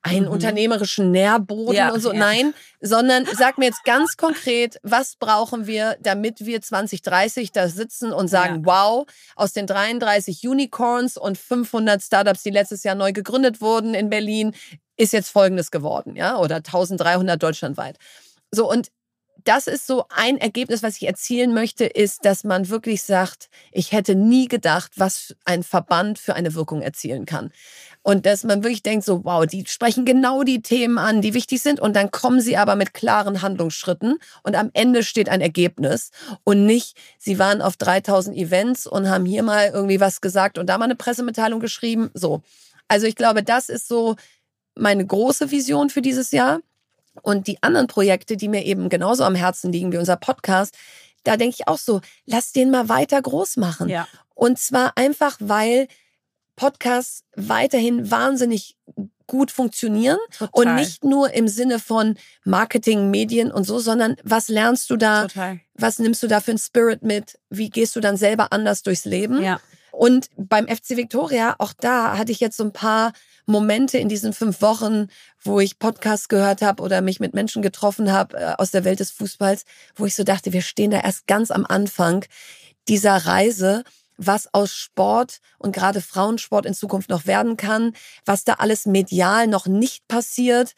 einen 0.04 0.26
Mhm. 0.28 0.32
unternehmerischen 0.32 1.10
Nährboden 1.10 1.74
Ja, 1.74 1.92
und 1.92 2.02
so. 2.02 2.14
ja. 2.14 2.20
Nein, 2.20 2.54
sondern 2.82 3.26
sag 3.36 3.58
mir 3.58 3.66
jetzt 3.66 3.84
ganz 3.84 4.16
konkret, 4.16 4.78
was 4.84 5.16
brauchen 5.16 5.66
wir, 5.66 5.98
damit 6.02 6.46
wir 6.46 6.62
2030 6.62 7.52
da 7.52 7.68
sitzen 7.68 8.14
und 8.14 8.28
sagen, 8.28 8.64
wow, 8.64 9.08
aus 9.36 9.54
den 9.54 9.66
33 9.66 10.48
Unicorns 10.48 11.18
und 11.18 11.36
500 11.40 12.00
Startups, 12.00 12.44
die 12.44 12.52
letztes 12.52 12.84
Jahr 12.84 12.94
neu 12.94 13.12
gegründet 13.12 13.60
wurden 13.60 13.96
in 13.96 14.12
Berlin, 14.12 14.54
ist 15.02 15.14
jetzt 15.14 15.30
Folgendes 15.30 15.72
geworden, 15.72 16.16
ja, 16.16 16.38
oder 16.38 16.58
1300 16.58 17.42
deutschlandweit. 17.42 17.98
So, 18.52 18.70
und 18.70 18.92
das 19.44 19.66
ist 19.66 19.88
so 19.88 20.06
ein 20.10 20.38
Ergebnis, 20.38 20.84
was 20.84 20.98
ich 20.98 21.08
erzielen 21.08 21.54
möchte, 21.56 21.86
ist, 21.86 22.26
dass 22.26 22.44
man 22.44 22.70
wirklich 22.70 23.02
sagt, 23.02 23.50
ich 23.72 23.92
hätte 23.92 24.14
nie 24.14 24.48
gedacht, 24.48 24.92
was 24.98 25.36
ein 25.46 25.64
Verband 25.64 26.20
für 26.20 26.36
eine 26.36 26.54
Wirkung 26.54 26.84
erzielen 26.84 27.26
kann. 27.26 27.52
Und 28.04 28.28
dass 28.28 28.44
man 28.44 28.64
wirklich 28.64 28.84
denkt, 28.84 29.06
so, 29.06 29.24
wow, 29.26 29.46
die 29.46 29.66
sprechen 29.68 30.06
genau 30.06 30.44
die 30.44 30.62
Themen 30.62 31.00
an, 31.00 31.22
die 31.22 31.34
wichtig 31.34 31.62
sind. 31.62 31.80
Und 31.80 31.96
dann 31.96 32.12
kommen 32.12 32.42
sie 32.42 32.58
aber 32.58 32.76
mit 32.76 32.94
klaren 32.94 33.42
Handlungsschritten. 33.42 34.18
Und 34.44 34.56
am 34.56 34.70
Ende 34.74 35.04
steht 35.04 35.30
ein 35.30 35.42
Ergebnis. 35.42 36.12
Und 36.44 36.66
nicht, 36.66 36.96
sie 37.18 37.40
waren 37.40 37.62
auf 37.62 37.78
3000 37.78 38.36
Events 38.36 38.86
und 38.86 39.10
haben 39.10 39.26
hier 39.26 39.44
mal 39.44 39.72
irgendwie 39.74 40.00
was 40.00 40.22
gesagt 40.22 40.58
und 40.58 40.68
da 40.68 40.78
mal 40.78 40.86
eine 40.86 40.96
Pressemitteilung 40.96 41.60
geschrieben. 41.60 42.12
So. 42.14 42.42
Also 42.88 43.08
ich 43.08 43.16
glaube, 43.16 43.44
das 43.44 43.70
ist 43.70 43.88
so 43.88 44.16
meine 44.82 45.06
große 45.06 45.52
Vision 45.52 45.90
für 45.90 46.02
dieses 46.02 46.32
Jahr. 46.32 46.60
Und 47.22 47.48
die 47.48 47.62
anderen 47.62 47.88
Projekte, 47.88 48.38
die 48.38 48.48
mir 48.48 48.66
eben 48.66 48.90
genauso 48.90 49.24
am 49.24 49.36
Herzen 49.36 49.72
liegen 49.72 49.92
wie 49.92 49.98
unser 49.98 50.16
Podcast, 50.16 50.76
da 51.24 51.38
denke 51.38 51.58
ich 51.60 51.68
auch 51.68 51.78
so, 51.78 52.02
lass 52.26 52.52
den 52.52 52.72
mal 52.72 52.90
weiter 52.90 53.22
groß 53.22 53.58
machen. 53.58 53.90
Ja. 53.90 54.08
Und 54.34 54.58
zwar 54.60 54.94
einfach, 54.96 55.38
weil 55.40 55.88
Podcasts 56.56 57.24
weiterhin 57.36 58.10
wahnsinnig 58.12 58.78
gut 59.28 59.52
funktionieren 59.52 60.18
Total. 60.38 60.50
und 60.54 60.76
nicht 60.76 61.04
nur 61.04 61.34
im 61.34 61.48
Sinne 61.48 61.80
von 61.80 62.18
Marketing, 62.44 63.10
Medien 63.12 63.52
und 63.52 63.64
so, 63.64 63.80
sondern 63.80 64.16
was 64.24 64.50
lernst 64.50 64.90
du 64.90 64.98
da? 64.98 65.24
Total. 65.28 65.60
Was 65.76 66.00
nimmst 66.00 66.22
du 66.22 66.28
da 66.28 66.42
für 66.42 66.52
einen 66.52 66.58
Spirit 66.58 67.02
mit? 67.02 67.40
Wie 67.50 67.70
gehst 67.70 67.96
du 67.96 68.00
dann 68.00 68.18
selber 68.18 68.52
anders 68.52 68.84
durchs 68.84 69.06
Leben? 69.06 69.42
Ja. 69.42 69.62
Und 70.02 70.30
beim 70.36 70.68
FC 70.68 70.98
Victoria, 70.98 71.54
auch 71.60 71.74
da 71.74 72.18
hatte 72.18 72.32
ich 72.32 72.40
jetzt 72.40 72.58
so 72.58 72.64
ein 72.64 72.74
paar 72.74 73.14
Momente 73.46 74.00
in 74.00 74.10
diesen 74.10 74.34
fünf 74.34 74.64
Wochen, 74.64 75.10
wo 75.44 75.60
ich 75.60 75.78
Podcasts 75.78 76.28
gehört 76.28 76.64
habe 76.64 76.82
oder 76.82 77.02
mich 77.02 77.20
mit 77.20 77.36
Menschen 77.36 77.62
getroffen 77.62 78.12
habe 78.12 78.36
äh, 78.36 78.54
aus 78.58 78.72
der 78.72 78.84
Welt 78.84 79.00
des 79.00 79.12
Fußballs, 79.12 79.64
wo 79.94 80.08
ich 80.08 80.16
so 80.16 80.24
dachte, 80.24 80.54
wir 80.54 80.64
stehen 80.64 80.90
da 80.90 81.02
erst 81.02 81.28
ganz 81.28 81.52
am 81.52 81.68
Anfang 81.68 82.26
dieser 82.88 83.16
Reise, 83.16 83.84
was 84.18 84.52
aus 84.56 84.74
Sport 84.74 85.40
und 85.60 85.72
gerade 85.72 86.02
Frauensport 86.02 86.66
in 86.66 86.74
Zukunft 86.74 87.12
noch 87.12 87.28
werden 87.28 87.56
kann, 87.56 87.94
was 88.26 88.44
da 88.44 88.54
alles 88.54 88.88
medial 88.88 89.46
noch 89.46 89.68
nicht 89.68 90.08
passiert, 90.08 90.74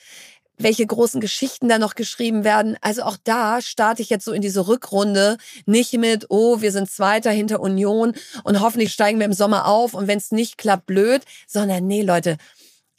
welche 0.58 0.86
großen 0.86 1.20
Geschichten 1.20 1.68
da 1.68 1.80
noch 1.80 1.96
geschrieben 1.96 2.44
werden. 2.44 2.78
Also 2.82 3.04
auch 3.04 3.18
da 3.24 3.62
starte 3.62 4.02
ich 4.02 4.10
jetzt 4.10 4.26
so 4.26 4.32
in 4.32 4.42
diese 4.42 4.68
Rückrunde 4.68 5.38
nicht 5.66 5.94
mit, 5.94 6.28
oh, 6.30 6.62
wir 6.62 6.72
sind 6.72 6.90
Zweiter 6.90 7.32
hinter 7.32 7.60
Union 7.60 8.14
und 8.44 8.60
hoffentlich 8.62 8.94
steigen 8.94 9.20
wir 9.20 9.26
im 9.26 9.34
Sommer 9.34 9.68
auf 9.68 9.94
und 9.94 10.08
wenn 10.08 10.18
es 10.18 10.32
nicht 10.32 10.58
klappt, 10.58 10.86
blöd, 10.86 11.24
sondern 11.48 11.88
nee, 11.88 12.02
Leute, 12.04 12.38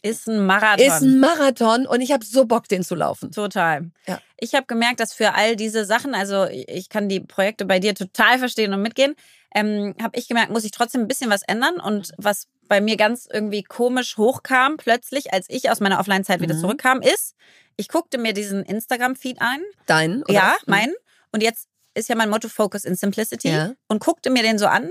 Ist 0.03 0.29
ein 0.29 0.45
Marathon. 0.45 0.87
ist 0.87 1.01
ein 1.01 1.21
Marathon 1.21 1.87
und 1.87 2.01
ich 2.01 2.13
habe 2.13 2.25
so 2.25 2.45
Bock, 2.45 2.69
den 2.69 2.83
zu 2.83 2.95
laufen. 2.95 3.31
Total. 3.31 3.91
Ja. 4.07 4.21
Ich 4.39 4.55
habe 4.55 4.67
gemerkt, 4.67 5.01
dass 5.01 5.15
für 5.15 5.35
all 5.35 5.57
diese 5.57 5.85
Sachen, 5.85 6.15
also 6.15 6.47
ich 6.51 6.89
kann 6.89 7.09
die 7.09 7.21
Projekte 7.21 7.65
bei 7.65 7.79
dir 7.79 7.95
total 7.95 8.39
verstehen 8.39 8.75
und 8.75 8.83
mitgehen, 8.83 9.15
ähm, 9.55 9.95
habe 10.03 10.19
ich 10.19 10.27
gemerkt, 10.29 10.51
muss 10.51 10.65
ich 10.65 10.73
trotzdem 10.73 11.03
ein 11.03 11.09
bisschen 11.09 11.31
was 11.31 11.43
ändern. 11.43 11.77
Und 11.77 12.13
was 12.19 12.49
bei 12.69 12.81
mir 12.81 12.97
ganz 12.97 13.29
irgendwie 13.31 13.63
komisch 13.63 14.17
hochkam, 14.17 14.77
plötzlich, 14.77 15.33
als 15.33 15.47
ich 15.49 15.71
aus 15.71 15.81
meiner 15.81 15.99
Offline-Zeit 16.01 16.41
wieder 16.41 16.55
Mhm. 16.55 16.61
zurückkam, 16.61 17.03
ist, 17.03 17.35
ich 17.77 17.89
guckte 17.89 18.19
mir 18.19 18.33
diesen 18.33 18.63
Instagram-Feed 18.65 19.41
ein. 19.41 19.61
Dein? 19.87 20.23
Oder? 20.23 20.33
Ja, 20.33 20.57
mein. 20.67 20.93
Und 21.33 21.43
jetzt 21.43 21.69
ist 21.95 22.09
ja 22.09 22.15
mein 22.17 22.31
Motto 22.31 22.49
Focus 22.49 22.85
in 22.85 22.95
Simplicity. 22.95 23.49
Ja. 23.51 23.73
Und 23.89 24.01
guckte 24.03 24.31
mir 24.31 24.43
den 24.43 24.59
so 24.59 24.67
an. 24.67 24.91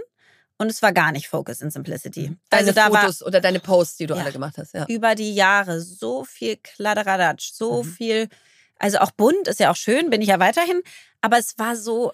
Und 0.57 0.69
es 0.69 0.81
war 0.81 0.93
gar 0.93 1.11
nicht 1.11 1.27
Focus 1.27 1.61
in 1.61 1.71
Simplicity. 1.71 2.37
Deine 2.49 2.67
also 2.67 2.71
da 2.73 2.91
war 2.91 3.01
Fotos 3.01 3.23
oder 3.23 3.41
deine 3.41 3.59
Posts, 3.59 3.97
die 3.97 4.05
du 4.05 4.13
Ja. 4.15 4.21
alle 4.21 4.31
gemacht 4.31 4.57
hast. 4.57 4.73
Ja. 4.73 4.85
über 4.87 5.15
die 5.15 5.33
Jahre 5.33 5.81
so 5.81 6.23
viel 6.23 6.57
Kladderadatsch, 6.57 7.51
so 7.53 7.83
Mhm. 7.83 7.87
viel, 7.91 8.29
also 8.77 8.99
auch 8.99 9.11
bunt 9.11 9.47
ist 9.47 9.59
ja 9.59 9.71
auch 9.71 9.75
schön, 9.75 10.09
bin 10.09 10.21
ich 10.21 10.29
ja 10.29 10.39
weiterhin, 10.39 10.81
aber 11.21 11.37
es 11.39 11.57
war 11.57 11.75
so 11.75 12.13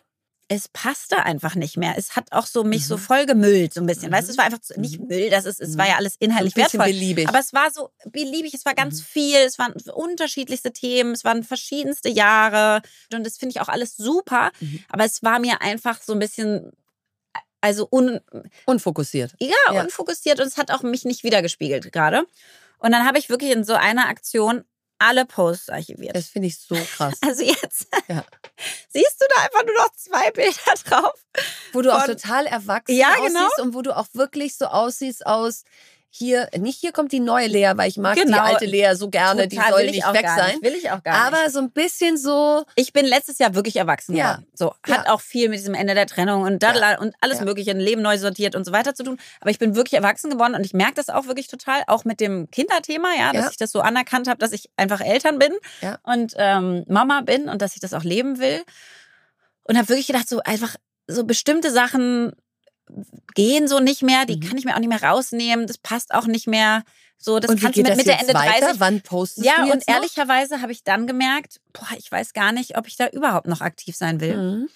es 0.51 0.67
passte 0.67 1.23
einfach 1.23 1.53
nicht 1.53 1.77
mehr. 1.77 1.93
Es 1.95 2.15
hat 2.15 2.31
auch 2.31 2.47
so 2.47 2.63
mich 2.63 2.81
mhm. 2.81 2.87
so 2.87 2.97
voll 2.97 3.27
gemüllt, 3.27 3.75
so 3.75 3.81
ein 3.81 3.85
bisschen. 3.85 4.09
Mhm. 4.09 4.15
Weißt 4.15 4.27
du, 4.27 4.31
es 4.31 4.37
war 4.37 4.45
einfach 4.45 4.59
zu, 4.59 4.79
nicht 4.79 4.99
mhm. 4.99 5.07
Müll, 5.07 5.29
das 5.29 5.45
ist, 5.45 5.61
es 5.61 5.77
war 5.77 5.87
ja 5.87 5.95
alles 5.95 6.15
inhaltlich 6.17 6.55
ein 6.55 6.63
wertvoll. 6.63 6.87
Beliebig. 6.87 7.29
Aber 7.29 7.39
es 7.39 7.53
war 7.53 7.69
so 7.71 7.91
beliebig, 8.05 8.55
es 8.55 8.65
war 8.65 8.73
ganz 8.73 8.99
mhm. 8.99 9.05
viel, 9.05 9.37
es 9.37 9.59
waren 9.59 9.73
unterschiedlichste 9.93 10.73
Themen, 10.73 11.11
es 11.11 11.23
waren 11.23 11.43
verschiedenste 11.43 12.09
Jahre 12.09 12.81
und 13.13 13.25
das 13.25 13.37
finde 13.37 13.51
ich 13.51 13.61
auch 13.61 13.69
alles 13.69 13.95
super. 13.95 14.51
Mhm. 14.59 14.83
Aber 14.89 15.05
es 15.05 15.21
war 15.21 15.37
mir 15.37 15.61
einfach 15.61 16.01
so 16.01 16.13
ein 16.13 16.19
bisschen 16.19 16.71
also 17.61 17.87
un 17.91 18.19
unfokussiert. 18.65 19.35
Ja, 19.39 19.53
ja, 19.71 19.81
unfokussiert 19.83 20.39
und 20.39 20.47
es 20.47 20.57
hat 20.57 20.71
auch 20.71 20.81
mich 20.81 21.05
nicht 21.05 21.23
wiedergespiegelt 21.23 21.91
gerade. 21.91 22.25
Und 22.79 22.91
dann 22.91 23.05
habe 23.05 23.19
ich 23.19 23.29
wirklich 23.29 23.51
in 23.51 23.63
so 23.63 23.73
einer 23.73 24.07
Aktion 24.07 24.63
alle 24.99 25.25
Posts 25.25 25.69
archiviert. 25.69 26.15
Das 26.15 26.27
finde 26.27 26.49
ich 26.49 26.59
so 26.59 26.75
krass. 26.75 27.15
Also 27.21 27.43
jetzt 27.43 27.87
ja. 28.07 28.23
siehst 28.89 29.15
du 29.19 29.25
da 29.35 29.43
einfach 29.43 29.65
nur 29.65 29.75
noch 29.75 29.89
zwei 29.95 30.29
Bilder 30.31 30.73
drauf. 30.85 31.13
Wo 31.73 31.81
du 31.81 31.95
auch 31.95 32.05
total 32.05 32.45
erwachsen 32.45 32.95
ja, 32.95 33.15
genau. 33.15 33.45
aussiehst 33.45 33.59
und 33.61 33.73
wo 33.73 33.81
du 33.81 33.95
auch 33.95 34.07
wirklich 34.13 34.57
so 34.57 34.65
aussiehst 34.65 35.25
aus 35.25 35.63
hier, 36.11 36.49
nicht 36.57 36.79
hier 36.79 36.91
kommt 36.91 37.11
die 37.11 37.19
neue 37.19 37.47
Lea, 37.47 37.73
weil 37.75 37.87
ich 37.87 37.97
mag 37.97 38.15
genau. 38.15 38.37
die 38.37 38.39
alte 38.39 38.65
Lea 38.65 38.93
so 38.95 39.09
gerne, 39.09 39.47
Total, 39.47 39.67
die 39.67 39.71
soll 39.71 39.85
nicht 39.85 40.13
weg 40.13 40.27
sein. 40.27 40.51
Nicht, 40.53 40.63
will 40.63 40.73
ich 40.73 40.89
auch 40.89 41.03
gar 41.03 41.29
nicht. 41.29 41.39
Aber 41.39 41.49
so 41.51 41.59
ein 41.59 41.69
bisschen 41.69 42.17
so. 42.17 42.65
Ich 42.75 42.93
bin 42.93 43.05
letztes 43.05 43.37
Jahr 43.37 43.53
wirklich 43.53 43.75
erwachsen 43.75 44.15
ja. 44.15 44.33
geworden. 44.33 44.47
So, 44.55 44.73
hat 44.83 45.05
ja. 45.05 45.13
auch 45.13 45.21
viel 45.21 45.49
mit 45.49 45.59
diesem 45.59 45.75
Ende 45.75 45.93
der 45.93 46.07
Trennung 46.07 46.41
und, 46.41 46.63
ja. 46.63 46.99
und 46.99 47.13
alles 47.21 47.41
Mögliche, 47.41 47.71
ein 47.71 47.79
Leben 47.79 48.01
neu 48.01 48.17
sortiert 48.17 48.55
und 48.55 48.65
so 48.65 48.71
weiter 48.71 48.95
zu 48.95 49.03
tun. 49.03 49.19
Aber 49.39 49.51
ich 49.51 49.59
bin 49.59 49.75
wirklich 49.75 49.93
erwachsen 49.93 50.31
geworden 50.31 50.55
und 50.55 50.65
ich 50.65 50.73
merke 50.73 50.95
das 50.95 51.09
auch 51.09 51.27
wirklich 51.27 51.47
total, 51.47 51.83
auch 51.85 52.05
mit 52.05 52.19
dem 52.19 52.49
Kinderthema, 52.49 53.09
ja, 53.17 53.31
dass 53.31 53.51
ich 53.51 53.57
das 53.57 53.71
so 53.71 53.81
anerkannt 53.81 54.27
habe, 54.27 54.39
dass 54.39 54.51
ich 54.51 54.69
einfach 54.77 55.01
Eltern 55.01 55.37
bin 55.37 55.53
und 56.03 56.33
ähm, 56.37 56.85
Mama 56.87 57.21
bin 57.21 57.49
und 57.49 57.61
dass 57.61 57.75
ich 57.75 57.81
das 57.81 57.93
auch 57.93 58.03
leben 58.03 58.39
will. 58.39 58.63
Und 59.63 59.77
habe 59.77 59.89
wirklich 59.89 60.07
gedacht, 60.07 60.27
so 60.27 60.39
einfach 60.39 60.75
so 61.05 61.23
bestimmte 61.23 61.69
Sachen 61.69 62.33
gehen 63.35 63.67
so 63.67 63.79
nicht 63.79 64.01
mehr, 64.01 64.25
die 64.25 64.37
mhm. 64.37 64.41
kann 64.41 64.57
ich 64.57 64.65
mir 64.65 64.75
auch 64.75 64.79
nicht 64.79 64.89
mehr 64.89 65.03
rausnehmen, 65.03 65.67
das 65.67 65.77
passt 65.77 66.13
auch 66.13 66.25
nicht 66.25 66.47
mehr. 66.47 66.83
So, 67.17 67.39
das 67.39 67.51
und 67.51 67.61
kannst 67.61 67.77
du 67.77 67.83
mit 67.83 67.97
Mitte, 67.97 68.13
Ende 68.13 68.33
weiter? 68.33 68.67
30. 68.67 68.79
Wann 68.79 69.01
postest 69.01 69.45
ja, 69.45 69.57
du 69.57 69.63
jetzt 69.65 69.73
und 69.73 69.87
noch? 69.87 69.95
ehrlicherweise 69.95 70.61
habe 70.61 70.71
ich 70.71 70.83
dann 70.83 71.05
gemerkt, 71.05 71.59
boah, 71.73 71.89
ich 71.97 72.09
weiß 72.09 72.33
gar 72.33 72.53
nicht, 72.53 72.77
ob 72.77 72.87
ich 72.87 72.95
da 72.95 73.07
überhaupt 73.07 73.47
noch 73.47 73.59
aktiv 73.61 73.95
sein 73.95 74.21
will. 74.21 74.37
Mhm. 74.37 74.69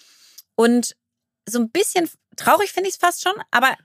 Und 0.55 0.95
so 1.47 1.59
ein 1.59 1.69
bisschen 1.69 2.09
traurig 2.35 2.71
finde 2.73 2.89
ich 2.89 2.95
es 2.95 2.99
fast 2.99 3.23
schon, 3.23 3.33
aber 3.51 3.75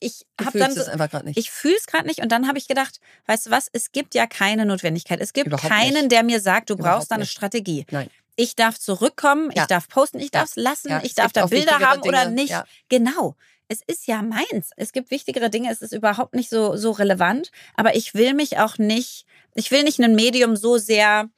ich 0.00 0.26
habe 0.44 0.58
dann 0.58 0.72
so, 0.72 0.80
es 0.80 0.88
einfach 0.88 1.08
gerade 1.08 1.26
nicht. 1.26 1.38
Ich 1.38 1.50
fühle 1.50 1.76
es 1.76 1.86
gerade 1.86 2.06
nicht 2.06 2.20
und 2.20 2.30
dann 2.30 2.48
habe 2.48 2.58
ich 2.58 2.66
gedacht, 2.66 3.00
weißt 3.26 3.46
du 3.46 3.50
was, 3.50 3.68
es 3.72 3.92
gibt 3.92 4.14
ja 4.14 4.26
keine 4.26 4.66
Notwendigkeit. 4.66 5.20
Es 5.20 5.32
gibt 5.32 5.46
Überhaupt 5.46 5.68
keinen, 5.68 5.94
nicht. 5.94 6.12
der 6.12 6.24
mir 6.24 6.40
sagt, 6.40 6.70
du 6.70 6.74
Überhaupt 6.74 6.98
brauchst 6.98 7.10
da 7.12 7.14
eine 7.14 7.26
Strategie. 7.26 7.86
Nein. 7.90 8.10
Ich 8.36 8.56
darf 8.56 8.78
zurückkommen, 8.78 9.52
ja. 9.54 9.62
ich 9.62 9.68
darf 9.68 9.88
posten, 9.88 10.18
ich 10.18 10.32
darf 10.32 10.48
es 10.48 10.56
lassen, 10.56 10.88
ja, 10.88 11.00
ich 11.04 11.14
darf 11.14 11.32
da 11.32 11.46
Bilder 11.46 11.78
haben 11.78 12.02
Dinge. 12.02 12.08
oder 12.08 12.28
nicht. 12.28 12.50
Ja. 12.50 12.64
Genau 12.88 13.36
es 13.68 13.80
ist 13.86 14.06
ja 14.06 14.22
meins. 14.22 14.70
Es 14.76 14.92
gibt 14.92 15.10
wichtigere 15.10 15.50
Dinge, 15.50 15.70
es 15.70 15.82
ist 15.82 15.92
überhaupt 15.92 16.34
nicht 16.34 16.50
so, 16.50 16.76
so 16.76 16.90
relevant. 16.90 17.50
Aber 17.74 17.96
ich 17.96 18.14
will 18.14 18.34
mich 18.34 18.58
auch 18.58 18.78
nicht, 18.78 19.26
ich 19.54 19.70
will 19.70 19.82
nicht 19.82 20.00
ein 20.00 20.14
Medium 20.14 20.56
so 20.56 20.78
sehr 20.78 21.28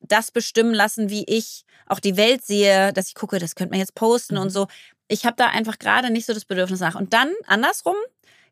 das 0.00 0.30
bestimmen 0.30 0.74
lassen, 0.74 1.10
wie 1.10 1.24
ich 1.24 1.64
auch 1.86 2.00
die 2.00 2.16
Welt 2.16 2.44
sehe, 2.44 2.92
dass 2.92 3.08
ich 3.08 3.14
gucke, 3.14 3.38
das 3.38 3.54
könnte 3.54 3.72
man 3.72 3.80
jetzt 3.80 3.94
posten 3.94 4.36
mhm. 4.36 4.42
und 4.42 4.50
so. 4.50 4.68
Ich 5.08 5.24
habe 5.24 5.36
da 5.36 5.48
einfach 5.48 5.78
gerade 5.78 6.10
nicht 6.10 6.26
so 6.26 6.34
das 6.34 6.44
Bedürfnis 6.44 6.80
nach. 6.80 6.94
Und 6.94 7.12
dann 7.12 7.32
andersrum 7.46 7.96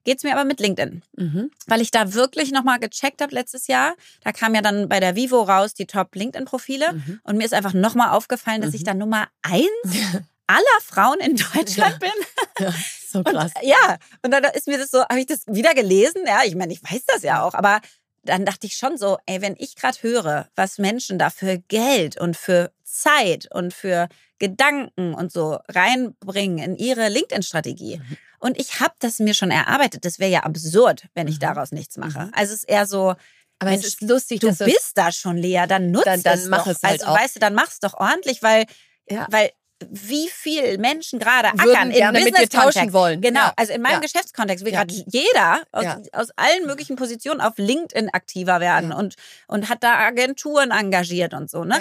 geht 0.05 0.19
es 0.19 0.25
mir 0.25 0.33
aber 0.33 0.45
mit 0.45 0.61
LinkedIn. 0.61 1.03
Mhm. 1.17 1.51
Weil 1.67 1.81
ich 1.81 1.91
da 1.91 2.15
wirklich 2.15 2.53
nochmal 2.53 2.79
gecheckt 2.79 3.21
habe 3.23 3.35
letztes 3.35 3.67
Jahr. 3.67 3.95
Da 4.23 4.33
kam 4.33 4.55
ja 4.55 4.61
dann 4.61 4.89
bei 4.89 5.01
der 5.01 5.17
Vivo 5.17 5.43
raus 5.43 5.75
die 5.75 5.87
Top-LinkedIn-Profile. 5.87 6.93
Mhm. 6.93 7.21
Und 7.25 7.37
mir 7.37 7.45
ist 7.45 7.55
einfach 7.55 7.73
nochmal 7.73 8.11
aufgefallen, 8.11 8.61
dass 8.61 8.75
ich 8.75 8.83
mhm. 8.83 8.87
da 8.87 8.95
Nummer 8.95 9.29
eins 9.43 9.67
aller 10.47 10.81
Frauen 10.83 11.19
in 11.21 11.37
Deutschland 11.37 11.77
ja. 11.77 11.99
bin. 11.99 12.67
Ja, 12.67 12.75
so 13.15 13.25
krass. 13.25 13.53
Und, 13.61 13.67
ja, 13.67 13.97
und 14.23 14.31
dann 14.31 14.45
ist 14.45 14.67
mir 14.67 14.79
das 14.79 14.91
so, 14.91 15.01
habe 15.01 15.21
ich 15.21 15.27
das 15.27 15.47
wieder 15.47 15.75
gelesen. 15.75 16.23
Ja, 16.27 16.41
ich 16.45 16.55
meine, 16.55 16.73
ich 16.73 16.83
weiß 16.83 17.05
das 17.07 17.23
ja 17.23 17.43
auch, 17.43 17.55
aber 17.55 17.81
dann 18.23 18.45
dachte 18.45 18.67
ich 18.67 18.77
schon 18.77 18.97
so, 18.97 19.19
ey, 19.27 19.41
wenn 19.41 19.55
ich 19.59 19.77
gerade 19.77 20.03
höre, 20.03 20.49
was 20.55 20.79
Menschen 20.79 21.19
da 21.19 21.31
für 21.31 21.59
Geld 21.59 22.19
und 22.19 22.37
für 22.37 22.73
Zeit 22.83 23.49
und 23.53 23.75
für 23.75 24.09
Gedanken 24.39 25.15
und 25.15 25.33
so 25.33 25.59
reinbringen 25.69 26.59
in 26.59 26.77
ihre 26.77 27.09
LinkedIn-Strategie. 27.09 27.99
Mhm. 27.99 28.17
Und 28.39 28.59
ich 28.59 28.81
habe 28.81 28.95
das 28.99 29.19
mir 29.19 29.35
schon 29.35 29.51
erarbeitet. 29.51 30.05
Das 30.05 30.19
wäre 30.19 30.31
ja 30.31 30.41
absurd, 30.41 31.07
wenn 31.15 31.29
ich 31.29 31.37
mhm. 31.37 31.41
daraus 31.41 31.73
nichts 31.73 31.97
mache. 31.97 32.27
Mhm. 32.27 32.31
Also 32.35 32.53
es 32.53 32.61
ist 32.61 32.69
eher 32.69 32.87
so, 32.87 33.15
aber 33.59 33.73
es 33.73 33.85
ist 33.85 34.01
lustig, 34.01 34.41
du 34.41 34.55
bist 34.55 34.93
da 34.95 35.13
schon, 35.13 35.37
Lea, 35.37 35.65
dann 35.69 35.91
nutzt 35.91 36.07
dann, 36.07 36.23
dann 36.23 36.39
es 36.39 36.47
mach 36.47 36.65
doch. 36.65 36.73
Es 36.73 36.83
halt 36.83 37.03
also 37.03 37.13
auch. 37.13 37.19
weißt 37.19 37.37
du, 37.37 37.41
dann 37.41 37.55
mach's 37.55 37.81
doch 37.81 37.95
ordentlich, 37.95 38.43
weil 38.43 38.67
ja. 39.09 39.27
weil 39.31 39.51
wie 39.81 40.29
viel 40.29 40.79
Menschen 40.79 41.19
gerade 41.19 41.49
ackern 41.49 41.91
in 41.91 41.97
gerne 41.97 42.21
mit 42.21 42.39
dir 42.39 42.49
tauschen 42.49 42.93
wollen. 42.93 43.21
Genau, 43.21 43.41
ja. 43.41 43.53
also 43.57 43.73
in 43.73 43.83
meinem 43.83 43.95
ja. 43.95 44.01
Geschäftskontext 44.01 44.65
will 44.65 44.73
ja. 44.73 44.85
gerade 44.85 44.95
jeder 45.07 45.63
aus, 45.73 45.85
aus, 46.13 46.29
allen 46.37 46.67
möglichen 46.67 46.97
Positionen 46.97 47.41
auf 47.41 47.55
LinkedIn 47.57 48.11
aktiver 48.11 48.61
werden 48.61 48.93
und, 48.93 49.17
und 49.47 49.69
hat 49.69 49.83
da 49.83 49.99
Agenturen 49.99 50.71
engagiert 50.71 51.35
und 51.35 51.51
so, 51.51 51.65
ne? 51.65 51.81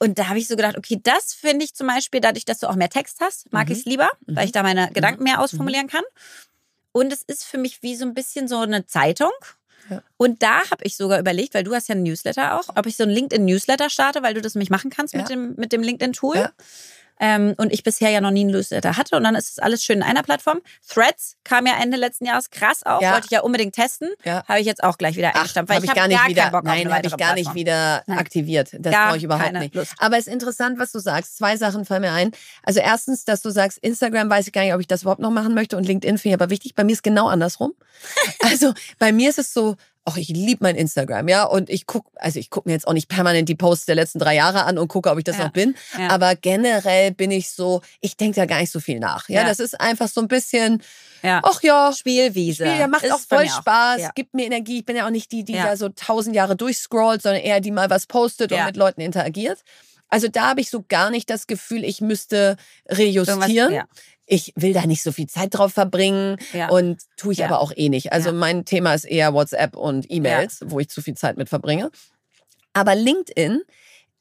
Und 0.00 0.18
da 0.18 0.28
habe 0.28 0.38
ich 0.38 0.46
so 0.46 0.54
gedacht, 0.54 0.78
okay, 0.78 1.00
das 1.02 1.34
finde 1.34 1.64
ich 1.64 1.74
zum 1.74 1.88
Beispiel, 1.88 2.20
dadurch, 2.20 2.44
dass 2.44 2.60
du 2.60 2.68
auch 2.68 2.76
mehr 2.76 2.88
Text 2.88 3.18
hast, 3.20 3.52
mag 3.52 3.66
mhm. 3.66 3.72
ich 3.72 3.78
es 3.80 3.84
lieber, 3.84 4.08
mhm. 4.26 4.36
weil 4.36 4.44
ich 4.46 4.52
da 4.52 4.62
meine 4.62 4.90
Gedanken 4.92 5.24
mehr 5.24 5.34
mhm. 5.34 5.40
ausformulieren 5.40 5.88
kann. 5.88 6.04
Und 6.92 7.12
es 7.12 7.22
ist 7.22 7.44
für 7.44 7.58
mich 7.58 7.82
wie 7.82 7.96
so 7.96 8.04
ein 8.04 8.14
bisschen 8.14 8.46
so 8.46 8.58
eine 8.58 8.86
Zeitung. 8.86 9.32
Ja. 9.90 10.02
Und 10.16 10.42
da 10.42 10.70
habe 10.70 10.84
ich 10.84 10.96
sogar 10.96 11.18
überlegt, 11.18 11.54
weil 11.54 11.64
du 11.64 11.74
hast 11.74 11.88
ja 11.88 11.94
ein 11.94 12.02
Newsletter 12.02 12.58
auch, 12.58 12.68
ob 12.76 12.86
ich 12.86 12.96
so 12.96 13.04
ein 13.04 13.10
LinkedIn-Newsletter 13.10 13.90
starte, 13.90 14.22
weil 14.22 14.34
du 14.34 14.40
das 14.40 14.54
nämlich 14.54 14.70
machen 14.70 14.90
kannst 14.90 15.14
ja. 15.14 15.20
mit 15.20 15.30
dem, 15.30 15.54
mit 15.56 15.72
dem 15.72 15.82
LinkedIn-Tool. 15.82 16.36
Ja. 16.36 16.52
Ähm, 17.20 17.54
und 17.56 17.72
ich 17.72 17.82
bisher 17.82 18.10
ja 18.10 18.20
noch 18.20 18.30
nie 18.30 18.40
einen 18.40 18.50
Newsletter 18.50 18.96
hatte. 18.96 19.16
Und 19.16 19.24
dann 19.24 19.34
ist 19.34 19.50
es 19.50 19.58
alles 19.58 19.84
schön 19.84 19.98
in 19.98 20.02
einer 20.02 20.22
Plattform. 20.22 20.60
Threads 20.88 21.36
kam 21.44 21.66
ja 21.66 21.74
Ende 21.80 21.96
letzten 21.96 22.26
Jahres 22.26 22.50
krass 22.50 22.82
auf. 22.84 23.02
Ja. 23.02 23.12
Wollte 23.12 23.26
ich 23.26 23.30
ja 23.32 23.40
unbedingt 23.40 23.74
testen. 23.74 24.10
Ja. 24.24 24.44
Habe 24.46 24.60
ich 24.60 24.66
jetzt 24.66 24.82
auch 24.82 24.98
gleich 24.98 25.16
wieder 25.16 25.34
eingestampft. 25.34 25.72
Weil 25.72 25.82
ich, 25.82 25.90
ich 25.90 25.94
gar 25.94 26.08
nicht 26.08 26.28
wieder, 26.28 26.50
nein, 26.62 26.92
habe 26.92 27.06
ich 27.06 27.16
gar 27.16 27.34
nicht 27.34 27.54
wieder 27.54 28.02
nein. 28.06 28.18
aktiviert. 28.18 28.70
Das 28.78 28.94
brauche 28.94 29.16
ich 29.16 29.24
überhaupt 29.24 29.52
nicht. 29.52 29.74
Lust. 29.74 29.94
Aber 29.98 30.16
es 30.16 30.26
ist 30.26 30.32
interessant, 30.32 30.78
was 30.78 30.92
du 30.92 30.98
sagst. 30.98 31.36
Zwei 31.36 31.56
Sachen 31.56 31.84
fallen 31.84 32.02
mir 32.02 32.12
ein. 32.12 32.30
Also 32.62 32.80
erstens, 32.80 33.24
dass 33.24 33.42
du 33.42 33.50
sagst, 33.50 33.78
Instagram 33.78 34.30
weiß 34.30 34.46
ich 34.46 34.52
gar 34.52 34.62
nicht, 34.62 34.74
ob 34.74 34.80
ich 34.80 34.86
das 34.86 35.02
überhaupt 35.02 35.20
noch 35.20 35.30
machen 35.30 35.54
möchte 35.54 35.76
und 35.76 35.84
LinkedIn 35.84 36.18
finde 36.18 36.36
ich 36.36 36.40
aber 36.40 36.50
wichtig. 36.50 36.74
Bei 36.74 36.84
mir 36.84 36.92
ist 36.92 37.02
genau 37.02 37.28
andersrum. 37.28 37.74
also 38.40 38.72
bei 38.98 39.12
mir 39.12 39.30
ist 39.30 39.38
es 39.38 39.52
so, 39.52 39.76
ach, 40.08 40.16
ich 40.16 40.28
liebe 40.28 40.58
mein 40.62 40.76
Instagram, 40.76 41.28
ja. 41.28 41.44
Und 41.44 41.70
ich 41.70 41.86
gucke, 41.86 42.10
also 42.16 42.38
ich 42.38 42.50
gucke 42.50 42.68
mir 42.68 42.72
jetzt 42.72 42.86
auch 42.86 42.92
nicht 42.92 43.08
permanent 43.08 43.48
die 43.48 43.54
Posts 43.54 43.86
der 43.86 43.94
letzten 43.94 44.18
drei 44.18 44.34
Jahre 44.34 44.64
an 44.64 44.78
und 44.78 44.88
gucke, 44.88 45.10
ob 45.10 45.18
ich 45.18 45.24
das 45.24 45.38
ja. 45.38 45.44
noch 45.44 45.52
bin. 45.52 45.76
Ja. 45.98 46.08
Aber 46.08 46.34
generell 46.34 47.12
bin 47.12 47.30
ich 47.30 47.50
so, 47.50 47.82
ich 48.00 48.16
denke 48.16 48.36
da 48.36 48.46
gar 48.46 48.60
nicht 48.60 48.72
so 48.72 48.80
viel 48.80 48.98
nach. 48.98 49.28
Ja, 49.28 49.42
ja. 49.42 49.46
das 49.46 49.60
ist 49.60 49.80
einfach 49.80 50.08
so 50.08 50.20
ein 50.20 50.28
bisschen, 50.28 50.82
ach 51.22 51.62
ja. 51.62 51.92
Spielwiese. 51.92 52.66
Spiel, 52.66 52.80
ja, 52.80 52.88
macht 52.88 53.04
ist 53.04 53.12
auch 53.12 53.20
voll 53.20 53.48
Spaß, 53.48 54.02
auch. 54.04 54.14
gibt 54.14 54.34
mir 54.34 54.46
Energie. 54.46 54.78
Ich 54.78 54.84
bin 54.86 54.96
ja 54.96 55.06
auch 55.06 55.10
nicht 55.10 55.30
die, 55.32 55.44
die 55.44 55.54
da 55.54 55.76
so 55.76 55.88
tausend 55.90 56.34
Jahre 56.34 56.56
durchscrollt, 56.56 57.22
sondern 57.22 57.42
eher 57.42 57.60
die 57.60 57.70
mal 57.70 57.90
was 57.90 58.06
postet 58.06 58.52
und 58.52 58.64
mit 58.64 58.76
Leuten 58.76 59.00
interagiert. 59.00 59.58
Also 60.08 60.28
da 60.28 60.48
habe 60.48 60.60
ich 60.60 60.70
so 60.70 60.84
gar 60.86 61.10
nicht 61.10 61.30
das 61.30 61.46
Gefühl, 61.46 61.84
ich 61.84 62.00
müsste 62.00 62.56
rejustieren. 62.88 63.72
Ja 63.72 63.84
ich 64.28 64.52
will 64.56 64.72
da 64.72 64.86
nicht 64.86 65.02
so 65.02 65.10
viel 65.10 65.26
Zeit 65.26 65.54
drauf 65.54 65.72
verbringen 65.72 66.36
ja. 66.52 66.68
und 66.68 67.00
tue 67.16 67.32
ich 67.32 67.38
ja. 67.38 67.46
aber 67.46 67.60
auch 67.60 67.72
eh 67.74 67.88
nicht. 67.88 68.12
Also 68.12 68.32
mein 68.32 68.64
Thema 68.64 68.94
ist 68.94 69.04
eher 69.04 69.32
WhatsApp 69.32 69.74
und 69.74 70.06
E-Mails, 70.10 70.60
wo 70.66 70.78
ich 70.78 70.90
zu 70.90 71.00
viel 71.02 71.14
Zeit 71.14 71.36
mit 71.36 71.48
verbringe. 71.48 71.90
Aber 72.74 72.94
LinkedIn 72.94 73.62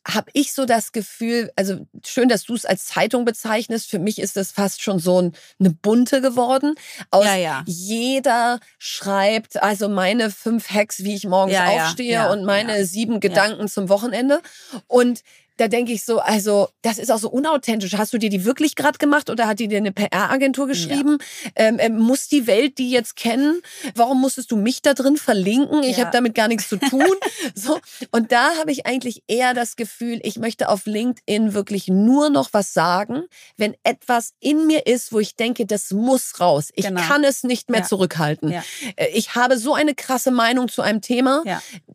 habe 0.08 0.32
ich 0.32 0.54
so 0.54 0.66
das 0.66 0.94
Gefühl, 0.94 1.52
also 1.58 1.86
schön, 2.06 2.30
dass 2.30 2.44
du 2.44 2.56
es 2.56 2.66
als 2.66 2.86
Zeitung 2.86 3.26
bezeichnest. 3.26 3.90
Für 3.90 4.00
mich 4.00 4.20
ist 4.20 4.38
das 4.38 4.52
fast 4.52 4.82
schon 4.82 5.00
so 5.00 5.22
ein, 5.22 5.34
eine 5.60 5.72
bunte 5.72 6.22
geworden. 6.22 6.76
Aus 7.12 7.26
ja, 7.26 7.36
ja. 7.36 7.64
Jeder 7.66 8.62
schreibt 8.80 9.62
also 9.62 9.90
meine 9.90 10.32
fünf 10.32 10.70
Hacks, 10.70 11.04
wie 11.04 11.16
ich 11.16 11.26
morgens 11.26 11.56
ja, 11.56 11.66
aufstehe 11.66 12.32
und 12.32 12.46
meine 12.46 12.86
sieben 12.86 13.20
Gedanken 13.20 13.68
zum 13.68 13.90
Wochenende. 13.90 14.42
Und 14.88 15.24
da 15.58 15.68
denke 15.68 15.92
ich 15.92 16.06
so, 16.06 16.20
also 16.20 16.70
das 16.82 16.98
ist 17.00 17.12
auch 17.12 17.18
so 17.18 17.30
unauthentisch. 17.30 17.94
Hast 17.98 18.14
du 18.14 18.18
dir 18.18 18.30
die 18.30 18.46
wirklich 18.46 18.76
gerade 18.76 18.98
gemacht 18.98 19.30
oder 19.30 19.48
hat 19.48 19.60
die 19.60 19.68
dir 19.68 19.78
eine 19.78 19.92
PR-Agentur 19.92 20.68
geschrieben? 20.68 21.18
Ja. 21.44 21.52
Ähm, 21.56 21.78
ähm, 21.80 21.98
muss 21.98 22.28
die 22.28 22.48
Welt 22.48 22.78
die 22.78 22.92
jetzt 22.92 23.16
kennen? 23.16 23.62
Warum 23.96 24.22
musstest 24.22 24.52
du 24.52 24.56
mich 24.56 24.82
da 24.82 24.94
drin 24.94 25.18
verlinken? 25.18 25.84
Ich 25.84 25.98
ja. 25.98 26.06
habe 26.06 26.12
damit 26.12 26.36
gar 26.36 26.48
nichts 26.48 26.70
zu 26.70 26.78
tun. 26.78 27.06
so 27.56 27.80
und 28.12 28.32
da 28.32 28.56
habe 28.58 28.72
ich 28.72 28.86
eigentlich 28.86 29.24
eher 29.28 29.54
das 29.54 29.76
Gefühl, 29.76 30.20
ich 30.24 30.38
möchte 30.38 30.70
auf 30.70 30.86
LinkedIn 30.86 31.54
wirklich 31.54 31.88
nur 31.88 32.30
noch 32.30 32.50
was 32.54 32.74
sagen, 32.74 33.24
wenn 33.58 33.76
etwas 33.84 34.34
in 34.40 34.68
mir 34.68 34.86
ist, 34.86 35.12
wo 35.12 35.20
ich 35.20 35.36
denke, 35.36 35.66
das 35.66 35.92
muss 35.92 36.40
raus. 36.40 36.70
Ich 36.76 36.86
genau. 36.86 37.02
kann 37.02 37.24
es 37.24 37.44
nicht 37.44 37.70
mehr 37.70 37.82
ja. 37.82 37.86
zurückhalten. 37.86 38.52
Äh, 38.52 39.08
ich 39.14 39.36
habe 39.36 39.58
so 39.58 39.74
eine 39.74 39.96
krasse 39.96 40.32
Meinung 40.32 40.68
zu 40.68 40.82
einem 40.82 41.02
Thema. 41.02 41.44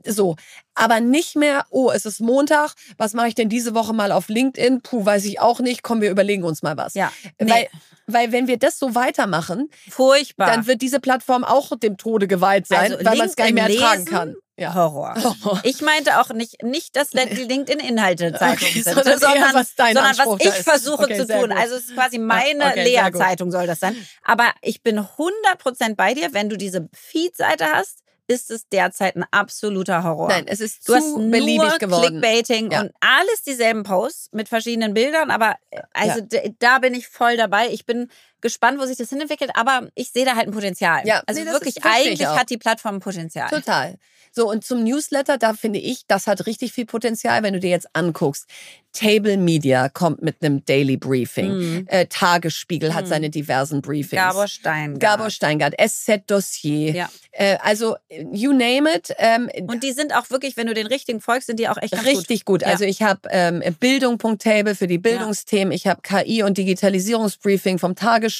So, 0.04 0.36
aber 0.74 1.00
nicht 1.00 1.36
mehr, 1.36 1.64
oh, 1.70 1.90
es 1.90 2.06
ist 2.06 2.20
Montag, 2.20 2.74
was 2.96 3.14
mache 3.14 3.28
ich 3.28 3.34
denn 3.34 3.48
diese 3.48 3.74
Woche 3.74 3.92
mal 3.92 4.12
auf 4.12 4.28
LinkedIn? 4.28 4.82
Puh, 4.82 5.04
weiß 5.04 5.24
ich 5.24 5.40
auch 5.40 5.60
nicht, 5.60 5.82
komm, 5.82 6.00
wir 6.00 6.10
überlegen 6.10 6.44
uns 6.44 6.62
mal 6.62 6.76
was. 6.76 6.94
Ja. 6.94 7.12
Nee. 7.40 7.50
Weil, 7.50 7.68
weil 8.06 8.32
wenn 8.32 8.46
wir 8.46 8.58
das 8.58 8.78
so 8.78 8.94
weitermachen, 8.94 9.70
furchtbar, 9.88 10.46
dann 10.48 10.66
wird 10.66 10.82
diese 10.82 11.00
Plattform 11.00 11.44
auch 11.44 11.76
dem 11.76 11.96
Tode 11.96 12.26
geweiht 12.26 12.66
sein, 12.66 12.92
also 12.92 13.04
weil 13.04 13.16
man 13.16 13.28
es 13.28 13.36
gar 13.36 13.44
nicht 13.44 13.54
mehr 13.54 13.68
ertragen 13.68 14.04
kann. 14.04 14.36
Ja. 14.56 14.74
Horror. 14.74 15.14
Horror. 15.44 15.60
Ich 15.64 15.80
meinte 15.80 16.20
auch 16.20 16.30
nicht, 16.30 16.62
nicht 16.62 16.94
dass 16.94 17.10
die 17.10 17.18
LinkedIn-Inhalte-Zeitung 17.18 18.68
Okay, 18.68 18.82
sind, 18.82 18.94
sondern 18.94 19.18
sondern, 19.18 19.54
was 19.54 19.74
sondern 19.76 20.18
was 20.18 20.46
ich 20.46 20.62
versuche 20.62 21.04
Okay, 21.04 21.18
zu 21.18 21.26
tun. 21.26 21.48
gut. 21.48 21.52
Also 21.52 21.76
es 21.76 21.84
ist 21.84 21.94
quasi 21.94 22.18
meine 22.18 22.66
okay. 22.66 22.84
Lea-Zeitung 22.84 23.50
soll 23.50 23.66
das 23.66 23.80
sein. 23.80 23.96
Aber 24.22 24.52
ich 24.60 24.82
bin 24.82 25.00
100% 25.00 25.96
bei 25.96 26.14
dir, 26.14 26.32
wenn 26.32 26.48
du 26.48 26.56
diese 26.56 26.88
Feed-Seite 26.92 27.66
hast, 27.72 28.01
ist 28.28 28.50
es 28.50 28.68
derzeit 28.68 29.16
ein 29.16 29.24
absoluter 29.30 30.04
Horror. 30.04 30.28
Nein, 30.28 30.46
es 30.46 30.60
ist 30.60 30.88
Du 30.88 30.92
zu 30.92 30.96
hast 30.98 31.14
beliebig 31.30 31.78
geworden. 31.78 32.20
Clickbaiting 32.20 32.70
Ja. 32.70 32.82
und 32.82 32.92
alles 33.00 33.42
dieselben 33.46 33.82
Posts 33.82 34.30
mit 34.32 34.48
verschiedenen 34.48 34.94
Bildern, 34.94 35.30
aber 35.30 35.56
äh, 35.70 35.80
also 35.92 36.20
d- 36.20 36.54
da 36.58 36.78
bin 36.78 36.94
ich 36.94 37.08
voll 37.08 37.36
dabei. 37.36 37.68
Ich 37.70 37.84
bin 37.84 38.08
gespannt, 38.42 38.78
wo 38.80 38.84
sich 38.84 38.96
das 38.98 39.08
hinentwickelt, 39.08 39.52
aber 39.54 39.88
ich 39.94 40.10
sehe 40.10 40.24
da 40.26 40.36
halt 40.36 40.48
ein 40.48 40.52
Potenzial. 40.52 41.02
Ja, 41.06 41.22
also 41.26 41.40
nee, 41.42 41.50
wirklich, 41.50 41.76
ist- 41.78 41.86
eigentlich 41.86 42.26
hat 42.26 42.50
die 42.50 42.58
Plattform 42.58 42.96
ein 42.96 43.00
Potenzial. 43.00 43.48
Total. 43.48 43.96
So, 44.34 44.48
und 44.48 44.64
zum 44.64 44.82
Newsletter, 44.82 45.36
da 45.36 45.52
finde 45.52 45.78
ich, 45.78 46.06
das 46.08 46.26
hat 46.26 46.46
richtig 46.46 46.72
viel 46.72 46.86
Potenzial, 46.86 47.42
wenn 47.42 47.52
du 47.52 47.60
dir 47.60 47.68
jetzt 47.70 47.88
anguckst. 47.94 48.46
Table 48.94 49.36
Media 49.38 49.88
kommt 49.90 50.22
mit 50.22 50.36
einem 50.42 50.64
Daily 50.64 50.96
Briefing. 50.98 51.50
Mhm. 51.52 51.84
Äh, 51.88 52.06
Tagesspiegel 52.06 52.94
hat 52.94 53.04
Mhm. 53.04 53.08
seine 53.08 53.30
diversen 53.30 53.80
Briefings. 53.82 54.20
Gabor 54.22 54.48
Steingart. 54.48 55.00
Gabor 55.00 55.30
Steingart, 55.30 55.74
SZ 55.78 56.22
Dossier. 56.30 56.92
Ja. 56.94 57.10
Äh, 57.32 57.56
also, 57.62 57.96
you 58.10 58.52
name 58.52 58.90
it. 58.94 59.14
Ähm, 59.18 59.50
Und 59.66 59.82
die 59.82 59.92
sind 59.92 60.14
auch 60.14 60.28
wirklich, 60.30 60.56
wenn 60.58 60.66
du 60.66 60.74
den 60.74 60.86
richtigen 60.86 61.20
folgst, 61.20 61.46
sind 61.46 61.58
die 61.58 61.68
auch 61.68 61.78
echt 61.78 61.94
Richtig 62.04 62.44
gut. 62.46 62.62
Ja. 62.62 62.68
Also 62.68 62.84
ich 62.84 63.02
habe 63.02 63.20
ähm, 63.30 63.62
Bildung.table 63.80 64.74
für 64.74 64.86
die 64.86 64.98
Bildungsthemen. 64.98 65.72
Ich 65.72 65.86
habe 65.86 66.00
KI 66.02 66.42
und 66.42 66.56
Digitalisierungsbriefing 66.58 67.78
vom 67.78 67.94
Tagesspiegel. 67.94 68.31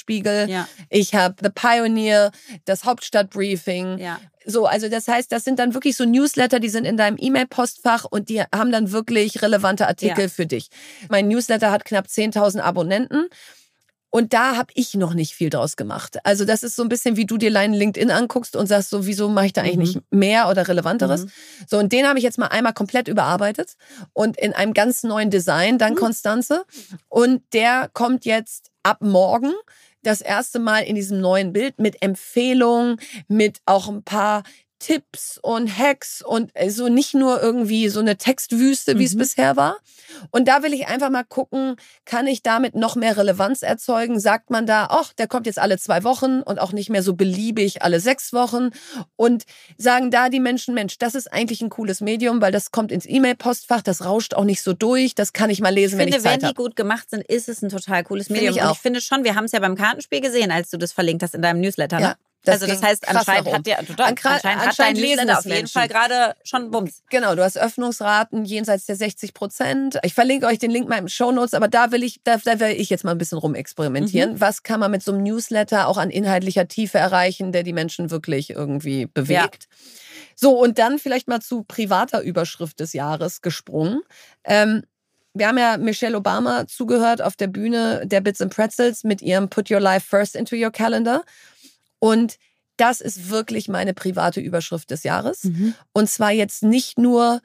Ja. 0.48 0.68
Ich 0.90 1.14
habe 1.14 1.36
The 1.42 1.50
Pioneer, 1.50 2.30
das 2.64 2.84
Hauptstadtbriefing. 2.84 3.98
Ja. 3.98 4.20
So, 4.44 4.66
also 4.66 4.88
das 4.88 5.06
heißt, 5.06 5.30
das 5.30 5.44
sind 5.44 5.58
dann 5.60 5.72
wirklich 5.74 5.96
so 5.96 6.04
Newsletter, 6.04 6.58
die 6.58 6.68
sind 6.68 6.84
in 6.84 6.96
deinem 6.96 7.16
E-Mail-Postfach 7.18 8.04
und 8.10 8.28
die 8.28 8.42
haben 8.42 8.72
dann 8.72 8.90
wirklich 8.90 9.40
relevante 9.40 9.86
Artikel 9.86 10.22
Ja. 10.22 10.28
für 10.28 10.46
dich. 10.46 10.68
Mein 11.08 11.28
Newsletter 11.28 11.70
hat 11.70 11.84
knapp 11.84 12.06
10.000 12.06 12.60
Abonnenten. 12.60 13.26
Und 14.14 14.34
da 14.34 14.56
habe 14.56 14.70
ich 14.74 14.92
noch 14.92 15.14
nicht 15.14 15.32
viel 15.32 15.48
draus 15.48 15.74
gemacht. 15.76 16.18
Also 16.24 16.44
das 16.44 16.62
ist 16.62 16.76
so 16.76 16.82
ein 16.82 16.90
bisschen, 16.90 17.16
wie 17.16 17.24
du 17.24 17.38
dir 17.38 17.50
deinen 17.50 17.72
LinkedIn 17.72 18.10
anguckst 18.10 18.56
und 18.56 18.66
sagst 18.66 18.90
so, 18.90 19.06
wieso 19.06 19.30
mache 19.30 19.46
ich 19.46 19.52
da 19.54 19.62
eigentlich 19.62 19.94
Mhm. 19.94 20.00
nicht 20.02 20.12
mehr 20.12 20.48
oder 20.50 20.68
Relevanteres? 20.68 21.24
Mhm. 21.24 21.30
So, 21.66 21.78
und 21.78 21.92
den 21.92 22.06
habe 22.06 22.18
ich 22.18 22.22
jetzt 22.22 22.36
mal 22.36 22.48
einmal 22.48 22.74
komplett 22.74 23.08
überarbeitet 23.08 23.72
und 24.12 24.36
in 24.36 24.52
einem 24.52 24.74
ganz 24.74 25.02
neuen 25.02 25.30
Design, 25.30 25.78
dann 25.78 25.92
Mhm. 25.94 25.96
Konstanze. 25.98 26.64
Und 27.08 27.42
der 27.54 27.88
kommt 27.94 28.26
jetzt 28.26 28.70
ab 28.82 28.98
morgen 29.00 29.54
das 30.02 30.20
erste 30.20 30.58
Mal 30.58 30.80
in 30.80 30.94
diesem 30.94 31.20
neuen 31.20 31.52
Bild 31.52 31.78
mit 31.78 32.02
Empfehlungen, 32.02 32.98
mit 33.28 33.60
auch 33.66 33.88
ein 33.88 34.02
paar 34.02 34.42
Tipps 34.82 35.38
und 35.40 35.78
Hacks 35.78 36.22
und 36.22 36.50
so 36.68 36.88
nicht 36.88 37.14
nur 37.14 37.40
irgendwie 37.40 37.88
so 37.88 38.00
eine 38.00 38.16
Textwüste, 38.16 38.98
wie 38.98 39.04
es 39.04 39.14
Mhm. 39.14 39.18
bisher 39.18 39.56
war. 39.56 39.76
Und 40.32 40.48
da 40.48 40.62
will 40.64 40.72
ich 40.74 40.88
einfach 40.88 41.08
mal 41.08 41.22
gucken, 41.22 41.76
kann 42.04 42.26
ich 42.26 42.42
damit 42.42 42.74
noch 42.74 42.96
mehr 42.96 43.16
Relevanz 43.16 43.62
erzeugen? 43.62 44.18
Sagt 44.18 44.50
man 44.50 44.66
da, 44.66 44.88
ach, 44.90 45.12
der 45.12 45.28
kommt 45.28 45.46
jetzt 45.46 45.60
alle 45.60 45.78
zwei 45.78 46.02
Wochen 46.02 46.42
und 46.42 46.58
auch 46.60 46.72
nicht 46.72 46.90
mehr 46.90 47.02
so 47.04 47.14
beliebig 47.14 47.82
alle 47.82 48.00
sechs 48.00 48.32
Wochen. 48.32 48.70
Und 49.14 49.44
sagen 49.78 50.10
da 50.10 50.28
die 50.28 50.40
Menschen, 50.40 50.74
Mensch, 50.74 50.98
das 50.98 51.14
ist 51.14 51.32
eigentlich 51.32 51.62
ein 51.62 51.70
cooles 51.70 52.00
Medium, 52.00 52.40
weil 52.40 52.50
das 52.52 52.72
kommt 52.72 52.90
ins 52.90 53.06
E-Mail-Postfach, 53.06 53.82
das 53.82 54.04
rauscht 54.04 54.34
auch 54.34 54.44
nicht 54.44 54.62
so 54.62 54.72
durch, 54.72 55.14
das 55.14 55.32
kann 55.32 55.48
ich 55.48 55.60
mal 55.60 55.70
lesen, 55.72 55.94
Ich 55.94 55.98
wenn 55.98 56.12
finde, 56.12 56.18
ich 56.18 56.24
wenn 56.24 56.30
Zeit 56.32 56.42
die 56.42 56.46
habe. 56.46 56.54
gut 56.56 56.74
gemacht 56.76 57.08
sind, 57.08 57.22
ist 57.22 57.48
es 57.48 57.62
ein 57.62 57.68
total 57.68 58.02
cooles 58.02 58.26
Finde 58.26 58.40
Medium. 58.40 58.56
ich 58.56 58.62
Und 58.62 58.68
auch. 58.68 58.74
ich 58.74 58.80
finde 58.80 59.00
schon, 59.00 59.22
wir 59.22 59.36
haben 59.36 59.44
es 59.44 59.52
ja 59.52 59.60
beim 59.60 59.76
Kartenspiel 59.76 60.20
gesehen, 60.20 60.50
als 60.50 60.70
du 60.70 60.76
das 60.76 60.92
verlinkt 60.92 61.22
hast 61.22 61.34
in 61.36 61.42
deinem 61.42 61.60
Newsletter. 61.60 62.00
Ne? 62.00 62.16
Ja, 62.44 62.54
das 62.54 62.62
also 62.62 62.74
das 62.74 62.82
heißt, 62.82 63.08
anscheinend 63.08 63.52
hat 63.52 63.66
der 63.66 63.78
total, 63.86 64.06
An- 64.08 64.14
gra- 64.16 64.28
anscheinend, 64.34 64.60
hat 64.62 64.68
anscheinend 64.68 64.78
dein 64.98 65.02
lesen 65.04 65.16
Newsletter 65.16 65.38
auf 65.38 65.44
jeden 65.44 65.56
Menschen. 65.58 65.72
Fall 65.72 65.88
gerade 65.88 66.34
schon 66.42 66.70
Bums. 66.72 67.02
Genau, 67.10 67.34
du 67.36 67.44
hast 67.44 67.56
Öffnungsraten 67.58 68.44
jenseits 68.44 68.86
der 68.86 68.96
60 68.96 69.32
Prozent. 69.32 69.98
Ich 70.02 70.14
verlinke 70.14 70.46
euch 70.46 70.58
den 70.58 70.70
Link 70.72 70.88
mal 70.88 70.98
im 70.98 71.06
Show 71.08 71.30
Notes, 71.30 71.54
aber 71.54 71.68
da 71.68 71.92
will 71.92 72.02
ich, 72.02 72.20
da, 72.24 72.36
da 72.38 72.58
will 72.58 72.70
ich 72.72 72.90
jetzt 72.90 73.04
mal 73.04 73.12
ein 73.12 73.18
bisschen 73.18 73.38
rumexperimentieren. 73.38 74.40
Was 74.40 74.62
kann 74.64 74.80
man 74.80 74.90
mit 74.90 75.02
so 75.04 75.12
einem 75.12 75.22
Newsletter 75.22 75.86
auch 75.86 75.98
an 75.98 76.10
inhaltlicher 76.10 76.66
Tiefe 76.66 76.98
erreichen, 76.98 77.52
der 77.52 77.62
die 77.62 77.72
Menschen 77.72 78.10
wirklich 78.10 78.50
irgendwie 78.50 79.06
bewegt? 79.06 79.68
So, 80.34 80.58
und 80.58 80.78
dann 80.78 80.98
vielleicht 80.98 81.28
mal 81.28 81.40
zu 81.40 81.62
privater 81.62 82.22
Überschrift 82.22 82.80
des 82.80 82.92
Jahres 82.92 83.42
gesprungen. 83.42 84.00
Ähm, 84.44 84.82
wir 85.34 85.46
haben 85.48 85.58
ja 85.58 85.76
Michelle 85.78 86.16
Obama 86.16 86.66
zugehört 86.66 87.22
auf 87.22 87.36
der 87.36 87.46
Bühne 87.46 88.02
der 88.04 88.20
Bits 88.20 88.40
and 88.40 88.52
Pretzels 88.54 89.04
mit 89.04 89.22
ihrem 89.22 89.48
Put 89.48 89.70
Your 89.70 89.80
Life 89.80 90.06
First 90.06 90.36
into 90.36 90.56
Your 90.56 90.70
Calendar. 90.70 91.22
Und 92.02 92.38
das 92.78 93.00
ist 93.00 93.30
wirklich 93.30 93.68
meine 93.68 93.94
private 93.94 94.40
Überschrift 94.40 94.90
des 94.90 95.04
Jahres. 95.04 95.44
Und 95.92 96.10
zwar 96.10 96.32
jetzt 96.32 96.64
nicht 96.64 96.98
nur, 96.98 97.40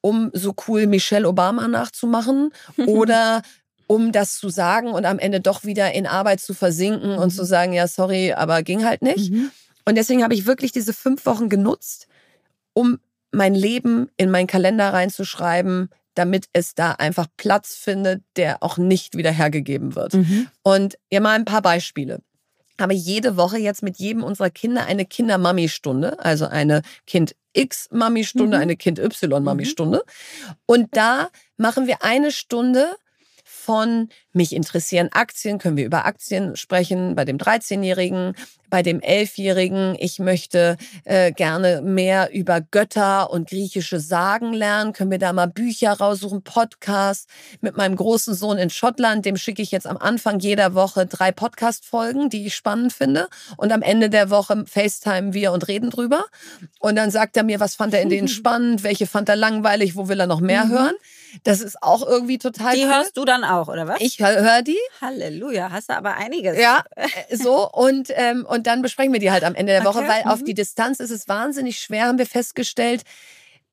um 0.00 0.32
so 0.32 0.52
cool 0.66 0.88
Michelle 0.88 1.28
Obama 1.28 1.68
nachzumachen 1.68 2.50
oder 2.86 3.42
um 3.86 4.10
das 4.10 4.36
zu 4.36 4.48
sagen 4.48 4.88
und 4.88 5.04
am 5.04 5.20
Ende 5.20 5.40
doch 5.40 5.62
wieder 5.62 5.94
in 5.94 6.08
Arbeit 6.08 6.40
zu 6.40 6.54
versinken 6.54 7.12
und 7.18 7.30
zu 7.30 7.44
sagen, 7.44 7.72
ja, 7.72 7.86
sorry, 7.86 8.32
aber 8.32 8.64
ging 8.64 8.84
halt 8.84 9.00
nicht. 9.00 9.30
Mhm. 9.30 9.52
Und 9.84 9.94
deswegen 9.94 10.24
habe 10.24 10.34
ich 10.34 10.44
wirklich 10.44 10.72
diese 10.72 10.92
fünf 10.92 11.24
Wochen 11.24 11.48
genutzt, 11.48 12.08
um 12.72 12.98
mein 13.30 13.54
Leben 13.54 14.10
in 14.16 14.28
meinen 14.28 14.48
Kalender 14.48 14.92
reinzuschreiben, 14.92 15.88
damit 16.14 16.46
es 16.52 16.74
da 16.74 16.92
einfach 16.92 17.28
Platz 17.36 17.76
findet, 17.76 18.24
der 18.36 18.60
auch 18.64 18.76
nicht 18.76 19.16
wieder 19.16 19.30
hergegeben 19.30 19.94
wird. 19.94 20.14
Mhm. 20.14 20.48
Und 20.64 20.98
ja, 21.12 21.20
mal 21.20 21.36
ein 21.36 21.44
paar 21.44 21.62
Beispiele. 21.62 22.22
Habe 22.80 22.94
jede 22.94 23.36
Woche 23.36 23.58
jetzt 23.58 23.82
mit 23.82 23.98
jedem 23.98 24.22
unserer 24.22 24.50
Kinder 24.50 24.86
eine 24.86 25.04
Kinder-Mami-Stunde, 25.04 26.18
also 26.24 26.46
eine 26.46 26.82
Kind 27.06 27.34
X-Mami-Stunde, 27.54 28.56
Mhm. 28.56 28.62
eine 28.62 28.76
Kind 28.76 28.98
Y-Mami-Stunde. 28.98 30.02
Und 30.66 30.96
da 30.96 31.30
machen 31.56 31.86
wir 31.86 32.04
eine 32.04 32.30
Stunde 32.30 32.94
von 33.68 34.08
mich 34.32 34.54
interessieren 34.54 35.10
Aktien, 35.12 35.58
können 35.58 35.76
wir 35.76 35.84
über 35.84 36.06
Aktien 36.06 36.56
sprechen, 36.56 37.14
bei 37.14 37.26
dem 37.26 37.36
13-Jährigen, 37.36 38.32
bei 38.70 38.82
dem 38.82 39.00
11-Jährigen, 39.00 39.94
ich 39.98 40.18
möchte 40.18 40.78
äh, 41.04 41.32
gerne 41.32 41.82
mehr 41.82 42.30
über 42.32 42.62
Götter 42.62 43.30
und 43.30 43.50
griechische 43.50 44.00
Sagen 44.00 44.54
lernen, 44.54 44.94
können 44.94 45.10
wir 45.10 45.18
da 45.18 45.34
mal 45.34 45.48
Bücher 45.48 45.92
raussuchen, 45.92 46.42
Podcasts. 46.44 47.26
Mit 47.60 47.76
meinem 47.76 47.96
großen 47.96 48.32
Sohn 48.32 48.56
in 48.56 48.70
Schottland, 48.70 49.26
dem 49.26 49.36
schicke 49.36 49.60
ich 49.60 49.70
jetzt 49.70 49.86
am 49.86 49.98
Anfang 49.98 50.38
jeder 50.38 50.72
Woche 50.74 51.04
drei 51.04 51.30
Podcast-Folgen, 51.30 52.30
die 52.30 52.46
ich 52.46 52.54
spannend 52.54 52.94
finde. 52.94 53.28
Und 53.58 53.70
am 53.72 53.82
Ende 53.82 54.08
der 54.08 54.30
Woche 54.30 54.64
FaceTime 54.66 55.34
wir 55.34 55.52
und 55.52 55.68
reden 55.68 55.90
drüber. 55.90 56.24
Und 56.78 56.96
dann 56.96 57.10
sagt 57.10 57.36
er 57.36 57.42
mir, 57.42 57.60
was 57.60 57.74
fand 57.74 57.92
er 57.92 58.00
in 58.00 58.08
denen 58.08 58.28
spannend, 58.38 58.82
welche 58.82 59.06
fand 59.06 59.28
er 59.28 59.36
langweilig, 59.36 59.94
wo 59.94 60.08
will 60.08 60.20
er 60.20 60.26
noch 60.26 60.40
mehr 60.40 60.64
Mhm. 60.64 60.70
hören. 60.70 60.94
Das 61.44 61.60
ist 61.60 61.82
auch 61.82 62.06
irgendwie 62.06 62.38
total 62.38 62.74
Die 62.74 62.82
cool. 62.82 62.88
hörst 62.88 63.16
du 63.16 63.24
dann 63.24 63.44
auch, 63.44 63.68
oder 63.68 63.86
was? 63.86 64.00
Ich 64.00 64.18
höre 64.18 64.42
hör 64.42 64.62
die. 64.62 64.78
Halleluja, 65.00 65.70
hast 65.70 65.90
du 65.90 65.96
aber 65.96 66.16
einiges. 66.16 66.58
Ja, 66.58 66.84
äh, 66.96 67.36
so 67.36 67.68
und 67.70 68.08
ähm, 68.14 68.46
und 68.48 68.66
dann 68.66 68.82
besprechen 68.82 69.12
wir 69.12 69.20
die 69.20 69.30
halt 69.30 69.44
am 69.44 69.54
Ende 69.54 69.72
der 69.72 69.84
Woche, 69.84 69.98
Okay, 69.98 70.08
weil 70.08 70.32
auf 70.32 70.40
mhm. 70.40 70.44
die 70.46 70.54
Distanz 70.54 71.00
ist 71.00 71.10
es 71.10 71.28
wahnsinnig 71.28 71.78
schwer, 71.78 72.06
haben 72.06 72.18
wir 72.18 72.26
festgestellt, 72.26 73.02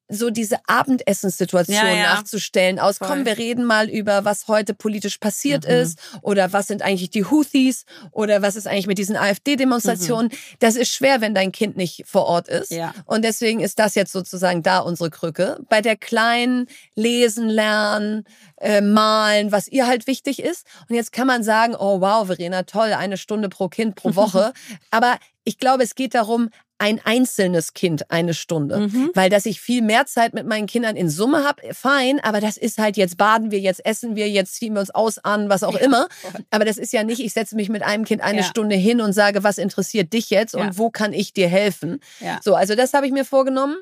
so 0.07 0.29
diese 0.29 0.57
Abendessenssituation 0.67 1.75
Ja, 1.75 1.93
ja. 1.93 2.13
nachzustellen. 2.15 2.79
Aus, 2.79 2.97
Voll. 2.99 3.07
komm, 3.07 3.25
wir 3.25 3.37
reden 3.37 3.63
mal 3.65 3.89
über, 3.89 4.23
was 4.25 4.47
heute 4.47 4.73
politisch 4.73 5.17
passiert 5.17 5.65
Mhm. 5.65 5.71
ist 5.73 5.99
oder 6.21 6.53
was 6.53 6.67
sind 6.67 6.81
eigentlich 6.81 7.09
die 7.09 7.25
Houthis 7.25 7.85
oder 8.11 8.41
was 8.41 8.55
ist 8.55 8.67
eigentlich 8.67 8.87
mit 8.87 8.97
diesen 8.97 9.15
AfD-Demonstrationen. 9.15 10.29
Das 10.59 10.75
ist 10.75 10.89
schwer, 10.93 11.21
wenn 11.21 11.33
dein 11.33 11.51
Kind 11.51 11.75
nicht 11.77 12.03
vor 12.05 12.25
Ort 12.25 12.47
ist. 12.47 12.71
Mhm. 12.71 12.77
Ja. 12.77 12.93
Und 13.05 13.23
deswegen 13.25 13.59
ist 13.61 13.79
das 13.79 13.95
jetzt 13.95 14.11
sozusagen 14.11 14.61
da 14.63 14.79
unsere 14.79 15.09
Krücke. 15.09 15.57
Bei 15.69 15.81
der 15.81 15.95
kleinen 15.95 16.67
lesen, 16.95 17.49
lernen, 17.49 18.25
äh, 18.57 18.81
malen, 18.81 19.51
was 19.51 19.67
ihr 19.67 19.87
halt 19.87 20.07
wichtig 20.07 20.39
ist. 20.41 20.65
Und 20.89 20.95
jetzt 20.95 21.11
kann 21.11 21.27
man 21.27 21.43
sagen, 21.43 21.75
oh 21.77 21.99
wow, 22.01 22.25
Verena, 22.27 22.63
toll, 22.63 22.93
eine 22.93 23.17
Stunde 23.17 23.49
pro 23.49 23.69
Kind 23.69 23.95
pro 23.95 24.15
Woche. 24.15 24.53
Aber 24.91 25.17
ich 25.45 25.57
glaube, 25.57 25.83
es 25.83 25.95
geht 25.95 26.13
darum, 26.13 26.49
ein 26.77 26.99
einzelnes 27.05 27.73
Kind 27.73 28.11
eine 28.11 28.33
Stunde. 28.33 28.79
Mhm. 28.79 29.11
Weil 29.13 29.29
dass 29.29 29.45
ich 29.45 29.61
viel 29.61 29.81
mehr 29.81 30.05
Zeit 30.05 30.33
mit 30.33 30.45
meinen 30.45 30.67
Kindern 30.67 30.97
in 30.97 31.09
Summe 31.09 31.45
habe, 31.45 31.73
fein, 31.73 32.19
aber 32.19 32.41
das 32.41 32.57
ist 32.57 32.79
halt, 32.79 32.97
jetzt 32.97 33.15
baden 33.17 33.49
wir, 33.49 33.59
jetzt 33.61 33.85
essen 33.85 34.17
wir, 34.17 34.27
jetzt 34.29 34.55
ziehen 34.55 34.73
wir 34.73 34.81
uns 34.81 34.89
aus 34.93 35.17
an, 35.19 35.47
was 35.47 35.63
auch 35.63 35.75
immer. 35.75 36.09
Aber 36.51 36.65
das 36.65 36.77
ist 36.77 36.91
ja 36.91 37.03
nicht, 37.05 37.21
ich 37.21 37.31
setze 37.31 37.55
mich 37.55 37.69
mit 37.69 37.81
einem 37.81 38.03
Kind 38.03 38.21
eine 38.21 38.39
Ja. 38.39 38.43
Stunde 38.43 38.75
hin 38.75 38.99
und 38.99 39.13
sage, 39.13 39.43
was 39.43 39.57
interessiert 39.57 40.11
dich 40.11 40.29
jetzt 40.29 40.53
Ja. 40.53 40.61
und 40.61 40.77
wo 40.77 40.89
kann 40.89 41.13
ich 41.13 41.31
dir 41.31 41.47
helfen? 41.47 42.01
Ja. 42.19 42.39
So, 42.43 42.55
also 42.55 42.75
das 42.75 42.93
habe 42.93 43.05
ich 43.05 43.13
mir 43.13 43.23
vorgenommen. 43.23 43.77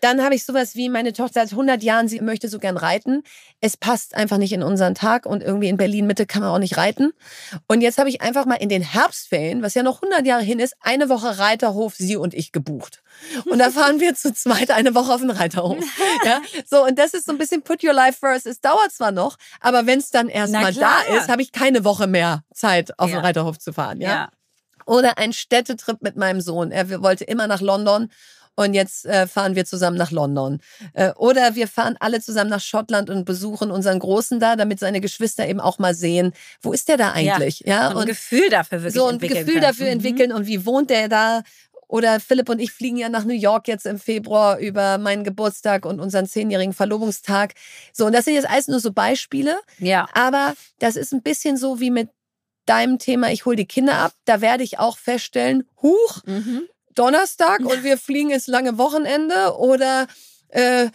Dann 0.00 0.22
habe 0.22 0.34
ich 0.34 0.44
sowas 0.44 0.74
wie, 0.74 0.88
meine 0.88 1.12
Tochter 1.12 1.40
seit 1.42 1.52
100 1.52 1.82
Jahren, 1.82 2.08
sie 2.08 2.20
möchte 2.20 2.48
so 2.48 2.58
gern 2.58 2.76
reiten. 2.76 3.22
Es 3.60 3.76
passt 3.76 4.14
einfach 4.14 4.38
nicht 4.38 4.52
in 4.52 4.62
unseren 4.62 4.94
Tag 4.94 5.26
und 5.26 5.42
irgendwie 5.42 5.68
in 5.68 5.76
Berlin 5.76 6.06
Mitte 6.06 6.26
kann 6.26 6.42
man 6.42 6.50
auch 6.50 6.58
nicht 6.58 6.76
reiten. 6.76 7.12
Und 7.68 7.82
jetzt 7.82 7.98
habe 7.98 8.08
ich 8.08 8.22
einfach 8.22 8.46
mal 8.46 8.54
in 8.54 8.68
den 8.68 8.82
Herbstferien, 8.82 9.62
was 9.62 9.74
ja 9.74 9.82
noch 9.82 10.02
100 10.02 10.26
Jahre 10.26 10.42
hin 10.42 10.58
ist, 10.58 10.74
eine 10.80 11.08
Woche 11.08 11.38
Reiterhof, 11.38 11.94
sie 11.96 12.16
und 12.16 12.32
ich 12.34 12.52
gebucht. 12.52 13.02
Und 13.46 13.58
da 13.58 13.70
fahren 13.70 14.00
wir 14.00 14.14
zu 14.14 14.32
zweit 14.32 14.70
eine 14.70 14.94
Woche 14.94 15.12
auf 15.12 15.20
den 15.20 15.30
Reiterhof. 15.30 15.84
Ja, 16.24 16.40
so 16.66 16.84
und 16.84 16.98
das 16.98 17.14
ist 17.14 17.26
so 17.26 17.32
ein 17.32 17.38
bisschen 17.38 17.62
put 17.62 17.82
your 17.82 17.92
life 17.92 18.18
first. 18.18 18.46
Es 18.46 18.60
dauert 18.60 18.92
zwar 18.92 19.10
noch, 19.12 19.36
aber 19.60 19.86
wenn 19.86 19.98
es 19.98 20.10
dann 20.10 20.28
erst 20.28 20.52
Na 20.52 20.60
mal 20.60 20.74
da 20.74 21.00
ist, 21.16 21.28
habe 21.28 21.40
ich 21.42 21.52
keine 21.52 21.84
Woche 21.84 22.06
mehr 22.06 22.42
Zeit, 22.52 22.98
auf 22.98 23.10
Ja. 23.10 23.16
den 23.18 23.24
Reiterhof 23.24 23.58
zu 23.58 23.72
fahren. 23.72 24.00
Ja. 24.00 24.08
Ja. 24.08 24.30
Oder 24.86 25.18
ein 25.18 25.32
Städtetrip 25.32 26.02
mit 26.02 26.16
meinem 26.16 26.40
Sohn. 26.40 26.72
Er 26.72 27.02
wollte 27.02 27.24
immer 27.24 27.46
nach 27.46 27.60
London. 27.60 28.10
Und 28.64 28.74
jetzt 28.74 29.06
äh, 29.06 29.26
fahren 29.26 29.54
wir 29.54 29.64
zusammen 29.64 29.96
nach 29.96 30.10
London. 30.10 30.60
Äh, 30.92 31.12
oder 31.14 31.54
wir 31.54 31.66
fahren 31.68 31.96
alle 32.00 32.20
zusammen 32.20 32.50
nach 32.50 32.60
Schottland 32.60 33.10
und 33.10 33.24
besuchen 33.24 33.70
unseren 33.70 33.98
Großen 33.98 34.38
da, 34.40 34.56
damit 34.56 34.78
seine 34.80 35.00
Geschwister 35.00 35.48
eben 35.48 35.60
auch 35.60 35.78
mal 35.78 35.94
sehen, 35.94 36.32
wo 36.62 36.72
ist 36.72 36.88
der 36.88 36.96
da 36.96 37.12
eigentlich? 37.12 37.60
Ja, 37.66 37.88
und, 37.88 37.94
und 37.96 38.02
ein 38.02 38.06
Gefühl 38.08 38.48
dafür 38.50 38.82
wirklich 38.82 38.94
so 38.94 39.06
ein 39.06 39.14
entwickeln 39.14 39.38
Gefühl 39.46 39.60
können. 39.60 39.66
dafür 39.66 39.86
Mhm. 39.86 39.92
entwickeln 39.92 40.32
und 40.32 40.46
wie 40.46 40.66
wohnt 40.66 40.90
der 40.90 41.08
da? 41.08 41.42
Oder 41.88 42.20
Philipp 42.20 42.48
und 42.48 42.60
ich 42.60 42.70
fliegen 42.70 42.98
ja 42.98 43.08
nach 43.08 43.24
New 43.24 43.34
York 43.34 43.66
jetzt 43.66 43.84
im 43.84 43.98
Februar 43.98 44.58
über 44.58 44.96
meinen 44.98 45.24
Geburtstag 45.24 45.84
und 45.86 45.98
unseren 45.98 46.26
zehnjährigen 46.26 46.72
Verlobungstag. 46.72 47.54
So, 47.92 48.06
und 48.06 48.12
das 48.12 48.26
sind 48.26 48.34
jetzt 48.34 48.48
alles 48.48 48.68
nur 48.68 48.78
so 48.78 48.92
Beispiele. 48.92 49.58
Ja. 49.78 50.06
Aber 50.14 50.54
das 50.78 50.94
ist 50.94 51.12
ein 51.12 51.22
bisschen 51.22 51.56
so 51.56 51.80
wie 51.80 51.90
mit 51.90 52.08
deinem 52.66 52.98
Thema, 53.00 53.32
ich 53.32 53.44
hole 53.44 53.56
die 53.56 53.66
Kinder 53.66 53.94
ab. 53.96 54.12
Da 54.24 54.40
werde 54.40 54.62
ich 54.62 54.78
auch 54.78 54.98
feststellen, 54.98 55.64
huch, 55.82 56.22
Mhm. 56.26 56.68
Donnerstag 56.94 57.60
und 57.60 57.84
wir 57.84 57.98
fliegen 57.98 58.30
ins 58.30 58.46
lange 58.46 58.78
Wochenende 58.78 59.56
oder 59.56 60.06
äh, 60.48 60.88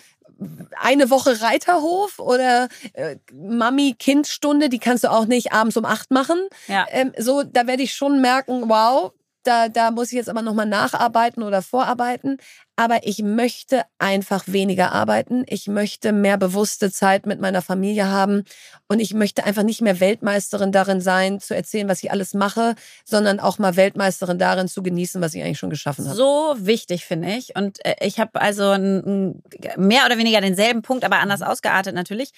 eine 0.80 1.10
Woche 1.10 1.42
Reiterhof 1.42 2.20
oder 2.20 2.68
äh, 2.94 3.18
Mami-Kind-Stunde, 3.34 4.70
die 4.70 4.80
kannst 4.80 5.04
du 5.04 5.12
auch 5.12 5.26
nicht 5.26 5.54
abends 5.54 5.78
um 5.78 5.86
acht 5.86 6.12
machen. 6.12 6.48
Ja. 6.68 6.86
Ähm, 6.90 7.14
so, 7.18 7.44
da 7.44 7.68
werde 7.68 7.84
ich 7.84 7.94
schon 7.94 8.22
merken, 8.22 8.68
wow, 8.68 9.14
da, 9.46 9.70
da 9.70 9.92
muss 9.92 10.08
ich 10.08 10.14
jetzt 10.18 10.30
aber 10.30 10.42
nochmal 10.42 10.66
nacharbeiten 10.66 11.44
oder 11.44 11.62
vorarbeiten. 11.62 12.38
Aber 12.76 13.08
ich 13.08 13.24
möchte 13.24 13.84
einfach 14.00 14.44
weniger 14.48 14.92
arbeiten. 14.92 15.46
Ich 15.48 15.68
möchte 15.68 16.12
mehr 16.12 16.38
bewusste 16.38 16.92
Zeit 16.92 17.26
mit 17.26 17.40
meiner 17.40 17.62
Familie 17.62 18.08
haben. 18.10 18.44
Und 18.88 19.00
ich 19.00 19.14
möchte 19.14 19.46
einfach 19.46 19.64
nicht 19.64 19.82
mehr 19.82 20.00
Weltmeisterin 20.00 20.74
darin 20.74 21.00
sein, 21.00 21.40
zu 21.40 21.56
erzählen, 21.56 21.88
was 21.88 22.04
ich 22.04 22.12
alles 22.12 22.34
mache, 22.34 22.76
sondern 23.06 23.40
auch 23.40 23.60
mal 23.60 23.78
Weltmeisterin 23.78 24.38
darin 24.38 24.68
zu 24.68 24.84
genießen, 24.84 25.22
was 25.22 25.34
ich 25.34 25.44
eigentlich 25.44 25.60
schon 25.60 25.70
geschaffen 25.70 26.06
habe. 26.06 26.18
So 26.18 26.56
wichtig, 26.58 27.06
finde 27.06 27.30
ich. 27.30 27.56
Und 27.56 27.84
äh, 27.86 27.96
ich 28.02 28.20
habe 28.20 28.42
also 28.42 28.76
mehr 28.78 30.06
oder 30.06 30.18
weniger 30.18 30.42
denselben 30.42 30.82
Punkt, 30.82 31.06
aber 31.06 31.20
anders 31.20 31.42
ausgeartet 31.42 31.96
natürlich. 31.96 32.32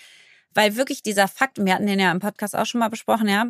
Weil 0.53 0.75
wirklich 0.75 1.03
dieser 1.03 1.27
Fakt, 1.27 1.57
wir 1.63 1.73
hatten 1.73 1.87
den 1.87 1.99
ja 1.99 2.11
im 2.11 2.19
Podcast 2.19 2.55
auch 2.55 2.65
schon 2.65 2.79
mal 2.79 2.89
besprochen, 2.89 3.27
ja, 3.27 3.47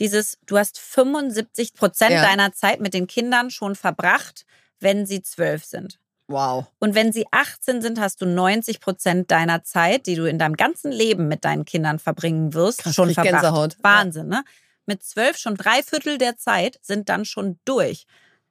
dieses, 0.00 0.38
du 0.46 0.58
hast 0.58 0.78
75 0.78 1.74
Prozent 1.74 2.10
Ja. 2.12 2.22
deiner 2.22 2.52
Zeit 2.52 2.80
mit 2.80 2.94
den 2.94 3.06
Kindern 3.06 3.50
schon 3.50 3.76
verbracht, 3.76 4.44
wenn 4.80 5.06
sie 5.06 5.22
zwölf 5.22 5.64
sind. 5.64 5.98
Wow. 6.26 6.66
Und 6.78 6.94
wenn 6.94 7.12
sie 7.12 7.26
18 7.32 7.82
sind, 7.82 7.98
hast 8.00 8.20
du 8.22 8.26
90 8.26 8.80
Prozent 8.80 9.30
deiner 9.30 9.64
Zeit, 9.64 10.06
die 10.06 10.14
du 10.14 10.24
in 10.26 10.38
deinem 10.38 10.56
ganzen 10.56 10.92
Leben 10.92 11.26
mit 11.28 11.44
deinen 11.44 11.64
Kindern 11.64 11.98
verbringen 11.98 12.54
wirst, 12.54 12.78
Krass, 12.84 12.94
schon 12.94 13.12
verbracht. 13.12 13.32
Gänsehaut. 13.42 13.76
Wahnsinn, 13.82 14.28
ne? 14.28 14.44
Mit 14.86 15.02
zwölf 15.02 15.36
schon 15.36 15.56
drei 15.56 15.82
Viertel 15.82 16.18
der 16.18 16.36
Zeit 16.36 16.78
sind 16.82 17.08
dann 17.08 17.24
schon 17.24 17.58
durch. 17.64 18.06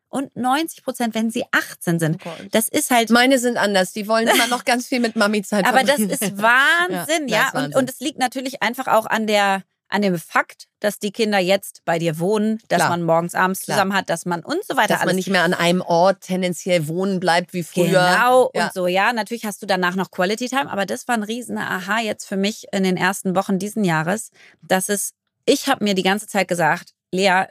Und 0.10 0.36
90 0.36 0.84
Prozent, 0.84 1.14
wenn 1.16 1.30
sie 1.32 1.45
18 1.52 2.00
sind. 2.00 2.22
Das 2.52 2.68
ist 2.68 2.89
halt 2.91 3.12
Meine 3.12 3.38
sind 3.39 3.58
anders. 3.58 3.93
Die 3.93 4.08
wollen 4.08 4.28
immer 4.28 4.47
noch 4.47 4.66
ganz 4.66 4.88
viel 4.88 5.00
mit 5.00 5.16
Mami 5.16 5.43
Zeit 5.43 5.66
aber 5.68 5.84
das 5.84 5.97
verbringen. 5.97 6.10
ist 6.12 6.38
Wahnsinn, 6.41 7.28
Ja, 7.28 7.38
ja. 7.38 7.43
das 7.43 7.47
ist 7.47 7.54
Und, 7.54 7.62
Wahnsinn. 7.62 7.78
und 7.80 7.89
es 7.89 8.00
liegt 8.00 8.18
natürlich 8.20 8.62
einfach 8.62 8.88
auch 8.88 9.06
an 9.06 9.26
der 9.28 9.64
an 9.90 10.02
dem 10.04 10.18
Fakt, 10.20 10.68
dass 10.80 11.00
die 11.00 11.12
Kinder 11.12 11.40
jetzt 11.40 11.82
bei 11.84 12.00
dir 12.00 12.20
wohnen, 12.20 12.60
dass 12.68 12.78
Klar. 12.78 12.90
man 12.90 13.04
morgens, 13.04 13.36
abends 13.36 13.62
Klar. 13.62 13.76
zusammen 13.78 13.94
hat, 13.94 14.10
dass 14.10 14.26
man 14.26 14.42
und 14.44 14.64
so 14.64 14.78
weiter 14.78 14.90
dass 14.90 15.00
man 15.00 15.10
alles. 15.10 15.16
nicht 15.16 15.30
mehr 15.30 15.44
an 15.44 15.54
einem 15.54 15.82
Ort 15.82 16.22
tendenziell 16.22 16.88
wohnen 16.88 17.20
bleibt 17.20 17.54
wie 17.54 17.64
früher. 17.64 17.86
Genau 17.88 18.52
Ja. 18.54 18.66
und 18.66 18.74
so, 18.74 18.88
ja. 18.88 19.12
Natürlich 19.14 19.46
hast 19.46 19.62
du 19.62 19.66
danach 19.66 19.96
noch 19.96 20.12
Quality 20.12 20.48
Time, 20.48 20.72
aber 20.72 20.86
das 20.86 21.08
war 21.08 21.16
ein 21.16 21.24
riesen 21.24 21.58
Aha 21.58 22.00
jetzt 22.00 22.26
für 22.26 22.38
mich 22.38 22.68
in 22.72 22.84
den 22.84 22.98
ersten 22.98 23.36
Wochen 23.36 23.58
diesen 23.60 23.84
Jahres, 23.84 24.32
dass 24.62 24.90
es, 24.90 25.14
ich 25.46 25.68
habe 25.68 25.84
mir 25.84 25.96
die 25.96 26.04
ganze 26.04 26.28
Zeit 26.28 26.48
gesagt, 26.48 26.94
Lea, 27.12 27.46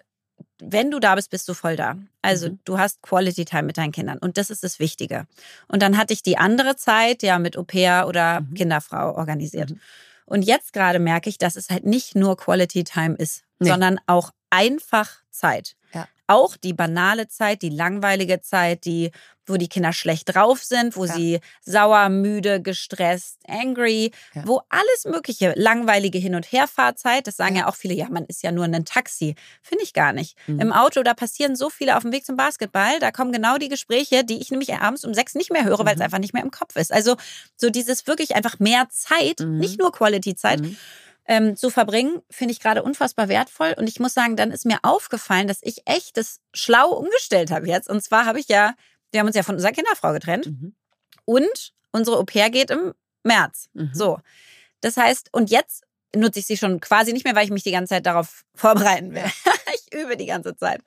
wenn 0.61 0.91
du 0.91 0.99
da 1.01 1.15
bist, 1.17 1.31
bist 1.31 1.49
du 1.49 1.55
voll 1.55 1.77
da. 1.77 1.97
Also 2.23 2.51
Mhm. 2.51 2.59
du 2.65 2.79
hast 2.79 3.03
Quality 3.03 3.45
Time 3.45 3.65
mit 3.65 3.79
deinen 3.79 3.93
Kindern 3.93 4.19
und 4.19 4.39
das 4.39 4.51
ist 4.51 4.63
das 4.65 4.79
Wichtige. 4.79 5.27
Und 5.69 5.83
dann 5.83 5.97
hatte 5.97 6.13
ich 6.13 6.23
die 6.23 6.39
andere 6.39 6.77
Zeit 6.77 7.23
ja 7.23 7.39
mit 7.39 7.57
Au 7.57 7.65
pair 7.65 8.07
oder 8.09 8.41
Mhm. 8.41 8.55
Kinderfrau 8.55 9.15
organisiert. 9.17 9.71
Mhm. 9.71 9.81
Und 10.29 10.43
jetzt 10.43 10.73
gerade 10.73 10.99
merke 10.99 11.29
ich, 11.31 11.39
dass 11.39 11.57
es 11.57 11.71
halt 11.71 11.85
nicht 11.85 12.15
nur 12.15 12.37
Quality 12.37 12.85
Time 12.85 13.15
ist, 13.17 13.43
Nee. 13.59 13.71
sondern 13.71 13.99
auch 14.07 14.31
einfach 14.51 15.23
Zeit. 15.31 15.75
Ja. 15.93 16.07
Auch 16.29 16.57
die 16.57 16.75
banale 16.75 17.27
Zeit, 17.29 17.63
die 17.63 17.71
langweilige 17.71 18.41
Zeit, 18.41 18.85
die, 18.85 19.11
wo 19.47 19.57
die 19.57 19.69
Kinder 19.69 19.95
schlecht 19.95 20.35
drauf 20.35 20.63
sind, 20.63 20.95
wo 20.95 21.07
Ja. 21.07 21.15
sie 21.15 21.41
sauer, 21.63 22.11
müde, 22.11 22.61
gestresst, 22.61 23.39
angry, 23.49 24.13
Ja. 24.35 24.43
wo 24.47 24.61
alles 24.69 25.05
mögliche, 25.07 25.55
langweilige 25.57 26.19
Hin- 26.19 26.35
und 26.35 26.53
Herfahrzeit, 26.53 27.27
das 27.27 27.37
sagen 27.37 27.57
ja. 27.57 27.67
auch 27.67 27.75
viele, 27.75 27.95
ja, 27.95 28.09
man 28.11 28.27
ist 28.27 28.43
ja 28.43 28.53
nur 28.53 28.67
ein 28.67 28.85
Taxi. 28.85 29.37
Finde 29.63 29.83
ich 29.85 29.95
gar 29.95 30.13
nicht. 30.13 30.37
Mhm. 30.47 30.61
Im 30.61 30.73
Auto, 30.73 31.03
da 31.03 31.15
passieren 31.15 31.57
so 31.57 31.71
viele 31.71 31.97
auf 31.97 32.03
dem 32.03 32.13
Weg 32.13 32.27
zum 32.27 32.37
Basketball, 32.37 32.99
da 33.01 33.11
kommen 33.11 33.33
genau 33.33 33.57
die 33.57 33.69
Gespräche, 33.71 34.23
die 34.23 34.39
ich 34.39 34.51
nämlich 34.51 34.75
abends 34.75 35.05
um 35.07 35.15
sechs 35.15 35.35
nicht 35.35 35.51
mehr 35.51 35.65
höre, 35.65 35.79
weil 35.87 35.95
es 35.95 35.97
Mhm. 35.97 36.03
einfach 36.05 36.19
nicht 36.19 36.35
mehr 36.35 36.43
im 36.43 36.51
Kopf 36.51 36.77
ist. 36.77 36.93
Also 36.93 37.17
so 37.57 37.71
dieses 37.71 38.07
wirklich 38.07 38.37
einfach 38.37 38.59
mehr 38.59 38.87
Zeit, 38.91 39.41
Mhm. 39.41 39.57
nicht 39.57 39.79
nur 39.79 39.93
Quality-Zeit, 39.93 40.61
Mhm. 40.61 40.77
Ähm, 41.29 41.55
zu 41.57 41.71
verbringen, 41.71 42.21
finde 42.31 42.53
ich 42.53 42.61
gerade 42.61 42.83
unfassbar 42.83 43.29
wertvoll. 43.29 43.75
Und 43.79 43.89
ich 43.89 44.01
muss 44.01 44.15
sagen, 44.15 44.35
dann 44.37 44.51
ist 44.51 44.65
mir 44.67 44.79
aufgefallen, 44.83 45.47
dass 45.47 45.59
ich 45.63 45.83
echt 45.87 46.17
das 46.17 46.41
schlau 46.55 46.91
umgestellt 46.91 47.51
habe 47.51 47.69
jetzt. 47.69 47.89
Und 47.89 48.03
zwar 48.03 48.25
habe 48.27 48.41
ich 48.41 48.49
ja, 48.49 48.75
wir 49.13 49.21
haben 49.21 49.27
uns 49.27 49.37
ja 49.37 49.43
von 49.43 49.55
unserer 49.55 49.73
Kinderfrau 49.73 50.13
getrennt 50.13 50.47
Mhm. 50.47 50.75
und 51.25 51.73
unsere 51.93 52.19
Au 52.19 52.25
pair 52.25 52.51
geht 52.51 52.71
im 52.71 52.95
März. 53.23 53.69
Mhm. 53.75 53.91
So. 53.93 54.19
Das 54.81 54.97
heißt, 54.97 55.29
und 55.33 55.51
jetzt 55.51 55.85
nutze 56.17 56.39
ich 56.39 56.47
sie 56.47 56.57
schon 56.57 56.81
quasi 56.81 57.13
nicht 57.13 57.25
mehr, 57.25 57.35
weil 57.35 57.45
ich 57.45 57.51
mich 57.51 57.63
die 57.65 57.73
ganze 57.73 57.95
Zeit 57.95 58.07
darauf 58.07 58.45
vorbereiten 58.55 59.15
will. 59.15 59.25
ich 59.75 59.93
übe 59.93 60.17
die 60.17 60.27
ganze 60.27 60.57
Zeit. 60.57 60.81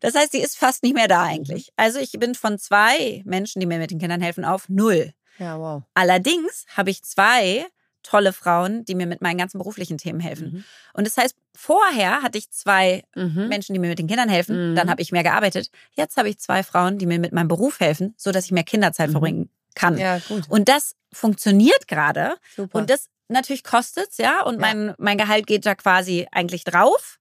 Das 0.00 0.14
heißt, 0.14 0.32
sie 0.32 0.40
ist 0.40 0.58
fast 0.58 0.82
nicht 0.82 0.94
mehr 0.94 1.08
da 1.08 1.22
eigentlich. 1.22 1.70
Also 1.76 1.98
ich 1.98 2.12
bin 2.12 2.34
von 2.34 2.58
zwei 2.58 3.22
Menschen, 3.24 3.60
die 3.60 3.66
mir 3.66 3.78
mit 3.78 3.90
den 3.90 3.98
Kindern 3.98 4.20
helfen, 4.20 4.44
auf 4.44 4.68
null. 4.68 5.14
Ja, 5.38 5.58
wow. 5.58 5.82
Allerdings 5.94 6.66
habe 6.76 6.90
ich 6.90 7.02
zwei 7.02 7.66
tolle 8.06 8.32
Frauen, 8.32 8.84
die 8.84 8.94
mir 8.94 9.06
mit 9.06 9.20
meinen 9.20 9.36
ganzen 9.38 9.58
beruflichen 9.58 9.98
Themen 9.98 10.20
helfen. 10.20 10.52
Mhm. 10.52 10.64
Und 10.94 11.06
das 11.06 11.16
heißt, 11.16 11.34
vorher 11.56 12.22
hatte 12.22 12.38
ich 12.38 12.50
zwei 12.50 13.02
Mhm. 13.16 13.48
Menschen, 13.48 13.72
die 13.74 13.78
mir 13.80 13.88
mit 13.88 13.98
den 13.98 14.06
Kindern 14.06 14.28
helfen. 14.28 14.72
Mhm. 14.72 14.76
Dann 14.76 14.88
habe 14.90 15.02
ich 15.02 15.10
mehr 15.12 15.22
gearbeitet. 15.24 15.70
Jetzt 15.94 16.16
habe 16.16 16.28
ich 16.28 16.38
zwei 16.38 16.62
Frauen, 16.62 16.98
die 16.98 17.06
mir 17.06 17.18
mit 17.18 17.32
meinem 17.32 17.48
Beruf 17.48 17.80
helfen, 17.80 18.14
so 18.16 18.30
dass 18.32 18.44
ich 18.44 18.52
mehr 18.52 18.64
Kinderzeit 18.64 19.08
Mhm. 19.08 19.12
verbringen 19.12 19.50
kann. 19.74 19.98
Ja, 19.98 20.18
gut. 20.28 20.44
Und 20.48 20.68
das 20.68 20.94
funktioniert 21.12 21.88
gerade. 21.88 22.34
Und 22.72 22.90
das 22.90 23.08
natürlich 23.28 23.64
kostet's, 23.64 24.18
ja. 24.18 24.42
Und 24.42 24.54
Ja. 24.54 24.60
mein, 24.60 24.94
mein 24.98 25.18
Gehalt 25.18 25.46
geht 25.46 25.66
da 25.66 25.74
quasi 25.74 26.26
eigentlich 26.30 26.64
drauf. 26.64 27.18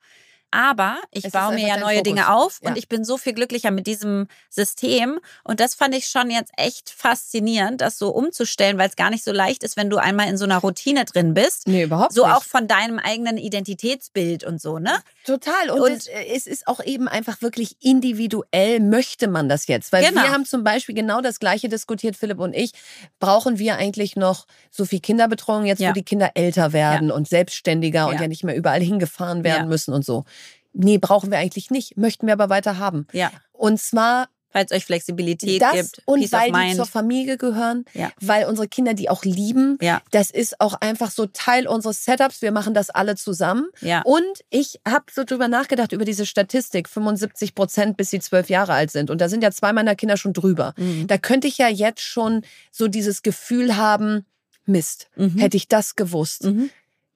Aber 0.56 0.98
ich 1.12 1.26
Es 1.26 1.32
baue 1.34 1.54
mir 1.54 1.68
ja 1.68 1.76
neue 1.78 1.98
Fokus. 1.98 2.04
Dinge 2.04 2.34
auf 2.34 2.60
Ja. 2.64 2.70
und 2.70 2.78
ich 2.78 2.88
bin 2.88 3.04
so 3.04 3.18
viel 3.18 3.34
glücklicher 3.34 3.72
mit 3.72 3.88
diesem 3.88 4.28
System. 4.50 5.20
Und 5.44 5.60
das 5.60 5.76
fand 5.76 5.94
ich 5.94 6.08
schon 6.08 6.32
jetzt 6.32 6.52
echt 6.56 6.90
faszinierend, 6.90 7.82
das 7.82 7.98
so 7.98 8.10
umzustellen, 8.12 8.78
weil 8.78 8.88
es 8.88 8.96
gar 8.96 9.10
nicht 9.10 9.24
so 9.26 9.34
leicht 9.34 9.64
ist, 9.64 9.76
wenn 9.76 9.90
du 9.90 9.98
einmal 9.98 10.30
in 10.30 10.38
so 10.38 10.46
einer 10.46 10.58
Routine 10.60 11.04
drin 11.04 11.34
bist. 11.34 11.68
nee, 11.68 11.84
überhaupt 11.84 12.14
So 12.14 12.26
nicht. 12.26 12.34
auch 12.36 12.44
von 12.44 12.68
deinem 12.70 13.00
eigenen 13.00 13.38
Identitätsbild 13.38 14.44
und 14.46 14.62
so, 14.62 14.80
ne? 14.80 15.00
Total. 15.26 15.70
Und, 15.72 15.82
Und- 15.82 15.92
es, 15.92 16.08
äh, 16.08 16.26
es 16.34 16.48
ist 16.48 16.68
auch 16.68 16.82
eben 16.84 17.08
einfach 17.08 17.42
wirklich 17.42 17.76
individuell, 17.82 18.80
möchte 18.80 19.28
man 19.28 19.50
das 19.50 19.68
jetzt. 19.68 19.92
Weil 19.92 20.06
Genau. 20.06 20.22
wir 20.22 20.32
haben 20.32 20.46
zum 20.46 20.64
Beispiel 20.64 20.96
genau 20.96 21.20
das 21.22 21.40
Gleiche 21.40 21.68
diskutiert, 21.68 22.16
Philipp 22.16 22.40
und 22.40 22.54
ich. 22.56 22.72
Brauchen 23.20 23.60
wir 23.60 23.76
eigentlich 23.78 24.16
noch 24.16 24.46
so 24.72 24.86
viel 24.86 25.00
Kinderbetreuung 25.02 25.66
jetzt, 25.66 25.80
Ja. 25.80 25.90
wo 25.90 25.94
die 25.94 26.04
Kinder 26.04 26.32
älter 26.36 26.72
werden 26.74 27.12
und 27.12 27.28
selbstständiger 27.28 28.08
und 28.08 28.16
Ja. 28.16 28.22
ja 28.22 28.28
nicht 28.28 28.44
mehr 28.44 28.56
überall 28.56 28.82
hingefahren 28.82 29.44
werden 29.44 29.64
Ja. 29.64 29.66
müssen 29.66 29.94
und 29.94 30.06
so? 30.06 30.24
Nee, 30.78 30.98
brauchen 30.98 31.32
wir 31.32 31.38
eigentlich 31.38 31.72
nicht. 31.72 31.98
Möchten 31.98 32.28
wir 32.28 32.34
aber 32.34 32.50
weiter 32.50 32.78
haben. 32.78 33.08
Ja. 33.14 33.32
Und 33.54 33.80
zwar 33.80 34.28
Weil 34.52 34.66
es 34.66 34.72
euch 34.72 34.86
Flexibilität 34.86 35.62
das 35.62 35.74
gibt, 35.74 36.02
und 36.06 36.22
Peace 36.22 36.32
weil 36.32 36.50
die 36.52 36.76
zur 36.76 36.86
Familie 36.86 37.38
gehören, 37.38 37.84
Ja. 37.94 38.10
weil 38.22 38.46
unsere 38.46 38.68
Kinder 38.70 38.94
die 38.94 39.10
auch 39.10 39.26
lieben. 39.26 39.78
Ja. 39.82 40.02
Das 40.12 40.32
ist 40.32 40.62
auch 40.62 40.76
einfach 40.76 41.12
so 41.12 41.26
Teil 41.26 41.68
unseres 41.68 42.06
Setups. 42.06 42.42
Wir 42.42 42.54
machen 42.54 42.74
das 42.74 42.90
alle 42.90 43.16
zusammen. 43.16 43.68
Ja. 43.82 44.02
Und 44.04 44.24
ich 44.50 44.80
habe 44.88 45.06
so 45.14 45.26
drüber 45.26 45.50
nachgedacht, 45.50 45.92
über 45.92 46.06
diese 46.06 46.26
Statistik, 46.26 46.88
75 46.88 47.54
Prozent, 47.54 47.98
bis 47.98 48.12
sie 48.12 48.20
zwölf 48.22 48.50
Jahre 48.50 48.74
alt 48.74 48.92
sind. 48.92 49.10
Und 49.10 49.20
da 49.20 49.28
sind 49.28 49.44
ja 49.44 49.52
zwei 49.52 49.74
meiner 49.74 49.96
Kinder 49.96 50.16
schon 50.16 50.32
drüber. 50.32 50.74
Mhm. 50.78 51.08
Da 51.08 51.18
könnte 51.18 51.48
ich 51.50 51.58
ja 51.58 51.68
jetzt 51.68 52.02
schon 52.02 52.44
so 52.72 52.88
dieses 52.88 53.24
Gefühl 53.24 53.76
haben, 53.76 54.26
Mist, 54.66 55.08
Mhm. 55.18 55.38
hätte 55.38 55.58
ich 55.58 55.68
das 55.68 55.96
gewusst. 55.98 56.46
Mhm. 56.46 56.70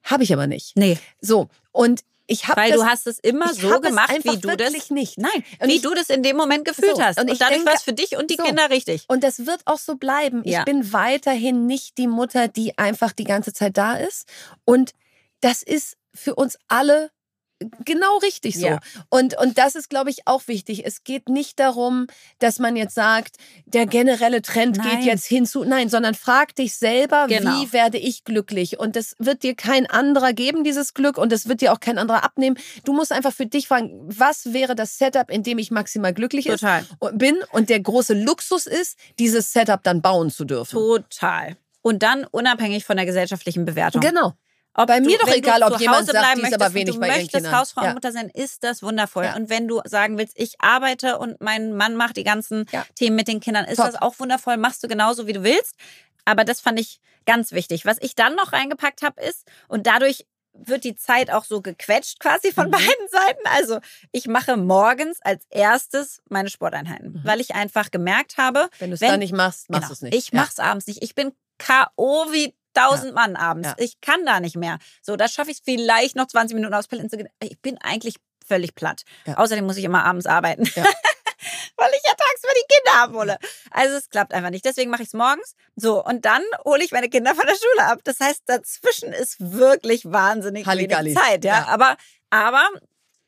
Habe 0.04 0.24
ich 0.24 0.32
aber 0.34 0.46
nicht. 0.46 0.76
Nee, 0.76 0.98
So, 1.22 1.48
und 1.72 2.02
ich 2.30 2.46
habe 2.48 2.60
weil 2.60 2.70
das... 2.70 2.80
du 2.80 2.86
hast 2.86 3.06
es 3.06 3.18
immer 3.18 3.52
so 3.52 3.70
hab 3.72 3.82
gemacht, 3.82 4.12
wie 4.22 4.38
du 4.38 4.56
das 4.56 4.90
nicht. 4.90 5.18
Nein, 5.18 5.44
Und 5.60 5.68
wie 5.68 5.76
ich- 5.76 5.82
du 5.82 5.92
das 5.94 6.10
in 6.10 6.22
dem 6.22 6.36
Moment 6.36 6.64
gefühlt 6.64 6.96
So, 6.96 7.02
hast. 7.02 7.18
und 7.18 7.24
Und, 7.24 7.32
ich 7.32 7.38
dadurch 7.38 7.64
war 7.66 7.74
es 7.74 7.82
für 7.82 7.92
dich 7.92 8.16
und 8.16 8.30
die 8.30 8.36
so. 8.36 8.44
Kinder 8.44 8.70
richtig. 8.70 9.04
Und 9.08 9.24
das 9.24 9.46
wird 9.46 9.60
auch 9.66 9.78
so 9.78 9.96
bleiben. 9.96 10.42
Ja. 10.44 10.60
Ich 10.60 10.64
bin 10.64 10.92
weiterhin 10.92 11.66
nicht 11.66 11.98
die 11.98 12.06
Mutter, 12.06 12.48
die 12.48 12.78
einfach 12.78 13.12
die 13.12 13.24
ganze 13.24 13.52
Zeit 13.52 13.76
da 13.76 13.94
ist. 13.94 14.26
Und 14.64 14.92
das 15.40 15.62
ist 15.62 15.96
für 16.14 16.34
uns 16.34 16.56
alle 16.68 17.10
genau 17.84 18.18
richtig 18.18 18.58
so. 18.58 18.66
Ja. 18.66 18.80
Und, 19.08 19.36
und 19.38 19.58
das 19.58 19.74
ist, 19.74 19.90
glaube 19.90 20.10
ich, 20.10 20.26
auch 20.26 20.48
wichtig. 20.48 20.86
Es 20.86 21.04
geht 21.04 21.28
nicht 21.28 21.58
darum, 21.60 22.06
dass 22.38 22.58
man 22.58 22.76
jetzt 22.76 22.94
sagt, 22.94 23.36
der 23.66 23.86
generelle 23.86 24.42
Trend 24.42 24.78
Nein. 24.78 24.88
geht 24.98 25.04
jetzt 25.06 25.26
hinzu. 25.26 25.64
Nein, 25.64 25.88
sondern 25.88 26.14
frag 26.14 26.54
dich 26.54 26.76
selber, 26.76 27.26
Genau. 27.28 27.50
wie 27.60 27.72
werde 27.72 27.98
ich 27.98 28.24
glücklich? 28.24 28.78
Und 28.78 28.96
das 28.96 29.14
wird 29.18 29.42
dir 29.42 29.54
kein 29.54 29.88
anderer 29.88 30.32
geben, 30.32 30.64
dieses 30.64 30.94
Glück. 30.94 31.18
Und 31.18 31.32
das 31.32 31.48
wird 31.48 31.60
dir 31.60 31.72
auch 31.72 31.80
kein 31.80 31.98
anderer 31.98 32.24
abnehmen. 32.24 32.56
Du 32.84 32.92
musst 32.92 33.12
einfach 33.12 33.32
für 33.32 33.46
dich 33.46 33.68
fragen, 33.68 33.90
was 34.04 34.52
wäre 34.52 34.74
das 34.74 34.98
Setup, 34.98 35.30
in 35.30 35.42
dem 35.42 35.58
ich 35.58 35.70
maximal 35.70 36.14
glücklich 36.14 36.46
Total. 36.46 36.84
bin? 37.12 37.38
Und 37.52 37.68
der 37.68 37.80
große 37.80 38.14
Luxus 38.14 38.66
ist, 38.66 38.98
dieses 39.18 39.52
Setup 39.52 39.82
dann 39.82 40.02
bauen 40.02 40.30
zu 40.30 40.44
dürfen. 40.44 40.76
Total. 40.76 41.56
Und 41.82 42.02
dann 42.02 42.24
unabhängig 42.24 42.84
von 42.84 42.96
der 42.96 43.06
gesellschaftlichen 43.06 43.64
Bewertung. 43.64 44.00
Genau. 44.00 44.34
Ob 44.74 44.86
Bei 44.86 45.00
mir 45.00 45.18
doch 45.18 45.28
egal, 45.28 45.60
du 45.60 45.66
ob 45.66 45.72
zu 45.74 45.80
jemand 45.80 45.98
Hause 46.02 46.12
sagt, 46.12 46.18
bleiben 46.24 46.40
möchtest 46.42 46.62
aber 46.62 46.74
wenig 46.74 46.94
du 46.94 47.00
bei 47.00 47.08
ihren 47.08 47.16
möchtest 47.16 47.34
Kindern. 47.34 47.56
Hausfrau 47.58 47.82
Ja. 47.82 47.88
und 47.88 47.94
Mutter 47.94 48.12
sein, 48.12 48.28
ist 48.30 48.62
das 48.62 48.82
wundervoll. 48.82 49.24
Ja. 49.24 49.34
Und 49.36 49.50
wenn 49.50 49.66
du 49.66 49.80
sagen 49.84 50.16
willst, 50.16 50.38
ich 50.38 50.60
arbeite 50.60 51.18
und 51.18 51.40
mein 51.40 51.74
Mann 51.74 51.96
macht 51.96 52.16
die 52.16 52.24
ganzen 52.24 52.66
Ja. 52.70 52.86
Themen 52.94 53.16
mit 53.16 53.26
den 53.28 53.40
Kindern, 53.40 53.64
ist 53.64 53.76
Top. 53.76 53.86
das 53.86 53.96
auch 54.00 54.18
wundervoll, 54.20 54.56
machst 54.58 54.82
du 54.84 54.88
genauso, 54.88 55.26
wie 55.26 55.32
du 55.32 55.42
willst. 55.42 55.74
Aber 56.24 56.44
das 56.44 56.60
fand 56.60 56.78
ich 56.78 57.00
ganz 57.26 57.50
wichtig. 57.52 57.84
Was 57.84 57.96
ich 58.00 58.14
dann 58.14 58.36
noch 58.36 58.52
reingepackt 58.52 59.02
habe, 59.02 59.20
ist, 59.22 59.44
und 59.68 59.86
dadurch 59.86 60.26
wird 60.52 60.84
die 60.84 60.94
Zeit 60.96 61.30
auch 61.30 61.44
so 61.44 61.60
gequetscht 61.62 62.18
quasi 62.20 62.52
von 62.52 62.66
Mhm. 62.66 62.70
beiden 62.72 62.86
Seiten. 63.10 63.40
Also 63.56 63.80
ich 64.12 64.26
mache 64.28 64.56
morgens 64.56 65.18
als 65.22 65.44
erstes 65.50 66.22
meine 66.28 66.48
Sporteinheiten, 66.50 67.12
Mhm. 67.12 67.20
weil 67.24 67.40
ich 67.40 67.54
einfach 67.54 67.90
gemerkt 67.90 68.36
habe, 68.36 68.68
Wenn 68.78 68.90
du 68.90 68.94
es 68.94 69.00
dann 69.00 69.18
nicht 69.20 69.32
machst, 69.32 69.68
machst 69.70 69.82
Genau. 69.82 69.88
du 69.88 69.92
es 69.94 70.02
nicht. 70.02 70.14
Ich 70.14 70.32
Ja. 70.32 70.40
mach's 70.40 70.58
abends 70.58 70.86
nicht. 70.86 71.02
Ich 71.02 71.14
bin 71.14 71.32
K.O. 71.58 72.26
wie 72.32 72.54
tausend 72.74 73.14
Mann 73.14 73.36
abends. 73.36 73.68
Ja. 73.68 73.74
Ich 73.78 74.00
kann 74.00 74.24
da 74.24 74.40
nicht 74.40 74.56
mehr. 74.56 74.78
So, 75.02 75.16
da 75.16 75.28
schaffe 75.28 75.50
ich 75.50 75.58
es 75.58 75.62
vielleicht 75.64 76.16
noch 76.16 76.26
20 76.26 76.54
Minuten 76.54 76.74
aufs 76.74 76.88
Pellet 76.88 77.10
zu 77.10 77.16
gehen. 77.16 77.28
Ich 77.40 77.60
bin 77.60 77.78
eigentlich 77.78 78.16
völlig 78.46 78.74
platt. 78.74 79.02
Ja. 79.26 79.38
Außerdem 79.38 79.64
muss 79.64 79.76
ich 79.76 79.84
immer 79.84 80.04
abends 80.04 80.26
arbeiten. 80.26 80.64
Ja. 80.74 80.84
Weil 81.76 81.90
ich 81.96 82.02
ja 82.04 82.12
tagsüber 82.12 82.52
die 82.54 82.74
Kinder 82.74 83.02
abhole. 83.02 83.38
Also 83.70 83.96
es 83.96 84.10
klappt 84.10 84.34
einfach 84.34 84.50
nicht. 84.50 84.64
Deswegen 84.64 84.90
mache 84.90 85.02
ich 85.02 85.08
es 85.08 85.14
morgens. 85.14 85.54
So, 85.76 86.04
und 86.04 86.24
dann 86.24 86.42
hole 86.64 86.84
ich 86.84 86.92
meine 86.92 87.08
Kinder 87.08 87.34
von 87.34 87.46
der 87.46 87.54
Schule 87.54 87.86
ab. 87.86 88.00
Das 88.04 88.20
heißt, 88.20 88.42
dazwischen 88.46 89.12
ist 89.12 89.36
wirklich 89.38 90.04
wahnsinnig 90.04 90.66
Halligalli. 90.66 91.14
wenig 91.14 91.18
Zeit. 91.18 91.44
Ja? 91.44 91.60
Ja. 91.60 91.66
Aber, 91.68 91.96
aber, 92.28 92.68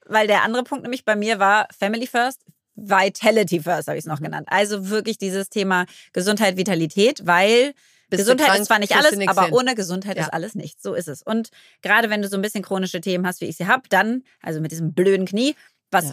weil 0.07 0.26
der 0.26 0.43
andere 0.43 0.64
Punkt 0.64 0.82
nämlich 0.82 1.05
bei 1.05 1.16
mir 1.16 1.38
war 1.38 1.68
Family 1.78 2.07
First, 2.07 2.45
Vitality 2.74 3.61
First 3.61 3.88
habe 3.88 3.99
ich 3.99 4.05
es 4.05 4.09
noch 4.09 4.20
genannt. 4.20 4.49
Also 4.51 4.88
wirklich 4.90 5.18
dieses 5.18 5.49
Thema 5.49 5.86
Gesundheit, 6.12 6.57
Vitalität, 6.57 7.26
weil 7.26 7.74
Gesundheit 8.18 8.48
krank, 8.48 8.60
ist 8.60 8.66
zwar 8.66 8.78
nicht 8.78 8.94
alles, 8.96 9.16
aber 9.28 9.44
hin. 9.46 9.54
ohne 9.54 9.74
Gesundheit 9.74 10.16
Ja. 10.16 10.24
ist 10.24 10.32
alles 10.32 10.54
nichts. 10.54 10.82
So 10.82 10.94
ist 10.94 11.08
es. 11.08 11.22
Und 11.22 11.50
gerade 11.82 12.10
wenn 12.10 12.22
du 12.22 12.28
so 12.28 12.36
ein 12.36 12.42
bisschen 12.42 12.62
chronische 12.62 13.00
Themen 13.00 13.26
hast, 13.26 13.40
wie 13.40 13.46
ich 13.46 13.56
sie 13.56 13.66
habe, 13.66 13.82
dann, 13.88 14.22
also 14.42 14.60
mit 14.60 14.70
diesem 14.72 14.92
blöden 14.94 15.26
Knie, 15.26 15.54
was 15.90 16.04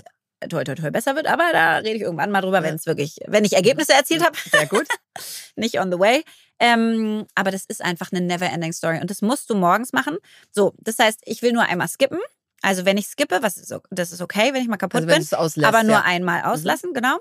Ja. 0.42 0.48
toi, 0.50 0.64
toi, 0.64 0.76
toi 0.76 0.92
besser 0.92 1.16
wird, 1.16 1.28
aber 1.28 1.44
da 1.52 1.78
rede 1.78 1.96
ich 1.96 2.02
irgendwann 2.02 2.32
mal 2.32 2.42
drüber, 2.42 2.58
Ja. 2.58 2.64
wenn 2.64 2.76
es 2.76 2.86
wirklich, 2.86 3.18
wenn 3.28 3.44
ich 3.46 3.54
Ergebnisse 3.54 3.94
erzielt 3.94 4.24
habe, 4.24 4.38
Sehr 4.52 4.68
gut. 4.68 4.88
nicht 5.56 5.80
on 5.80 5.92
the 5.92 6.00
way. 6.00 6.24
Ähm, 6.60 7.26
aber 7.36 7.52
das 7.52 7.64
ist 7.68 7.82
einfach 7.82 8.12
eine 8.12 8.22
never-ending 8.22 8.74
Story 8.74 9.00
und 9.00 9.10
das 9.10 9.22
musst 9.22 9.50
du 9.50 9.56
morgens 9.56 9.94
machen. 9.94 10.18
So, 10.52 10.74
das 10.80 11.00
heißt, 11.00 11.22
ich 11.26 11.42
will 11.42 11.54
nur 11.54 11.64
einmal 11.64 11.88
skippen. 11.88 12.20
Also 12.62 12.84
wenn 12.84 12.98
ich 12.98 13.08
skippe, 13.08 13.40
was 13.42 13.56
ist, 13.56 13.74
das 13.90 14.12
ist 14.12 14.22
okay, 14.22 14.54
wenn 14.54 14.62
ich 14.62 14.68
mal 14.68 14.76
kaputt 14.76 15.04
Also 15.04 15.08
bin 15.08 15.38
auslässt. 15.40 15.66
aber 15.66 15.84
nur 15.84 15.94
ja. 15.94 16.02
einmal 16.04 16.44
auslassen, 16.44 16.94
genau. 16.94 17.18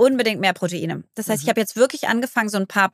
Unbedingt 0.00 0.40
mehr 0.40 0.52
Proteine. 0.54 1.04
Das 1.14 1.28
heißt, 1.28 1.42
ich 1.42 1.46
Mhm. 1.46 1.50
habe 1.50 1.60
jetzt 1.60 1.76
wirklich 1.76 2.08
angefangen, 2.08 2.48
so 2.48 2.56
ein 2.58 2.66
paar 2.66 2.88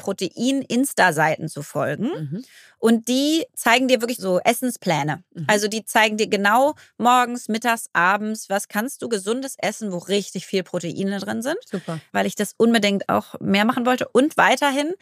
Protein-Insta-Seiten 0.61 1.49
zu 1.49 1.63
folgen. 1.63 2.07
Mhm. 2.09 2.45
Und 2.79 3.09
die 3.09 3.45
zeigen 3.55 3.89
dir 3.89 4.01
wirklich 4.01 4.19
so 4.19 4.41
Essenspläne. 4.41 5.23
Mhm. 5.35 5.45
Also 5.49 5.69
die 5.69 5.85
zeigen 5.85 6.17
dir 6.17 6.29
genau 6.29 6.75
morgens, 6.99 7.49
mittags, 7.49 7.89
abends, 7.93 8.49
was 8.51 8.69
kannst 8.69 9.03
du 9.03 9.09
gesundes 9.09 9.55
essen, 9.59 9.93
wo 9.93 9.99
richtig 9.99 10.47
viel 10.47 10.63
Proteine 10.63 11.19
drin 11.21 11.43
sind, 11.43 11.59
Super. 11.71 12.01
weil 12.13 12.27
ich 12.27 12.35
das 12.35 12.55
unbedingt 12.57 13.09
auch 13.09 13.39
mehr 13.41 13.65
machen 13.65 13.87
wollte. 13.87 14.09
Und 14.09 14.37
weiterhin, 14.37 14.93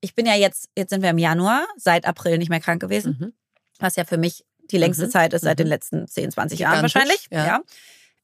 ich 0.00 0.14
bin 0.14 0.26
ja 0.26 0.34
jetzt, 0.34 0.68
jetzt 0.76 0.90
sind 0.90 1.02
wir 1.02 1.10
im 1.10 1.18
Januar, 1.18 1.66
seit 1.76 2.06
April 2.06 2.38
nicht 2.38 2.48
mehr 2.50 2.60
krank 2.60 2.80
gewesen, 2.82 3.16
Mhm. 3.20 3.32
was 3.78 3.96
ja 3.96 4.04
für 4.04 4.18
mich 4.18 4.44
die 4.70 4.78
längste 4.78 5.06
Mhm. 5.06 5.10
Zeit 5.10 5.32
ist 5.32 5.42
seit 5.42 5.58
Mhm. 5.58 5.64
den 5.64 5.66
letzten 5.68 6.08
10, 6.08 6.30
20 6.30 6.58
Jahren 6.60 6.84
Gigantisch, 6.84 6.94
wahrscheinlich. 6.94 7.28
ja. 7.30 7.46
ja. 7.46 7.60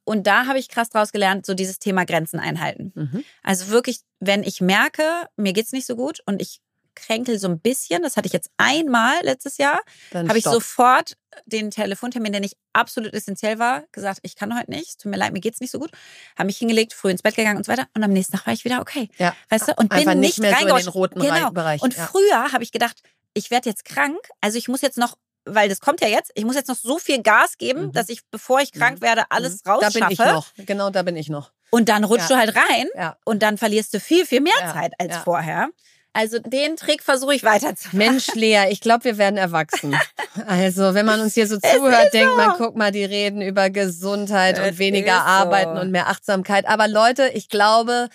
Und 0.08 0.26
da 0.26 0.46
habe 0.46 0.58
ich 0.58 0.68
krass 0.68 0.88
draus 0.88 1.12
gelernt, 1.12 1.44
so 1.44 1.52
dieses 1.54 1.78
Thema 1.78 2.04
Grenzen 2.06 2.40
einhalten. 2.40 2.92
Mhm. 2.94 3.24
Also 3.42 3.68
wirklich, 3.68 4.00
wenn 4.20 4.42
ich 4.42 4.60
merke, 4.60 5.02
mir 5.36 5.52
geht's 5.52 5.72
nicht 5.72 5.86
so 5.86 5.96
gut 5.96 6.20
und 6.24 6.40
ich 6.40 6.60
kränkel 6.94 7.38
so 7.38 7.46
ein 7.46 7.60
bisschen, 7.60 8.02
das 8.02 8.16
hatte 8.16 8.26
ich 8.26 8.32
jetzt 8.32 8.50
einmal 8.56 9.14
letztes 9.22 9.58
Jahr, 9.58 9.80
habe 10.12 10.36
ich 10.38 10.44
sofort 10.44 11.16
den 11.46 11.70
Telefontermin, 11.70 12.32
der 12.32 12.40
nicht 12.40 12.56
absolut 12.72 13.12
essentiell 13.14 13.58
war, 13.58 13.84
gesagt, 13.92 14.18
ich 14.22 14.34
kann 14.34 14.58
heute 14.58 14.70
nicht, 14.70 14.88
es 14.88 14.96
tut 14.96 15.10
mir 15.10 15.18
leid, 15.18 15.32
mir 15.32 15.40
geht's 15.40 15.60
nicht 15.60 15.70
so 15.70 15.78
gut, 15.78 15.90
habe 16.36 16.46
mich 16.46 16.58
hingelegt, 16.58 16.92
früh 16.94 17.10
ins 17.10 17.22
Bett 17.22 17.36
gegangen 17.36 17.58
und 17.58 17.66
so 17.66 17.70
weiter 17.70 17.86
und 17.94 18.02
am 18.02 18.12
nächsten 18.12 18.36
Tag 18.36 18.46
war 18.46 18.52
ich 18.54 18.64
wieder 18.64 18.80
okay. 18.80 19.10
ja. 19.18 19.36
Weißt 19.48 19.68
du, 19.68 19.74
und 19.76 19.92
Einfach 19.92 20.12
bin 20.12 20.20
nicht 20.20 20.38
nicht, 20.38 20.50
mehr 20.50 20.58
so 20.58 20.66
in 20.68 20.76
den 20.76 20.88
roten 20.88 21.20
genau. 21.20 21.34
Rei- 21.34 21.50
Bereich. 21.50 21.82
Und 21.82 21.96
ja. 21.96 22.06
früher 22.06 22.52
habe 22.52 22.64
ich 22.64 22.72
gedacht, 22.72 23.00
ich 23.34 23.50
werde 23.50 23.68
jetzt 23.68 23.84
krank, 23.84 24.18
also 24.40 24.58
ich 24.58 24.66
muss 24.66 24.80
jetzt 24.80 24.98
noch 24.98 25.16
weil 25.54 25.68
das 25.68 25.80
kommt 25.80 26.00
ja 26.00 26.08
jetzt. 26.08 26.30
Ich 26.34 26.44
muss 26.44 26.54
jetzt 26.56 26.68
noch 26.68 26.76
so 26.76 26.98
viel 26.98 27.22
Gas 27.22 27.58
geben, 27.58 27.86
Mhm. 27.86 27.92
dass 27.92 28.08
ich, 28.08 28.20
bevor 28.30 28.60
ich 28.60 28.72
krank 28.72 29.00
werde, 29.00 29.24
alles 29.30 29.54
Mhm. 29.56 29.60
Da 29.64 29.72
rausschaffe. 29.74 29.98
bin 30.00 30.10
ich 30.10 30.18
noch. 30.18 30.46
Genau, 30.56 30.90
da 30.90 31.02
bin 31.02 31.16
ich 31.16 31.28
noch. 31.28 31.52
Und 31.70 31.88
dann 31.88 32.04
rutschst 32.04 32.30
Ja. 32.30 32.36
du 32.36 32.40
halt 32.40 32.56
rein 32.56 32.86
Ja. 32.96 33.16
und 33.24 33.42
dann 33.42 33.58
verlierst 33.58 33.92
du 33.94 34.00
viel, 34.00 34.24
viel 34.26 34.40
mehr 34.40 34.52
Ja. 34.60 34.72
Zeit 34.72 34.92
als 34.98 35.16
vorher. 35.18 35.68
Also 36.14 36.38
den 36.38 36.76
Trick 36.76 37.02
versuche 37.02 37.34
ich 37.34 37.44
weiterzumachen. 37.44 37.98
Mensch, 37.98 38.28
Lea, 38.34 38.64
ich 38.70 38.80
glaube, 38.80 39.04
wir 39.04 39.18
werden 39.18 39.36
erwachsen. 39.36 39.94
Also, 40.46 40.94
wenn 40.94 41.04
man 41.04 41.20
uns 41.20 41.34
hier 41.34 41.48
so 41.48 41.58
zuhört, 41.58 42.14
denkt 42.14 42.36
man, 42.36 42.54
guck 42.56 42.76
mal, 42.76 42.92
die 42.92 43.04
reden 43.04 43.42
über 43.42 43.70
Gesundheit 43.70 44.56
Es 44.58 44.68
und 44.70 44.78
weniger 44.78 45.14
ist 45.16 45.22
so. 45.22 45.26
Arbeiten 45.26 45.76
und 45.78 45.90
mehr 45.90 46.06
Achtsamkeit. 46.08 46.66
Aber 46.68 46.86
Leute, 46.86 47.28
ich 47.34 47.48
glaube, 47.48 48.08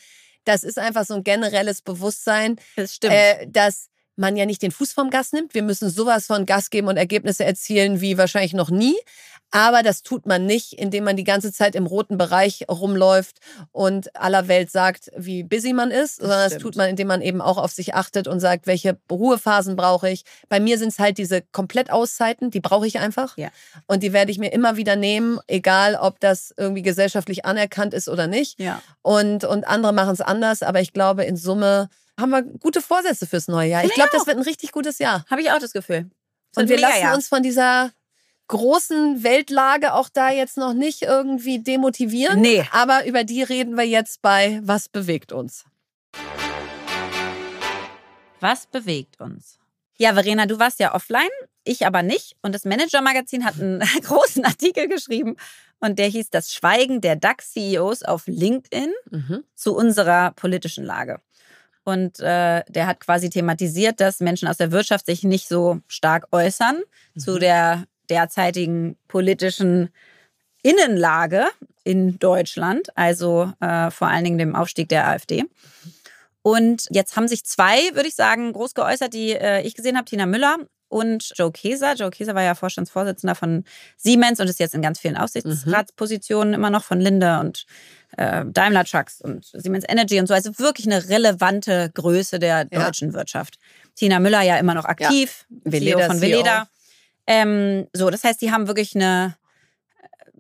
das 0.46 0.64
ist 0.64 0.80
einfach 0.80 1.06
so 1.06 1.16
ein 1.16 1.24
generelles 1.24 1.82
Bewusstsein, 1.82 2.56
Das 2.78 2.96
stimmt. 2.96 3.14
äh, 3.14 3.46
dass 3.48 3.88
man 4.16 4.36
ja 4.36 4.46
nicht 4.46 4.62
den 4.62 4.72
Fuß 4.72 4.94
vom 4.94 5.10
Gas 5.10 5.32
nimmt. 5.32 5.54
Wir 5.54 5.64
müssen 5.64 5.90
sowas 5.90 6.28
von 6.28 6.46
Gas 6.46 6.70
geben 6.70 6.88
und 6.88 6.98
Ergebnisse 6.98 7.46
erzielen 7.46 8.02
wie 8.02 8.18
wahrscheinlich 8.18 8.54
noch 8.54 8.70
nie. 8.70 8.96
Aber 9.56 9.84
das 9.84 10.02
tut 10.02 10.26
man 10.26 10.48
nicht, 10.48 10.74
indem 10.74 11.04
man 11.04 11.16
die 11.16 11.24
ganze 11.24 11.52
Zeit 11.52 11.76
im 11.76 11.86
roten 11.86 12.18
Bereich 12.18 12.66
rumläuft 12.72 13.38
und 13.72 14.16
aller 14.16 14.48
Welt 14.48 14.72
sagt, 14.72 15.12
wie 15.16 15.44
busy 15.44 15.74
man 15.74 15.92
ist, 15.92 16.16
sondern 16.16 16.40
das 16.40 16.54
stimmt. 16.54 16.64
tut 16.64 16.76
man, 16.76 16.90
indem 16.90 17.08
man 17.08 17.22
eben 17.22 17.40
auch 17.40 17.60
auf 17.60 17.72
sich 17.72 17.94
achtet 17.94 18.28
und 18.28 18.40
sagt, 18.40 18.66
welche 18.66 18.98
Ruhephasen 19.12 19.76
brauche 19.76 20.10
ich. 20.10 20.24
Bei 20.50 20.60
mir 20.60 20.80
sind 20.80 20.90
es 20.90 20.98
halt 20.98 21.20
diese 21.20 21.44
Komplettauszeiten, 21.52 22.50
die 22.50 22.62
brauche 22.62 22.88
ich 22.88 22.98
einfach. 22.98 23.38
Ja. 23.38 23.50
Und 23.86 24.02
die 24.02 24.12
werde 24.12 24.32
ich 24.32 24.40
mir 24.40 24.52
immer 24.52 24.76
wieder 24.76 24.96
nehmen, 24.96 25.38
egal 25.46 25.98
ob 26.02 26.20
das 26.20 26.52
irgendwie 26.58 26.82
gesellschaftlich 26.82 27.46
anerkannt 27.46 27.94
ist 27.94 28.10
oder 28.10 28.26
nicht. 28.26 28.60
ja. 28.60 28.82
Und, 29.04 29.44
und 29.44 29.68
andere 29.68 29.94
machen 29.94 30.14
es 30.14 30.22
anders, 30.22 30.64
aber 30.64 30.82
ich 30.82 30.94
glaube, 30.94 31.26
in 31.26 31.36
Summe 31.36 31.90
haben 32.20 32.30
wir 32.30 32.44
gute 32.44 32.82
Vorsätze 32.82 33.26
fürs 33.26 33.48
neue 33.48 33.70
Jahr. 33.70 33.84
Ich 33.84 33.94
glaube, 33.94 34.12
das 34.14 34.28
wird 34.28 34.38
ein 34.38 34.44
richtig 34.44 34.72
gutes 34.72 35.00
Jahr. 35.00 35.26
Habe 35.30 35.42
ich 35.42 35.52
auch 35.52 35.60
das 35.60 35.74
Gefühl. 35.74 36.10
Und 36.56 36.70
wir 36.70 36.80
lassen 36.80 37.02
Jahr. 37.02 37.16
uns 37.16 37.28
von 37.28 37.42
dieser 37.42 37.92
großen 38.48 39.24
Weltlage 39.24 39.94
auch 39.94 40.10
da 40.10 40.30
jetzt 40.30 40.58
noch 40.58 40.74
nicht 40.74 41.02
irgendwie 41.02 41.60
demotivieren. 41.60 42.42
Nee. 42.42 42.64
Aber 42.72 43.06
über 43.06 43.24
die 43.24 43.42
reden 43.42 43.76
wir 43.78 43.86
jetzt 43.86 44.22
bei 44.22 44.60
Was 44.64 44.90
bewegt 44.90 45.32
uns? 45.32 45.66
Was 48.40 48.68
bewegt 48.68 49.20
uns? 49.20 49.58
Ja, 49.98 50.14
Verena, 50.14 50.46
du 50.46 50.60
warst 50.60 50.80
ja 50.80 50.94
offline, 50.94 51.30
ich 51.64 51.86
aber 51.86 52.04
nicht. 52.04 52.36
Und 52.42 52.54
das 52.54 52.66
Manager-Magazin 52.66 53.46
hat 53.46 53.60
einen 53.60 53.80
großen 54.04 54.44
Artikel 54.46 54.88
geschrieben 54.88 55.38
und 55.80 55.98
der 55.98 56.08
hieß 56.08 56.30
Das 56.30 56.54
Schweigen 56.54 57.00
der 57.02 57.16
DAX-CEOs 57.16 58.04
auf 58.04 58.24
LinkedIn 58.28 58.92
Mhm. 59.12 59.44
zu 59.56 59.76
unserer 59.76 60.32
politischen 60.32 60.84
Lage. 60.84 61.20
Und 61.84 62.20
äh, 62.20 62.64
der 62.68 62.88
hat 62.88 63.00
quasi 63.00 63.30
thematisiert, 63.30 64.00
dass 64.00 64.20
Menschen 64.20 64.48
aus 64.48 64.58
der 64.58 64.72
Wirtschaft 64.72 65.06
sich 65.06 65.24
nicht 65.24 65.48
so 65.48 65.80
stark 65.88 66.28
äußern 66.32 66.82
zu 67.18 67.40
der 67.40 67.84
derzeitigen 68.10 68.98
politischen 69.08 69.90
Innenlage 70.62 71.46
in 71.84 72.20
Deutschland, 72.20 72.96
also 72.96 73.52
äh, 73.60 73.92
vor 73.92 74.08
allen 74.08 74.24
Dingen 74.24 74.38
dem 74.38 74.56
Aufstieg 74.56 74.88
der 74.90 75.08
AfD. 75.08 75.44
Und 76.42 76.88
jetzt 76.90 77.16
haben 77.16 77.28
sich 77.28 77.46
zwei, 77.46 77.94
würde 77.94 78.08
ich 78.08 78.16
sagen, 78.16 78.54
groß 78.54 78.74
geäußert, 78.74 79.14
die 79.14 79.32
äh, 79.32 79.62
ich 79.62 79.76
gesehen 79.76 79.98
habe, 79.98 80.06
Tina 80.06 80.26
Müller 80.26 80.58
und 80.90 81.32
Joe 81.36 81.52
Keser. 81.52 81.96
Joe 81.96 82.12
Keser 82.12 82.36
war 82.36 82.44
ja 82.44 82.56
Vorstandsvorsitzender 82.56 83.36
von 83.36 83.64
Siemens 83.98 84.40
und 84.40 84.48
ist 84.48 84.60
jetzt 84.60 84.76
in 84.76 84.82
ganz 84.82 85.00
vielen 85.00 85.18
Aufsichtsratspositionen 85.18 86.54
immer 86.54 86.70
noch 86.70 86.84
von 86.84 87.00
Linde 87.00 87.40
und 87.40 87.66
äh, 88.18 88.44
Daimler 88.48 88.86
Trucks 88.86 89.22
und 89.22 89.46
Siemens 89.46 89.86
Energy 89.88 90.20
und 90.20 90.28
so. 90.28 90.34
Also 90.34 90.58
wirklich 90.60 90.86
eine 90.86 91.08
relevante 91.10 91.90
Größe 91.94 92.40
der 92.40 92.68
Ja. 92.72 92.86
deutschen 92.86 93.14
Wirtschaft. 93.14 93.58
Tina 93.96 94.20
Müller 94.20 94.42
ja 94.42 94.58
immer 94.58 94.74
noch 94.74 94.86
aktiv, 94.86 95.46
Veleda 95.64 95.98
CEO 95.98 96.08
von 96.08 96.18
CEO. 96.20 96.30
Veleda. 96.38 96.68
Ähm, 97.28 97.88
so, 97.94 98.10
das 98.10 98.24
heißt, 98.24 98.42
die 98.42 98.52
haben 98.52 98.68
wirklich 98.68 98.96
eine, 98.96 99.36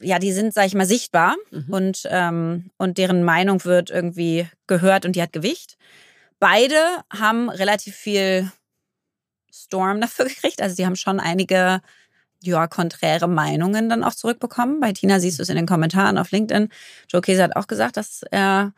ja, 0.01 0.19
die 0.19 0.31
sind, 0.33 0.53
sag 0.53 0.65
ich 0.65 0.75
mal, 0.75 0.85
sichtbar 0.85 1.35
Mhm. 1.51 1.65
und, 1.73 2.03
ähm, 2.09 2.71
und 2.77 2.97
deren 2.97 3.23
Meinung 3.23 3.63
wird 3.65 3.89
irgendwie 3.89 4.47
gehört 4.67 5.05
und 5.05 5.15
die 5.15 5.21
hat 5.21 5.31
Gewicht. 5.33 5.77
Beide 6.39 6.75
haben 7.11 7.49
relativ 7.49 7.95
viel 7.95 8.51
Storm 9.51 10.01
dafür 10.01 10.25
gekriegt. 10.25 10.61
Also 10.61 10.75
die 10.75 10.85
haben 10.85 10.95
schon 10.95 11.19
einige 11.19 11.81
ja, 12.43 12.67
konträre 12.67 13.27
Meinungen 13.27 13.89
dann 13.89 14.03
auch 14.03 14.13
zurückbekommen. 14.13 14.79
Bei 14.79 14.91
Tina 14.91 15.19
siehst 15.19 15.39
du 15.39 15.43
es 15.43 15.49
in 15.49 15.55
den 15.55 15.65
Kommentaren 15.65 16.17
auf 16.17 16.31
LinkedIn. 16.31 16.69
Joe 17.09 17.21
Käse 17.21 17.43
hat 17.43 17.55
auch 17.55 17.67
gesagt, 17.67 17.97
dass 17.97 18.23
er 18.31 18.73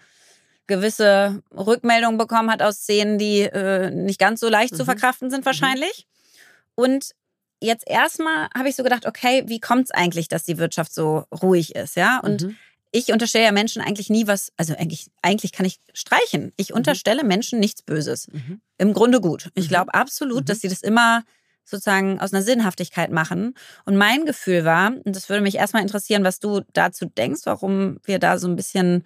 gewisse 0.67 1.41
Rückmeldungen 1.55 2.17
bekommen 2.17 2.51
hat 2.51 2.61
aus 2.61 2.77
Szenen, 2.77 3.17
die 3.17 3.41
äh, 3.41 3.91
nicht 3.91 4.19
ganz 4.19 4.39
so 4.39 4.49
leicht 4.49 4.73
mhm. 4.73 4.77
zu 4.77 4.85
verkraften 4.85 5.29
sind 5.29 5.45
wahrscheinlich. 5.45 6.07
Mhm. 6.07 6.83
Und 6.83 7.11
jetzt 7.59 7.87
erstmal 7.87 8.49
habe 8.55 8.69
ich 8.69 8.75
so 8.75 8.83
gedacht, 8.83 9.05
okay, 9.05 9.43
wie 9.47 9.59
kommt 9.59 9.85
es 9.85 9.91
eigentlich, 9.91 10.27
dass 10.27 10.43
die 10.43 10.57
Wirtschaft 10.57 10.93
so 10.93 11.25
ruhig 11.41 11.75
ist, 11.75 11.95
ja? 11.95 12.19
Und 12.19 12.43
mhm. 12.43 12.57
ich 12.91 13.11
unterstelle 13.11 13.45
ja 13.45 13.51
Menschen 13.51 13.81
eigentlich 13.81 14.09
nie 14.09 14.27
was, 14.27 14.51
also 14.57 14.75
eigentlich, 14.75 15.07
eigentlich 15.21 15.51
kann 15.51 15.65
ich 15.65 15.79
streichen. 15.93 16.51
Ich 16.57 16.69
mhm. 16.69 16.77
unterstelle 16.77 17.23
Menschen 17.23 17.59
nichts 17.59 17.81
Böses. 17.81 18.27
Mhm. 18.31 18.61
Im 18.77 18.93
Grunde 18.93 19.21
gut. 19.21 19.49
Ich 19.55 19.65
mhm. 19.65 19.69
glaube 19.69 19.93
absolut, 19.93 20.49
dass 20.49 20.61
sie 20.61 20.69
das 20.69 20.81
immer 20.81 21.23
sozusagen 21.65 22.19
aus 22.19 22.33
einer 22.33 22.43
Sinnhaftigkeit 22.43 23.11
machen. 23.11 23.55
Und 23.83 23.97
mein 23.97 24.25
Gefühl 24.25 24.63
war, 24.63 24.93
und 25.03 25.15
das 25.15 25.27
würde 25.29 25.41
mich 25.41 25.55
erstmal 25.55 25.81
interessieren, 25.81 26.23
was 26.23 26.39
du 26.39 26.61
dazu 26.73 27.05
denkst, 27.05 27.41
warum 27.45 27.97
wir 28.03 28.19
da 28.19 28.37
so 28.37 28.47
ein 28.47 28.55
bisschen 28.55 29.03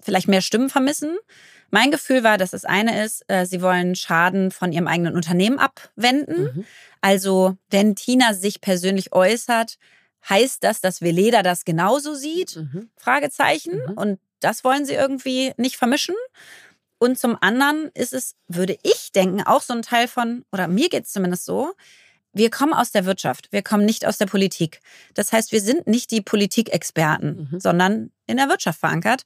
vielleicht 0.00 0.28
mehr 0.28 0.42
Stimmen 0.42 0.68
vermissen. 0.68 1.16
Mein 1.70 1.90
Gefühl 1.90 2.22
war, 2.22 2.38
dass 2.38 2.50
das 2.50 2.64
eine 2.64 3.04
ist, 3.04 3.24
äh, 3.28 3.46
sie 3.46 3.62
wollen 3.62 3.96
Schaden 3.96 4.50
von 4.50 4.72
ihrem 4.72 4.86
eigenen 4.86 5.14
Unternehmen 5.14 5.58
abwenden. 5.58 6.44
Mhm. 6.44 6.64
Also, 7.00 7.56
wenn 7.70 7.96
Tina 7.96 8.34
sich 8.34 8.60
persönlich 8.60 9.12
äußert, 9.12 9.78
heißt 10.28 10.62
das, 10.62 10.80
dass 10.80 11.00
Veleda 11.00 11.42
das 11.42 11.64
genauso 11.64 12.14
sieht? 12.14 12.56
Mhm. 12.56 12.90
Fragezeichen. 12.96 13.82
Mhm. 13.88 13.94
Und 13.94 14.20
das 14.40 14.64
wollen 14.64 14.84
sie 14.84 14.94
irgendwie 14.94 15.52
nicht 15.56 15.76
vermischen. 15.76 16.14
Und 16.98 17.18
zum 17.18 17.36
anderen 17.40 17.90
ist 17.94 18.12
es, 18.12 18.34
würde 18.48 18.78
ich 18.82 19.12
denken, 19.12 19.42
auch 19.42 19.62
so 19.62 19.74
ein 19.74 19.82
Teil 19.82 20.08
von, 20.08 20.44
oder 20.52 20.68
mir 20.68 20.88
geht 20.88 21.04
es 21.04 21.12
zumindest 21.12 21.44
so, 21.44 21.74
wir 22.32 22.50
kommen 22.50 22.74
aus 22.74 22.92
der 22.92 23.06
Wirtschaft, 23.06 23.48
wir 23.50 23.62
kommen 23.62 23.86
nicht 23.86 24.06
aus 24.06 24.18
der 24.18 24.26
Politik. 24.26 24.80
Das 25.14 25.32
heißt, 25.32 25.52
wir 25.52 25.60
sind 25.60 25.86
nicht 25.86 26.10
die 26.10 26.20
Politikexperten, 26.20 27.48
mhm. 27.50 27.60
sondern 27.60 28.10
in 28.26 28.36
der 28.36 28.48
Wirtschaft 28.48 28.80
verankert. 28.80 29.22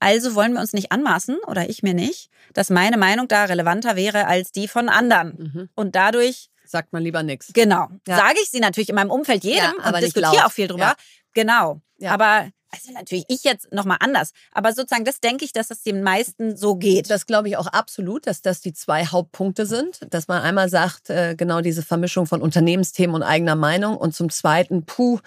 Also 0.00 0.34
wollen 0.34 0.52
wir 0.52 0.60
uns 0.60 0.72
nicht 0.72 0.92
anmaßen, 0.92 1.38
oder 1.46 1.68
ich 1.68 1.82
mir 1.82 1.94
nicht, 1.94 2.30
dass 2.52 2.70
meine 2.70 2.96
Meinung 2.96 3.28
da 3.28 3.44
relevanter 3.44 3.96
wäre 3.96 4.26
als 4.26 4.52
die 4.52 4.68
von 4.68 4.88
anderen. 4.88 5.52
Mhm. 5.54 5.68
Und 5.74 5.94
dadurch 5.94 6.50
sagt 6.64 6.92
man 6.92 7.02
lieber 7.02 7.22
nichts. 7.22 7.52
Genau. 7.52 7.88
Ja. 8.06 8.16
Sage 8.16 8.36
ich 8.42 8.50
sie 8.50 8.60
natürlich 8.60 8.88
in 8.88 8.94
meinem 8.94 9.10
Umfeld 9.10 9.44
jedem 9.44 9.58
ja, 9.58 9.74
aber 9.82 9.96
und 9.96 10.04
diskutiere 10.04 10.46
auch 10.46 10.52
viel 10.52 10.68
drüber. 10.68 10.82
Ja. 10.82 10.96
Genau. 11.34 11.80
Aber 12.04 12.50
also 12.70 12.92
natürlich 12.92 13.24
ich 13.28 13.44
jetzt 13.44 13.72
nochmal 13.72 13.98
anders, 14.00 14.32
aber 14.52 14.72
sozusagen 14.72 15.04
das 15.04 15.20
denke 15.20 15.44
ich, 15.44 15.52
dass 15.52 15.68
das 15.68 15.82
den 15.82 16.02
meisten 16.02 16.56
so 16.56 16.76
geht. 16.76 17.10
Das 17.10 17.26
glaube 17.26 17.48
ich 17.48 17.56
auch 17.56 17.66
absolut, 17.66 18.26
dass 18.26 18.42
das 18.42 18.60
die 18.60 18.72
zwei 18.72 19.06
Hauptpunkte 19.06 19.66
sind, 19.66 20.00
dass 20.10 20.28
man 20.28 20.42
einmal 20.42 20.68
sagt, 20.68 21.10
äh, 21.10 21.34
genau 21.36 21.60
diese 21.60 21.82
Vermischung 21.82 22.26
von 22.26 22.42
Unternehmensthemen 22.42 23.14
und 23.16 23.22
eigener 23.22 23.56
Meinung 23.56 23.96
und 23.96 24.14
zum 24.14 24.30
zweiten, 24.30 24.84
puh, 24.84 25.20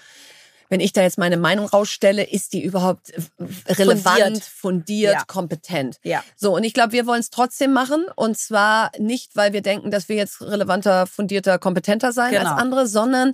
wenn 0.72 0.80
ich 0.80 0.94
da 0.94 1.02
jetzt 1.02 1.18
meine 1.18 1.36
Meinung 1.36 1.66
rausstelle, 1.66 2.24
ist 2.24 2.54
die 2.54 2.64
überhaupt 2.64 3.10
äh, 3.10 3.74
relevant, 3.74 4.06
fundiert, 4.06 4.44
fundiert 4.44 5.14
ja. 5.14 5.24
kompetent. 5.26 5.98
Ja. 6.02 6.24
So, 6.38 6.56
und 6.56 6.64
ich 6.64 6.74
glaube, 6.74 6.94
wir 6.94 7.06
wollen 7.06 7.20
es 7.20 7.30
trotzdem 7.30 7.74
machen. 7.74 8.06
Und 8.16 8.38
zwar 8.38 8.90
nicht, 8.98 9.36
weil 9.36 9.52
wir 9.52 9.62
denken, 9.62 9.92
dass 9.92 10.08
wir 10.08 10.16
jetzt 10.16 10.42
relevanter, 10.42 11.08
fundierter, 11.08 11.60
kompetenter 11.60 12.14
sein 12.14 12.32
genau. 12.32 12.52
als 12.52 12.62
andere, 12.62 12.88
sondern 12.88 13.34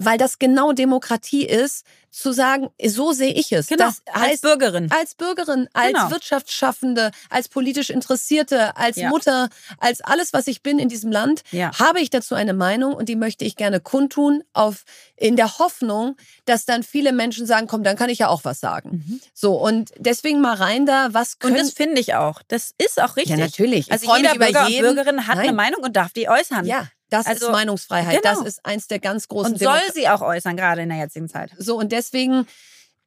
weil 0.00 0.18
das 0.18 0.38
genau 0.38 0.72
Demokratie 0.72 1.44
ist, 1.44 1.84
zu 2.10 2.32
sagen, 2.32 2.70
so 2.84 3.12
sehe 3.12 3.32
ich 3.32 3.52
es. 3.52 3.68
Genau, 3.68 3.84
das 3.84 4.02
heißt, 4.12 4.30
als 4.30 4.40
Bürgerin. 4.40 4.90
Als 4.90 5.14
Bürgerin, 5.14 5.68
als 5.74 5.92
genau. 5.92 6.10
Wirtschaftsschaffende, 6.10 7.12
als 7.28 7.48
politisch 7.48 7.90
Interessierte, 7.90 8.76
als 8.76 8.96
ja. 8.96 9.10
Mutter, 9.10 9.48
als 9.78 10.00
alles, 10.00 10.32
was 10.32 10.48
ich 10.48 10.62
bin 10.62 10.78
in 10.78 10.88
diesem 10.88 11.12
Land, 11.12 11.42
ja. 11.52 11.70
habe 11.78 12.00
ich 12.00 12.10
dazu 12.10 12.34
eine 12.34 12.54
Meinung 12.54 12.94
und 12.94 13.08
die 13.08 13.14
möchte 13.14 13.44
ich 13.44 13.54
gerne 13.54 13.78
kundtun, 13.78 14.42
auf, 14.54 14.84
in 15.16 15.36
der 15.36 15.58
Hoffnung, 15.58 16.16
dass 16.46 16.64
dann 16.64 16.82
viele 16.82 17.12
Menschen 17.12 17.46
sagen, 17.46 17.68
komm, 17.68 17.84
dann 17.84 17.96
kann 17.96 18.10
ich 18.10 18.18
ja 18.18 18.28
auch 18.28 18.44
was 18.44 18.58
sagen. 18.58 19.04
Mhm. 19.06 19.20
So, 19.34 19.54
und 19.54 19.90
deswegen 19.98 20.40
mal 20.40 20.54
rein 20.54 20.86
da, 20.86 21.08
was 21.12 21.38
können... 21.38 21.56
Und 21.56 21.60
das 21.60 21.70
finde 21.72 22.00
ich 22.00 22.14
auch. 22.14 22.42
Das 22.48 22.74
ist 22.78 23.00
auch 23.00 23.16
richtig. 23.16 23.36
Ja, 23.36 23.44
natürlich. 23.44 23.92
Also 23.92 24.16
jeder 24.16 24.34
Bürger 24.34 24.66
und 24.66 24.78
Bürgerin 24.78 25.26
hat 25.26 25.36
Nein. 25.36 25.48
eine 25.48 25.56
Meinung 25.56 25.82
und 25.82 25.94
darf 25.94 26.12
die 26.12 26.28
äußern. 26.28 26.64
Ja. 26.64 26.88
Das 27.10 27.26
also, 27.26 27.46
ist 27.46 27.52
Meinungsfreiheit. 27.52 28.22
Genau. 28.22 28.34
Das 28.36 28.46
ist 28.46 28.64
eins 28.64 28.86
der 28.86 29.00
ganz 29.00 29.28
großen 29.28 29.52
Und 29.54 29.58
soll 29.58 29.80
sie 29.92 30.08
auch 30.08 30.22
äußern, 30.22 30.56
gerade 30.56 30.82
in 30.82 30.88
der 30.88 30.98
jetzigen 30.98 31.28
Zeit. 31.28 31.50
So, 31.58 31.76
und 31.76 31.92
deswegen 31.92 32.46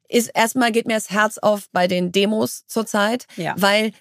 ist 0.08 0.28
erstmal 0.28 0.70
geht 0.70 0.86
mir 0.86 0.94
das 0.94 1.10
Herz 1.10 1.38
auf 1.38 1.68
bei 1.72 1.88
den 1.88 2.12
Demos 2.12 2.66
zurzeit, 2.66 3.26
ja. 3.36 3.54
weil 3.56 3.92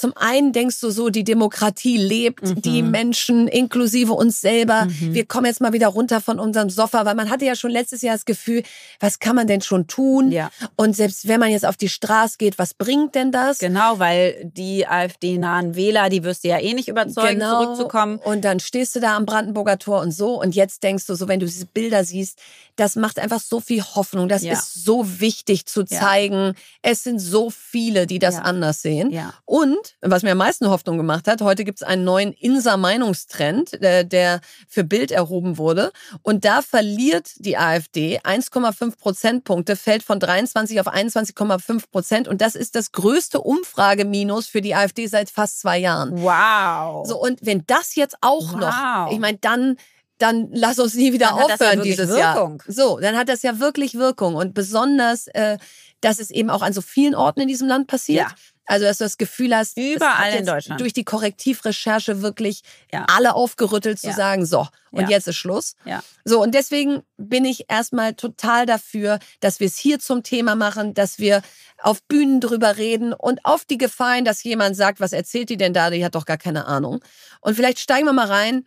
zum 0.00 0.16
einen 0.16 0.52
denkst 0.52 0.80
du 0.80 0.90
so, 0.90 1.10
die 1.10 1.24
Demokratie 1.24 1.98
lebt, 1.98 2.42
mhm. 2.42 2.62
die 2.62 2.82
Menschen 2.82 3.48
inklusive 3.48 4.14
uns 4.14 4.40
selber. 4.40 4.86
Mhm. 4.86 5.12
Wir 5.12 5.26
kommen 5.26 5.44
jetzt 5.44 5.60
mal 5.60 5.74
wieder 5.74 5.88
runter 5.88 6.22
von 6.22 6.40
unserem 6.40 6.70
Sofa, 6.70 7.04
weil 7.04 7.14
man 7.14 7.28
hatte 7.28 7.44
ja 7.44 7.54
schon 7.54 7.70
letztes 7.70 8.00
Jahr 8.00 8.14
das 8.14 8.24
Gefühl, 8.24 8.62
was 8.98 9.18
kann 9.18 9.36
man 9.36 9.46
denn 9.46 9.60
schon 9.60 9.88
tun? 9.88 10.32
Ja. 10.32 10.50
Und 10.76 10.96
selbst 10.96 11.28
wenn 11.28 11.38
man 11.38 11.50
jetzt 11.50 11.66
auf 11.66 11.76
die 11.76 11.90
Straße 11.90 12.38
geht, 12.38 12.58
was 12.58 12.72
bringt 12.72 13.14
denn 13.14 13.30
das? 13.30 13.58
Genau, 13.58 13.98
weil 13.98 14.50
die 14.56 14.86
AfD-nahen 14.86 15.76
Wähler, 15.76 16.08
die 16.08 16.24
wirst 16.24 16.44
du 16.44 16.48
ja 16.48 16.58
eh 16.58 16.72
nicht 16.72 16.88
überzeugen, 16.88 17.40
genau. 17.40 17.62
zurückzukommen. 17.62 18.16
Und 18.24 18.42
dann 18.42 18.58
stehst 18.58 18.96
du 18.96 19.00
da 19.00 19.18
am 19.18 19.26
Brandenburger 19.26 19.78
Tor 19.78 20.00
und 20.00 20.12
so. 20.12 20.40
Und 20.40 20.54
jetzt 20.54 20.82
denkst 20.82 21.06
du 21.06 21.14
so, 21.14 21.28
wenn 21.28 21.40
du 21.40 21.46
diese 21.46 21.66
Bilder 21.66 22.04
siehst, 22.04 22.38
das 22.76 22.96
macht 22.96 23.18
einfach 23.18 23.40
so 23.40 23.60
viel 23.60 23.82
Hoffnung. 23.82 24.28
Das 24.28 24.44
ja. 24.44 24.54
ist 24.54 24.82
so 24.82 25.20
wichtig 25.20 25.66
zu 25.66 25.84
zeigen. 25.84 26.46
Ja. 26.46 26.52
Es 26.80 27.04
sind 27.04 27.18
so 27.18 27.50
viele, 27.50 28.06
die 28.06 28.18
das 28.18 28.36
anders 28.36 28.80
sehen. 28.80 29.14
Und 29.44 29.89
was 30.00 30.22
mir 30.22 30.32
am 30.32 30.38
meisten 30.38 30.68
Hoffnung 30.68 30.96
gemacht 30.96 31.28
hat, 31.28 31.42
heute 31.42 31.64
gibt 31.64 31.80
es 31.80 31.86
einen 31.86 32.04
neuen 32.04 32.32
Insa-Meinungstrend, 32.32 33.82
der, 33.82 34.04
der 34.04 34.40
für 34.68 34.84
Bild 34.84 35.10
erhoben 35.10 35.58
wurde. 35.58 35.92
Und 36.22 36.44
da 36.44 36.62
verliert 36.62 37.30
die 37.36 37.56
AfD 37.56 38.20
1,5 38.20 38.98
Prozentpunkte, 38.98 39.76
fällt 39.76 40.02
von 40.02 40.20
23 40.20 40.80
auf 40.80 40.86
21,5 40.86 41.90
Prozent. 41.90 42.28
Und 42.28 42.40
das 42.40 42.54
ist 42.54 42.74
das 42.74 42.92
größte 42.92 43.40
Umfrageminus 43.40 44.46
für 44.46 44.60
die 44.60 44.74
AfD 44.74 45.06
seit 45.06 45.30
fast 45.30 45.60
zwei 45.60 45.78
Jahren. 45.78 46.22
Wow. 46.22 47.06
So, 47.06 47.20
und 47.20 47.40
wenn 47.42 47.64
das 47.66 47.94
jetzt 47.94 48.16
auch 48.20 48.52
wow. 48.52 48.60
noch, 48.60 49.12
ich 49.12 49.18
meine, 49.18 49.38
dann 49.38 49.76
dann 50.20 50.48
lass 50.52 50.78
uns 50.78 50.94
nie 50.94 51.12
wieder 51.12 51.28
dann 51.28 51.38
aufhören 51.38 51.78
ja 51.78 51.82
dieses 51.82 52.08
Wirkung. 52.08 52.58
Jahr. 52.58 52.74
So, 52.74 53.00
dann 53.00 53.16
hat 53.16 53.28
das 53.28 53.42
ja 53.42 53.58
wirklich 53.58 53.94
Wirkung 53.94 54.34
und 54.34 54.54
besonders, 54.54 55.26
äh, 55.28 55.58
dass 56.00 56.18
es 56.18 56.30
eben 56.30 56.50
auch 56.50 56.62
an 56.62 56.72
so 56.72 56.82
vielen 56.82 57.14
Orten 57.14 57.40
in 57.40 57.48
diesem 57.48 57.68
Land 57.68 57.86
passiert. 57.86 58.28
Ja. 58.28 58.34
Also, 58.70 58.84
dass 58.84 58.98
du 58.98 59.04
das 59.04 59.18
Gefühl 59.18 59.56
hast, 59.56 59.76
überall 59.76 60.32
in 60.32 60.46
Deutschland 60.46 60.80
durch 60.80 60.92
die 60.92 61.02
Korrektivrecherche 61.02 62.22
wirklich 62.22 62.62
ja. 62.92 63.04
alle 63.08 63.34
aufgerüttelt 63.34 63.98
zu 63.98 64.06
ja. 64.06 64.12
sagen, 64.12 64.46
so, 64.46 64.68
und 64.92 65.02
ja. 65.02 65.08
jetzt 65.08 65.26
ist 65.26 65.34
Schluss. 65.34 65.74
Ja. 65.84 66.04
So, 66.24 66.40
und 66.40 66.54
deswegen 66.54 67.02
bin 67.16 67.44
ich 67.44 67.64
erstmal 67.68 68.14
total 68.14 68.66
dafür, 68.66 69.18
dass 69.40 69.58
wir 69.58 69.66
es 69.66 69.76
hier 69.76 69.98
zum 69.98 70.22
Thema 70.22 70.54
machen, 70.54 70.94
dass 70.94 71.18
wir 71.18 71.42
auf 71.78 72.00
Bühnen 72.04 72.40
drüber 72.40 72.76
reden 72.76 73.12
und 73.12 73.44
auf 73.44 73.64
die 73.64 73.76
Gefahren, 73.76 74.24
dass 74.24 74.44
jemand 74.44 74.76
sagt, 74.76 75.00
was 75.00 75.12
erzählt 75.12 75.50
die 75.50 75.56
denn 75.56 75.74
da? 75.74 75.90
Die 75.90 76.04
hat 76.04 76.14
doch 76.14 76.24
gar 76.24 76.38
keine 76.38 76.66
Ahnung. 76.66 77.00
Und 77.40 77.56
vielleicht 77.56 77.80
steigen 77.80 78.06
wir 78.06 78.12
mal 78.12 78.28
rein. 78.28 78.64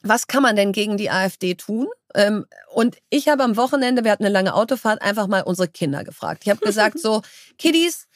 Was 0.00 0.28
kann 0.28 0.42
man 0.42 0.56
denn 0.56 0.72
gegen 0.72 0.96
die 0.96 1.10
AfD 1.10 1.56
tun? 1.56 1.88
Ähm, 2.14 2.46
und 2.72 2.96
ich 3.10 3.28
habe 3.28 3.44
am 3.44 3.58
Wochenende, 3.58 4.02
wir 4.02 4.12
hatten 4.12 4.24
eine 4.24 4.32
lange 4.32 4.54
Autofahrt, 4.54 5.02
einfach 5.02 5.26
mal 5.26 5.42
unsere 5.42 5.68
Kinder 5.68 6.04
gefragt. 6.04 6.44
Ich 6.44 6.50
habe 6.50 6.64
gesagt, 6.64 6.98
so, 7.02 7.20
Kiddies, 7.58 8.08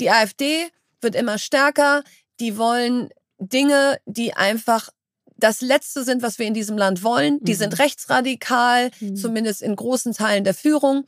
die 0.00 0.10
AfD 0.10 0.70
wird 1.00 1.14
immer 1.14 1.38
stärker. 1.38 2.02
Die 2.40 2.56
wollen 2.56 3.10
Dinge, 3.38 3.98
die 4.06 4.34
einfach 4.34 4.90
das 5.36 5.60
Letzte 5.60 6.04
sind, 6.04 6.22
was 6.22 6.38
wir 6.38 6.46
in 6.46 6.54
diesem 6.54 6.76
Land 6.76 7.02
wollen. 7.02 7.38
Die 7.42 7.54
mhm. 7.54 7.58
sind 7.58 7.78
rechtsradikal, 7.78 8.90
mhm. 9.00 9.16
zumindest 9.16 9.62
in 9.62 9.76
großen 9.76 10.12
Teilen 10.12 10.44
der 10.44 10.54
Führung. 10.54 11.04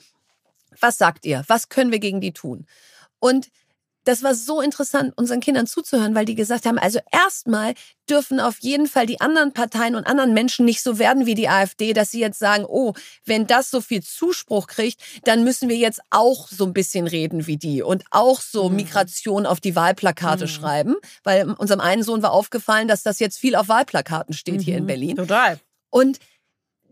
Was 0.81 0.99
sagt 0.99 1.27
ihr? 1.27 1.43
Was 1.49 1.69
können 1.69 1.91
wir 1.91 1.99
gegen 1.99 2.21
die 2.21 2.33
tun? 2.33 2.67
Und 3.19 3.49
das 4.05 4.23
war 4.23 4.35
so 4.35 4.61
interessant, 4.61 5.13
unseren 5.17 5.41
Kindern 5.41 5.67
zuzuhören, 5.67 6.15
weil 6.15 6.25
die 6.25 6.35
gesagt 6.35 6.67
haben, 6.67 6.79
also 6.79 7.01
erstmal 7.13 7.75
dürfen 8.09 8.41
auf 8.41 8.59
jeden 8.61 8.87
Fall 8.87 9.07
die 9.07 9.21
anderen 9.21 9.53
Parteien 9.53 9.95
und 9.95 10.07
anderen 10.07 10.35
Menschen 10.35 10.65
nicht 10.65 10.83
so 10.83 10.99
werden 10.99 11.27
wie 11.27 11.35
die 11.35 11.49
AfD, 11.49 11.93
dass 11.93 12.11
sie 12.11 12.21
jetzt 12.21 12.39
sagen, 12.39 12.65
oh, 12.67 12.95
wenn 13.25 13.47
das 13.47 13.71
so 13.71 13.81
viel 13.81 14.03
Zuspruch 14.03 14.67
kriegt, 14.67 15.01
dann 15.25 15.45
müssen 15.45 15.69
wir 15.69 15.77
jetzt 15.77 16.01
auch 16.11 16.49
so 16.49 16.65
ein 16.65 16.73
bisschen 16.73 17.07
reden 17.07 17.47
wie 17.47 17.57
die 17.57 17.83
und 17.83 18.05
auch 18.11 18.41
so 18.41 18.69
mhm. 18.69 18.77
Migration 18.77 19.47
auf 19.47 19.61
die 19.61 19.77
Wahlplakate 19.77 20.45
mhm. 20.45 20.49
schreiben, 20.49 20.97
weil 21.23 21.51
unserem 21.53 21.81
einen 21.81 22.03
Sohn 22.03 22.23
war 22.23 22.33
aufgefallen, 22.33 22.89
dass 22.89 23.03
das 23.03 23.19
jetzt 23.19 23.39
viel 23.39 23.55
auf 23.55 23.69
Wahlplakaten 23.69 24.35
steht 24.35 24.57
mhm. 24.57 24.61
hier 24.61 24.77
in 24.77 24.85
mhm. 24.85 24.89
Berlin. 24.89 25.17
Total. 25.17 25.61
Und 25.91 26.19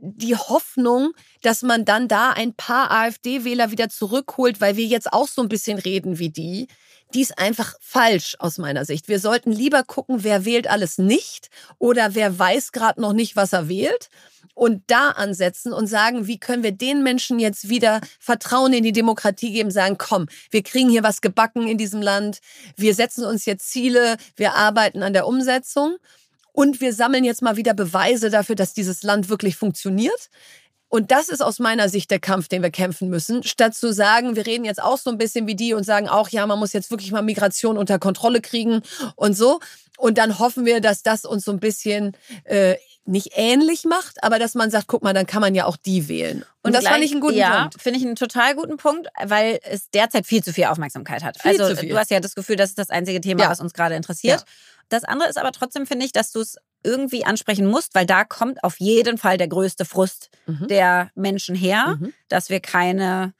die 0.01 0.37
Hoffnung, 0.37 1.13
dass 1.43 1.63
man 1.63 1.85
dann 1.85 2.09
da 2.09 2.31
ein 2.31 2.55
paar 2.55 2.91
AfD-Wähler 2.91 3.71
wieder 3.71 3.89
zurückholt, 3.89 4.61
weil 4.61 4.77
wir 4.77 4.87
jetzt 4.87 5.13
auch 5.13 5.29
so 5.29 5.43
ein 5.43 5.49
bisschen 5.49 5.79
reden 5.79 6.19
wie 6.19 6.31
die, 6.31 6.69
die 7.15 7.23
ist 7.23 7.39
einfach 7.39 7.75
falsch 7.81 8.37
aus 8.39 8.59
meiner 8.59 8.85
Sicht. 8.85 9.09
Wir 9.09 9.19
sollten 9.19 9.51
lieber 9.51 9.83
gucken, 9.83 10.25
wer 10.25 10.45
wählt 10.45 10.69
alles 10.69 10.99
nicht 10.99 11.49
oder 11.79 12.15
wer 12.15 12.39
weiß 12.39 12.73
gerade 12.73 13.01
noch 13.01 13.13
nicht, 13.13 13.35
was 13.35 13.53
er 13.53 13.69
wählt 13.69 14.11
und 14.55 14.83
da 14.89 15.11
ansetzen 15.11 15.73
und 15.73 15.87
sagen, 15.87 16.27
wie 16.27 16.39
können 16.39 16.63
wir 16.63 16.73
den 16.73 17.03
Menschen 17.03 17.39
jetzt 17.39 17.69
wieder 17.69 18.01
Vertrauen 18.19 18.73
in 18.73 18.83
die 18.83 18.93
Demokratie 18.93 19.53
geben, 19.53 19.71
sagen, 19.71 19.97
komm, 19.99 20.27
wir 20.51 20.63
kriegen 20.63 20.91
hier 20.91 21.03
was 21.03 21.21
gebacken 21.21 21.69
in 21.69 21.79
diesem 21.79 22.03
Land, 22.03 22.41
wir 22.77 22.95
setzen 22.95 23.25
uns 23.25 23.47
jetzt 23.47 23.71
Ziele, 23.71 24.17
wir 24.37 24.55
arbeiten 24.55 25.03
an 25.03 25.13
der 25.13 25.27
Umsetzung 25.27 25.97
und 26.59 26.81
wir 26.81 26.93
sammeln 26.93 27.23
jetzt 27.23 27.41
mal 27.41 27.55
wieder 27.55 27.73
Beweise 27.73 28.31
dafür, 28.31 28.57
dass 28.57 28.73
dieses 28.73 29.05
Land 29.05 29.29
wirklich 29.29 29.55
funktioniert. 29.55 30.29
Und 30.89 31.13
das 31.13 31.29
ist 31.29 31.41
aus 31.41 31.61
meiner 31.61 31.89
Sicht 31.89 32.11
der 32.11 32.19
Kampf, 32.19 32.49
den 32.49 32.65
wir 32.65 32.73
kämpfen 32.73 33.09
müssen. 33.09 33.45
Statt 33.45 33.77
zu 33.77 33.93
sagen, 33.93 34.35
wir 34.35 34.45
reden 34.45 34.65
jetzt 34.65 34.83
auch 34.83 34.99
so 34.99 35.09
ein 35.11 35.19
bisschen 35.19 35.47
wie 35.47 35.55
die 35.55 35.73
und 35.73 35.85
sagen 35.85 36.09
auch, 36.09 36.31
ja, 36.31 36.45
man 36.49 36.59
muss 36.59 36.73
jetzt 36.73 36.91
wirklich 36.91 37.13
mal 37.13 37.23
Migration 37.23 37.79
unter 37.79 38.01
Kontrolle 38.01 38.41
kriegen 38.41 38.83
und 39.15 39.37
so. 39.37 39.61
Und 39.99 40.19
dann 40.19 40.41
hoffen 40.41 40.67
wir, 40.67 40.81
dass 40.81 41.05
das 41.05 41.25
uns 41.25 41.45
so 41.45 41.53
ein 41.53 41.61
bisschen 41.61 42.17
äh, 42.43 42.75
nicht 43.05 43.35
ähnlich 43.37 43.85
macht, 43.85 44.23
aber 44.25 44.41
dass 44.41 44.57
man 44.57 44.73
sagt, 44.73 44.89
guck 44.89 45.05
mal, 45.05 45.15
dann 45.15 45.27
kann 45.27 45.41
man 45.41 45.55
ja 45.55 45.65
auch 45.65 45.77
die 45.77 46.09
wählen. 46.09 46.39
Und, 46.39 46.47
und 46.65 46.73
das 46.75 46.81
gleich, 46.81 46.93
fand 46.93 47.05
ich 47.05 47.13
einen 47.13 47.21
guten 47.21 47.37
ja, 47.37 47.61
Punkt. 47.61 47.81
finde 47.81 48.01
ich 48.01 48.05
einen 48.05 48.17
total 48.17 48.57
guten 48.57 48.79
Punkt, 48.79 49.07
weil 49.25 49.61
es 49.63 49.91
derzeit 49.91 50.27
viel 50.27 50.43
zu 50.43 50.53
viel 50.53 50.65
Aufmerksamkeit 50.65 51.23
hat. 51.23 51.41
Viel 51.41 51.61
also 51.61 51.81
du 51.87 51.97
hast 51.97 52.11
ja 52.11 52.19
das 52.19 52.35
Gefühl, 52.35 52.57
das 52.57 52.71
ist 52.71 52.79
das 52.79 52.91
einzige 52.91 53.21
Thema, 53.21 53.45
ja. 53.45 53.51
was 53.51 53.61
uns 53.61 53.73
gerade 53.73 53.95
interessiert. 53.95 54.41
Ja. 54.41 54.47
Das 54.89 55.05
andere 55.05 55.29
ist 55.29 55.39
aber 55.39 55.53
trotzdem, 55.53 55.87
finde 55.87 56.07
ich, 56.07 56.13
dass 56.13 56.33
du 56.33 56.41
es 56.41 56.57
irgendwie 56.83 57.25
ansprechen 57.25 57.67
musst, 57.67 57.95
weil 57.95 58.07
da 58.07 58.25
kommt 58.25 58.63
auf 58.63 58.79
jeden 58.79 59.19
Fall 59.19 59.37
der 59.37 59.49
größte 59.49 59.85
Frust 59.85 60.31
mhm. 60.47 60.69
der 60.69 61.11
Menschen 61.15 61.55
her, 61.55 61.97
mhm. 61.99 62.15
dass 62.29 62.51
wir 62.51 62.61
keine 62.61 63.35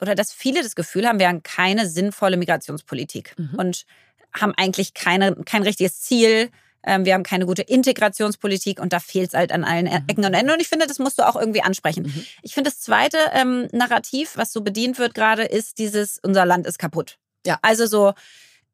oder 0.00 0.14
dass 0.14 0.32
viele 0.32 0.62
das 0.62 0.74
Gefühl 0.74 1.06
haben, 1.06 1.18
wir 1.18 1.28
haben 1.28 1.42
keine 1.42 1.88
sinnvolle 1.88 2.36
Migrationspolitik 2.36 3.34
mhm. 3.36 3.54
und 3.58 3.84
haben 4.32 4.54
eigentlich 4.56 4.94
keine, 4.94 5.34
kein 5.44 5.62
richtiges 5.62 6.00
Ziel. 6.00 6.50
Ähm, 6.84 7.04
wir 7.04 7.14
haben 7.14 7.24
keine 7.24 7.46
gute 7.46 7.62
Integrationspolitik 7.62 8.80
und 8.80 8.92
da 8.92 9.00
fehlt 9.00 9.28
es 9.28 9.34
halt 9.34 9.50
an 9.50 9.64
allen 9.64 9.86
mhm. 9.86 10.04
Ecken 10.08 10.24
und 10.24 10.34
Enden. 10.34 10.52
Und 10.52 10.60
ich 10.60 10.68
finde, 10.68 10.86
das 10.86 10.98
musst 10.98 11.18
du 11.18 11.26
auch 11.26 11.34
irgendwie 11.34 11.62
ansprechen. 11.62 12.04
Mhm. 12.04 12.24
Ich 12.42 12.54
finde, 12.54 12.70
das 12.70 12.80
zweite 12.80 13.18
ähm, 13.32 13.68
Narrativ, 13.72 14.36
was 14.36 14.52
so 14.52 14.60
bedient 14.60 14.98
wird 14.98 15.14
gerade, 15.14 15.44
ist 15.44 15.78
dieses, 15.78 16.20
unser 16.22 16.46
Land 16.46 16.66
ist 16.66 16.78
kaputt. 16.78 17.18
Ja. 17.44 17.58
Also 17.62 17.86
so, 17.86 18.14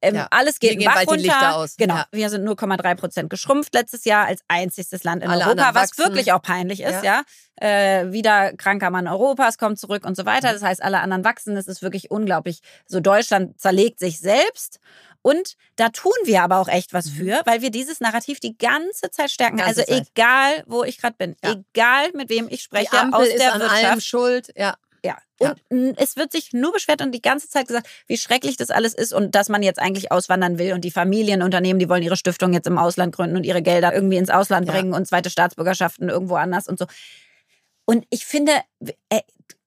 ähm, 0.04 0.14
ja. 0.14 0.28
Alles 0.30 0.58
geht 0.58 0.78
wir 0.78 0.86
Bach 0.86 1.06
runter. 1.06 1.56
Aus. 1.56 1.76
Genau. 1.76 1.94
Ja. 1.94 2.06
Wir 2.12 2.30
sind 2.30 2.46
0,3 2.46 2.94
Prozent 2.94 3.30
geschrumpft 3.30 3.74
letztes 3.74 4.04
Jahr 4.04 4.26
als 4.26 4.42
einziges 4.48 5.04
Land 5.04 5.22
in 5.22 5.30
Alle 5.30 5.44
Europa, 5.44 5.74
was 5.74 5.96
wirklich 5.98 6.32
auch 6.32 6.42
peinlich 6.42 6.82
ist, 6.82 7.02
ja. 7.02 7.22
ja. 7.60 8.00
Äh, 8.00 8.12
wieder 8.12 8.52
kranker 8.54 8.90
Mann 8.90 9.06
Europas 9.06 9.58
kommt 9.58 9.78
zurück 9.78 10.04
und 10.04 10.16
so 10.16 10.26
weiter. 10.26 10.52
Das 10.52 10.62
heißt, 10.62 10.82
alle 10.82 11.00
anderen 11.00 11.24
wachsen. 11.24 11.54
Das 11.54 11.68
ist 11.68 11.82
wirklich 11.82 12.10
unglaublich. 12.10 12.60
So 12.86 13.00
Deutschland 13.00 13.60
zerlegt 13.60 13.98
sich 13.98 14.18
selbst. 14.18 14.80
Und 15.22 15.54
da 15.76 15.88
tun 15.88 16.12
wir 16.24 16.42
aber 16.42 16.58
auch 16.58 16.68
echt 16.68 16.92
was 16.92 17.06
mhm. 17.06 17.16
für, 17.16 17.40
weil 17.46 17.62
wir 17.62 17.70
dieses 17.70 18.00
Narrativ 18.00 18.40
die 18.40 18.58
ganze 18.58 19.10
Zeit 19.10 19.30
stärken. 19.30 19.56
Ganze 19.56 19.80
also 19.80 19.92
Zeit. 19.92 20.08
egal, 20.14 20.64
wo 20.66 20.84
ich 20.84 20.98
gerade 20.98 21.16
bin, 21.16 21.34
egal 21.40 22.10
mit 22.12 22.28
wem 22.28 22.46
ich 22.50 22.62
spreche, 22.62 22.90
die 22.92 22.96
Ampel 22.98 23.22
aus 23.22 23.28
der 23.28 23.36
ist 23.36 23.52
an 23.52 23.60
Wirtschaft, 23.60 23.84
allem 23.84 24.00
schuld. 24.00 24.52
Ja. 24.54 24.76
Ja. 25.04 25.18
Und 25.38 25.60
ja. 25.70 25.92
es 25.98 26.16
wird 26.16 26.32
sich 26.32 26.52
nur 26.52 26.72
beschwert 26.72 27.02
und 27.02 27.12
die 27.12 27.20
ganze 27.20 27.48
Zeit 27.48 27.66
gesagt, 27.68 27.86
wie 28.06 28.16
schrecklich 28.16 28.56
das 28.56 28.70
alles 28.70 28.94
ist 28.94 29.12
und 29.12 29.34
dass 29.34 29.50
man 29.50 29.62
jetzt 29.62 29.78
eigentlich 29.78 30.10
auswandern 30.10 30.58
will 30.58 30.72
und 30.72 30.82
die 30.82 30.90
Familienunternehmen, 30.90 31.78
die 31.78 31.88
wollen 31.88 32.02
ihre 32.02 32.16
Stiftung 32.16 32.54
jetzt 32.54 32.66
im 32.66 32.78
Ausland 32.78 33.14
gründen 33.14 33.36
und 33.36 33.44
ihre 33.44 33.60
Gelder 33.60 33.92
irgendwie 33.92 34.16
ins 34.16 34.30
Ausland 34.30 34.66
bringen 34.66 34.92
ja. 34.92 34.96
und 34.96 35.06
zweite 35.06 35.28
Staatsbürgerschaften 35.28 36.08
irgendwo 36.08 36.36
anders 36.36 36.68
und 36.68 36.78
so. 36.78 36.86
Und 37.84 38.06
ich 38.08 38.24
finde, 38.24 38.52
äh, 39.10 39.20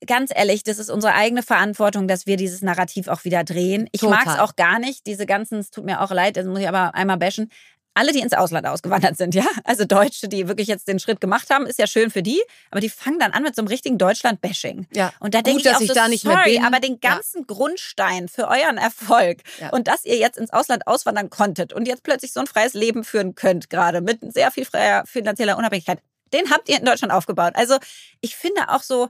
ganz 0.05 0.31
ehrlich, 0.35 0.63
das 0.63 0.79
ist 0.79 0.89
unsere 0.89 1.13
eigene 1.13 1.43
Verantwortung, 1.43 2.07
dass 2.07 2.25
wir 2.25 2.37
dieses 2.37 2.63
Narrativ 2.63 3.07
auch 3.07 3.23
wieder 3.23 3.43
drehen. 3.43 3.87
Ich 3.91 4.01
mag 4.01 4.25
es 4.25 4.39
auch 4.39 4.55
gar 4.55 4.79
nicht, 4.79 5.05
diese 5.05 5.27
ganzen, 5.27 5.59
es 5.59 5.69
tut 5.69 5.85
mir 5.85 6.01
auch 6.01 6.11
leid, 6.11 6.37
das 6.37 6.45
muss 6.45 6.59
ich 6.59 6.67
aber 6.67 6.95
einmal 6.95 7.17
bashen, 7.17 7.51
alle, 7.97 8.11
die 8.11 8.19
ins 8.19 8.33
Ausland 8.33 8.67
ausgewandert 8.67 9.17
sind, 9.17 9.33
ja, 9.33 9.45
also 9.63 9.83
Deutsche, 9.83 10.27
die 10.27 10.47
wirklich 10.47 10.67
jetzt 10.67 10.87
den 10.87 10.99
Schritt 10.99 11.19
gemacht 11.19 11.49
haben, 11.49 11.65
ist 11.65 11.79
ja 11.79 11.87
schön 11.87 12.11
für 12.11 12.21
die, 12.21 12.41
aber 12.69 12.79
die 12.79 12.89
fangen 12.89 13.17
dann 13.17 13.31
an 13.31 13.41
mit 13.41 13.55
so 13.55 13.61
einem 13.61 13.67
richtigen 13.67 13.97
Deutschland-Bashing. 13.97 14.87
Ja. 14.93 15.13
Und 15.19 15.33
da 15.33 15.41
denke 15.41 15.61
ich 15.61 15.75
auch 15.75 15.81
ich 15.81 15.87
so, 15.87 15.93
da 15.95 16.07
nicht 16.07 16.21
sorry, 16.21 16.35
mehr 16.35 16.59
bin. 16.59 16.65
aber 16.65 16.79
den 16.79 16.99
ganzen 16.99 17.39
ja. 17.39 17.45
Grundstein 17.47 18.27
für 18.29 18.47
euren 18.47 18.77
Erfolg 18.77 19.39
ja. 19.59 19.69
und 19.69 19.87
dass 19.87 20.05
ihr 20.05 20.17
jetzt 20.17 20.37
ins 20.37 20.53
Ausland 20.53 20.85
auswandern 20.85 21.31
konntet 21.31 21.73
und 21.73 21.87
jetzt 21.87 22.03
plötzlich 22.03 22.31
so 22.31 22.39
ein 22.39 22.47
freies 22.47 22.75
Leben 22.75 23.03
führen 23.03 23.33
könnt, 23.33 23.69
gerade 23.69 24.01
mit 24.01 24.19
sehr 24.31 24.51
viel 24.51 24.65
freier 24.65 25.03
finanzieller 25.07 25.57
Unabhängigkeit, 25.57 25.99
den 26.33 26.51
habt 26.51 26.69
ihr 26.69 26.77
in 26.77 26.85
Deutschland 26.85 27.11
aufgebaut. 27.11 27.53
Also 27.55 27.77
ich 28.21 28.35
finde 28.35 28.69
auch 28.69 28.83
so, 28.83 29.09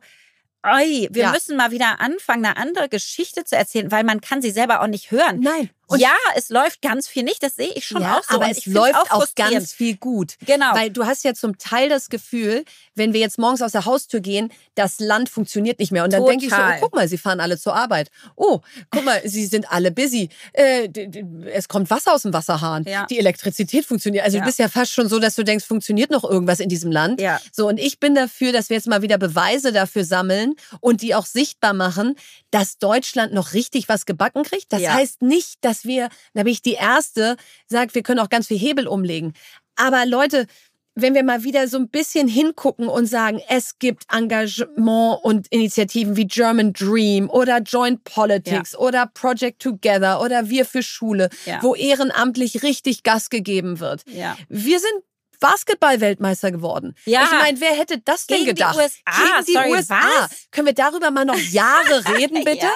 oi, 0.65 1.07
wir 1.11 1.23
ja. 1.23 1.31
müssen 1.31 1.57
mal 1.57 1.71
wieder 1.71 1.99
anfangen, 1.99 2.45
eine 2.45 2.57
andere 2.57 2.87
Geschichte 2.87 3.43
zu 3.43 3.57
erzählen, 3.57 3.91
weil 3.91 4.03
man 4.03 4.21
kann 4.21 4.41
sie 4.41 4.51
selber 4.51 4.81
auch 4.81 4.87
nicht 4.87 5.11
hören. 5.11 5.41
Nein. 5.41 5.69
Und 5.87 5.99
ja, 5.99 6.13
es 6.35 6.49
läuft 6.49 6.81
ganz 6.81 7.07
viel 7.07 7.23
nicht, 7.23 7.41
das 7.41 7.55
sehe 7.55 7.71
ich 7.73 7.85
schon 7.85 8.01
ja, 8.01 8.17
auch 8.17 8.23
so. 8.23 8.35
Aber 8.35 8.49
es 8.49 8.65
läuft 8.65 8.95
auch, 8.95 9.21
auch 9.21 9.27
ganz 9.35 9.73
viel 9.73 9.95
gut. 9.95 10.35
Genau. 10.45 10.73
Weil 10.73 10.89
du 10.89 11.05
hast 11.05 11.23
ja 11.23 11.33
zum 11.33 11.57
Teil 11.57 11.89
das 11.89 12.09
Gefühl, 12.09 12.65
wenn 12.95 13.13
wir 13.13 13.21
jetzt 13.21 13.39
morgens 13.39 13.61
aus 13.61 13.71
der 13.71 13.85
Haustür 13.85 14.19
gehen, 14.19 14.51
das 14.75 14.99
Land 14.99 15.29
funktioniert 15.29 15.79
nicht 15.79 15.91
mehr. 15.91 16.03
Und 16.03 16.11
dann 16.13 16.25
denke 16.25 16.45
ich 16.45 16.51
so, 16.51 16.57
oh, 16.57 16.77
guck 16.81 16.95
mal, 16.95 17.07
sie 17.07 17.17
fahren 17.17 17.39
alle 17.39 17.57
zur 17.57 17.75
Arbeit. 17.75 18.09
Oh, 18.35 18.59
guck 18.91 19.05
mal, 19.05 19.21
sie 19.25 19.45
sind 19.45 19.71
alle 19.71 19.91
busy. 19.91 20.29
Äh, 20.53 20.89
es 21.53 21.67
kommt 21.67 21.89
Wasser 21.89 22.13
aus 22.13 22.23
dem 22.23 22.33
Wasserhahn. 22.33 22.83
Ja. 22.83 23.05
Die 23.09 23.19
Elektrizität 23.19 23.85
funktioniert. 23.85 24.25
Also 24.25 24.37
ja. 24.37 24.43
du 24.43 24.47
bist 24.47 24.59
ja 24.59 24.67
fast 24.67 24.91
schon 24.91 25.07
so, 25.07 25.19
dass 25.19 25.35
du 25.35 25.43
denkst, 25.43 25.65
funktioniert 25.65 26.11
noch 26.11 26.23
irgendwas 26.23 26.59
in 26.59 26.69
diesem 26.69 26.91
Land. 26.91 27.21
Ja. 27.21 27.39
So, 27.51 27.67
und 27.67 27.79
ich 27.79 27.99
bin 27.99 28.13
dafür, 28.13 28.51
dass 28.51 28.69
wir 28.69 28.75
jetzt 28.75 28.87
mal 28.87 29.01
wieder 29.01 29.17
Beweise 29.17 29.71
dafür 29.71 30.03
sammeln 30.03 30.55
und 30.81 31.01
die 31.01 31.15
auch 31.15 31.25
sichtbar 31.25 31.73
machen, 31.73 32.15
dass 32.51 32.77
Deutschland 32.77 33.33
noch 33.33 33.53
richtig 33.53 33.89
was 33.89 34.05
gebacken 34.05 34.43
kriegt. 34.43 34.71
Das 34.73 34.87
heißt 34.87 35.21
nicht, 35.21 35.57
dass 35.61 35.76
wir, 35.85 36.09
da 36.33 36.43
bin 36.43 36.53
ich 36.53 36.61
die 36.61 36.73
Erste, 36.73 37.37
sagt, 37.67 37.95
wir 37.95 38.03
können 38.03 38.19
auch 38.19 38.29
ganz 38.29 38.47
viel 38.47 38.57
Hebel 38.57 38.87
umlegen. 38.87 39.33
Aber 39.75 40.05
Leute, 40.05 40.47
wenn 40.99 41.13
wir 41.13 41.23
mal 41.23 41.43
wieder 41.43 41.67
so 41.67 41.77
ein 41.77 41.89
bisschen 41.89 42.27
hingucken 42.27 42.87
und 42.87 43.05
sagen, 43.05 43.39
es 43.49 43.77
gibt 43.77 44.05
Engagement 44.11 45.19
und 45.23 45.47
Initiativen 45.49 46.17
wie 46.17 46.25
German 46.25 46.73
Dream 46.73 47.29
oder 47.29 47.59
Joint 47.59 48.03
Politics 48.03 48.71
ja. 48.71 48.79
oder 48.79 49.05
Project 49.05 49.61
Together 49.61 50.21
oder 50.21 50.49
Wir 50.49 50.65
für 50.65 50.81
Schule, 50.81 51.29
ja. 51.45 51.61
wo 51.61 51.75
ehrenamtlich 51.75 52.63
richtig 52.63 53.03
Gas 53.03 53.29
gegeben 53.29 53.79
wird. 53.79 54.03
Ja. 54.07 54.35
Wir 54.49 54.79
sind 54.79 55.03
Basketball-Weltmeister 55.39 56.51
geworden. 56.51 56.95
Ja. 57.05 57.23
Ich 57.23 57.31
meine, 57.31 57.59
wer 57.59 57.73
hätte 57.73 57.99
das 57.99 58.27
denn 58.27 58.37
Gegen 58.37 58.55
gedacht? 58.55 58.75
Die 58.75 58.79
USA. 58.79 59.01
Gegen 59.05 59.45
die 59.45 59.53
Sorry, 59.53 59.71
USA. 59.71 59.99
Was? 59.99 60.29
Können 60.51 60.67
wir 60.67 60.73
darüber 60.73 61.11
mal 61.11 61.25
noch 61.25 61.37
Jahre 61.37 62.03
reden, 62.17 62.43
bitte? 62.43 62.65
ja. 62.65 62.71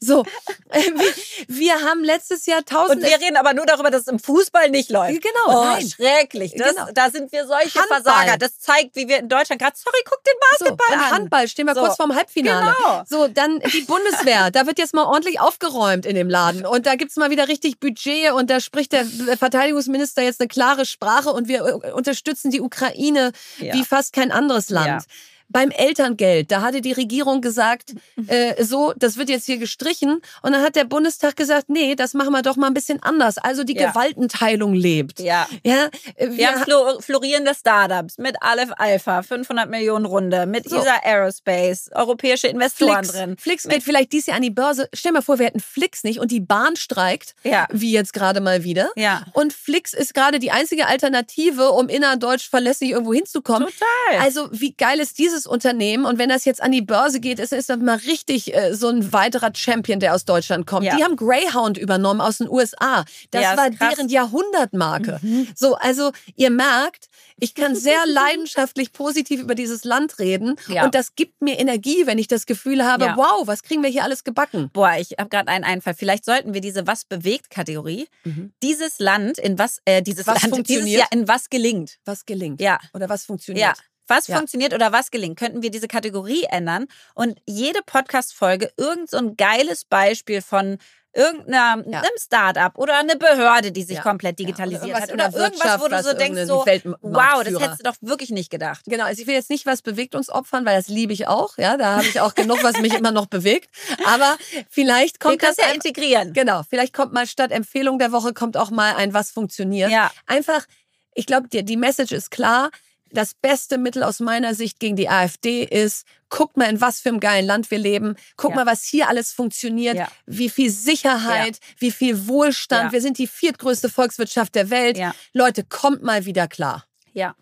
So, 0.00 0.24
wir, 0.72 1.14
wir, 1.48 1.80
haben 1.82 2.04
letztes 2.04 2.46
Jahr 2.46 2.64
tausend. 2.64 3.02
Und 3.02 3.08
wir 3.08 3.20
reden 3.20 3.36
aber 3.36 3.54
nur 3.54 3.66
darüber, 3.66 3.90
dass 3.90 4.02
es 4.02 4.08
im 4.08 4.18
Fußball 4.18 4.70
nicht 4.70 4.90
läuft. 4.90 5.22
Genau. 5.22 5.60
Oh, 5.60 5.64
nein. 5.64 5.88
schrecklich. 5.88 6.54
Das, 6.56 6.74
genau. 6.74 6.88
Da 6.92 7.10
sind 7.10 7.32
wir 7.32 7.46
solche 7.46 7.78
Handball. 7.78 8.02
Versager. 8.02 8.38
Das 8.38 8.58
zeigt, 8.58 8.96
wie 8.96 9.08
wir 9.08 9.18
in 9.18 9.28
Deutschland 9.28 9.60
gerade, 9.60 9.76
sorry, 9.76 9.98
guck 10.04 10.22
den 10.24 10.34
Basketball 10.50 10.86
so, 10.88 10.94
und 10.94 11.00
an. 11.00 11.10
Handball, 11.10 11.48
stehen 11.48 11.66
wir 11.66 11.74
so. 11.74 11.80
kurz 11.80 11.96
vorm 11.96 12.14
Halbfinale. 12.14 12.74
Genau. 12.76 13.02
So, 13.06 13.28
dann 13.28 13.60
die 13.72 13.82
Bundeswehr. 13.82 14.50
da 14.50 14.66
wird 14.66 14.78
jetzt 14.78 14.94
mal 14.94 15.04
ordentlich 15.04 15.40
aufgeräumt 15.40 16.06
in 16.06 16.14
dem 16.14 16.28
Laden. 16.28 16.66
Und 16.66 16.86
da 16.86 16.94
gibt's 16.94 17.16
mal 17.16 17.30
wieder 17.30 17.48
richtig 17.48 17.80
Budget 17.80 18.32
und 18.32 18.50
da 18.50 18.60
spricht 18.60 18.92
der 18.92 19.04
Verteidigungsminister 19.38 20.22
jetzt 20.22 20.40
eine 20.40 20.48
klare 20.48 20.86
Sprache 20.86 21.30
und 21.30 21.48
wir 21.48 21.64
äh, 21.64 21.92
unterstützen 22.04 22.50
die 22.50 22.60
Ukraine 22.60 23.32
ja. 23.58 23.72
wie 23.74 23.84
fast 23.84 24.12
kein 24.12 24.30
anderes 24.30 24.68
Land. 24.68 25.02
Ja. 25.02 25.14
Beim 25.48 25.70
Elterngeld, 25.70 26.50
da 26.50 26.62
hatte 26.62 26.80
die 26.80 26.92
Regierung 26.92 27.40
gesagt, 27.40 27.94
äh, 28.26 28.62
so, 28.62 28.92
das 28.96 29.16
wird 29.16 29.28
jetzt 29.28 29.46
hier 29.46 29.58
gestrichen. 29.58 30.20
Und 30.42 30.52
dann 30.52 30.62
hat 30.62 30.76
der 30.76 30.84
Bundestag 30.84 31.36
gesagt, 31.36 31.68
nee, 31.68 31.94
das 31.94 32.14
machen 32.14 32.32
wir 32.32 32.42
doch 32.42 32.56
mal 32.56 32.68
ein 32.68 32.74
bisschen 32.74 33.02
anders. 33.02 33.38
Also 33.38 33.64
die 33.64 33.74
ja. 33.74 33.88
Gewaltenteilung 33.88 34.74
lebt. 34.74 35.20
Ja. 35.20 35.46
ja 35.64 35.88
wir, 36.16 36.36
wir 36.36 36.50
haben 36.50 37.02
florierende 37.02 37.54
Startups 37.54 38.18
mit 38.18 38.36
Aleph 38.40 38.72
Alpha, 38.76 39.22
500 39.22 39.68
Millionen 39.70 40.04
Runde, 40.04 40.46
mit 40.46 40.68
so. 40.68 40.78
ESA 40.78 41.00
Aerospace, 41.04 41.90
europäische 41.94 42.48
Investoren 42.48 43.04
Flix. 43.04 43.12
drin. 43.12 43.36
Flix 43.38 43.68
geht 43.68 43.82
vielleicht 43.82 44.12
dies 44.12 44.26
Jahr 44.26 44.36
an 44.36 44.42
die 44.42 44.50
Börse. 44.50 44.88
Stell 44.92 45.10
dir 45.10 45.18
mal 45.18 45.22
vor, 45.22 45.38
wir 45.38 45.46
hätten 45.46 45.60
Flix 45.60 46.04
nicht 46.04 46.20
und 46.20 46.30
die 46.30 46.40
Bahn 46.40 46.76
streikt, 46.76 47.34
ja. 47.42 47.66
wie 47.70 47.92
jetzt 47.92 48.12
gerade 48.12 48.40
mal 48.40 48.64
wieder. 48.64 48.90
Ja. 48.96 49.24
Und 49.32 49.52
Flix 49.52 49.92
ist 49.92 50.14
gerade 50.14 50.38
die 50.38 50.50
einzige 50.50 50.86
Alternative, 50.86 51.70
um 51.70 51.88
innerdeutsch 51.88 52.48
verlässlich 52.48 52.90
irgendwo 52.90 53.14
hinzukommen. 53.14 53.68
Total. 53.68 54.20
Also 54.22 54.48
wie 54.52 54.72
geil 54.72 55.00
ist 55.00 55.18
dieses 55.18 55.33
dieses 55.34 55.46
Unternehmen 55.46 56.04
und 56.04 56.18
wenn 56.18 56.28
das 56.28 56.44
jetzt 56.44 56.62
an 56.62 56.72
die 56.72 56.82
Börse 56.82 57.20
geht, 57.20 57.38
ist, 57.38 57.52
ist 57.52 57.68
das 57.68 57.78
mal 57.78 57.96
richtig 57.96 58.54
äh, 58.54 58.74
so 58.74 58.88
ein 58.88 59.12
weiterer 59.12 59.50
Champion, 59.54 60.00
der 60.00 60.14
aus 60.14 60.24
Deutschland 60.24 60.66
kommt. 60.66 60.86
Ja. 60.86 60.96
Die 60.96 61.02
haben 61.02 61.16
Greyhound 61.16 61.76
übernommen 61.76 62.20
aus 62.20 62.38
den 62.38 62.48
USA. 62.48 63.04
Das 63.30 63.42
ja, 63.42 63.56
war 63.56 63.70
krass. 63.70 63.94
deren 63.94 64.08
Jahrhundertmarke. 64.08 65.18
Mhm. 65.22 65.48
So, 65.54 65.74
also 65.74 66.12
ihr 66.36 66.50
merkt, 66.50 67.08
ich 67.38 67.54
kann 67.54 67.74
sehr 67.74 67.98
leidenschaftlich 68.06 68.92
positiv 68.92 69.40
über 69.40 69.54
dieses 69.54 69.84
Land 69.84 70.18
reden 70.18 70.56
ja. 70.68 70.84
und 70.84 70.94
das 70.94 71.16
gibt 71.16 71.42
mir 71.42 71.58
Energie, 71.58 72.06
wenn 72.06 72.18
ich 72.18 72.28
das 72.28 72.46
Gefühl 72.46 72.84
habe, 72.84 73.06
ja. 73.06 73.16
wow, 73.16 73.46
was 73.46 73.62
kriegen 73.62 73.82
wir 73.82 73.90
hier 73.90 74.04
alles 74.04 74.24
gebacken? 74.24 74.70
Boah, 74.72 74.94
ich 74.98 75.16
habe 75.18 75.28
gerade 75.28 75.48
einen 75.48 75.64
Einfall. 75.64 75.94
Vielleicht 75.94 76.24
sollten 76.24 76.54
wir 76.54 76.60
diese 76.60 76.86
was 76.86 77.04
bewegt 77.04 77.50
Kategorie, 77.50 78.06
mhm. 78.24 78.52
dieses 78.62 78.98
Land 79.00 79.38
in 79.38 79.58
was 79.58 79.78
äh, 79.84 80.02
dieses 80.02 80.26
was 80.26 80.42
Land 80.42 80.54
funktioniert? 80.54 80.86
dieses 80.86 80.98
Jahr 81.00 81.08
in 81.12 81.28
was 81.28 81.50
gelingt. 81.50 81.98
Was 82.04 82.24
gelingt? 82.24 82.60
Ja. 82.60 82.78
Oder 82.92 83.08
was 83.08 83.24
funktioniert? 83.24 83.76
Ja. 83.76 83.84
Was 84.06 84.26
ja. 84.26 84.36
funktioniert 84.36 84.74
oder 84.74 84.92
was 84.92 85.10
gelingt? 85.10 85.38
Könnten 85.38 85.62
wir 85.62 85.70
diese 85.70 85.88
Kategorie 85.88 86.44
ändern 86.50 86.86
und 87.14 87.38
jede 87.46 87.80
Podcast-Folge 87.84 88.72
irgend 88.76 89.10
so 89.10 89.18
ein 89.18 89.36
geiles 89.36 89.84
Beispiel 89.84 90.42
von 90.42 90.78
irgendeinem 91.16 91.84
ja. 91.92 92.02
Startup 92.18 92.76
oder 92.76 92.98
eine 92.98 93.14
Behörde, 93.14 93.70
die 93.70 93.84
sich 93.84 93.98
ja. 93.98 94.02
komplett 94.02 94.40
digitalisiert 94.40 94.88
ja. 94.88 94.94
oder 94.94 95.02
hat 95.02 95.12
oder 95.12 95.44
irgendwas, 95.44 95.80
wo 95.80 95.86
du 95.86 96.02
so 96.02 96.12
denkst, 96.12 96.46
so, 96.46 96.64
wow, 97.02 97.44
das 97.44 97.60
hättest 97.60 97.80
du 97.80 97.84
doch 97.84 97.94
wirklich 98.00 98.30
nicht 98.30 98.50
gedacht. 98.50 98.84
Genau, 98.86 99.04
also 99.04 99.22
ich 99.22 99.28
will 99.28 99.34
jetzt 99.34 99.48
nicht 99.48 99.64
was 99.64 99.80
bewegt 99.80 100.16
uns 100.16 100.28
opfern, 100.28 100.66
weil 100.66 100.76
das 100.76 100.88
liebe 100.88 101.12
ich 101.12 101.28
auch, 101.28 101.56
ja, 101.56 101.76
da 101.76 101.98
habe 101.98 102.06
ich 102.06 102.20
auch 102.20 102.34
genug, 102.34 102.64
was 102.64 102.80
mich 102.80 102.94
immer 102.94 103.12
noch 103.12 103.26
bewegt, 103.26 103.70
aber 104.04 104.36
vielleicht 104.68 105.20
kommt 105.20 105.40
Wir 105.40 105.48
das 105.48 105.56
ja 105.56 105.68
integrieren. 105.68 106.32
Genau, 106.32 106.62
vielleicht 106.68 106.92
kommt 106.92 107.12
mal 107.12 107.28
statt 107.28 107.52
Empfehlung 107.52 108.00
der 108.00 108.10
Woche 108.10 108.32
kommt 108.32 108.56
auch 108.56 108.70
mal 108.70 108.96
ein 108.96 109.14
was 109.14 109.30
funktioniert. 109.30 109.92
Ja. 109.92 110.10
Einfach 110.26 110.66
ich 111.14 111.26
glaube, 111.26 111.48
die, 111.48 111.64
die 111.64 111.76
Message 111.76 112.12
ist 112.12 112.30
klar. 112.30 112.70
Das 113.14 113.34
beste 113.34 113.78
Mittel 113.78 114.02
aus 114.02 114.20
meiner 114.20 114.54
Sicht 114.54 114.80
gegen 114.80 114.96
die 114.96 115.08
AfD 115.08 115.64
ist, 115.64 116.06
guckt 116.28 116.56
mal, 116.56 116.68
in 116.68 116.80
was 116.80 117.00
für 117.00 117.10
einem 117.10 117.20
geilen 117.20 117.46
Land 117.46 117.70
wir 117.70 117.78
leben. 117.78 118.16
Guck 118.36 118.50
ja. 118.50 118.56
mal, 118.56 118.66
was 118.66 118.84
hier 118.84 119.08
alles 119.08 119.32
funktioniert. 119.32 119.96
Ja. 119.96 120.08
Wie 120.26 120.50
viel 120.50 120.70
Sicherheit, 120.70 121.56
ja. 121.56 121.74
wie 121.78 121.90
viel 121.90 122.26
Wohlstand. 122.26 122.92
Wir 122.92 123.00
sind 123.00 123.18
die 123.18 123.26
viertgrößte 123.26 123.88
Volkswirtschaft 123.88 124.54
der 124.54 124.70
Welt. 124.70 125.00
Leute, 125.32 125.64
kommt 125.64 126.02
mal 126.02 126.26
wieder 126.26 126.48
klar. 126.48 126.84
Ja. 127.12 127.36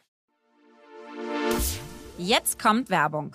Jetzt 2.18 2.58
kommt 2.58 2.90
Werbung. 2.90 3.34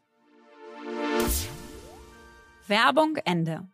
Werbung 2.71 3.17
Ende. 3.25 3.67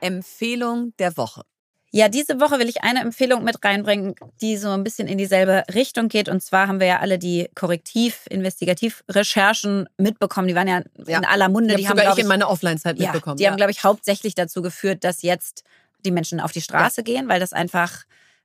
Empfehlung 0.00 0.94
der 0.98 1.16
Woche. 1.18 1.42
Ja, 1.90 2.08
diese 2.08 2.40
Woche 2.40 2.58
will 2.58 2.70
ich 2.70 2.82
eine 2.82 3.00
Empfehlung 3.00 3.44
mit 3.44 3.62
reinbringen, 3.62 4.14
die 4.40 4.56
so 4.56 4.70
ein 4.70 4.84
bisschen 4.84 5.06
in 5.06 5.18
dieselbe 5.18 5.64
Richtung 5.74 6.08
geht. 6.08 6.30
Und 6.30 6.42
zwar 6.42 6.66
haben 6.66 6.80
wir 6.80 6.86
ja 6.86 7.00
alle 7.00 7.18
die 7.18 7.50
Korrektiv-Investigativ-Recherchen 7.54 9.86
mitbekommen. 9.98 10.48
Die 10.48 10.54
waren 10.54 10.68
ja, 10.68 10.80
ja. 11.06 11.18
in 11.18 11.26
aller 11.26 11.50
Munde. 11.50 11.76
Die, 11.76 11.82
die 11.82 11.88
haben 11.88 11.98
sogar 11.98 12.14
ich 12.14 12.20
in 12.22 12.28
meiner 12.28 12.48
Offline-Zeit 12.48 12.98
ja, 12.98 13.12
mitbekommen. 13.12 13.36
Die 13.36 13.44
ja. 13.44 13.50
haben, 13.50 13.58
glaube 13.58 13.72
ich, 13.72 13.84
hauptsächlich 13.84 14.34
dazu 14.34 14.62
geführt, 14.62 15.04
dass 15.04 15.20
jetzt 15.20 15.62
die 16.06 16.10
Menschen 16.10 16.40
auf 16.40 16.52
die 16.52 16.62
Straße 16.62 17.02
gehen, 17.02 17.28
weil 17.28 17.40
das 17.40 17.52
einfach 17.52 18.04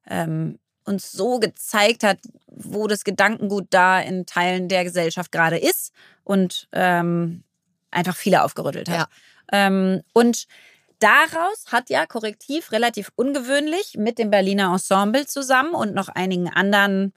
ähm, 0.10 0.60
uns 0.86 1.12
so 1.12 1.40
gezeigt 1.40 2.04
hat, 2.04 2.20
wo 2.48 2.88
das 2.88 3.04
Gedankengut 3.04 3.68
da 3.70 4.00
in 4.00 4.26
Teilen 4.26 4.68
der 4.68 4.84
Gesellschaft 4.84 5.32
gerade 5.32 5.58
ist 5.58 5.94
und 6.24 6.68
ähm, 6.72 7.44
einfach 7.92 8.16
viele 8.16 8.44
aufgerüttelt 8.44 8.90
hat. 8.90 8.98
Ja. 8.98 9.08
Ähm, 9.52 10.02
und 10.14 10.48
daraus 11.00 11.66
hat 11.72 11.90
ja 11.90 12.06
Korrektiv 12.06 12.72
relativ 12.72 13.12
ungewöhnlich 13.16 13.96
mit 13.98 14.18
dem 14.20 14.30
Berliner 14.30 14.72
Ensemble 14.72 15.26
zusammen 15.26 15.74
und 15.74 15.94
noch 15.94 16.10
einigen 16.10 16.50
anderen 16.50 17.14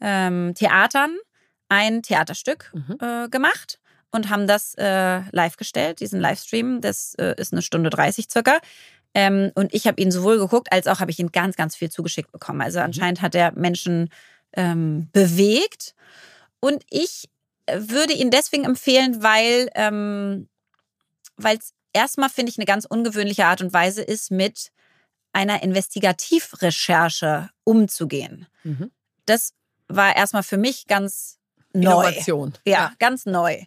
ähm, 0.00 0.54
Theatern 0.54 1.16
ein 1.68 2.02
Theaterstück 2.02 2.72
mhm. 2.74 2.98
äh, 3.00 3.28
gemacht 3.28 3.80
und 4.10 4.28
haben 4.28 4.46
das 4.46 4.74
äh, 4.74 5.20
live 5.30 5.56
gestellt, 5.56 6.00
diesen 6.00 6.20
Livestream. 6.20 6.80
Das 6.80 7.14
äh, 7.14 7.34
ist 7.36 7.52
eine 7.52 7.62
Stunde 7.62 7.90
30 7.90 8.26
circa. 8.30 8.58
Ähm, 9.14 9.50
und 9.54 9.74
ich 9.74 9.86
habe 9.86 10.00
ihn 10.00 10.10
sowohl 10.10 10.38
geguckt, 10.38 10.72
als 10.72 10.86
auch 10.86 11.00
habe 11.00 11.10
ich 11.10 11.18
ihn 11.18 11.32
ganz, 11.32 11.56
ganz 11.56 11.76
viel 11.76 11.90
zugeschickt 11.90 12.32
bekommen. 12.32 12.60
Also 12.60 12.78
mhm. 12.78 12.86
anscheinend 12.86 13.22
hat 13.22 13.34
er 13.34 13.52
Menschen 13.52 14.10
ähm, 14.52 15.08
bewegt. 15.12 15.94
Und 16.60 16.84
ich 16.90 17.28
äh, 17.66 17.78
würde 17.80 18.12
ihn 18.12 18.30
deswegen 18.30 18.64
empfehlen, 18.64 19.22
weil 19.22 19.70
ähm, 19.74 20.48
es 21.42 21.72
erstmal, 21.92 22.28
finde 22.28 22.50
ich, 22.50 22.58
eine 22.58 22.66
ganz 22.66 22.84
ungewöhnliche 22.84 23.46
Art 23.46 23.62
und 23.62 23.72
Weise 23.72 24.02
ist, 24.02 24.30
mit 24.30 24.70
einer 25.32 25.62
Investigativrecherche 25.62 27.50
umzugehen. 27.64 28.46
Mhm. 28.64 28.90
Das 29.26 29.54
war 29.88 30.16
erstmal 30.16 30.42
für 30.42 30.56
mich 30.56 30.86
ganz 30.86 31.38
neu. 31.72 31.82
Innovation. 31.82 32.54
Ja, 32.64 32.72
ja, 32.72 32.92
ganz 32.98 33.26
neu. 33.26 33.64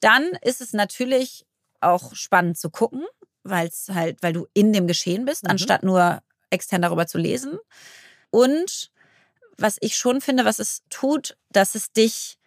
Dann 0.00 0.24
ist 0.42 0.60
es 0.60 0.72
natürlich 0.72 1.46
auch 1.80 2.14
spannend 2.14 2.58
zu 2.58 2.70
gucken, 2.70 3.04
weil 3.42 3.68
es 3.68 3.88
halt, 3.88 4.22
weil 4.22 4.32
du 4.32 4.46
in 4.54 4.72
dem 4.72 4.86
Geschehen 4.86 5.24
bist, 5.24 5.44
mhm. 5.44 5.50
anstatt 5.50 5.82
nur 5.82 6.22
extern 6.50 6.82
darüber 6.82 7.06
zu 7.06 7.18
lesen. 7.18 7.58
Und 8.30 8.90
was 9.56 9.76
ich 9.80 9.96
schon 9.96 10.20
finde, 10.20 10.44
was 10.44 10.58
es 10.58 10.82
tut, 10.90 11.36
dass 11.50 11.74
es 11.74 11.92
dich, 11.92 12.38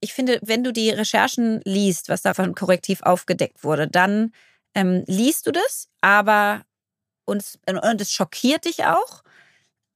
ich 0.00 0.12
finde, 0.12 0.38
wenn 0.42 0.64
du 0.64 0.72
die 0.72 0.90
Recherchen 0.90 1.60
liest, 1.64 2.08
was 2.08 2.22
davon 2.22 2.54
korrektiv 2.54 3.02
aufgedeckt 3.02 3.64
wurde, 3.64 3.88
dann 3.88 4.32
ähm, 4.74 5.04
liest 5.06 5.46
du 5.46 5.52
das, 5.52 5.88
aber 6.00 6.62
und, 7.24 7.58
und 7.66 8.00
es 8.00 8.12
schockiert 8.12 8.64
dich 8.64 8.84
auch 8.84 9.22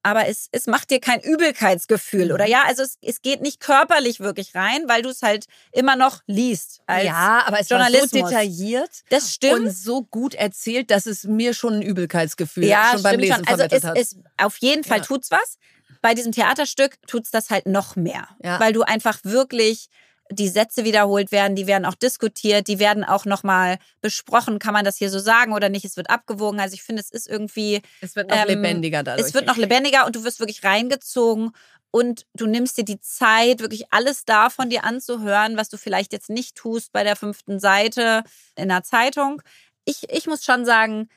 aber 0.02 0.28
es, 0.28 0.48
es 0.52 0.66
macht 0.66 0.90
dir 0.90 1.00
kein 1.00 1.20
Übelkeitsgefühl, 1.20 2.32
oder 2.32 2.44
mhm. 2.44 2.52
ja? 2.52 2.62
Also 2.66 2.82
es, 2.82 2.98
es 3.02 3.22
geht 3.22 3.40
nicht 3.40 3.60
körperlich 3.60 4.20
wirklich 4.20 4.54
rein, 4.54 4.84
weil 4.86 5.02
du 5.02 5.08
es 5.10 5.22
halt 5.22 5.46
immer 5.72 5.96
noch 5.96 6.20
liest. 6.26 6.82
ja, 6.88 7.42
aber 7.46 7.60
es 7.60 7.70
war 7.70 7.90
so 7.90 8.06
detailliert 8.06 9.02
das 9.10 9.34
stimmt. 9.34 9.66
und 9.66 9.70
so 9.70 10.02
gut 10.02 10.34
erzählt, 10.34 10.90
dass 10.90 11.06
es 11.06 11.24
mir 11.24 11.54
schon 11.54 11.74
ein 11.74 11.82
Übelkeitsgefühl 11.82 12.64
ja, 12.64 12.90
schon 12.92 13.02
beim 13.02 13.20
Lesen 13.20 13.36
schon. 13.36 13.48
Also 13.48 13.64
es, 13.64 13.84
hat. 13.84 13.96
Es, 13.96 14.16
auf 14.36 14.56
jeden 14.58 14.84
Fall 14.84 14.98
ja. 14.98 15.04
tut's 15.04 15.30
was. 15.30 15.58
Bei 16.00 16.14
diesem 16.14 16.30
Theaterstück 16.30 16.96
tut's 17.08 17.30
das 17.30 17.50
halt 17.50 17.66
noch 17.66 17.96
mehr, 17.96 18.28
ja. 18.42 18.60
weil 18.60 18.72
du 18.72 18.82
einfach 18.82 19.18
wirklich 19.24 19.88
die 20.30 20.48
Sätze 20.48 20.84
wiederholt 20.84 21.32
werden, 21.32 21.56
die 21.56 21.66
werden 21.66 21.84
auch 21.84 21.94
diskutiert, 21.94 22.68
die 22.68 22.78
werden 22.78 23.04
auch 23.04 23.24
nochmal 23.24 23.78
besprochen, 24.00 24.58
kann 24.58 24.74
man 24.74 24.84
das 24.84 24.96
hier 24.96 25.10
so 25.10 25.18
sagen 25.18 25.52
oder 25.52 25.68
nicht, 25.68 25.84
es 25.84 25.96
wird 25.96 26.10
abgewogen. 26.10 26.60
Also 26.60 26.74
ich 26.74 26.82
finde, 26.82 27.00
es 27.00 27.10
ist 27.10 27.28
irgendwie... 27.28 27.82
Es 28.00 28.16
wird 28.16 28.30
noch 28.30 28.36
ähm, 28.36 28.48
lebendiger 28.48 29.02
dadurch. 29.02 29.26
Es 29.26 29.34
wird 29.34 29.46
noch 29.46 29.56
lebendiger 29.56 30.06
und 30.06 30.16
du 30.16 30.24
wirst 30.24 30.40
wirklich 30.40 30.64
reingezogen 30.64 31.52
und 31.90 32.26
du 32.34 32.46
nimmst 32.46 32.76
dir 32.76 32.84
die 32.84 33.00
Zeit, 33.00 33.60
wirklich 33.60 33.92
alles 33.92 34.24
da 34.24 34.50
von 34.50 34.68
dir 34.68 34.84
anzuhören, 34.84 35.56
was 35.56 35.68
du 35.68 35.78
vielleicht 35.78 36.12
jetzt 36.12 36.28
nicht 36.28 36.56
tust 36.56 36.92
bei 36.92 37.04
der 37.04 37.16
fünften 37.16 37.58
Seite 37.60 38.22
in 38.56 38.68
der 38.68 38.82
Zeitung. 38.82 39.42
Ich, 39.84 40.10
ich 40.10 40.26
muss 40.26 40.44
schon 40.44 40.64
sagen, 40.64 41.08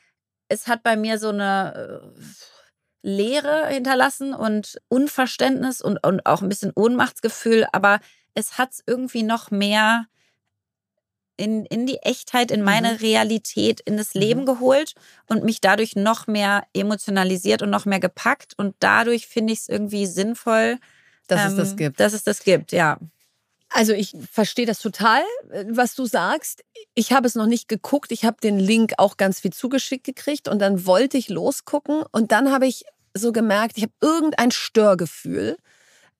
es 0.48 0.66
hat 0.68 0.82
bei 0.82 0.96
mir 0.96 1.18
so 1.18 1.28
eine... 1.28 2.02
Äh, 2.16 2.22
Leere 3.04 3.66
hinterlassen 3.66 4.32
und 4.32 4.78
Unverständnis 4.88 5.82
und, 5.82 6.06
und 6.06 6.24
auch 6.24 6.40
ein 6.40 6.48
bisschen 6.48 6.70
Ohnmachtsgefühl, 6.76 7.66
aber 7.72 7.98
es 8.34 8.58
hat 8.58 8.72
es 8.72 8.82
irgendwie 8.86 9.22
noch 9.22 9.50
mehr 9.50 10.06
in, 11.36 11.64
in 11.66 11.86
die 11.86 11.98
Echtheit, 11.98 12.50
in 12.50 12.62
meine 12.62 12.92
mhm. 12.92 12.96
Realität, 12.98 13.80
in 13.80 13.96
das 13.96 14.14
Leben 14.14 14.42
mhm. 14.42 14.46
geholt 14.46 14.94
und 15.26 15.44
mich 15.44 15.60
dadurch 15.60 15.96
noch 15.96 16.26
mehr 16.26 16.64
emotionalisiert 16.74 17.62
und 17.62 17.70
noch 17.70 17.84
mehr 17.84 18.00
gepackt. 18.00 18.54
Und 18.56 18.76
dadurch 18.80 19.26
finde 19.26 19.52
ich 19.52 19.60
es 19.60 19.68
irgendwie 19.68 20.06
sinnvoll, 20.06 20.78
dass 21.26 21.40
ähm, 21.40 21.46
es 21.48 21.56
das 21.56 21.70
ähm, 21.70 21.76
gibt. 21.76 22.00
Dass 22.00 22.12
es 22.12 22.24
das 22.24 22.44
gibt, 22.44 22.72
ja. 22.72 22.98
Also 23.70 23.94
ich 23.94 24.14
verstehe 24.30 24.66
das 24.66 24.80
total, 24.80 25.22
äh, 25.50 25.64
was 25.70 25.94
du 25.94 26.04
sagst. 26.04 26.62
Ich 26.94 27.12
habe 27.12 27.26
es 27.26 27.34
noch 27.34 27.46
nicht 27.46 27.68
geguckt. 27.68 28.12
Ich 28.12 28.24
habe 28.24 28.36
den 28.42 28.58
Link 28.58 28.92
auch 28.98 29.16
ganz 29.16 29.40
viel 29.40 29.52
zugeschickt 29.52 30.04
gekriegt 30.04 30.48
und 30.48 30.58
dann 30.58 30.86
wollte 30.86 31.16
ich 31.16 31.28
losgucken 31.28 32.04
und 32.12 32.32
dann 32.32 32.52
habe 32.52 32.66
ich 32.66 32.84
so 33.14 33.32
gemerkt, 33.32 33.76
ich 33.76 33.84
habe 33.84 33.92
irgendein 34.00 34.50
Störgefühl 34.50 35.56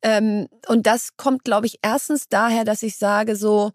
ähm, 0.02 0.48
und 0.68 0.86
das 0.86 1.16
kommt, 1.16 1.44
glaube 1.44 1.66
ich, 1.66 1.78
erstens 1.82 2.28
daher, 2.28 2.64
dass 2.64 2.82
ich 2.82 2.96
sage, 2.96 3.36
so, 3.36 3.72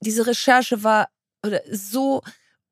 diese 0.00 0.26
Recherche 0.26 0.84
war 0.84 1.08
so 1.70 2.22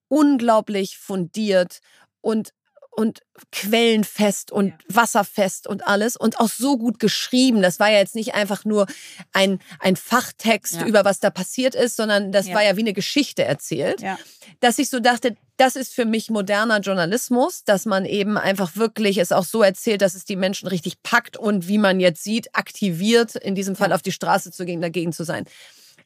unglaublich 0.09 0.99
fundiert 0.99 1.81
und 2.21 2.53
und 2.91 3.23
quellenfest 3.53 4.51
und 4.53 4.69
ja. 4.69 4.75
wasserfest 4.89 5.67
und 5.67 5.87
alles 5.87 6.17
und 6.17 6.39
auch 6.39 6.49
so 6.49 6.77
gut 6.77 6.99
geschrieben. 6.99 7.63
Das 7.63 7.81
war 7.81 7.91
ja 7.91 7.99
jetzt 7.99 8.15
nicht 8.15 8.35
einfach 8.35 8.65
nur 8.65 8.87
ein, 9.33 9.61
ein 9.79 9.97
Fachtext 9.97 10.75
ja. 10.75 10.87
über 10.87 11.05
was 11.05 11.21
da 11.21 11.31
passiert 11.31 11.75
ist, 11.75 11.97
sondern 11.97 12.33
das 12.33 12.49
ja. 12.49 12.55
war 12.55 12.65
ja 12.65 12.77
wie 12.77 12.81
eine 12.81 12.93
Geschichte 12.93 13.45
erzählt. 13.45 14.03
Dass 14.61 14.79
ich 14.79 14.91
so 14.91 15.01
dachte, 15.01 15.37
das 15.57 15.77
ist 15.77 15.95
für 15.95 16.05
mich 16.05 16.31
moderner 16.31 16.81
Journalismus, 16.81 17.65
dass 17.65 17.87
man 17.87 18.05
eben 18.05 18.37
einfach 18.37 18.77
wirklich 18.77 19.19
es 19.19 19.31
auch 19.31 19.45
so 19.45 19.63
erzählt, 19.63 20.03
dass 20.03 20.15
es 20.15 20.25
die 20.25 20.37
Menschen 20.37 20.69
richtig 20.69 21.03
packt 21.03 21.37
und 21.37 21.69
wie 21.69 21.79
man 21.79 22.01
jetzt 22.01 22.25
sieht, 22.25 22.55
aktiviert, 22.55 23.37
in 23.37 23.55
diesem 23.55 23.77
Fall 23.77 23.93
auf 23.93 24.03
die 24.03 24.13
Straße 24.13 24.51
zu 24.51 24.65
gehen, 24.65 24.81
dagegen 24.81 25.13
zu 25.13 25.25
sein 25.25 25.47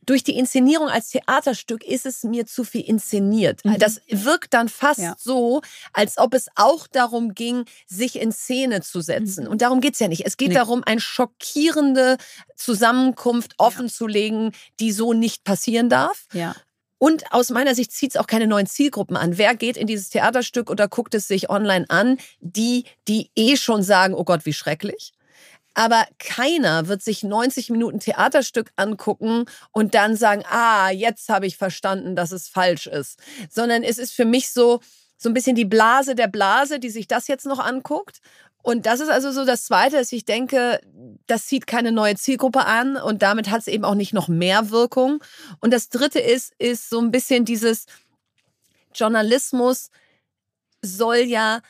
durch 0.07 0.25
die 0.25 0.37
Inszenierung 0.37 0.89
als 0.89 1.09
Theaterstück 1.09 1.85
ist 1.85 2.07
es 2.07 2.25
mir 2.25 2.47
zu 2.47 2.65
viel 2.65 2.83
inszeniert. 2.83 3.65
Mhm. 3.65 3.79
Das 3.79 4.01
wirkt 4.09 4.55
dann 4.55 4.69
fast 4.69 5.01
ja. 5.01 5.17
so, 5.19 5.63
als 5.93 6.19
ob 6.19 6.35
es 6.35 6.49
auch 6.57 6.87
darum 6.87 7.35
ging, 7.35 7.65
sich 7.87 8.21
in 8.21 8.33
Szene 8.33 8.83
zu 8.83 9.01
setzen. 9.01 9.45
Mhm. 9.45 9.51
Und 9.51 9.63
darum 9.63 9.81
geht's 9.81 9.99
ja 9.99 10.09
nicht. 10.09 10.27
Es 10.27 10.37
geht 10.37 10.49
nee. 10.49 10.55
darum, 10.55 10.83
eine 10.85 11.01
schockierende 11.01 12.17
Zusammenkunft 12.57 13.55
offenzulegen, 13.59 14.53
die 14.81 14.93
so 14.93 15.13
nicht 15.13 15.45
passieren 15.45 15.89
darf. 15.89 16.27
Ja. 16.33 16.55
Und 16.99 17.33
aus 17.33 17.51
meiner 17.51 17.75
Sicht 17.75 17.93
zieht 17.93 18.13
es 18.13 18.17
auch 18.17 18.27
keine 18.27 18.47
neuen 18.47 18.67
Zielgruppen 18.67 19.17
an. 19.17 19.37
Wer 19.37 19.55
geht 19.55 19.77
in 19.77 19.87
dieses 19.87 20.09
Theaterstück 20.09 20.71
oder 20.71 20.89
guckt 20.89 21.15
es 21.15 21.29
sich 21.29 21.51
online 21.51 21.85
an? 21.89 22.19
Die, 22.41 22.85
die 23.09 23.31
eh 23.37 23.57
schon 23.57 23.83
sagen, 23.83 24.15
oh 24.15 24.25
Gott, 24.25 24.47
wie 24.47 24.53
schrecklich. 24.53 25.13
Aber 25.75 26.07
keiner 26.19 26.87
wird 26.87 27.03
sich 27.03 27.25
90 27.25 27.71
Minuten 27.71 28.01
Theaterstück 28.01 28.71
angucken 28.77 29.45
und 29.73 29.95
dann 29.95 30.17
sagen, 30.17 30.45
ah, 30.49 30.91
jetzt 30.91 31.29
habe 31.29 31.47
ich 31.47 31.57
verstanden, 31.57 32.15
dass 32.15 32.33
es 32.33 32.49
falsch 32.49 32.87
ist. 32.87 33.19
Sondern 33.51 33.83
es 33.83 33.99
ist 33.99 34.13
für 34.13 34.25
mich 34.25 34.51
so, 34.51 34.81
so 35.17 35.29
ein 35.29 35.35
bisschen 35.35 35.57
die 35.57 35.65
Blase 35.65 36.15
der 36.15 36.29
Blase, 36.29 36.79
die 36.79 36.91
sich 36.91 37.09
das 37.09 37.27
jetzt 37.27 37.47
noch 37.47 37.59
anguckt. 37.59 38.21
Und 38.63 38.87
das 38.87 39.01
ist 39.01 39.11
also 39.11 39.31
so 39.31 39.45
das 39.45 39.65
Zweite, 39.65 39.97
dass 39.97 40.11
ich 40.13 40.25
denke, 40.25 40.81
das 41.27 41.47
zieht 41.47 41.67
keine 41.67 41.93
neue 41.93 42.15
Zielgruppe 42.15 42.65
an 42.65 42.97
und 42.97 43.21
damit 43.21 43.51
hat 43.51 43.61
es 43.61 43.67
eben 43.67 43.85
auch 43.85 43.95
nicht 43.95 44.15
noch 44.15 44.29
mehr 44.29 44.71
Wirkung. 44.71 45.23
Und 45.61 45.73
das 45.73 45.91
Dritte 45.91 46.19
ist, 46.19 46.55
ist 46.59 46.89
so 46.89 46.99
ein 46.99 47.11
bisschen 47.11 47.45
dieses 47.45 47.85
Journalismus 48.95 49.91
soll 50.81 51.19
ja 51.19 51.61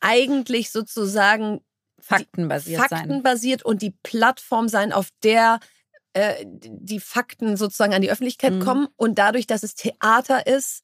eigentlich 0.00 0.70
sozusagen 0.70 1.60
faktenbasiert 2.02 2.80
Fakten 2.80 2.96
sein. 2.96 3.08
Faktenbasiert 3.08 3.64
und 3.64 3.82
die 3.82 3.94
Plattform 4.02 4.68
sein, 4.68 4.92
auf 4.92 5.08
der 5.22 5.60
äh, 6.14 6.44
die 6.46 7.00
Fakten 7.00 7.56
sozusagen 7.56 7.94
an 7.94 8.02
die 8.02 8.10
Öffentlichkeit 8.10 8.54
mhm. 8.54 8.60
kommen. 8.60 8.88
Und 8.96 9.18
dadurch, 9.18 9.46
dass 9.46 9.62
es 9.62 9.74
Theater 9.74 10.46
ist, 10.46 10.82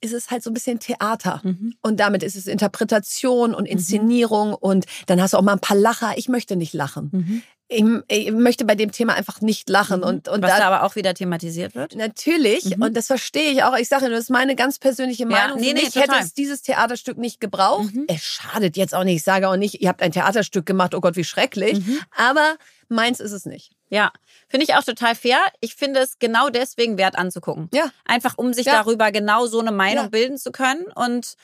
ist 0.00 0.12
es 0.12 0.30
halt 0.30 0.42
so 0.42 0.50
ein 0.50 0.54
bisschen 0.54 0.78
Theater. 0.78 1.40
Mhm. 1.44 1.74
Und 1.82 2.00
damit 2.00 2.22
ist 2.22 2.36
es 2.36 2.46
Interpretation 2.46 3.54
und 3.54 3.64
mhm. 3.64 3.72
Inszenierung. 3.72 4.50
Mhm. 4.50 4.54
Und 4.54 4.86
dann 5.06 5.20
hast 5.20 5.34
du 5.34 5.38
auch 5.38 5.42
mal 5.42 5.52
ein 5.52 5.60
paar 5.60 5.76
Lacher. 5.76 6.14
Ich 6.16 6.28
möchte 6.28 6.56
nicht 6.56 6.72
lachen. 6.74 7.42
Ich, 7.74 7.84
ich, 8.08 8.32
möchte 8.32 8.64
bei 8.64 8.74
dem 8.74 8.92
Thema 8.92 9.14
einfach 9.14 9.40
nicht 9.40 9.68
lachen. 9.68 10.00
Mhm. 10.00 10.06
Und, 10.06 10.28
und 10.28 10.42
Was 10.42 10.58
da 10.58 10.66
aber 10.66 10.84
auch 10.84 10.96
wieder 10.96 11.14
thematisiert 11.14 11.74
wird? 11.74 11.94
Natürlich. 11.96 12.76
Mhm. 12.76 12.82
Und 12.82 12.96
das 12.96 13.06
verstehe 13.06 13.50
ich 13.50 13.62
auch. 13.62 13.76
Ich 13.76 13.88
sage, 13.88 14.08
das 14.08 14.20
ist 14.20 14.30
meine 14.30 14.56
ganz 14.56 14.78
persönliche 14.78 15.26
Meinung. 15.26 15.58
Ja, 15.58 15.64
nee, 15.64 15.72
nee, 15.72 15.84
mich 15.84 15.94
hätte 15.96 16.16
es 16.20 16.34
dieses 16.34 16.62
Theaterstück 16.62 17.18
nicht 17.18 17.40
gebraucht. 17.40 17.94
Mhm. 17.94 18.04
Es 18.08 18.22
schadet 18.22 18.76
jetzt 18.76 18.94
auch 18.94 19.04
nicht. 19.04 19.16
Ich 19.16 19.24
sage 19.24 19.48
auch 19.48 19.56
nicht, 19.56 19.80
ihr 19.80 19.88
habt 19.88 20.02
ein 20.02 20.12
Theaterstück 20.12 20.66
gemacht, 20.66 20.94
oh 20.94 21.00
Gott, 21.00 21.16
wie 21.16 21.24
schrecklich. 21.24 21.84
Mhm. 21.84 22.00
Aber 22.16 22.56
meins 22.88 23.20
ist 23.20 23.32
es 23.32 23.46
nicht. 23.46 23.72
Ja, 23.90 24.12
finde 24.48 24.64
ich 24.64 24.74
auch 24.74 24.84
total 24.84 25.14
fair. 25.14 25.38
Ich 25.60 25.74
finde 25.74 26.00
es 26.00 26.18
genau 26.18 26.48
deswegen 26.48 26.98
wert 26.98 27.16
anzugucken. 27.16 27.68
Ja. 27.72 27.90
Einfach 28.04 28.38
um 28.38 28.52
sich 28.52 28.66
ja. 28.66 28.72
darüber 28.72 29.12
genau 29.12 29.46
so 29.46 29.60
eine 29.60 29.72
Meinung 29.72 30.04
ja. 30.04 30.10
bilden 30.10 30.38
zu 30.38 30.52
können. 30.52 30.84
Und 30.94 31.34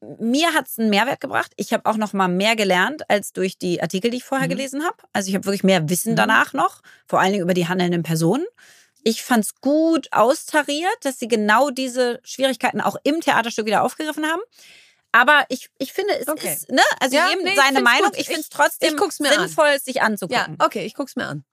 mir 0.00 0.54
hat 0.54 0.68
es 0.68 0.78
einen 0.78 0.90
Mehrwert 0.90 1.20
gebracht. 1.20 1.52
Ich 1.56 1.72
habe 1.72 1.86
auch 1.86 1.96
noch 1.96 2.12
mal 2.12 2.28
mehr 2.28 2.56
gelernt 2.56 3.08
als 3.10 3.32
durch 3.32 3.58
die 3.58 3.82
Artikel, 3.82 4.10
die 4.10 4.18
ich 4.18 4.24
vorher 4.24 4.46
mhm. 4.46 4.52
gelesen 4.52 4.84
habe. 4.84 4.96
Also 5.12 5.28
ich 5.28 5.34
habe 5.34 5.44
wirklich 5.44 5.64
mehr 5.64 5.88
Wissen 5.88 6.12
mhm. 6.12 6.16
danach 6.16 6.52
noch, 6.52 6.82
vor 7.06 7.20
allen 7.20 7.32
Dingen 7.32 7.42
über 7.42 7.54
die 7.54 7.68
handelnden 7.68 8.02
Personen. 8.02 8.46
Ich 9.04 9.22
fand 9.22 9.44
es 9.44 9.54
gut 9.60 10.08
austariert, 10.12 10.96
dass 11.02 11.18
sie 11.18 11.28
genau 11.28 11.70
diese 11.70 12.20
Schwierigkeiten 12.24 12.80
auch 12.80 12.96
im 13.04 13.20
Theaterstück 13.20 13.66
wieder 13.66 13.82
aufgegriffen 13.82 14.26
haben. 14.26 14.42
Aber 15.12 15.44
ich, 15.48 15.70
ich 15.78 15.92
finde, 15.92 16.18
es 16.18 16.28
okay. 16.28 16.52
ist, 16.52 16.70
ne? 16.70 16.82
Also 17.00 17.16
ja, 17.16 17.28
jedem 17.28 17.44
nee, 17.44 17.56
seine 17.56 17.80
Meinung. 17.80 18.10
Gut. 18.10 18.20
Ich 18.20 18.26
finde 18.26 18.42
es 18.42 18.50
trotzdem 18.50 18.98
sinnvoll, 18.98 19.66
an. 19.66 19.80
sich 19.80 20.02
anzugucken. 20.02 20.56
Ja, 20.58 20.66
okay, 20.66 20.84
ich 20.84 20.94
guck's 20.94 21.16
mir 21.16 21.26
an. 21.26 21.44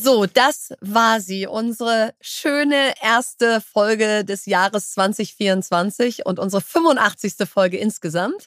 So, 0.00 0.26
das 0.26 0.72
war 0.80 1.20
sie, 1.20 1.48
unsere 1.48 2.14
schöne 2.20 2.94
erste 3.02 3.60
Folge 3.60 4.24
des 4.24 4.46
Jahres 4.46 4.92
2024 4.92 6.24
und 6.24 6.38
unsere 6.38 6.62
85. 6.62 7.48
Folge 7.48 7.78
insgesamt. 7.78 8.46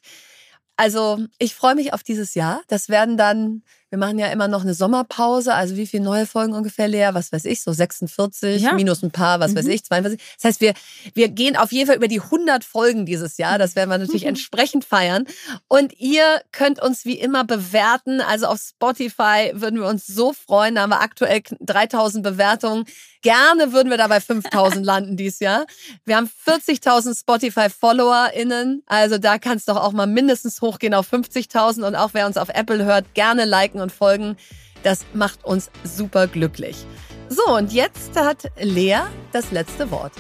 Also, 0.78 1.20
ich 1.40 1.54
freue 1.54 1.76
mich 1.76 1.92
auf 1.92 2.04
dieses 2.04 2.36
Jahr. 2.36 2.62
Das 2.68 2.88
werden 2.88 3.18
dann 3.18 3.64
Wir 3.92 3.98
machen 3.98 4.18
ja 4.18 4.28
immer 4.28 4.48
noch 4.48 4.62
eine 4.62 4.74
Sommerpause. 4.74 5.54
Also 5.54 5.76
wie 5.76 5.86
viele 5.86 6.04
neue 6.04 6.26
Folgen 6.26 6.54
ungefähr 6.54 6.88
leer? 6.88 7.14
Was 7.14 7.32
weiß 7.34 7.44
ich, 7.46 7.62
so 7.62 7.74
46 7.74 8.62
Ja. 8.62 8.72
minus 8.74 9.04
ein 9.04 9.12
paar, 9.12 9.40
was 9.42 9.54
weiß 9.54 9.66
Mhm. 9.66 9.72
ich, 9.72 9.84
42. 9.84 10.20
Das 10.38 10.46
heißt, 10.46 10.62
wir, 10.62 10.74
wir 11.14 11.28
gehen 11.28 11.58
auf 11.58 11.74
jeden 11.74 11.88
Fall 11.88 11.98
über 11.98 12.08
die 12.08 12.22
100 12.22 12.64
Folgen 12.64 13.06
dieses 13.06 13.38
Jahr. 13.38 13.60
Das 13.60 13.76
werden 13.76 13.90
wir 13.90 13.98
natürlich 13.98 14.26
entsprechend 14.26 14.86
feiern. 14.86 15.26
Und 15.68 16.00
ihr 16.00 16.24
könnt 16.54 16.82
uns 16.82 17.04
wie 17.04 17.20
immer 17.20 17.44
bewerten. 17.44 18.22
Also 18.22 18.48
auf 18.48 18.60
Spotify 18.62 19.52
würden 19.54 19.80
wir 19.82 19.88
uns 19.88 20.08
so 20.08 20.32
freuen. 20.32 20.76
Da 20.76 20.82
haben 20.84 20.90
wir 20.92 21.02
aktuell 21.02 21.42
3000 21.60 22.24
Bewertungen. 22.24 22.86
Gerne 23.24 23.72
würden 23.74 23.90
wir 23.90 23.98
da 23.98 24.08
bei 24.08 24.20
5000 24.22 24.84
landen 24.86 25.16
dieses 25.18 25.40
Jahr. 25.42 25.66
Wir 26.06 26.16
haben 26.16 26.30
40.000 26.48 27.20
Spotify-FollowerInnen. 27.20 28.84
Also 28.88 29.18
da 29.18 29.38
kann 29.38 29.58
es 29.58 29.66
doch 29.66 29.76
auch 29.78 29.92
mal 29.92 30.08
mindestens 30.08 30.62
hochgehen 30.62 30.94
auf 30.94 31.12
50.000. 31.12 31.84
Und 31.84 31.96
auch 31.96 32.12
wer 32.14 32.26
uns 32.26 32.38
auf 32.38 32.50
Apple 32.50 32.84
hört, 32.86 33.14
gerne 33.14 33.46
liken 33.46 33.81
und 33.82 33.92
folgen. 33.92 34.38
Das 34.84 35.06
macht 35.14 35.44
uns 35.44 35.70
super 35.84 36.28
glücklich. 36.28 36.86
So, 37.30 37.56
und 37.56 37.72
jetzt 37.72 38.16
hat 38.20 38.52
Lea 38.60 39.02
das 39.32 39.52
letzte 39.52 39.92
Wort. 39.92 40.14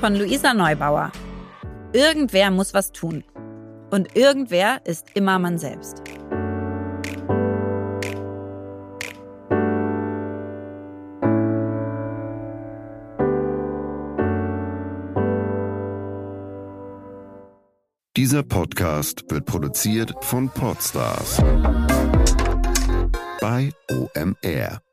Von 0.00 0.14
Luisa 0.14 0.54
Neubauer. 0.54 1.12
Irgendwer 1.92 2.50
muss 2.50 2.74
was 2.74 2.92
tun. 2.92 3.24
Und 3.90 4.16
irgendwer 4.16 4.80
ist 4.84 5.06
immer 5.14 5.38
man 5.38 5.58
selbst. 5.58 6.02
Dieser 18.16 18.42
Podcast 18.42 19.30
wird 19.30 19.44
produziert 19.44 20.12
von 20.22 20.48
Podstars 20.48 21.40
bei 23.40 23.70
OMR. 23.90 24.85